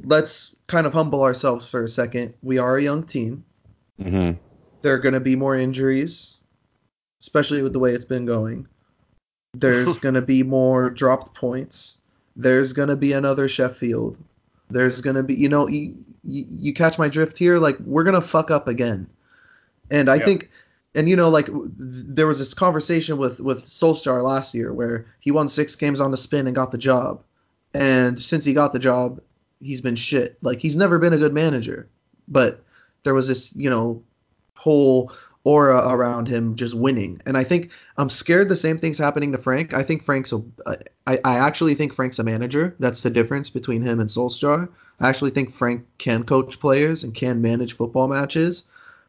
let's 0.04 0.54
kind 0.66 0.86
of 0.86 0.92
humble 0.92 1.22
ourselves 1.22 1.68
for 1.68 1.82
a 1.82 1.88
second. 1.88 2.34
We 2.42 2.58
are 2.58 2.76
a 2.76 2.82
young 2.82 3.04
team. 3.04 3.44
Mm-hmm. 4.00 4.38
There 4.82 4.94
are 4.94 4.98
going 4.98 5.14
to 5.14 5.20
be 5.20 5.36
more 5.36 5.56
injuries, 5.56 6.38
especially 7.20 7.62
with 7.62 7.72
the 7.72 7.78
way 7.78 7.92
it's 7.92 8.04
been 8.04 8.26
going. 8.26 8.68
There's 9.54 9.98
going 10.00 10.14
to 10.14 10.22
be 10.22 10.42
more 10.42 10.90
dropped 10.90 11.34
points. 11.34 11.98
There's 12.36 12.72
going 12.72 12.90
to 12.90 12.96
be 12.96 13.12
another 13.12 13.48
Sheffield. 13.48 14.18
There's 14.68 15.00
going 15.00 15.16
to 15.16 15.22
be, 15.22 15.34
you 15.34 15.48
know, 15.48 15.68
you, 15.68 15.94
you, 16.24 16.44
you 16.48 16.72
catch 16.74 16.98
my 16.98 17.08
drift 17.08 17.38
here. 17.38 17.56
Like, 17.58 17.78
we're 17.80 18.04
going 18.04 18.20
to 18.20 18.20
fuck 18.20 18.50
up 18.50 18.68
again. 18.68 19.08
And 19.90 20.10
I 20.10 20.16
Yeah. 20.16 20.24
think, 20.24 20.50
and 20.94 21.08
you 21.08 21.16
know, 21.16 21.30
like, 21.30 21.48
there 21.50 22.26
was 22.26 22.38
this 22.38 22.52
conversation 22.52 23.16
with, 23.16 23.40
with 23.40 23.64
Solskjaer 23.64 24.22
last 24.22 24.54
year 24.54 24.72
where 24.72 25.06
he 25.20 25.30
won 25.30 25.48
six 25.48 25.74
games 25.76 26.00
on 26.00 26.10
the 26.10 26.16
spin 26.16 26.46
and 26.46 26.54
got 26.54 26.72
the 26.72 26.78
job. 26.78 27.22
And 27.72 28.18
since 28.18 28.44
he 28.44 28.52
got 28.52 28.72
the 28.72 28.78
job, 28.78 29.20
he's 29.60 29.80
been 29.80 29.94
shit. 29.94 30.38
Like, 30.42 30.60
he's 30.60 30.76
never 30.76 30.98
been 30.98 31.12
a 31.12 31.18
good 31.18 31.34
manager. 31.34 31.88
But 32.28 32.64
there 33.02 33.14
was 33.14 33.28
this, 33.28 33.54
you 33.54 33.70
know, 33.70 34.02
whole 34.54 35.12
aura 35.44 35.88
around 35.88 36.26
him 36.26 36.56
just 36.56 36.74
winning. 36.74 37.22
And 37.24 37.36
I 37.36 37.44
think 37.44 37.70
I'm 37.96 38.10
scared 38.10 38.48
the 38.48 38.56
same 38.56 38.78
thing's 38.78 38.98
happening 38.98 39.30
to 39.30 39.38
Frank. 39.38 39.74
I 39.74 39.84
think 39.84 40.02
Frank's 40.02 40.32
a, 40.32 40.42
I, 41.06 41.18
I 41.24 41.38
actually 41.38 41.74
think 41.74 41.94
Frank's 41.94 42.18
a 42.18 42.24
manager. 42.24 42.74
That's 42.80 43.04
the 43.04 43.10
difference 43.10 43.48
between 43.48 43.82
him 43.82 44.00
and 44.00 44.08
Solskjaer. 44.10 44.68
I 44.98 45.08
actually 45.08 45.30
think 45.30 45.54
Frank 45.54 45.86
can 45.98 46.24
coach 46.24 46.58
players 46.58 47.04
and 47.04 47.14
can 47.14 47.42
manage 47.42 47.76
football 47.76 48.08
matches. 48.08 48.64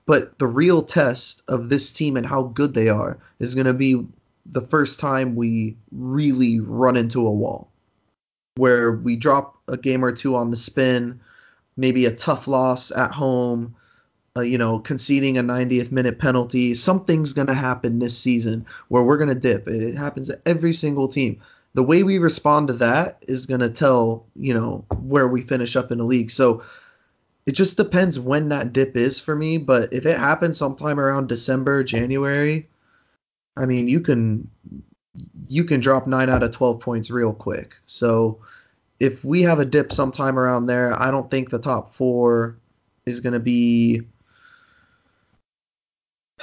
But 0.06 0.38
the 0.38 0.48
real 0.48 0.84
test 0.84 1.42
of 1.48 1.70
this 1.70 1.92
team 1.92 2.18
and 2.18 2.26
how 2.26 2.44
good 2.44 2.76
they 2.76 2.88
are 2.88 3.18
is 3.40 3.56
going 3.56 3.66
to 3.66 3.74
be 3.74 4.06
the 4.46 4.62
first 4.62 5.00
time 5.00 5.36
we 5.36 5.76
really 5.92 6.60
run 6.60 6.98
into 6.98 7.26
a 7.26 7.32
wall 7.32 7.70
where 8.58 8.92
we 8.92 9.16
drop 9.16 9.58
a 9.68 9.78
game 9.78 10.04
or 10.04 10.12
two 10.12 10.36
on 10.36 10.50
the 10.50 10.56
spin, 10.56 11.20
maybe 11.76 12.06
a 12.06 12.12
tough 12.12 12.48
loss 12.48 12.92
at 12.92 13.12
home, 13.12 13.76
uh, 14.36 14.42
you 14.42 14.58
know, 14.58 14.80
conceding 14.80 15.38
a 15.38 15.44
90th 15.44 15.92
minute 15.92 16.20
penalty. 16.20 16.74
Something's 16.74 17.34
going 17.34 17.48
to 17.48 17.54
happen 17.54 18.00
this 18.00 18.18
season 18.18 18.66
where 18.88 19.04
we're 19.04 19.18
going 19.18 19.30
to 19.30 19.36
dip. 19.36 19.68
It 19.68 19.96
happens 19.96 20.28
to 20.28 20.40
every 20.46 20.74
single 20.74 21.08
team. 21.08 21.42
the 21.74 21.84
way 21.84 22.02
we 22.02 22.18
respond 22.18 22.68
to 22.68 22.74
that 22.74 23.24
is 23.28 23.46
going 23.46 23.62
to 23.62 23.70
tell, 23.70 24.26
you 24.36 24.54
know, 24.54 24.84
where 25.00 25.28
we 25.28 25.42
finish 25.42 25.76
up 25.76 25.92
in 25.92 26.00
the 26.00 26.04
league. 26.04 26.32
So 26.32 26.64
it 27.46 27.52
just 27.52 27.78
depends 27.78 28.20
when 28.20 28.50
that 28.50 28.74
dip 28.74 28.98
is 28.98 29.20
for 29.20 29.36
me. 29.36 29.58
But 29.58 29.94
if 29.94 30.06
it 30.06 30.18
happens 30.18 30.58
sometime 30.58 31.00
around 31.00 31.30
December, 31.30 31.84
January, 31.84 32.68
I 33.56 33.66
mean, 33.66 33.88
you 33.88 34.02
can 34.02 34.50
you 35.48 35.64
can 35.64 35.80
drop 35.80 36.08
nine 36.08 36.30
out 36.30 36.44
of 36.44 36.52
twelve 36.52 36.80
points 36.80 37.10
real 37.12 37.34
quick. 37.34 37.76
So 37.86 38.40
if 39.00 39.24
we 39.24 39.44
have 39.44 39.60
a 39.60 39.66
dip 39.66 39.94
sometime 39.94 40.40
around 40.40 40.66
there, 40.66 41.00
I 41.00 41.12
don't 41.12 41.30
think 41.30 41.50
the 41.50 41.60
top 41.60 41.94
four 41.94 42.58
is 43.06 43.20
going 43.20 43.34
to 43.34 43.40
be. 43.40 44.02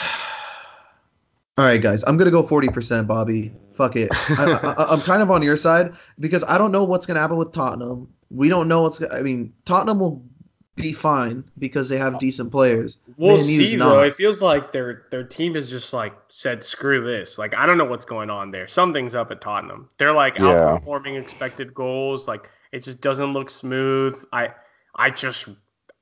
All 1.57 1.65
right, 1.65 1.81
guys, 1.81 2.03
I'm 2.05 2.17
gonna 2.17 2.33
go 2.33 2.43
40%, 2.43 3.07
Bobby. 3.07 3.55
Fuck 3.75 3.95
it. 3.97 4.09
I, 4.13 4.87
am 4.91 5.01
kind 5.01 5.23
of 5.23 5.31
on 5.31 5.43
your 5.43 5.57
side 5.57 5.95
because 6.19 6.43
I 6.45 6.59
don't 6.59 6.73
know 6.73 6.83
what's 6.85 7.07
gonna 7.07 7.21
happen 7.21 7.37
with 7.37 7.53
Tottenham. 7.53 8.13
We 8.31 8.49
don't 8.49 8.67
know 8.67 8.83
what's. 8.83 9.01
I 9.13 9.23
mean, 9.23 9.53
Tottenham 9.65 10.01
will 10.01 10.25
be 10.77 10.93
fine 10.93 11.45
because 11.59 11.89
they 11.89 11.99
have 11.99 12.19
decent 12.19 12.51
players. 12.51 12.99
We'll 13.17 13.37
Man, 13.37 13.45
see 13.45 13.77
though. 13.77 14.03
It 14.03 14.15
feels 14.15 14.43
like 14.43 14.73
their 14.73 15.07
their 15.11 15.25
team 15.25 15.55
has 15.55 15.71
just 15.71 15.93
like 15.93 16.15
said 16.29 16.63
screw 16.63 17.05
this. 17.05 17.39
Like 17.39 17.55
I 17.55 17.67
don't 17.67 17.79
know 17.79 17.85
what's 17.85 18.05
going 18.05 18.31
on 18.31 18.51
there. 18.51 18.67
Something's 18.67 19.15
up 19.15 19.31
at 19.31 19.41
Tottenham. 19.41 19.89
They're 19.99 20.13
like 20.13 20.37
yeah. 20.37 20.43
outperforming 20.43 21.21
expected 21.21 21.75
goals. 21.75 22.27
Like 22.27 22.51
it 22.73 22.83
just 22.83 23.01
doesn't 23.01 23.33
look 23.33 23.51
smooth. 23.51 24.23
I 24.33 24.51
I 24.95 25.11
just 25.11 25.49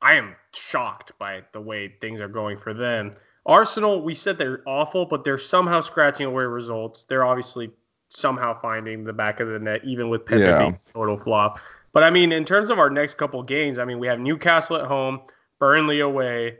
I 0.00 0.14
am 0.14 0.34
shocked 0.54 1.18
by 1.18 1.42
the 1.52 1.60
way 1.60 1.92
things 2.00 2.20
are 2.20 2.28
going 2.28 2.56
for 2.56 2.72
them. 2.72 3.14
Arsenal, 3.44 4.02
we 4.02 4.14
said 4.14 4.38
they're 4.38 4.62
awful, 4.66 5.04
but 5.04 5.24
they're 5.24 5.38
somehow 5.38 5.80
scratching 5.80 6.26
away 6.26 6.44
results. 6.44 7.04
They're 7.04 7.24
obviously 7.24 7.72
somehow 8.08 8.60
finding 8.60 9.04
the 9.04 9.12
back 9.12 9.40
of 9.40 9.48
the 9.48 9.58
net, 9.58 9.84
even 9.84 10.08
with 10.10 10.26
Pepe 10.26 10.42
yeah. 10.42 10.58
being 10.58 10.78
total 10.92 11.18
flop. 11.18 11.58
But 11.92 12.04
I 12.04 12.10
mean, 12.10 12.32
in 12.32 12.44
terms 12.44 12.70
of 12.70 12.78
our 12.78 12.90
next 12.90 13.14
couple 13.14 13.42
games, 13.42 13.78
I 13.78 13.84
mean, 13.84 13.98
we 13.98 14.06
have 14.06 14.18
Newcastle 14.18 14.76
at 14.76 14.86
home, 14.86 15.20
Burnley 15.58 16.00
away, 16.00 16.58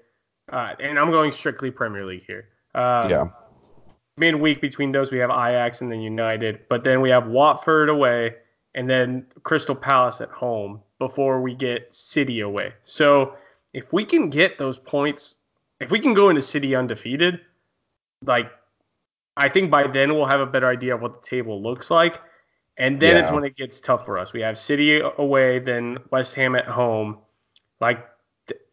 uh, 0.51 0.75
and 0.79 0.99
I'm 0.99 1.11
going 1.11 1.31
strictly 1.31 1.71
Premier 1.71 2.05
League 2.05 2.25
here. 2.27 2.49
Uh, 2.75 3.07
yeah. 3.11 3.25
Midweek 4.19 4.61
between 4.61 4.93
those, 4.93 5.11
we 5.11 5.19
have 5.19 5.31
Ajax 5.31 5.81
and 5.81 5.91
then 5.91 6.01
United, 6.01 6.69
but 6.69 6.85
then 6.85 7.01
we 7.01 7.11
have 7.11 7.27
Watford 7.27 7.89
away, 7.89 8.35
and 8.75 8.89
then 8.89 9.27
Crystal 9.43 9.75
Palace 9.75 10.21
at 10.21 10.29
home 10.29 10.83
before 10.99 11.41
we 11.41 11.55
get 11.55 11.95
City 11.95 12.41
away. 12.41 12.75
So 12.85 13.37
if 13.73 13.93
we 13.93 14.05
can 14.05 14.29
get 14.29 14.59
those 14.59 14.79
points, 14.79 15.39
if 15.81 15.91
we 15.91 15.99
can 15.99 16.15
go 16.15 16.29
into 16.29 16.43
City 16.43 16.75
undefeated, 16.75 17.41
like 18.25 18.51
I 19.37 19.49
think 19.49 19.71
by 19.71 19.87
then 19.87 20.15
we'll 20.15 20.27
have 20.27 20.41
a 20.41 20.47
better 20.47 20.69
idea 20.69 20.95
of 20.95 21.01
what 21.01 21.15
the 21.15 21.29
table 21.29 21.63
looks 21.63 21.91
like. 21.91 22.21
And 22.77 23.01
then 23.01 23.17
yeah. 23.17 23.23
it's 23.23 23.33
when 23.33 23.45
it 23.45 23.57
gets 23.57 23.81
tough 23.81 24.07
for 24.07 24.19
us. 24.19 24.33
We 24.33 24.41
have 24.41 24.59
City 24.59 25.01
away, 25.01 25.59
then 25.59 25.99
West 26.11 26.35
Ham 26.37 26.55
at 26.55 26.67
home, 26.67 27.19
like 27.81 28.07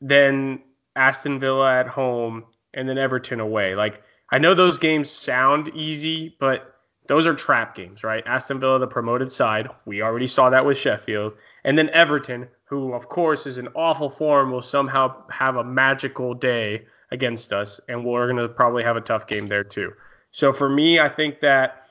then 0.02 0.62
Aston 0.96 1.40
Villa 1.40 1.80
at 1.80 1.88
home, 1.88 2.46
and 2.74 2.88
then 2.88 2.98
Everton 2.98 3.40
away. 3.40 3.76
Like 3.76 4.02
I 4.32 4.40
know 4.40 4.54
those 4.54 4.78
games 4.78 5.10
sound 5.10 5.72
easy, 5.76 6.36
but 6.40 6.76
those 7.08 7.28
are 7.28 7.34
trap 7.34 7.76
games, 7.76 8.04
right? 8.04 8.24
Aston 8.26 8.60
Villa, 8.60 8.80
the 8.80 8.88
promoted 8.88 9.32
side, 9.32 9.70
we 9.86 10.02
already 10.02 10.28
saw 10.28 10.52
that 10.52 10.66
with 10.66 10.78
Sheffield, 10.78 11.34
and 11.64 11.78
then 11.78 11.90
Everton, 11.90 12.48
who 12.66 12.94
of 12.94 13.10
course 13.10 13.48
is 13.48 13.58
in 13.58 13.68
awful 13.70 14.10
form, 14.10 14.52
will 14.52 14.62
somehow 14.62 15.24
have 15.30 15.56
a 15.56 15.64
magical 15.64 16.36
day 16.36 16.86
against 17.12 17.52
us, 17.52 17.82
and 17.90 18.06
we're 18.06 18.32
going 18.32 18.38
to 18.38 18.48
probably 18.48 18.84
have 18.84 18.96
a 18.96 19.02
tough 19.02 19.28
game 19.28 19.48
there 19.48 19.64
too. 19.64 19.94
So 20.32 20.54
for 20.54 20.70
me, 20.70 21.00
I 21.00 21.10
think 21.10 21.40
that 21.40 21.84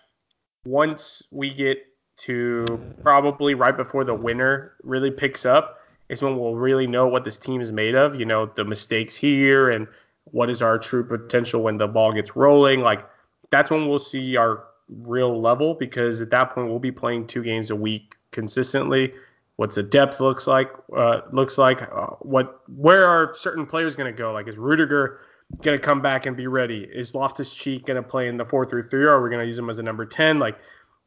once 0.64 1.24
we 1.32 1.52
get 1.52 1.84
to 2.18 2.66
probably 3.02 3.54
right 3.54 3.76
before 3.76 4.04
the 4.04 4.14
winter 4.14 4.74
really 4.82 5.10
picks 5.10 5.46
up 5.46 5.80
is 6.08 6.22
when 6.22 6.38
we'll 6.38 6.54
really 6.54 6.86
know 6.86 7.08
what 7.08 7.24
this 7.24 7.38
team 7.38 7.60
is 7.60 7.70
made 7.70 7.94
of. 7.94 8.18
You 8.18 8.26
know, 8.26 8.46
the 8.46 8.64
mistakes 8.64 9.14
here 9.14 9.70
and 9.70 9.86
what 10.24 10.50
is 10.50 10.62
our 10.62 10.78
true 10.78 11.04
potential 11.04 11.62
when 11.62 11.76
the 11.76 11.86
ball 11.86 12.12
gets 12.12 12.36
rolling. 12.36 12.80
Like 12.80 13.08
that's 13.50 13.70
when 13.70 13.88
we'll 13.88 13.98
see 13.98 14.36
our 14.36 14.64
real 14.88 15.40
level 15.40 15.74
because 15.74 16.20
at 16.22 16.30
that 16.30 16.54
point 16.54 16.68
we'll 16.68 16.78
be 16.78 16.92
playing 16.92 17.26
two 17.26 17.42
games 17.42 17.70
a 17.70 17.76
week 17.76 18.14
consistently. 18.30 19.14
What's 19.56 19.74
the 19.74 19.82
depth 19.82 20.20
looks 20.20 20.46
like? 20.46 20.70
Uh, 20.94 21.22
looks 21.32 21.58
like 21.58 21.82
uh, 21.82 22.16
what? 22.20 22.60
Where 22.68 23.06
are 23.06 23.34
certain 23.34 23.66
players 23.66 23.96
going 23.96 24.12
to 24.12 24.16
go? 24.16 24.32
Like 24.32 24.48
is 24.48 24.56
Rudiger 24.56 25.20
going 25.62 25.76
to 25.78 25.82
come 25.82 26.00
back 26.00 26.26
and 26.26 26.36
be 26.36 26.46
ready? 26.46 26.84
Is 26.84 27.14
Loftus 27.14 27.54
Cheek 27.54 27.86
going 27.86 28.00
to 28.00 28.08
play 28.08 28.28
in 28.28 28.36
the 28.36 28.44
four 28.44 28.66
through 28.66 28.88
three? 28.88 29.04
Or 29.04 29.10
are 29.10 29.22
we 29.22 29.30
going 29.30 29.40
to 29.40 29.46
use 29.46 29.58
him 29.58 29.68
as 29.68 29.78
a 29.78 29.82
number 29.82 30.06
ten? 30.06 30.38
Like 30.38 30.58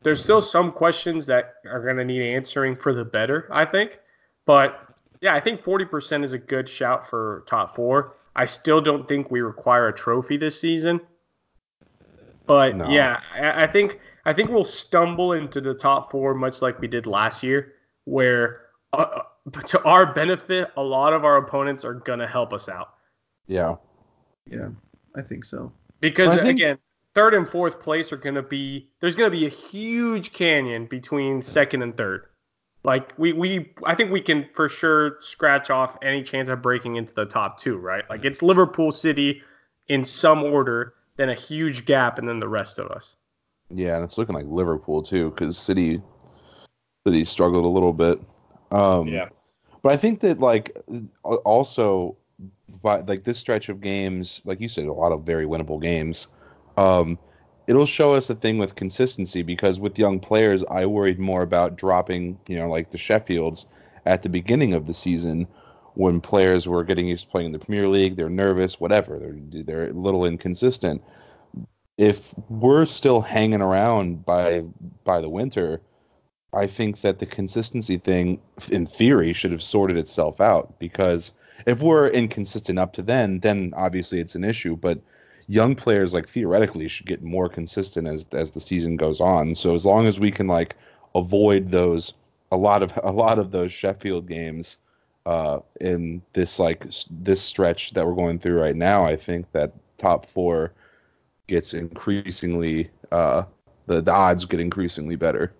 there's 0.04 0.22
still 0.22 0.42
some 0.42 0.72
questions 0.72 1.28
that 1.28 1.56
are 1.66 1.84
going 1.84 1.98
to 1.98 2.06
need 2.06 2.34
answering 2.34 2.76
for 2.76 2.94
the 2.94 3.06
better, 3.06 3.48
I 3.52 3.66
think. 3.66 4.00
But 4.46 4.80
yeah, 5.22 5.34
I 5.34 5.40
think 5.40 5.62
40% 5.64 6.24
is 6.24 6.34
a 6.34 6.40
good 6.40 6.68
shout 6.68 7.10
for 7.10 7.44
top 7.48 7.76
four. 7.76 8.16
I 8.36 8.46
still 8.46 8.82
don't 8.82 9.08
think 9.08 9.30
we 9.30 9.42
require 9.42 9.88
a 9.88 9.94
trophy 9.94 10.38
this 10.38 10.60
season. 10.60 11.02
But 12.48 12.76
no. 12.76 12.90
yeah, 12.90 13.22
I, 13.34 13.64
I 13.64 13.68
think 13.68 14.00
I 14.26 14.34
think 14.34 14.50
we'll 14.50 14.64
stumble 14.64 15.34
into 15.34 15.62
the 15.62 15.74
top 15.74 16.12
four 16.12 16.34
much 16.34 16.62
like 16.62 16.80
we 16.80 16.88
did 16.88 17.06
last 17.06 17.44
year, 17.44 17.74
where 18.06 18.62
uh, 18.92 19.22
to 19.68 19.84
our 19.84 20.14
benefit, 20.14 20.70
a 20.76 20.82
lot 20.82 21.14
of 21.14 21.24
our 21.24 21.38
opponents 21.38 21.86
are 21.86 21.94
gonna 21.94 22.28
help 22.28 22.52
us 22.52 22.68
out. 22.68 22.94
Yeah. 23.48 23.76
Yeah, 24.50 24.70
I 25.16 25.22
think 25.22 25.46
so. 25.46 25.72
Because 26.00 26.42
think, 26.42 26.60
again, 26.60 26.80
third 27.14 27.34
and 27.34 27.48
fourth 27.48 27.82
place 27.82 28.12
are 28.14 28.18
going 28.18 28.36
to 28.36 28.42
be 28.42 28.90
there's 29.00 29.16
going 29.16 29.32
to 29.32 29.38
be 29.38 29.46
a 29.46 29.50
huge 29.50 30.34
canyon 30.34 30.86
between 30.86 31.42
second 31.42 31.82
and 31.82 31.96
third. 31.96 32.26
Like 32.84 33.14
we 33.18 33.34
we 33.34 33.74
I 33.86 33.96
think 33.96 34.12
we 34.12 34.22
can 34.22 34.48
for 34.54 34.68
sure 34.68 35.18
scratch 35.20 35.70
off 35.70 35.98
any 36.02 36.24
chance 36.24 36.50
of 36.50 36.62
breaking 36.62 36.96
into 36.96 37.14
the 37.14 37.26
top 37.26 37.60
two, 37.60 37.78
right? 37.78 38.10
Like 38.10 38.26
it's 38.26 38.42
Liverpool 38.42 38.92
City 38.92 39.44
in 39.88 40.04
some 40.04 40.44
order, 40.44 40.94
then 41.18 41.30
a 41.30 41.36
huge 41.36 41.86
gap, 41.86 42.18
and 42.18 42.28
then 42.28 42.40
the 42.40 42.48
rest 42.48 42.80
of 42.80 42.88
us. 42.88 43.16
Yeah, 43.70 43.96
and 43.96 44.04
it's 44.04 44.18
looking 44.18 44.36
like 44.36 44.48
Liverpool 44.48 45.04
too, 45.04 45.30
because 45.30 45.58
City 45.58 46.02
City 47.06 47.24
struggled 47.26 47.66
a 47.66 47.68
little 47.68 47.94
bit. 47.94 48.20
Um, 48.72 49.08
yeah, 49.08 49.30
but 49.84 49.94
I 49.94 49.98
think 49.98 50.22
that 50.22 50.40
like 50.40 50.76
also, 51.22 52.18
by, 52.82 53.02
like 53.02 53.24
this 53.24 53.38
stretch 53.38 53.70
of 53.70 53.80
games, 53.80 54.42
like 54.44 54.60
you 54.60 54.70
said, 54.70 54.86
a 54.86 54.94
lot 54.94 55.12
of 55.12 55.24
very 55.24 55.46
winnable 55.46 55.80
games 55.80 56.28
um, 56.78 57.18
it'll 57.68 57.86
show 57.86 58.14
us 58.14 58.30
a 58.30 58.36
thing 58.36 58.58
with 58.58 58.76
consistency 58.76 59.44
because 59.44 59.80
with 59.80 60.00
young 60.00 60.20
players, 60.20 60.64
I 60.64 60.86
worried 60.86 61.20
more 61.20 61.42
about 61.42 61.78
dropping, 61.78 62.40
you 62.48 62.58
know, 62.58 62.70
like 62.70 62.92
the 62.92 62.98
Sheffields 62.98 63.66
at 64.06 64.24
the 64.24 64.30
beginning 64.30 64.74
of 64.74 64.88
the 64.88 64.94
season 64.94 65.48
when 65.94 66.22
players 66.22 66.68
were 66.68 66.84
getting 66.84 67.08
used 67.08 67.26
to 67.26 67.32
playing 67.32 67.48
in 67.48 67.52
the 67.52 67.60
Premier 67.60 67.88
League, 67.88 68.16
they're 68.16 68.30
nervous, 68.30 68.80
whatever, 68.80 69.20
they're 69.20 69.64
they're 69.64 69.90
a 69.90 69.94
little 69.94 70.26
inconsistent. 70.26 71.04
If 71.98 72.34
we're 72.50 72.86
still 72.86 73.22
hanging 73.22 73.62
around 73.62 74.26
by 74.26 74.64
by 75.04 75.22
the 75.22 75.30
winter, 75.30 75.82
I 76.54 76.68
think 76.68 77.02
that 77.02 77.20
the 77.20 77.26
consistency 77.26 77.98
thing, 77.98 78.42
in 78.70 78.86
theory, 78.86 79.34
should 79.34 79.52
have 79.52 79.62
sorted 79.62 79.98
itself 79.98 80.42
out 80.42 80.80
because 80.80 81.32
if 81.66 81.82
we're 81.82 82.08
inconsistent 82.08 82.80
up 82.80 82.94
to 82.94 83.02
then, 83.02 83.40
then 83.40 83.74
obviously 83.76 84.20
it's 84.20 84.36
an 84.36 84.44
issue. 84.44 84.76
But 84.76 85.02
young 85.48 85.76
players 85.76 86.14
like 86.14 86.28
theoretically 86.28 86.88
should 86.88 87.06
get 87.06 87.24
more 87.24 87.50
consistent 87.50 88.08
as 88.08 88.26
as 88.32 88.52
the 88.52 88.60
season 88.60 88.98
goes 88.98 89.22
on. 89.22 89.56
So 89.56 89.76
as 89.76 89.86
long 89.86 90.08
as 90.08 90.20
we 90.20 90.32
can 90.32 90.48
like 90.48 90.76
avoid 91.16 91.70
those 91.70 92.14
a 92.52 92.58
lot 92.58 92.84
of 92.84 92.98
a 93.04 93.12
lot 93.12 93.40
of 93.40 93.52
those 93.52 93.72
Sheffield 93.72 94.28
games 94.28 94.78
uh, 95.26 95.60
in 95.80 96.22
this 96.34 96.60
like 96.60 96.86
this 97.10 97.42
stretch 97.42 97.92
that 97.92 98.06
we're 98.06 98.16
going 98.16 98.40
through 98.40 98.60
right 98.60 98.76
now, 98.76 99.06
I 99.06 99.16
think 99.16 99.52
that 99.52 99.74
top 99.98 100.26
four 100.26 100.74
gets 101.48 101.74
increasingly 101.74 102.90
uh, 103.12 103.44
the 103.88 104.02
the 104.02 104.12
odds 104.12 104.46
get 104.46 104.60
increasingly 104.60 105.16
better. 105.16 105.54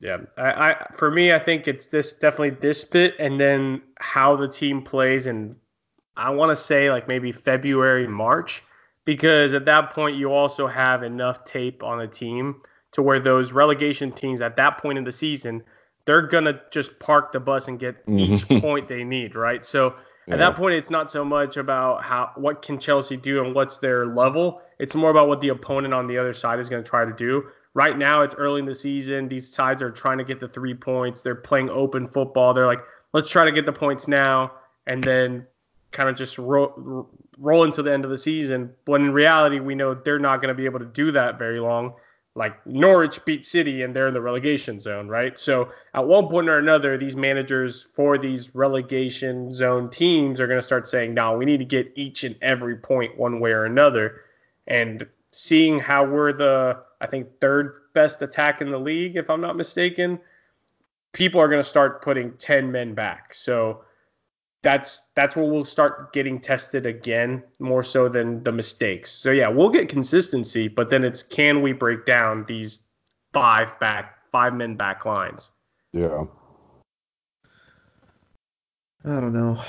Yeah, 0.00 0.18
I, 0.36 0.70
I 0.70 0.86
for 0.92 1.10
me, 1.10 1.32
I 1.32 1.38
think 1.38 1.66
it's 1.68 1.86
this 1.86 2.12
definitely 2.12 2.50
this 2.50 2.84
bit, 2.84 3.14
and 3.18 3.40
then 3.40 3.82
how 3.98 4.36
the 4.36 4.48
team 4.48 4.82
plays 4.82 5.26
and 5.26 5.56
I 6.16 6.30
want 6.30 6.50
to 6.50 6.56
say 6.56 6.90
like 6.90 7.08
maybe 7.08 7.32
February, 7.32 8.06
March, 8.06 8.62
because 9.04 9.52
at 9.52 9.64
that 9.66 9.90
point 9.90 10.16
you 10.16 10.32
also 10.32 10.66
have 10.66 11.02
enough 11.02 11.44
tape 11.44 11.82
on 11.82 11.98
the 11.98 12.06
team 12.06 12.62
to 12.92 13.02
where 13.02 13.20
those 13.20 13.52
relegation 13.52 14.12
teams 14.12 14.40
at 14.40 14.56
that 14.56 14.78
point 14.78 14.98
in 14.98 15.04
the 15.04 15.12
season, 15.12 15.62
they're 16.04 16.22
gonna 16.22 16.60
just 16.70 16.98
park 17.00 17.32
the 17.32 17.40
bus 17.40 17.68
and 17.68 17.78
get 17.78 18.06
mm-hmm. 18.06 18.34
each 18.34 18.62
point 18.62 18.88
they 18.88 19.04
need, 19.04 19.34
right? 19.34 19.64
So 19.64 19.94
yeah. 20.26 20.34
at 20.34 20.38
that 20.38 20.54
point, 20.54 20.74
it's 20.74 20.90
not 20.90 21.10
so 21.10 21.24
much 21.24 21.56
about 21.56 22.02
how 22.02 22.30
what 22.36 22.62
can 22.62 22.78
Chelsea 22.78 23.16
do 23.16 23.44
and 23.44 23.54
what's 23.54 23.78
their 23.78 24.06
level. 24.06 24.62
It's 24.78 24.94
more 24.94 25.10
about 25.10 25.28
what 25.28 25.40
the 25.40 25.48
opponent 25.48 25.92
on 25.92 26.06
the 26.06 26.18
other 26.18 26.32
side 26.32 26.58
is 26.58 26.68
going 26.68 26.82
to 26.82 26.88
try 26.88 27.04
to 27.04 27.12
do. 27.12 27.44
Right 27.74 27.98
now, 27.98 28.22
it's 28.22 28.34
early 28.36 28.60
in 28.60 28.66
the 28.66 28.74
season. 28.74 29.28
These 29.28 29.52
sides 29.52 29.82
are 29.82 29.90
trying 29.90 30.18
to 30.18 30.24
get 30.24 30.38
the 30.38 30.48
three 30.48 30.74
points. 30.74 31.22
They're 31.22 31.34
playing 31.34 31.70
open 31.70 32.06
football. 32.08 32.54
They're 32.54 32.66
like, 32.66 32.84
let's 33.12 33.28
try 33.28 33.44
to 33.44 33.52
get 33.52 33.66
the 33.66 33.72
points 33.72 34.06
now, 34.06 34.52
and 34.86 35.02
then 35.02 35.46
kind 35.94 36.10
of 36.10 36.16
just 36.16 36.36
roll, 36.36 37.08
roll 37.38 37.64
into 37.64 37.82
the 37.82 37.90
end 37.90 38.04
of 38.04 38.10
the 38.10 38.18
season. 38.18 38.74
When 38.84 39.00
in 39.00 39.12
reality, 39.14 39.60
we 39.60 39.74
know 39.74 39.94
they're 39.94 40.18
not 40.18 40.42
going 40.42 40.48
to 40.48 40.54
be 40.54 40.66
able 40.66 40.80
to 40.80 40.84
do 40.84 41.12
that 41.12 41.38
very 41.38 41.60
long. 41.60 41.94
like 42.36 42.66
Norwich 42.66 43.24
beat 43.24 43.44
City 43.46 43.82
and 43.82 43.94
they're 43.94 44.08
in 44.08 44.14
the 44.14 44.20
relegation 44.20 44.80
zone, 44.80 45.08
right? 45.08 45.38
So 45.38 45.68
at 45.92 46.06
one 46.06 46.28
point 46.28 46.48
or 46.48 46.58
another, 46.58 46.98
these 46.98 47.14
managers 47.14 47.86
for 47.94 48.18
these 48.18 48.54
relegation 48.54 49.52
zone 49.52 49.88
teams 49.90 50.40
are 50.40 50.48
going 50.48 50.58
to 50.58 50.66
start 50.66 50.88
saying, 50.88 51.14
"No, 51.14 51.36
we 51.36 51.44
need 51.44 51.58
to 51.58 51.64
get 51.64 51.92
each 51.94 52.24
and 52.24 52.36
every 52.42 52.76
point 52.76 53.16
one 53.16 53.38
way 53.38 53.52
or 53.52 53.64
another." 53.64 54.20
And 54.66 55.06
seeing 55.30 55.78
how 55.78 56.06
we're 56.06 56.32
the, 56.32 56.82
I 57.00 57.06
think, 57.06 57.40
third 57.40 57.78
best 57.92 58.22
attack 58.22 58.60
in 58.60 58.70
the 58.70 58.78
league, 58.78 59.16
if 59.16 59.30
I'm 59.30 59.40
not 59.40 59.56
mistaken, 59.56 60.18
people 61.12 61.40
are 61.40 61.48
going 61.48 61.62
to 61.62 61.68
start 61.68 62.02
putting 62.02 62.32
10 62.32 62.72
men 62.72 62.94
back. 62.94 63.34
So 63.34 63.84
that's 64.64 65.10
that's 65.14 65.36
where 65.36 65.44
we'll 65.44 65.64
start 65.64 66.14
getting 66.14 66.40
tested 66.40 66.86
again 66.86 67.44
more 67.60 67.84
so 67.84 68.08
than 68.08 68.42
the 68.42 68.50
mistakes. 68.50 69.10
So 69.10 69.30
yeah, 69.30 69.48
we'll 69.48 69.68
get 69.68 69.90
consistency, 69.90 70.68
but 70.68 70.90
then 70.90 71.04
it's 71.04 71.22
can 71.22 71.60
we 71.62 71.72
break 71.72 72.06
down 72.06 72.46
these 72.48 72.82
five 73.34 73.78
back 73.78 74.18
five 74.32 74.54
men 74.54 74.74
back 74.74 75.04
lines? 75.04 75.50
Yeah. 75.92 76.24
I 79.04 79.20
don't 79.20 79.34
know. 79.34 79.60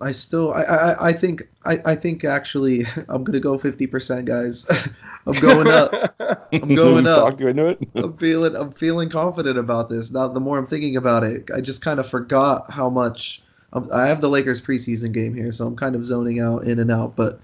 I 0.00 0.12
still 0.12 0.54
I 0.54 0.62
I, 0.62 1.08
I 1.08 1.12
think 1.12 1.42
I, 1.66 1.78
I 1.84 1.94
think 1.94 2.24
actually 2.24 2.86
I'm 3.10 3.22
gonna 3.22 3.38
go 3.38 3.58
fifty 3.58 3.86
percent 3.86 4.24
guys. 4.24 4.66
I'm 5.26 5.38
going 5.40 5.68
up. 5.68 6.14
I'm 6.54 6.74
going 6.74 7.06
up. 7.06 7.16
Talk 7.16 7.40
you 7.40 7.48
into 7.48 7.66
it. 7.66 7.86
I'm 7.96 8.16
feeling 8.16 8.56
I'm 8.56 8.72
feeling 8.72 9.10
confident 9.10 9.58
about 9.58 9.90
this. 9.90 10.10
Now 10.10 10.28
the 10.28 10.40
more 10.40 10.56
I'm 10.56 10.66
thinking 10.66 10.96
about 10.96 11.22
it, 11.22 11.50
I 11.54 11.60
just 11.60 11.82
kind 11.82 12.00
of 12.00 12.08
forgot 12.08 12.70
how 12.70 12.88
much 12.88 13.42
I'm, 13.42 13.49
I 13.72 14.08
have 14.08 14.20
the 14.20 14.28
Lakers 14.28 14.60
preseason 14.60 15.12
game 15.12 15.34
here, 15.34 15.52
so 15.52 15.66
I'm 15.66 15.76
kind 15.76 15.94
of 15.94 16.04
zoning 16.04 16.40
out 16.40 16.64
in 16.64 16.78
and 16.78 16.90
out. 16.90 17.14
But 17.16 17.40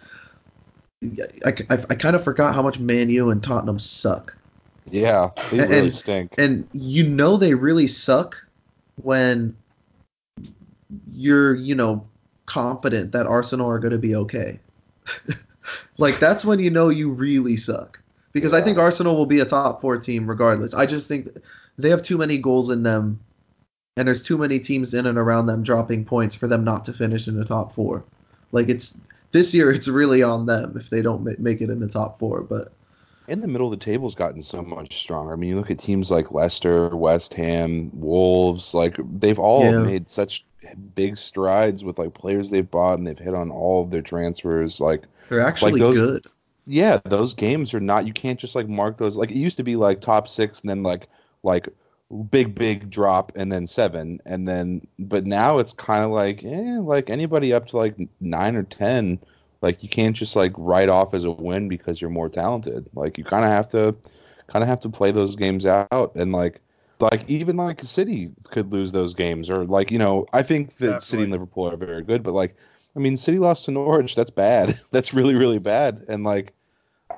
I, 1.02 1.52
I, 1.70 1.78
I 1.90 1.94
kind 1.94 2.16
of 2.16 2.24
forgot 2.24 2.54
how 2.54 2.62
much 2.62 2.78
Man 2.78 3.10
U 3.10 3.30
and 3.30 3.42
Tottenham 3.42 3.78
suck. 3.78 4.36
Yeah, 4.90 5.30
they 5.50 5.58
And- 5.60 5.70
really 5.70 5.90
stink. 5.92 6.34
And 6.38 6.68
you 6.72 7.08
know 7.08 7.36
they 7.36 7.54
really 7.54 7.86
suck 7.86 8.44
when 9.02 9.56
you're, 11.12 11.54
you 11.54 11.74
know, 11.74 12.06
confident 12.46 13.12
that 13.12 13.26
Arsenal 13.26 13.68
are 13.68 13.78
going 13.78 13.92
to 13.92 13.98
be 13.98 14.14
okay. 14.14 14.60
like 15.98 16.18
that's 16.18 16.44
when 16.44 16.58
you 16.60 16.70
know 16.70 16.88
you 16.88 17.10
really 17.10 17.56
suck. 17.56 18.00
Because 18.32 18.52
I 18.52 18.60
think 18.60 18.78
Arsenal 18.78 19.16
will 19.16 19.26
be 19.26 19.40
a 19.40 19.44
top 19.46 19.80
4 19.80 19.98
team 19.98 20.28
regardless. 20.28 20.74
I 20.74 20.86
just 20.86 21.08
think 21.08 21.28
they 21.78 21.90
have 21.90 22.02
too 22.02 22.18
many 22.18 22.38
goals 22.38 22.70
in 22.70 22.82
them 22.82 23.20
and 23.96 24.06
there's 24.06 24.22
too 24.22 24.36
many 24.38 24.58
teams 24.60 24.92
in 24.94 25.06
and 25.06 25.18
around 25.18 25.46
them 25.46 25.62
dropping 25.62 26.04
points 26.04 26.34
for 26.36 26.46
them 26.46 26.64
not 26.64 26.84
to 26.84 26.92
finish 26.92 27.28
in 27.28 27.36
the 27.38 27.44
top 27.44 27.74
4. 27.74 28.04
Like 28.52 28.68
it's 28.68 28.98
this 29.32 29.54
year 29.54 29.70
it's 29.70 29.88
really 29.88 30.22
on 30.22 30.46
them 30.46 30.76
if 30.76 30.90
they 30.90 31.02
don't 31.02 31.24
make 31.40 31.60
it 31.60 31.70
in 31.70 31.80
the 31.80 31.88
top 31.88 32.18
4, 32.18 32.42
but 32.42 32.72
in 33.28 33.40
the 33.40 33.48
middle 33.48 33.72
of 33.72 33.78
the 33.78 33.84
table's 33.84 34.14
gotten 34.14 34.42
so 34.42 34.62
much 34.62 34.98
stronger. 34.98 35.32
I 35.32 35.36
mean, 35.36 35.50
you 35.50 35.56
look 35.56 35.70
at 35.70 35.78
teams 35.80 36.10
like 36.10 36.30
Leicester, 36.30 36.94
West 36.94 37.34
Ham, 37.34 37.90
Wolves, 37.92 38.72
like 38.72 38.96
they've 39.18 39.38
all 39.38 39.64
Yeah. 39.64 39.82
made 39.82 40.08
such 40.08 40.44
big 40.94 41.16
strides 41.16 41.84
with 41.84 41.98
like 41.98 42.14
players 42.14 42.50
they've 42.50 42.70
bought 42.70 42.98
and 42.98 43.06
they've 43.06 43.18
hit 43.18 43.34
on 43.34 43.50
all 43.50 43.82
of 43.82 43.90
their 43.90 44.02
transfers. 44.02 44.80
Like, 44.80 45.04
they're 45.28 45.40
actually 45.40 45.80
those- 45.80 45.98
good. 45.98 46.26
yeah, 46.66 47.00
those 47.04 47.34
games 47.34 47.72
are 47.74 47.80
not 47.80 48.06
you 48.06 48.12
can't 48.12 48.38
just 48.38 48.54
like 48.54 48.68
mark 48.68 48.96
those 48.98 49.16
like 49.16 49.30
it 49.30 49.36
used 49.36 49.56
to 49.56 49.62
be 49.64 49.74
like 49.76 50.00
top 50.00 50.28
6 50.28 50.60
and 50.60 50.70
then 50.70 50.82
like 50.82 51.08
like 51.42 51.68
big 52.30 52.54
big 52.54 52.88
drop 52.88 53.32
and 53.34 53.50
then 53.50 53.66
7 53.66 54.20
and 54.24 54.46
then 54.46 54.86
but 54.96 55.26
now 55.26 55.58
it's 55.58 55.72
kind 55.72 56.04
of 56.04 56.12
like 56.12 56.44
eh, 56.44 56.78
like 56.78 57.10
anybody 57.10 57.52
up 57.52 57.66
to 57.66 57.76
like 57.76 57.96
9 58.20 58.56
or 58.56 58.62
10 58.62 59.18
like 59.62 59.82
you 59.82 59.88
can't 59.88 60.16
just 60.16 60.36
like 60.36 60.52
write 60.56 60.88
off 60.88 61.14
as 61.14 61.24
a 61.24 61.30
win 61.30 61.68
because 61.68 62.00
you're 62.00 62.10
more 62.10 62.28
talented. 62.28 62.88
Like 62.94 63.18
you 63.18 63.24
kind 63.24 63.44
of 63.44 63.50
have 63.50 63.68
to 63.70 63.96
kind 64.46 64.62
of 64.62 64.68
have 64.68 64.80
to 64.80 64.88
play 64.88 65.10
those 65.10 65.34
games 65.34 65.66
out 65.66 66.12
and 66.14 66.32
like 66.32 66.60
like 67.00 67.28
even 67.28 67.56
like 67.56 67.82
City 67.82 68.30
could 68.50 68.72
lose 68.72 68.92
those 68.92 69.14
games 69.14 69.50
or 69.50 69.64
like 69.64 69.90
you 69.90 69.98
know 69.98 70.26
I 70.32 70.42
think 70.42 70.76
that 70.76 71.02
City 71.02 71.24
and 71.24 71.32
Liverpool 71.32 71.68
are 71.68 71.76
very 71.76 72.02
good, 72.02 72.22
but 72.22 72.32
like 72.32 72.56
I 72.94 73.00
mean 73.00 73.16
City 73.16 73.38
lost 73.38 73.64
to 73.64 73.70
Norwich. 73.70 74.14
That's 74.14 74.30
bad. 74.30 74.78
That's 74.90 75.12
really 75.12 75.34
really 75.34 75.58
bad. 75.58 76.04
And 76.08 76.24
like 76.24 76.52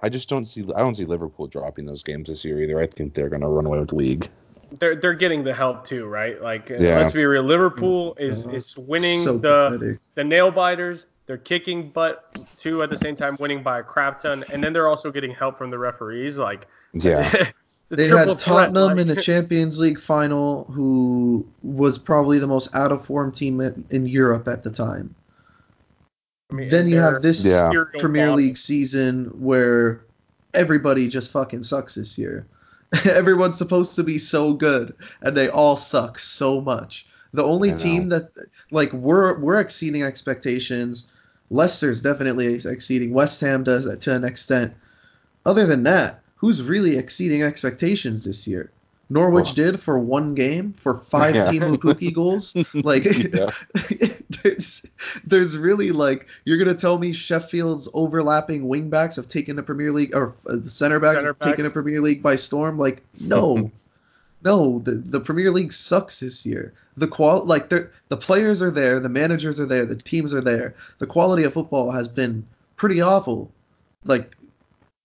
I 0.02 0.08
just 0.08 0.28
don't 0.28 0.46
see 0.46 0.62
I 0.74 0.80
don't 0.80 0.94
see 0.94 1.04
Liverpool 1.04 1.48
dropping 1.48 1.86
those 1.86 2.02
games 2.02 2.28
this 2.28 2.44
year 2.44 2.62
either. 2.62 2.80
I 2.80 2.86
think 2.86 3.14
they're 3.14 3.28
gonna 3.28 3.50
run 3.50 3.66
away 3.66 3.78
with 3.80 3.90
the 3.90 3.96
league. 3.96 4.30
They're 4.72 4.94
they're 4.96 5.14
getting 5.14 5.44
the 5.44 5.54
help 5.54 5.84
too, 5.84 6.06
right? 6.06 6.40
Like 6.40 6.70
uh, 6.70 6.76
Yeah. 6.78 6.98
let's 6.98 7.12
be 7.12 7.24
real, 7.24 7.42
Liverpool 7.42 8.16
is 8.18 8.44
Uh-huh. 8.46 8.56
is 8.56 8.76
winning 8.76 9.22
so 9.22 9.38
the 9.38 9.70
pathetic. 9.70 9.98
the 10.14 10.24
nail 10.24 10.50
biters. 10.50 11.06
They're 11.26 11.36
kicking 11.36 11.90
butt 11.90 12.38
too 12.56 12.82
at 12.82 12.88
the 12.90 12.96
same 12.96 13.14
time, 13.14 13.36
winning 13.38 13.62
by 13.62 13.80
a 13.80 13.82
crap 13.82 14.20
ton, 14.20 14.44
and 14.50 14.64
then 14.64 14.72
they're 14.72 14.88
also 14.88 15.10
getting 15.10 15.30
help 15.30 15.58
from 15.58 15.70
the 15.70 15.78
referees. 15.78 16.38
Like 16.38 16.66
Yeah. 16.94 17.28
the 17.90 17.96
they 17.96 18.08
triple 18.08 18.34
had 18.34 18.40
threat, 18.40 18.56
Tottenham 18.72 18.90
like- 18.92 18.98
in 19.00 19.08
the 19.08 19.16
Champions 19.20 19.78
League 19.78 20.00
final, 20.00 20.64
who 20.64 21.46
was 21.62 21.98
probably 21.98 22.38
the 22.38 22.46
most 22.46 22.74
out 22.74 22.92
of 22.92 23.04
form 23.04 23.30
team 23.32 23.60
in, 23.60 23.84
in 23.90 24.06
Europe 24.06 24.48
at 24.48 24.62
the 24.62 24.70
time. 24.70 25.14
I 26.50 26.54
mean, 26.54 26.68
then 26.70 26.88
you 26.88 26.96
have 26.96 27.20
this 27.20 27.44
Yeah. 27.44 27.70
Premier. 27.98 28.30
League 28.32 28.56
season 28.56 29.26
where 29.38 30.00
everybody 30.54 31.08
just 31.08 31.30
fucking 31.30 31.62
sucks 31.62 31.94
this 31.96 32.16
year. 32.16 32.46
Everyone's 33.04 33.58
supposed 33.58 33.96
to 33.96 34.02
be 34.02 34.18
so 34.18 34.52
good, 34.52 34.94
and 35.20 35.36
they 35.36 35.48
all 35.48 35.76
suck 35.76 36.18
so 36.18 36.60
much. 36.60 37.06
The 37.34 37.44
only 37.44 37.74
team 37.74 38.08
that 38.08 38.30
like 38.70 38.92
we're 38.92 39.38
we're 39.38 39.60
exceeding 39.60 40.02
expectations. 40.02 41.10
Leicester's 41.50 42.02
definitely 42.02 42.54
exceeding. 42.54 43.12
West 43.12 43.40
Ham 43.40 43.64
does 43.64 43.84
that 43.84 44.00
to 44.02 44.14
an 44.14 44.24
extent. 44.24 44.74
Other 45.44 45.66
than 45.66 45.82
that, 45.84 46.20
who's 46.36 46.62
really 46.62 46.96
exceeding 46.96 47.42
expectations 47.42 48.24
this 48.24 48.46
year? 48.46 48.70
Norwich 49.10 49.46
Well- 49.46 49.54
did 49.54 49.80
for 49.80 49.98
one 49.98 50.34
game 50.34 50.74
for 50.74 50.98
five 50.98 51.34
Yeah. 51.34 51.46
Teemu 51.46 51.76
Pukki 51.78 52.12
goals. 52.20 52.54
Like 52.74 53.04
there's 54.42 54.84
there's 55.24 55.56
really 55.56 55.90
like 55.92 56.26
you're 56.44 56.58
gonna 56.58 56.74
tell 56.74 56.98
me 56.98 57.12
Sheffield's 57.12 57.88
overlapping 57.94 58.64
wingbacks 58.64 59.16
have 59.16 59.28
taken 59.28 59.56
the 59.56 59.62
Premier 59.62 59.92
League 59.92 60.14
or 60.14 60.34
uh, 60.48 60.56
the 60.56 60.68
center 60.68 61.00
backs 61.00 61.16
Center 61.18 61.28
have 61.28 61.38
taken 61.38 61.64
the. 61.64 61.70
Premier 61.70 62.00
League 62.00 62.22
by 62.22 62.36
storm? 62.36 62.78
Like 62.78 63.02
no, 63.20 63.70
no. 64.44 64.78
The 64.80 64.92
the 64.92 65.20
Premier 65.20 65.50
League 65.50 65.72
sucks 65.72 66.20
this 66.20 66.44
year. 66.44 66.74
The 66.96 67.08
qual 67.08 67.44
like 67.44 67.70
the 67.70 67.90
the 68.08 68.16
players 68.16 68.60
are 68.60 68.70
there, 68.70 69.00
the 69.00 69.08
managers 69.08 69.58
are 69.60 69.66
there, 69.66 69.86
the 69.86 69.96
teams 69.96 70.34
are 70.34 70.40
there. 70.42 70.74
The 70.98 71.06
quality 71.06 71.44
of 71.44 71.54
football 71.54 71.90
has 71.92 72.08
been 72.08 72.46
pretty 72.76 73.00
awful. 73.00 73.50
Like 74.04 74.36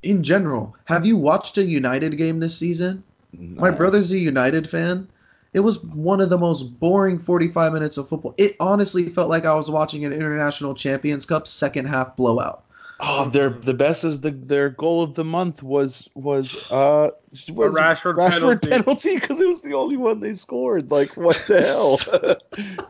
in 0.01 0.23
general, 0.23 0.75
have 0.85 1.05
you 1.05 1.15
watched 1.15 1.57
a 1.57 1.63
United 1.63 2.17
game 2.17 2.39
this 2.39 2.57
season? 2.57 3.03
My 3.37 3.71
brother's 3.71 4.11
a 4.11 4.17
United 4.17 4.69
fan. 4.69 5.09
It 5.53 5.59
was 5.59 5.83
one 5.83 6.19
of 6.19 6.29
the 6.29 6.37
most 6.37 6.63
boring 6.79 7.19
45 7.19 7.73
minutes 7.73 7.97
of 7.97 8.09
football. 8.09 8.33
It 8.37 8.55
honestly 8.59 9.09
felt 9.09 9.29
like 9.29 9.45
I 9.45 9.55
was 9.55 9.69
watching 9.69 10.03
an 10.03 10.13
International 10.13 10.73
Champions 10.73 11.25
Cup 11.25 11.47
second 11.47 11.85
half 11.85 12.15
blowout. 12.15 12.63
Oh, 12.99 13.29
their 13.29 13.49
the 13.49 13.73
best 13.73 14.03
is 14.03 14.21
the 14.21 14.31
their 14.31 14.69
goal 14.69 15.03
of 15.03 15.13
the 15.13 15.25
month 15.25 15.61
was 15.61 16.07
was 16.15 16.55
uh 16.71 17.09
was 17.51 17.75
Rashford 17.75 18.15
Rashford 18.15 18.61
penalty. 18.61 18.69
penalty 18.69 19.15
because 19.15 19.39
it 19.41 19.47
was 19.47 19.61
the 19.61 19.73
only 19.73 19.97
one 19.97 20.19
they 20.19 20.33
scored. 20.33 20.89
Like 20.89 21.17
what 21.17 21.35
the 21.47 21.61
hell? 21.61 22.37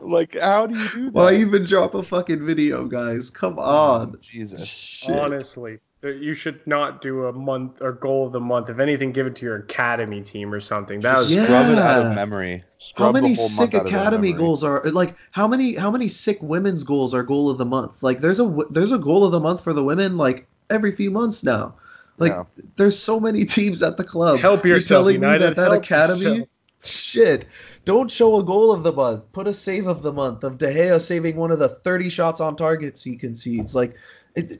like 0.00 0.38
how 0.38 0.66
do 0.66 0.78
you 0.78 0.88
do 0.88 1.04
that? 1.06 1.14
Why 1.14 1.34
even 1.34 1.64
drop 1.64 1.94
a 1.94 2.02
fucking 2.02 2.46
video, 2.46 2.84
guys? 2.84 3.30
Come 3.30 3.58
on. 3.58 4.18
Jesus. 4.20 4.68
Shit. 4.68 5.18
Honestly, 5.18 5.80
that 5.93 5.93
you 6.08 6.34
should 6.34 6.66
not 6.66 7.00
do 7.00 7.26
a 7.26 7.32
month 7.32 7.80
or 7.82 7.92
goal 7.92 8.26
of 8.26 8.32
the 8.32 8.40
month. 8.40 8.70
If 8.70 8.78
anything, 8.78 9.12
give 9.12 9.26
it 9.26 9.36
to 9.36 9.46
your 9.46 9.56
academy 9.56 10.20
team 10.22 10.52
or 10.52 10.60
something. 10.60 11.00
That 11.00 11.18
was 11.18 11.30
Just 11.32 11.46
scrub 11.46 11.70
it 11.70 11.78
out 11.78 12.06
of 12.06 12.14
memory. 12.14 12.58
How 12.58 12.64
Scrub 12.78 13.14
many 13.14 13.30
the 13.30 13.34
whole 13.36 13.48
sick 13.48 13.58
month 13.72 13.74
out 13.74 13.86
of 13.86 13.92
their 13.92 14.00
academy 14.00 14.32
goals 14.32 14.62
are 14.64 14.82
like 14.90 15.16
how 15.32 15.48
many 15.48 15.74
how 15.74 15.90
many 15.90 16.08
sick 16.08 16.38
women's 16.42 16.82
goals 16.82 17.14
are 17.14 17.22
goal 17.22 17.50
of 17.50 17.58
the 17.58 17.64
month? 17.64 18.02
Like 18.02 18.20
there's 18.20 18.40
a 18.40 18.44
w- 18.44 18.68
there's 18.70 18.92
a 18.92 18.98
goal 18.98 19.24
of 19.24 19.32
the 19.32 19.40
month 19.40 19.64
for 19.64 19.72
the 19.72 19.82
women 19.84 20.16
like 20.16 20.46
every 20.70 20.92
few 20.92 21.10
months 21.10 21.42
now. 21.44 21.74
Like 22.18 22.32
Yeah. 22.32 22.44
there's 22.76 22.98
so 22.98 23.18
many 23.18 23.44
teams 23.44 23.82
at 23.82 23.96
the 23.96 24.04
club. 24.04 24.38
help 24.40 24.64
You're 24.64 24.76
yourself, 24.76 25.00
telling 25.04 25.14
United. 25.16 25.40
me 25.40 25.46
that 25.48 25.56
that 25.56 25.70
help 25.72 25.82
academy 25.84 26.20
yourself. 26.20 26.48
Shit. 26.82 27.46
Don't 27.86 28.10
show 28.10 28.38
a 28.38 28.44
goal 28.44 28.70
of 28.70 28.82
the 28.82 28.92
month. 28.92 29.32
Put 29.32 29.48
a 29.48 29.54
save 29.54 29.86
of 29.86 30.02
the 30.02 30.12
month 30.12 30.44
of 30.44 30.58
De 30.58 30.66
Gea 30.66 31.00
saving 31.00 31.36
one 31.36 31.50
of 31.50 31.58
the 31.58 31.68
30 31.68 32.10
shots 32.10 32.40
on 32.40 32.56
targets 32.56 33.02
he 33.02 33.16
concedes. 33.16 33.74
Like, 33.74 33.94
it, 34.36 34.58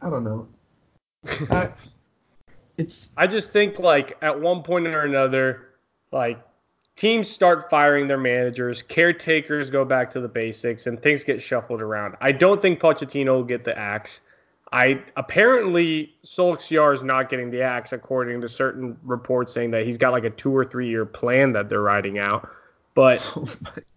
I 0.00 0.10
don't 0.10 0.24
know. 0.24 0.48
I, 1.50 1.70
it's 2.76 3.10
I 3.16 3.26
just 3.26 3.52
think 3.52 3.78
like 3.78 4.16
at 4.22 4.40
one 4.40 4.62
point 4.62 4.86
or 4.86 5.02
another, 5.02 5.68
like 6.12 6.40
teams 6.96 7.28
start 7.28 7.70
firing 7.70 8.08
their 8.08 8.18
managers, 8.18 8.82
caretakers 8.82 9.70
go 9.70 9.84
back 9.84 10.10
to 10.10 10.20
the 10.20 10.28
basics, 10.28 10.86
and 10.86 11.00
things 11.02 11.24
get 11.24 11.42
shuffled 11.42 11.82
around. 11.82 12.16
I 12.20 12.32
don't 12.32 12.60
think 12.62 12.80
Pochettino 12.80 13.26
will 13.36 13.44
get 13.44 13.64
the 13.64 13.76
axe. 13.76 14.20
I 14.70 15.02
apparently 15.16 16.12
Solskjaer 16.24 16.92
is 16.92 17.02
not 17.02 17.30
getting 17.30 17.50
the 17.50 17.62
axe, 17.62 17.92
according 17.92 18.42
to 18.42 18.48
certain 18.48 18.98
reports 19.02 19.52
saying 19.52 19.70
that 19.70 19.86
he's 19.86 19.96
got 19.98 20.12
like 20.12 20.24
a 20.24 20.30
two 20.30 20.54
or 20.54 20.64
three 20.64 20.88
year 20.88 21.06
plan 21.06 21.52
that 21.52 21.68
they're 21.68 21.80
writing 21.80 22.18
out. 22.18 22.48
But 22.94 23.24
oh 23.36 23.46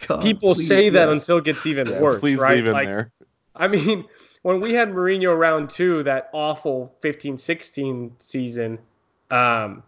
god. 0.08 0.22
people 0.22 0.54
please, 0.54 0.68
say 0.68 0.90
that 0.90 1.10
until 1.10 1.40
it 1.40 1.44
gets 1.44 1.66
even 1.66 1.90
Yeah, 1.90 2.02
worse, 2.02 2.20
please 2.20 2.40
right? 2.40 2.56
leave 2.56 2.68
him 2.68 2.74
Like, 2.74 2.88
there. 2.88 3.12
I 3.56 3.68
mean, 3.68 4.06
when 4.42 4.60
we 4.60 4.74
had 4.74 4.90
Mourinho 4.90 5.38
round 5.38 5.70
two, 5.70 6.04
that 6.04 6.30
awful 6.34 6.96
15 7.02 7.38
16 7.38 8.16
season, 8.20 8.80
Um, 9.30 9.84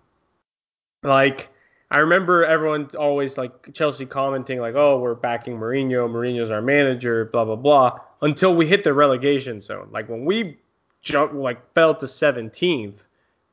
like 1.03 1.49
I 1.91 1.99
remember 1.99 2.43
everyone 2.45 2.89
always 2.97 3.37
like 3.37 3.73
Chelsea 3.73 4.05
commenting 4.05 4.59
like, 4.59 4.75
"Oh, 4.75 4.99
we're 4.99 5.15
backing 5.15 5.57
Mourinho. 5.59 6.09
Mourinho's 6.09 6.49
our 6.49 6.61
manager." 6.61 7.25
Blah 7.25 7.45
blah 7.45 7.55
blah. 7.55 7.99
Until 8.21 8.55
we 8.55 8.65
hit 8.65 8.83
the 8.83 8.93
relegation 8.93 9.61
zone, 9.61 9.89
like 9.91 10.09
when 10.09 10.25
we 10.25 10.57
jumped, 11.01 11.35
like 11.35 11.73
fell 11.73 11.93
to 11.93 12.05
17th, 12.05 13.05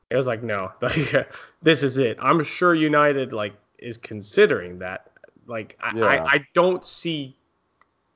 it 0.09 0.15
was 0.15 0.25
like, 0.27 0.41
no, 0.41 0.71
like 0.81 1.31
this 1.61 1.83
is 1.83 1.97
it. 1.97 2.17
I'm 2.21 2.43
sure 2.43 2.73
United 2.73 3.33
like 3.33 3.53
is 3.77 3.97
considering 3.97 4.79
that. 4.79 5.09
Like 5.45 5.77
I, 5.81 5.97
Yeah. 5.97 6.05
I, 6.05 6.25
I 6.25 6.47
don't 6.53 6.85
see 6.85 7.35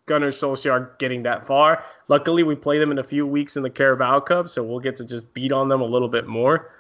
Gunnar 0.06 0.30
Solskjaer 0.30 0.98
getting 1.00 1.24
that 1.24 1.48
far. 1.48 1.84
Luckily, 2.08 2.44
we 2.44 2.56
play 2.56 2.80
them 2.80 2.92
in 2.92 3.00
a 3.00 3.04
few 3.04 3.26
weeks 3.26 3.58
in 3.58 3.64
the 3.64 3.70
Carabao 3.70 4.20
Cup, 4.22 4.50
so 4.50 4.64
we'll 4.64 4.80
get 4.80 4.98
to 4.98 5.06
just 5.06 5.34
beat 5.34 5.52
on 5.52 5.68
them 5.70 5.82
a 5.82 5.86
little 5.86 6.08
bit 6.08 6.28
more. 6.28 6.72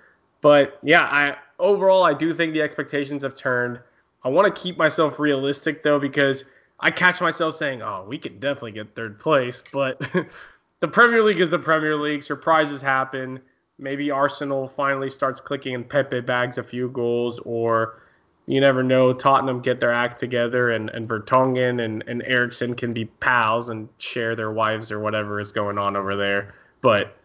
But 0.41 0.77
yeah, 0.84 1.02
I 1.02 1.38
overall 1.57 2.03
I 2.03 2.14
do 2.14 2.34
think 2.34 2.53
the 2.53 2.61
expectations 2.61 3.23
have 3.23 3.35
turned. 3.35 3.80
I 4.23 4.30
want 4.30 4.53
to 4.53 4.61
keep 4.61 4.77
myself 4.77 5.19
realistic 5.19 5.84
though 5.84 5.99
because 5.99 6.43
I 6.80 6.91
catch 6.91 7.22
myself 7.22 7.56
saying, 7.56 7.81
"Oh, 7.81 8.06
we 8.07 8.19
could 8.19 8.39
definitely 8.39 8.73
get 8.73 8.95
third 8.95 9.18
place," 9.18 9.64
but 9.73 9.99
the 10.80 10.88
Premier 10.88 11.23
League 11.23 11.39
is 11.39 11.49
the 11.49 11.60
Premier 11.60 11.95
League. 11.95 12.22
Surprises 12.22 12.81
happen. 12.81 13.39
Maybe 13.77 14.11
Arsenal 14.11 14.68
finally 14.68 15.10
starts 15.10 15.41
clicking 15.41 15.76
and 15.76 15.89
Pepe 15.89 16.22
bags 16.22 16.57
a 16.57 16.64
few 16.64 16.89
goals, 16.89 17.39
or 17.39 18.02
you 18.47 18.61
never 18.61 18.84
know. 18.84 19.13
Tottenham 19.13 19.61
get 19.61 19.80
their 19.80 19.93
act 19.93 20.19
together, 20.19 20.72
and 20.72 20.89
and 20.89 21.07
Vertonghen 21.07 21.84
and 21.84 22.03
and 22.07 22.23
Eriksen 22.23 22.76
can 22.76 22.93
be 22.93 23.05
pals 23.05 23.69
and 23.69 23.89
share 23.97 24.35
their 24.35 24.51
wives 24.51 24.91
or 24.91 24.99
whatever 24.99 25.39
is 25.39 25.51
going 25.51 25.77
on 25.77 25.95
over 25.95 26.15
there. 26.15 26.53
But 26.81 27.15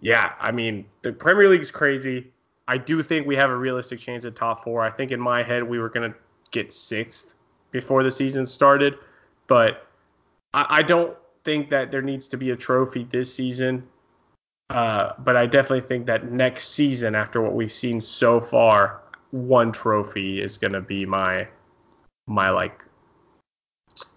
yeah, 0.00 0.32
I 0.40 0.52
mean 0.52 0.86
the 1.02 1.12
Premier 1.12 1.48
League 1.48 1.62
is 1.62 1.70
crazy. 1.70 2.30
I 2.66 2.76
do 2.78 3.02
think 3.02 3.26
we 3.26 3.36
have 3.36 3.50
a 3.50 3.56
realistic 3.56 3.98
chance 3.98 4.24
at 4.24 4.36
top 4.36 4.62
four. 4.62 4.82
I 4.82 4.90
think 4.90 5.10
in 5.10 5.20
my 5.20 5.42
head 5.42 5.62
we 5.64 5.78
were 5.78 5.88
gonna 5.88 6.14
get 6.50 6.72
sixth 6.72 7.34
before 7.70 8.02
the 8.02 8.10
season 8.10 8.46
started, 8.46 8.94
but 9.46 9.86
I, 10.54 10.66
I 10.68 10.82
don't 10.82 11.16
think 11.44 11.70
that 11.70 11.90
there 11.90 12.02
needs 12.02 12.28
to 12.28 12.36
be 12.36 12.50
a 12.50 12.56
trophy 12.56 13.04
this 13.04 13.34
season. 13.34 13.88
Uh, 14.70 15.14
but 15.18 15.34
I 15.34 15.46
definitely 15.46 15.88
think 15.88 16.06
that 16.06 16.30
next 16.30 16.68
season, 16.68 17.14
after 17.14 17.40
what 17.40 17.54
we've 17.54 17.72
seen 17.72 18.00
so 18.00 18.40
far, 18.40 19.00
one 19.30 19.72
trophy 19.72 20.40
is 20.40 20.58
gonna 20.58 20.80
be 20.80 21.04
my 21.06 21.48
my 22.26 22.50
like 22.50 22.84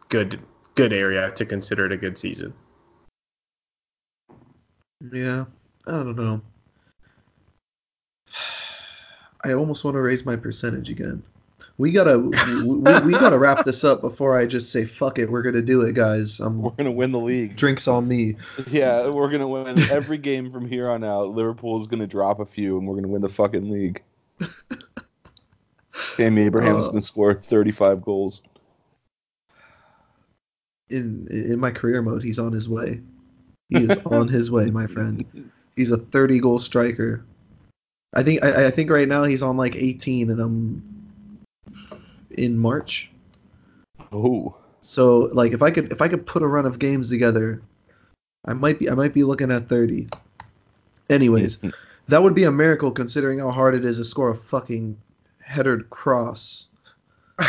good 0.10 0.40
good 0.76 0.94
area 0.94 1.32
to 1.32 1.46
consider 1.46 1.86
it 1.86 1.92
a 1.92 1.98
good 1.98 2.18
season. 2.18 2.54
Yeah, 5.14 5.46
I 5.88 5.92
don't 5.92 6.16
know. 6.16 6.42
I 9.44 9.54
almost 9.54 9.84
want 9.84 9.96
to 9.96 10.02
raise 10.02 10.26
my 10.26 10.36
percentage 10.36 10.90
again. 10.92 11.24
We 11.78 11.92
gotta 11.92 12.18
we, 12.20 12.30
we, 12.66 13.00
we 13.02 13.12
gotta 13.14 13.38
wrap 13.40 13.66
this 13.66 13.84
up 13.84 14.02
before 14.02 14.38
I 14.38 14.46
just 14.46 14.72
say 14.72 14.86
fuck 14.86 15.18
it. 15.20 15.32
We're 15.32 15.42
gonna 15.42 15.62
do 15.62 15.82
it, 15.82 15.94
guys. 15.96 16.40
We're 16.40 16.48
Um, 16.48 16.74
gonna 16.78 16.92
win 16.92 17.12
the 17.12 17.20
league. 17.20 17.56
drinks 17.56 17.88
on 17.88 18.08
me. 18.08 18.36
Yeah, 18.70 19.10
we're 19.10 19.30
gonna 19.32 19.48
win 19.48 19.80
every 19.92 20.18
game 20.20 20.52
from 20.52 20.68
here 20.68 20.90
on 20.90 21.04
out. 21.04 21.30
Liverpool 21.30 21.80
is 21.82 21.88
gonna 21.88 22.08
drop 22.08 22.40
a 22.40 22.46
few, 22.46 22.78
and 22.78 22.88
we're 22.88 22.96
gonna 22.96 23.08
win 23.08 23.22
the 23.22 23.30
fucking 23.30 23.70
league. 23.70 24.02
Tammy 26.18 26.44
Abraham's 26.44 26.86
Uh, 26.86 26.90
gonna 26.90 27.02
score 27.02 27.34
35 27.34 28.02
goals. 28.02 28.42
In 30.90 31.28
in 31.30 31.60
my 31.60 31.72
career 31.72 32.02
mode, 32.02 32.22
he's 32.24 32.40
on 32.40 32.52
his 32.52 32.68
way. 32.68 33.02
He 33.70 33.86
is 33.86 33.98
on 34.06 34.28
his 34.28 34.52
way, 34.52 34.70
my 34.70 34.88
friend. 34.88 35.24
He's 35.76 35.92
a 35.92 35.98
30 35.98 36.40
goal 36.40 36.60
striker. 36.60 37.24
I 38.14 38.24
think 38.24 38.44
I, 38.44 38.66
I 38.68 38.72
think 38.72 38.90
right 38.90 39.08
now 39.08 39.24
he's 39.24 39.42
on 39.42 39.56
like 39.56 39.78
18, 39.78 40.30
and 40.30 40.40
I'm 40.42 40.84
in 42.32 42.58
March. 42.58 43.10
Oh, 44.12 44.56
So 44.82 45.30
like 45.32 45.54
if 45.54 45.62
I 45.62 45.72
could 45.72 45.94
if 45.94 46.02
I 46.02 46.10
could 46.10 46.26
put 46.26 46.42
a 46.42 46.48
run 46.48 46.66
of 46.66 46.80
games 46.80 47.10
together, 47.10 47.62
I 48.46 48.54
might 48.54 48.80
be 48.80 48.90
I 48.90 48.96
might 48.96 49.14
be 49.14 49.24
looking 49.24 49.52
at 49.52 49.70
30. 49.70 50.10
Anyways, 51.10 51.60
that 52.10 52.22
would 52.22 52.36
be 52.36 52.44
a 52.44 52.52
miracle 52.52 52.92
considering 52.92 53.40
how 53.40 53.52
hard 53.52 53.76
it 53.76 53.86
is 53.86 53.98
to 53.98 54.04
score 54.04 54.32
a 54.32 54.36
fucking 54.36 54.98
headered 55.52 55.90
cross. 55.90 56.68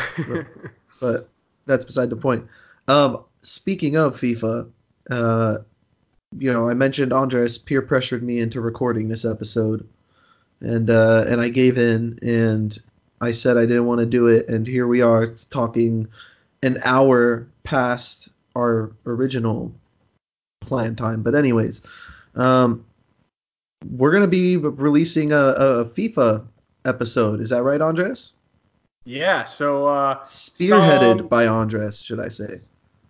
But 1.01 1.29
that's 1.66 1.85
beside 1.85 2.11
the 2.11 2.16
point. 2.16 2.47
Um, 2.87 3.24
speaking 3.41 3.97
of 3.97 4.15
FIFA, 4.15 4.70
uh, 5.11 5.59
you 6.39 6.53
know 6.53 6.69
I 6.69 6.74
mentioned 6.74 7.12
Andres 7.12 7.59
peer 7.59 7.83
pressured 7.83 8.23
me 8.23 8.39
into 8.39 8.61
recording 8.61 9.09
this 9.09 9.24
episode, 9.24 9.85
and 10.61 10.89
uh, 10.89 11.24
and 11.27 11.41
I 11.41 11.49
gave 11.49 11.77
in 11.77 12.20
and 12.23 12.81
I 13.20 13.33
said 13.33 13.57
I 13.57 13.62
didn't 13.62 13.87
want 13.87 13.99
to 13.99 14.07
do 14.07 14.29
it, 14.29 14.49
and 14.49 14.65
here 14.65 14.87
we 14.87 15.03
are 15.03 15.27
talking 15.51 16.07
an 16.62 16.79
hour 16.85 17.49
past 17.65 18.29
our 18.55 18.93
original 19.05 19.73
plan 20.61 20.95
time. 20.95 21.23
But 21.23 21.35
anyways, 21.35 21.83
um, 22.37 22.85
we're 23.91 24.12
gonna 24.12 24.29
be 24.29 24.57
releasing 24.57 25.33
a, 25.33 25.37
a 25.37 25.85
FIFA 25.87 26.47
episode. 26.84 27.40
Is 27.40 27.50
that 27.50 27.62
right, 27.62 27.80
Andres? 27.80 28.34
yeah. 29.04 29.44
So 29.44 29.86
uh, 29.88 30.22
Spearheaded 30.22 31.18
Some- 31.18 31.28
by 31.28 31.46
Andres, 31.48 32.00
should 32.02 32.20
I 32.20 32.28
say? 32.28 32.59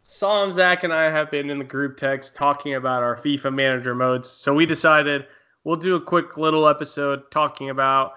Sam, 0.03 0.53
Zach, 0.53 0.85
and 0.85 0.93
I 0.93 1.05
have 1.05 1.31
been 1.31 1.49
in 1.49 1.59
the 1.59 1.65
group 1.65 1.97
text 1.97 2.35
talking 2.37 2.75
about 2.75 3.03
our 3.03 3.17
FIFA 3.17 3.55
manager 3.55 3.95
modes. 3.95 4.29
So 4.29 4.53
we 4.55 4.67
decided 4.67 5.27
we'll 5.65 5.77
do 5.77 5.95
a 5.97 6.01
quick 6.01 6.37
little 6.37 6.69
episode 6.69 7.31
talking 7.31 7.71
about 7.71 8.13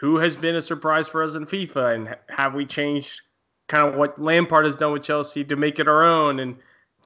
who 0.00 0.16
has 0.18 0.36
been 0.36 0.56
a 0.56 0.60
surprise 0.60 1.08
for 1.08 1.22
us 1.22 1.36
in 1.36 1.46
FIFA 1.46 1.94
and 1.94 2.16
have 2.28 2.54
we 2.54 2.66
changed 2.66 3.20
kind 3.68 3.88
of 3.88 3.94
what 3.94 4.18
Lampard 4.18 4.64
has 4.64 4.74
done 4.74 4.92
with 4.92 5.02
Chelsea 5.04 5.44
to 5.44 5.54
make 5.54 5.78
it 5.78 5.86
our 5.86 6.02
own 6.02 6.40
and 6.40 6.56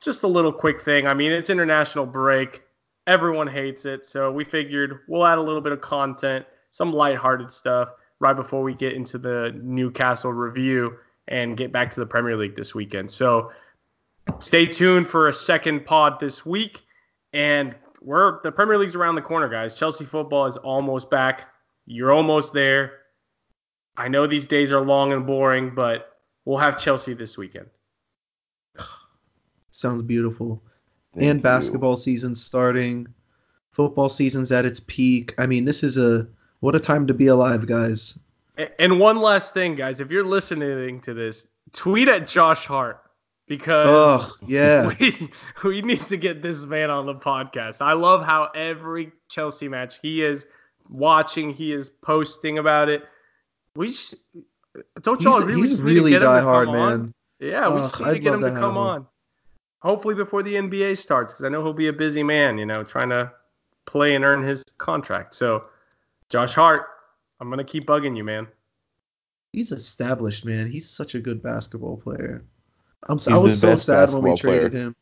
just 0.01 0.23
a 0.23 0.29
little 0.29 0.53
quick 0.53 0.81
thing. 0.81 1.07
I 1.07 1.13
mean, 1.13 1.33
it's 1.33 1.51
international 1.51 2.07
break. 2.07 2.63
Everyone 3.07 3.49
hates 3.49 3.85
it. 3.85 4.07
So 4.07 4.33
we 4.33 4.45
figured 4.45 5.01
we'll 5.09 5.27
add 5.27 5.37
a 5.39 5.43
little 5.43 5.61
bit 5.61 5.73
of 5.73 5.83
content, 5.83 6.47
some 6.77 6.93
lighthearted 6.93 7.51
stuff 7.51 7.89
right 8.21 8.37
before 8.37 8.63
we 8.63 8.75
get 8.75 8.93
into 8.93 9.17
the 9.17 9.59
Newcastle 9.63 10.31
review 10.31 10.99
and 11.27 11.57
get 11.57 11.73
back 11.73 11.93
to 11.93 12.01
the 12.01 12.07
Premier 12.07 12.37
League 12.37 12.55
this 12.55 12.75
weekend. 12.75 13.11
So 13.11 13.53
stay 14.41 14.67
tuned 14.67 15.07
for 15.07 15.27
a 15.27 15.33
second 15.33 15.87
pod 15.87 16.21
this 16.21 16.45
week. 16.45 16.83
And 17.33 17.75
we're 18.03 18.43
the 18.43 18.53
Premier 18.53 18.77
League's 18.77 18.95
around 18.95 19.15
the 19.15 19.23
corner, 19.23 19.49
guys. 19.49 19.73
Chelsea 19.73 20.05
football 20.05 20.47
is 20.47 20.59
almost 20.59 21.11
back. 21.11 21.49
You're 21.87 22.13
almost 22.13 22.53
there. 22.53 22.93
I 23.97 24.09
know 24.09 24.27
these 24.27 24.47
days 24.47 24.71
are 24.71 24.83
long 24.83 25.15
and 25.15 25.27
boring, 25.27 25.75
but 25.75 26.13
we'll 26.45 26.59
have 26.59 26.77
Chelsea 26.77 27.15
this 27.15 27.39
weekend. 27.39 27.69
Sounds 29.71 30.03
beautiful. 30.03 30.63
thank 31.15 31.25
and 31.25 31.39
you. 31.39 31.43
basketball 31.43 31.97
season's 31.97 32.45
starting. 32.45 33.07
Football 33.71 34.11
season's 34.11 34.53
at 34.53 34.67
its 34.67 34.81
peak. 34.81 35.35
I 35.39 35.47
mean, 35.47 35.65
this 35.65 35.83
is 35.83 35.97
a 35.97 36.29
what 36.61 36.75
a 36.75 36.81
time 36.81 37.07
to 37.09 37.15
be 37.15 37.27
alive, 37.29 37.67
guys. 37.67 38.19
And 38.79 38.99
one 38.99 39.19
last 39.19 39.53
thing, 39.55 39.75
guys, 39.77 40.01
if 40.01 40.11
you're 40.11 40.25
listening 40.25 41.01
to 41.01 41.15
this, 41.15 41.47
tweet 41.73 42.09
at 42.09 42.27
Josh 42.27 42.65
Hart 42.65 43.03
because 43.47 43.87
Oh, 43.89 44.33
yeah. 44.47 44.91
we, 45.01 45.31
we 45.63 45.83
need 45.83 46.07
to 46.09 46.17
get 46.17 46.41
this 46.43 46.65
man 46.65 46.91
on 46.91 47.07
the 47.07 47.15
podcast. 47.15 47.83
I 47.83 47.93
love 47.93 48.25
how 48.25 48.51
every 48.55 49.13
Chelsea 49.29 49.69
match 49.69 49.99
he 50.01 50.23
is 50.23 50.47
watching, 50.89 51.53
he 51.53 51.73
is 51.73 51.89
posting 51.91 52.59
about 52.59 52.89
it. 52.89 53.05
We 53.75 53.89
just, 53.89 54.15
don't 55.03 55.23
y'all 55.23 55.39
He's, 55.41 55.47
really 55.47 55.69
he's 55.69 55.79
to 55.81 55.85
really 55.85 56.11
get 56.13 56.23
him 56.23 56.29
to 56.29 56.35
diehard, 56.35 56.65
come 56.67 56.75
on? 56.77 57.15
Yeah, 57.41 57.69
we 57.69 57.75
Ugh, 57.77 57.83
just 57.83 57.99
need 57.99 58.05
to 58.07 58.11
I'd 58.13 58.23
get 58.23 58.35
him 58.35 58.41
to 58.41 58.51
to 58.51 58.55
come 58.57 58.71
him. 58.71 58.79
on. 58.79 59.07
Hopefully 59.81 60.15
before 60.15 60.43
the 60.43 60.55
NBA 60.55 60.97
starts, 60.97 61.35
because 61.35 61.45
I 61.45 61.51
know 61.51 61.63
he'll 61.63 61.75
be 61.75 61.89
a 61.89 61.93
busy 61.93 62.23
man, 62.23 62.57
you 62.57 62.65
know, 62.65 62.83
trying 62.83 63.11
to 63.11 63.33
play 63.85 64.15
and 64.15 64.25
earn 64.25 64.43
his 64.43 64.65
contract. 64.79 65.35
So, 65.35 65.65
Josh 66.31 66.55
Hart, 66.55 66.87
I'm 67.41 67.51
gonna 67.51 67.65
keep 67.65 67.87
bugging 67.87 68.17
you, 68.17 68.25
man. 68.25 68.47
He's 69.53 69.73
established, 69.73 70.45
man. 70.45 70.69
He's 70.71 70.89
such 70.89 71.15
a 71.15 71.21
good 71.21 71.43
basketball 71.43 71.97
player. 71.97 72.45
I'm 73.09 73.19
so, 73.19 73.31
He's 73.31 73.39
I 73.39 73.43
was 73.43 73.61
so 73.61 73.77
sad 73.77 74.13
when 74.13 74.23
we 74.23 74.31
basketball 74.31 74.37
player. 74.51 74.61
traded 74.69 74.81
him. 74.81 74.97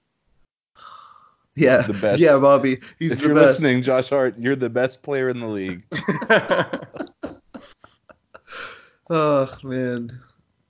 Yeah, 1.57 1.83
The 1.83 1.93
best. 1.95 2.19
yeah, 2.21 2.37
Bobby. 2.39 2.81
He's 2.99 3.13
if 3.13 3.21
the 3.21 3.27
you're 3.27 3.35
best. 3.37 3.61
listening, 3.61 3.83
Josh 3.83 4.09
Hart, 4.11 4.37
you're 4.39 4.57
the 4.57 4.69
best 4.69 5.03
player 5.03 5.29
in 5.29 5.39
the 5.41 5.47
league. 5.49 5.85
Oh 9.11 9.55
man. 9.63 10.19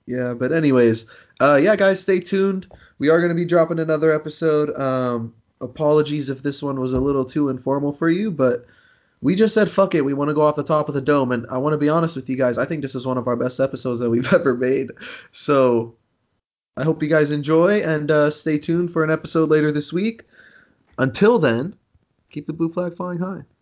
Yeah, 0.07 0.33
but 0.37 0.51
anyways, 0.51 1.05
uh 1.39 1.55
yeah 1.61 1.75
guys, 1.75 2.01
stay 2.01 2.19
tuned. 2.19 2.67
We 2.99 3.09
are 3.09 3.21
gonna 3.21 3.33
be 3.33 3.45
dropping 3.45 3.79
another 3.79 4.13
episode. 4.13 4.75
Um 4.77 5.33
apologies 5.61 6.29
if 6.29 6.43
this 6.43 6.61
one 6.61 6.79
was 6.79 6.93
a 6.93 6.99
little 6.99 7.25
too 7.25 7.47
informal 7.49 7.93
for 7.93 8.09
you, 8.09 8.31
but 8.31 8.65
we 9.21 9.35
just 9.35 9.53
said 9.53 9.69
fuck 9.69 9.95
it, 9.95 10.05
we 10.05 10.13
want 10.13 10.29
to 10.29 10.35
go 10.35 10.41
off 10.41 10.55
the 10.55 10.63
top 10.63 10.87
of 10.87 10.93
the 10.93 11.01
dome 11.01 11.31
and 11.31 11.47
I 11.49 11.57
want 11.57 11.73
to 11.73 11.77
be 11.77 11.89
honest 11.89 12.15
with 12.15 12.29
you 12.29 12.35
guys, 12.35 12.57
I 12.57 12.65
think 12.65 12.81
this 12.81 12.95
is 12.95 13.07
one 13.07 13.17
of 13.17 13.27
our 13.27 13.35
best 13.35 13.59
episodes 13.59 13.99
that 14.01 14.09
we've 14.09 14.31
ever 14.33 14.55
made. 14.55 14.91
So 15.31 15.95
I 16.77 16.83
hope 16.83 17.01
you 17.01 17.09
guys 17.09 17.31
enjoy 17.31 17.81
and 17.81 18.11
uh, 18.11 18.29
stay 18.29 18.59
tuned 18.59 18.91
for 18.91 19.03
an 19.03 19.11
episode 19.11 19.49
later 19.49 19.71
this 19.71 19.93
week. 19.93 20.23
Until 20.97 21.39
then, 21.39 21.75
keep 22.29 22.47
the 22.47 22.53
blue 22.53 22.71
flag 22.71 22.97
flying 22.97 23.19
high. 23.19 23.45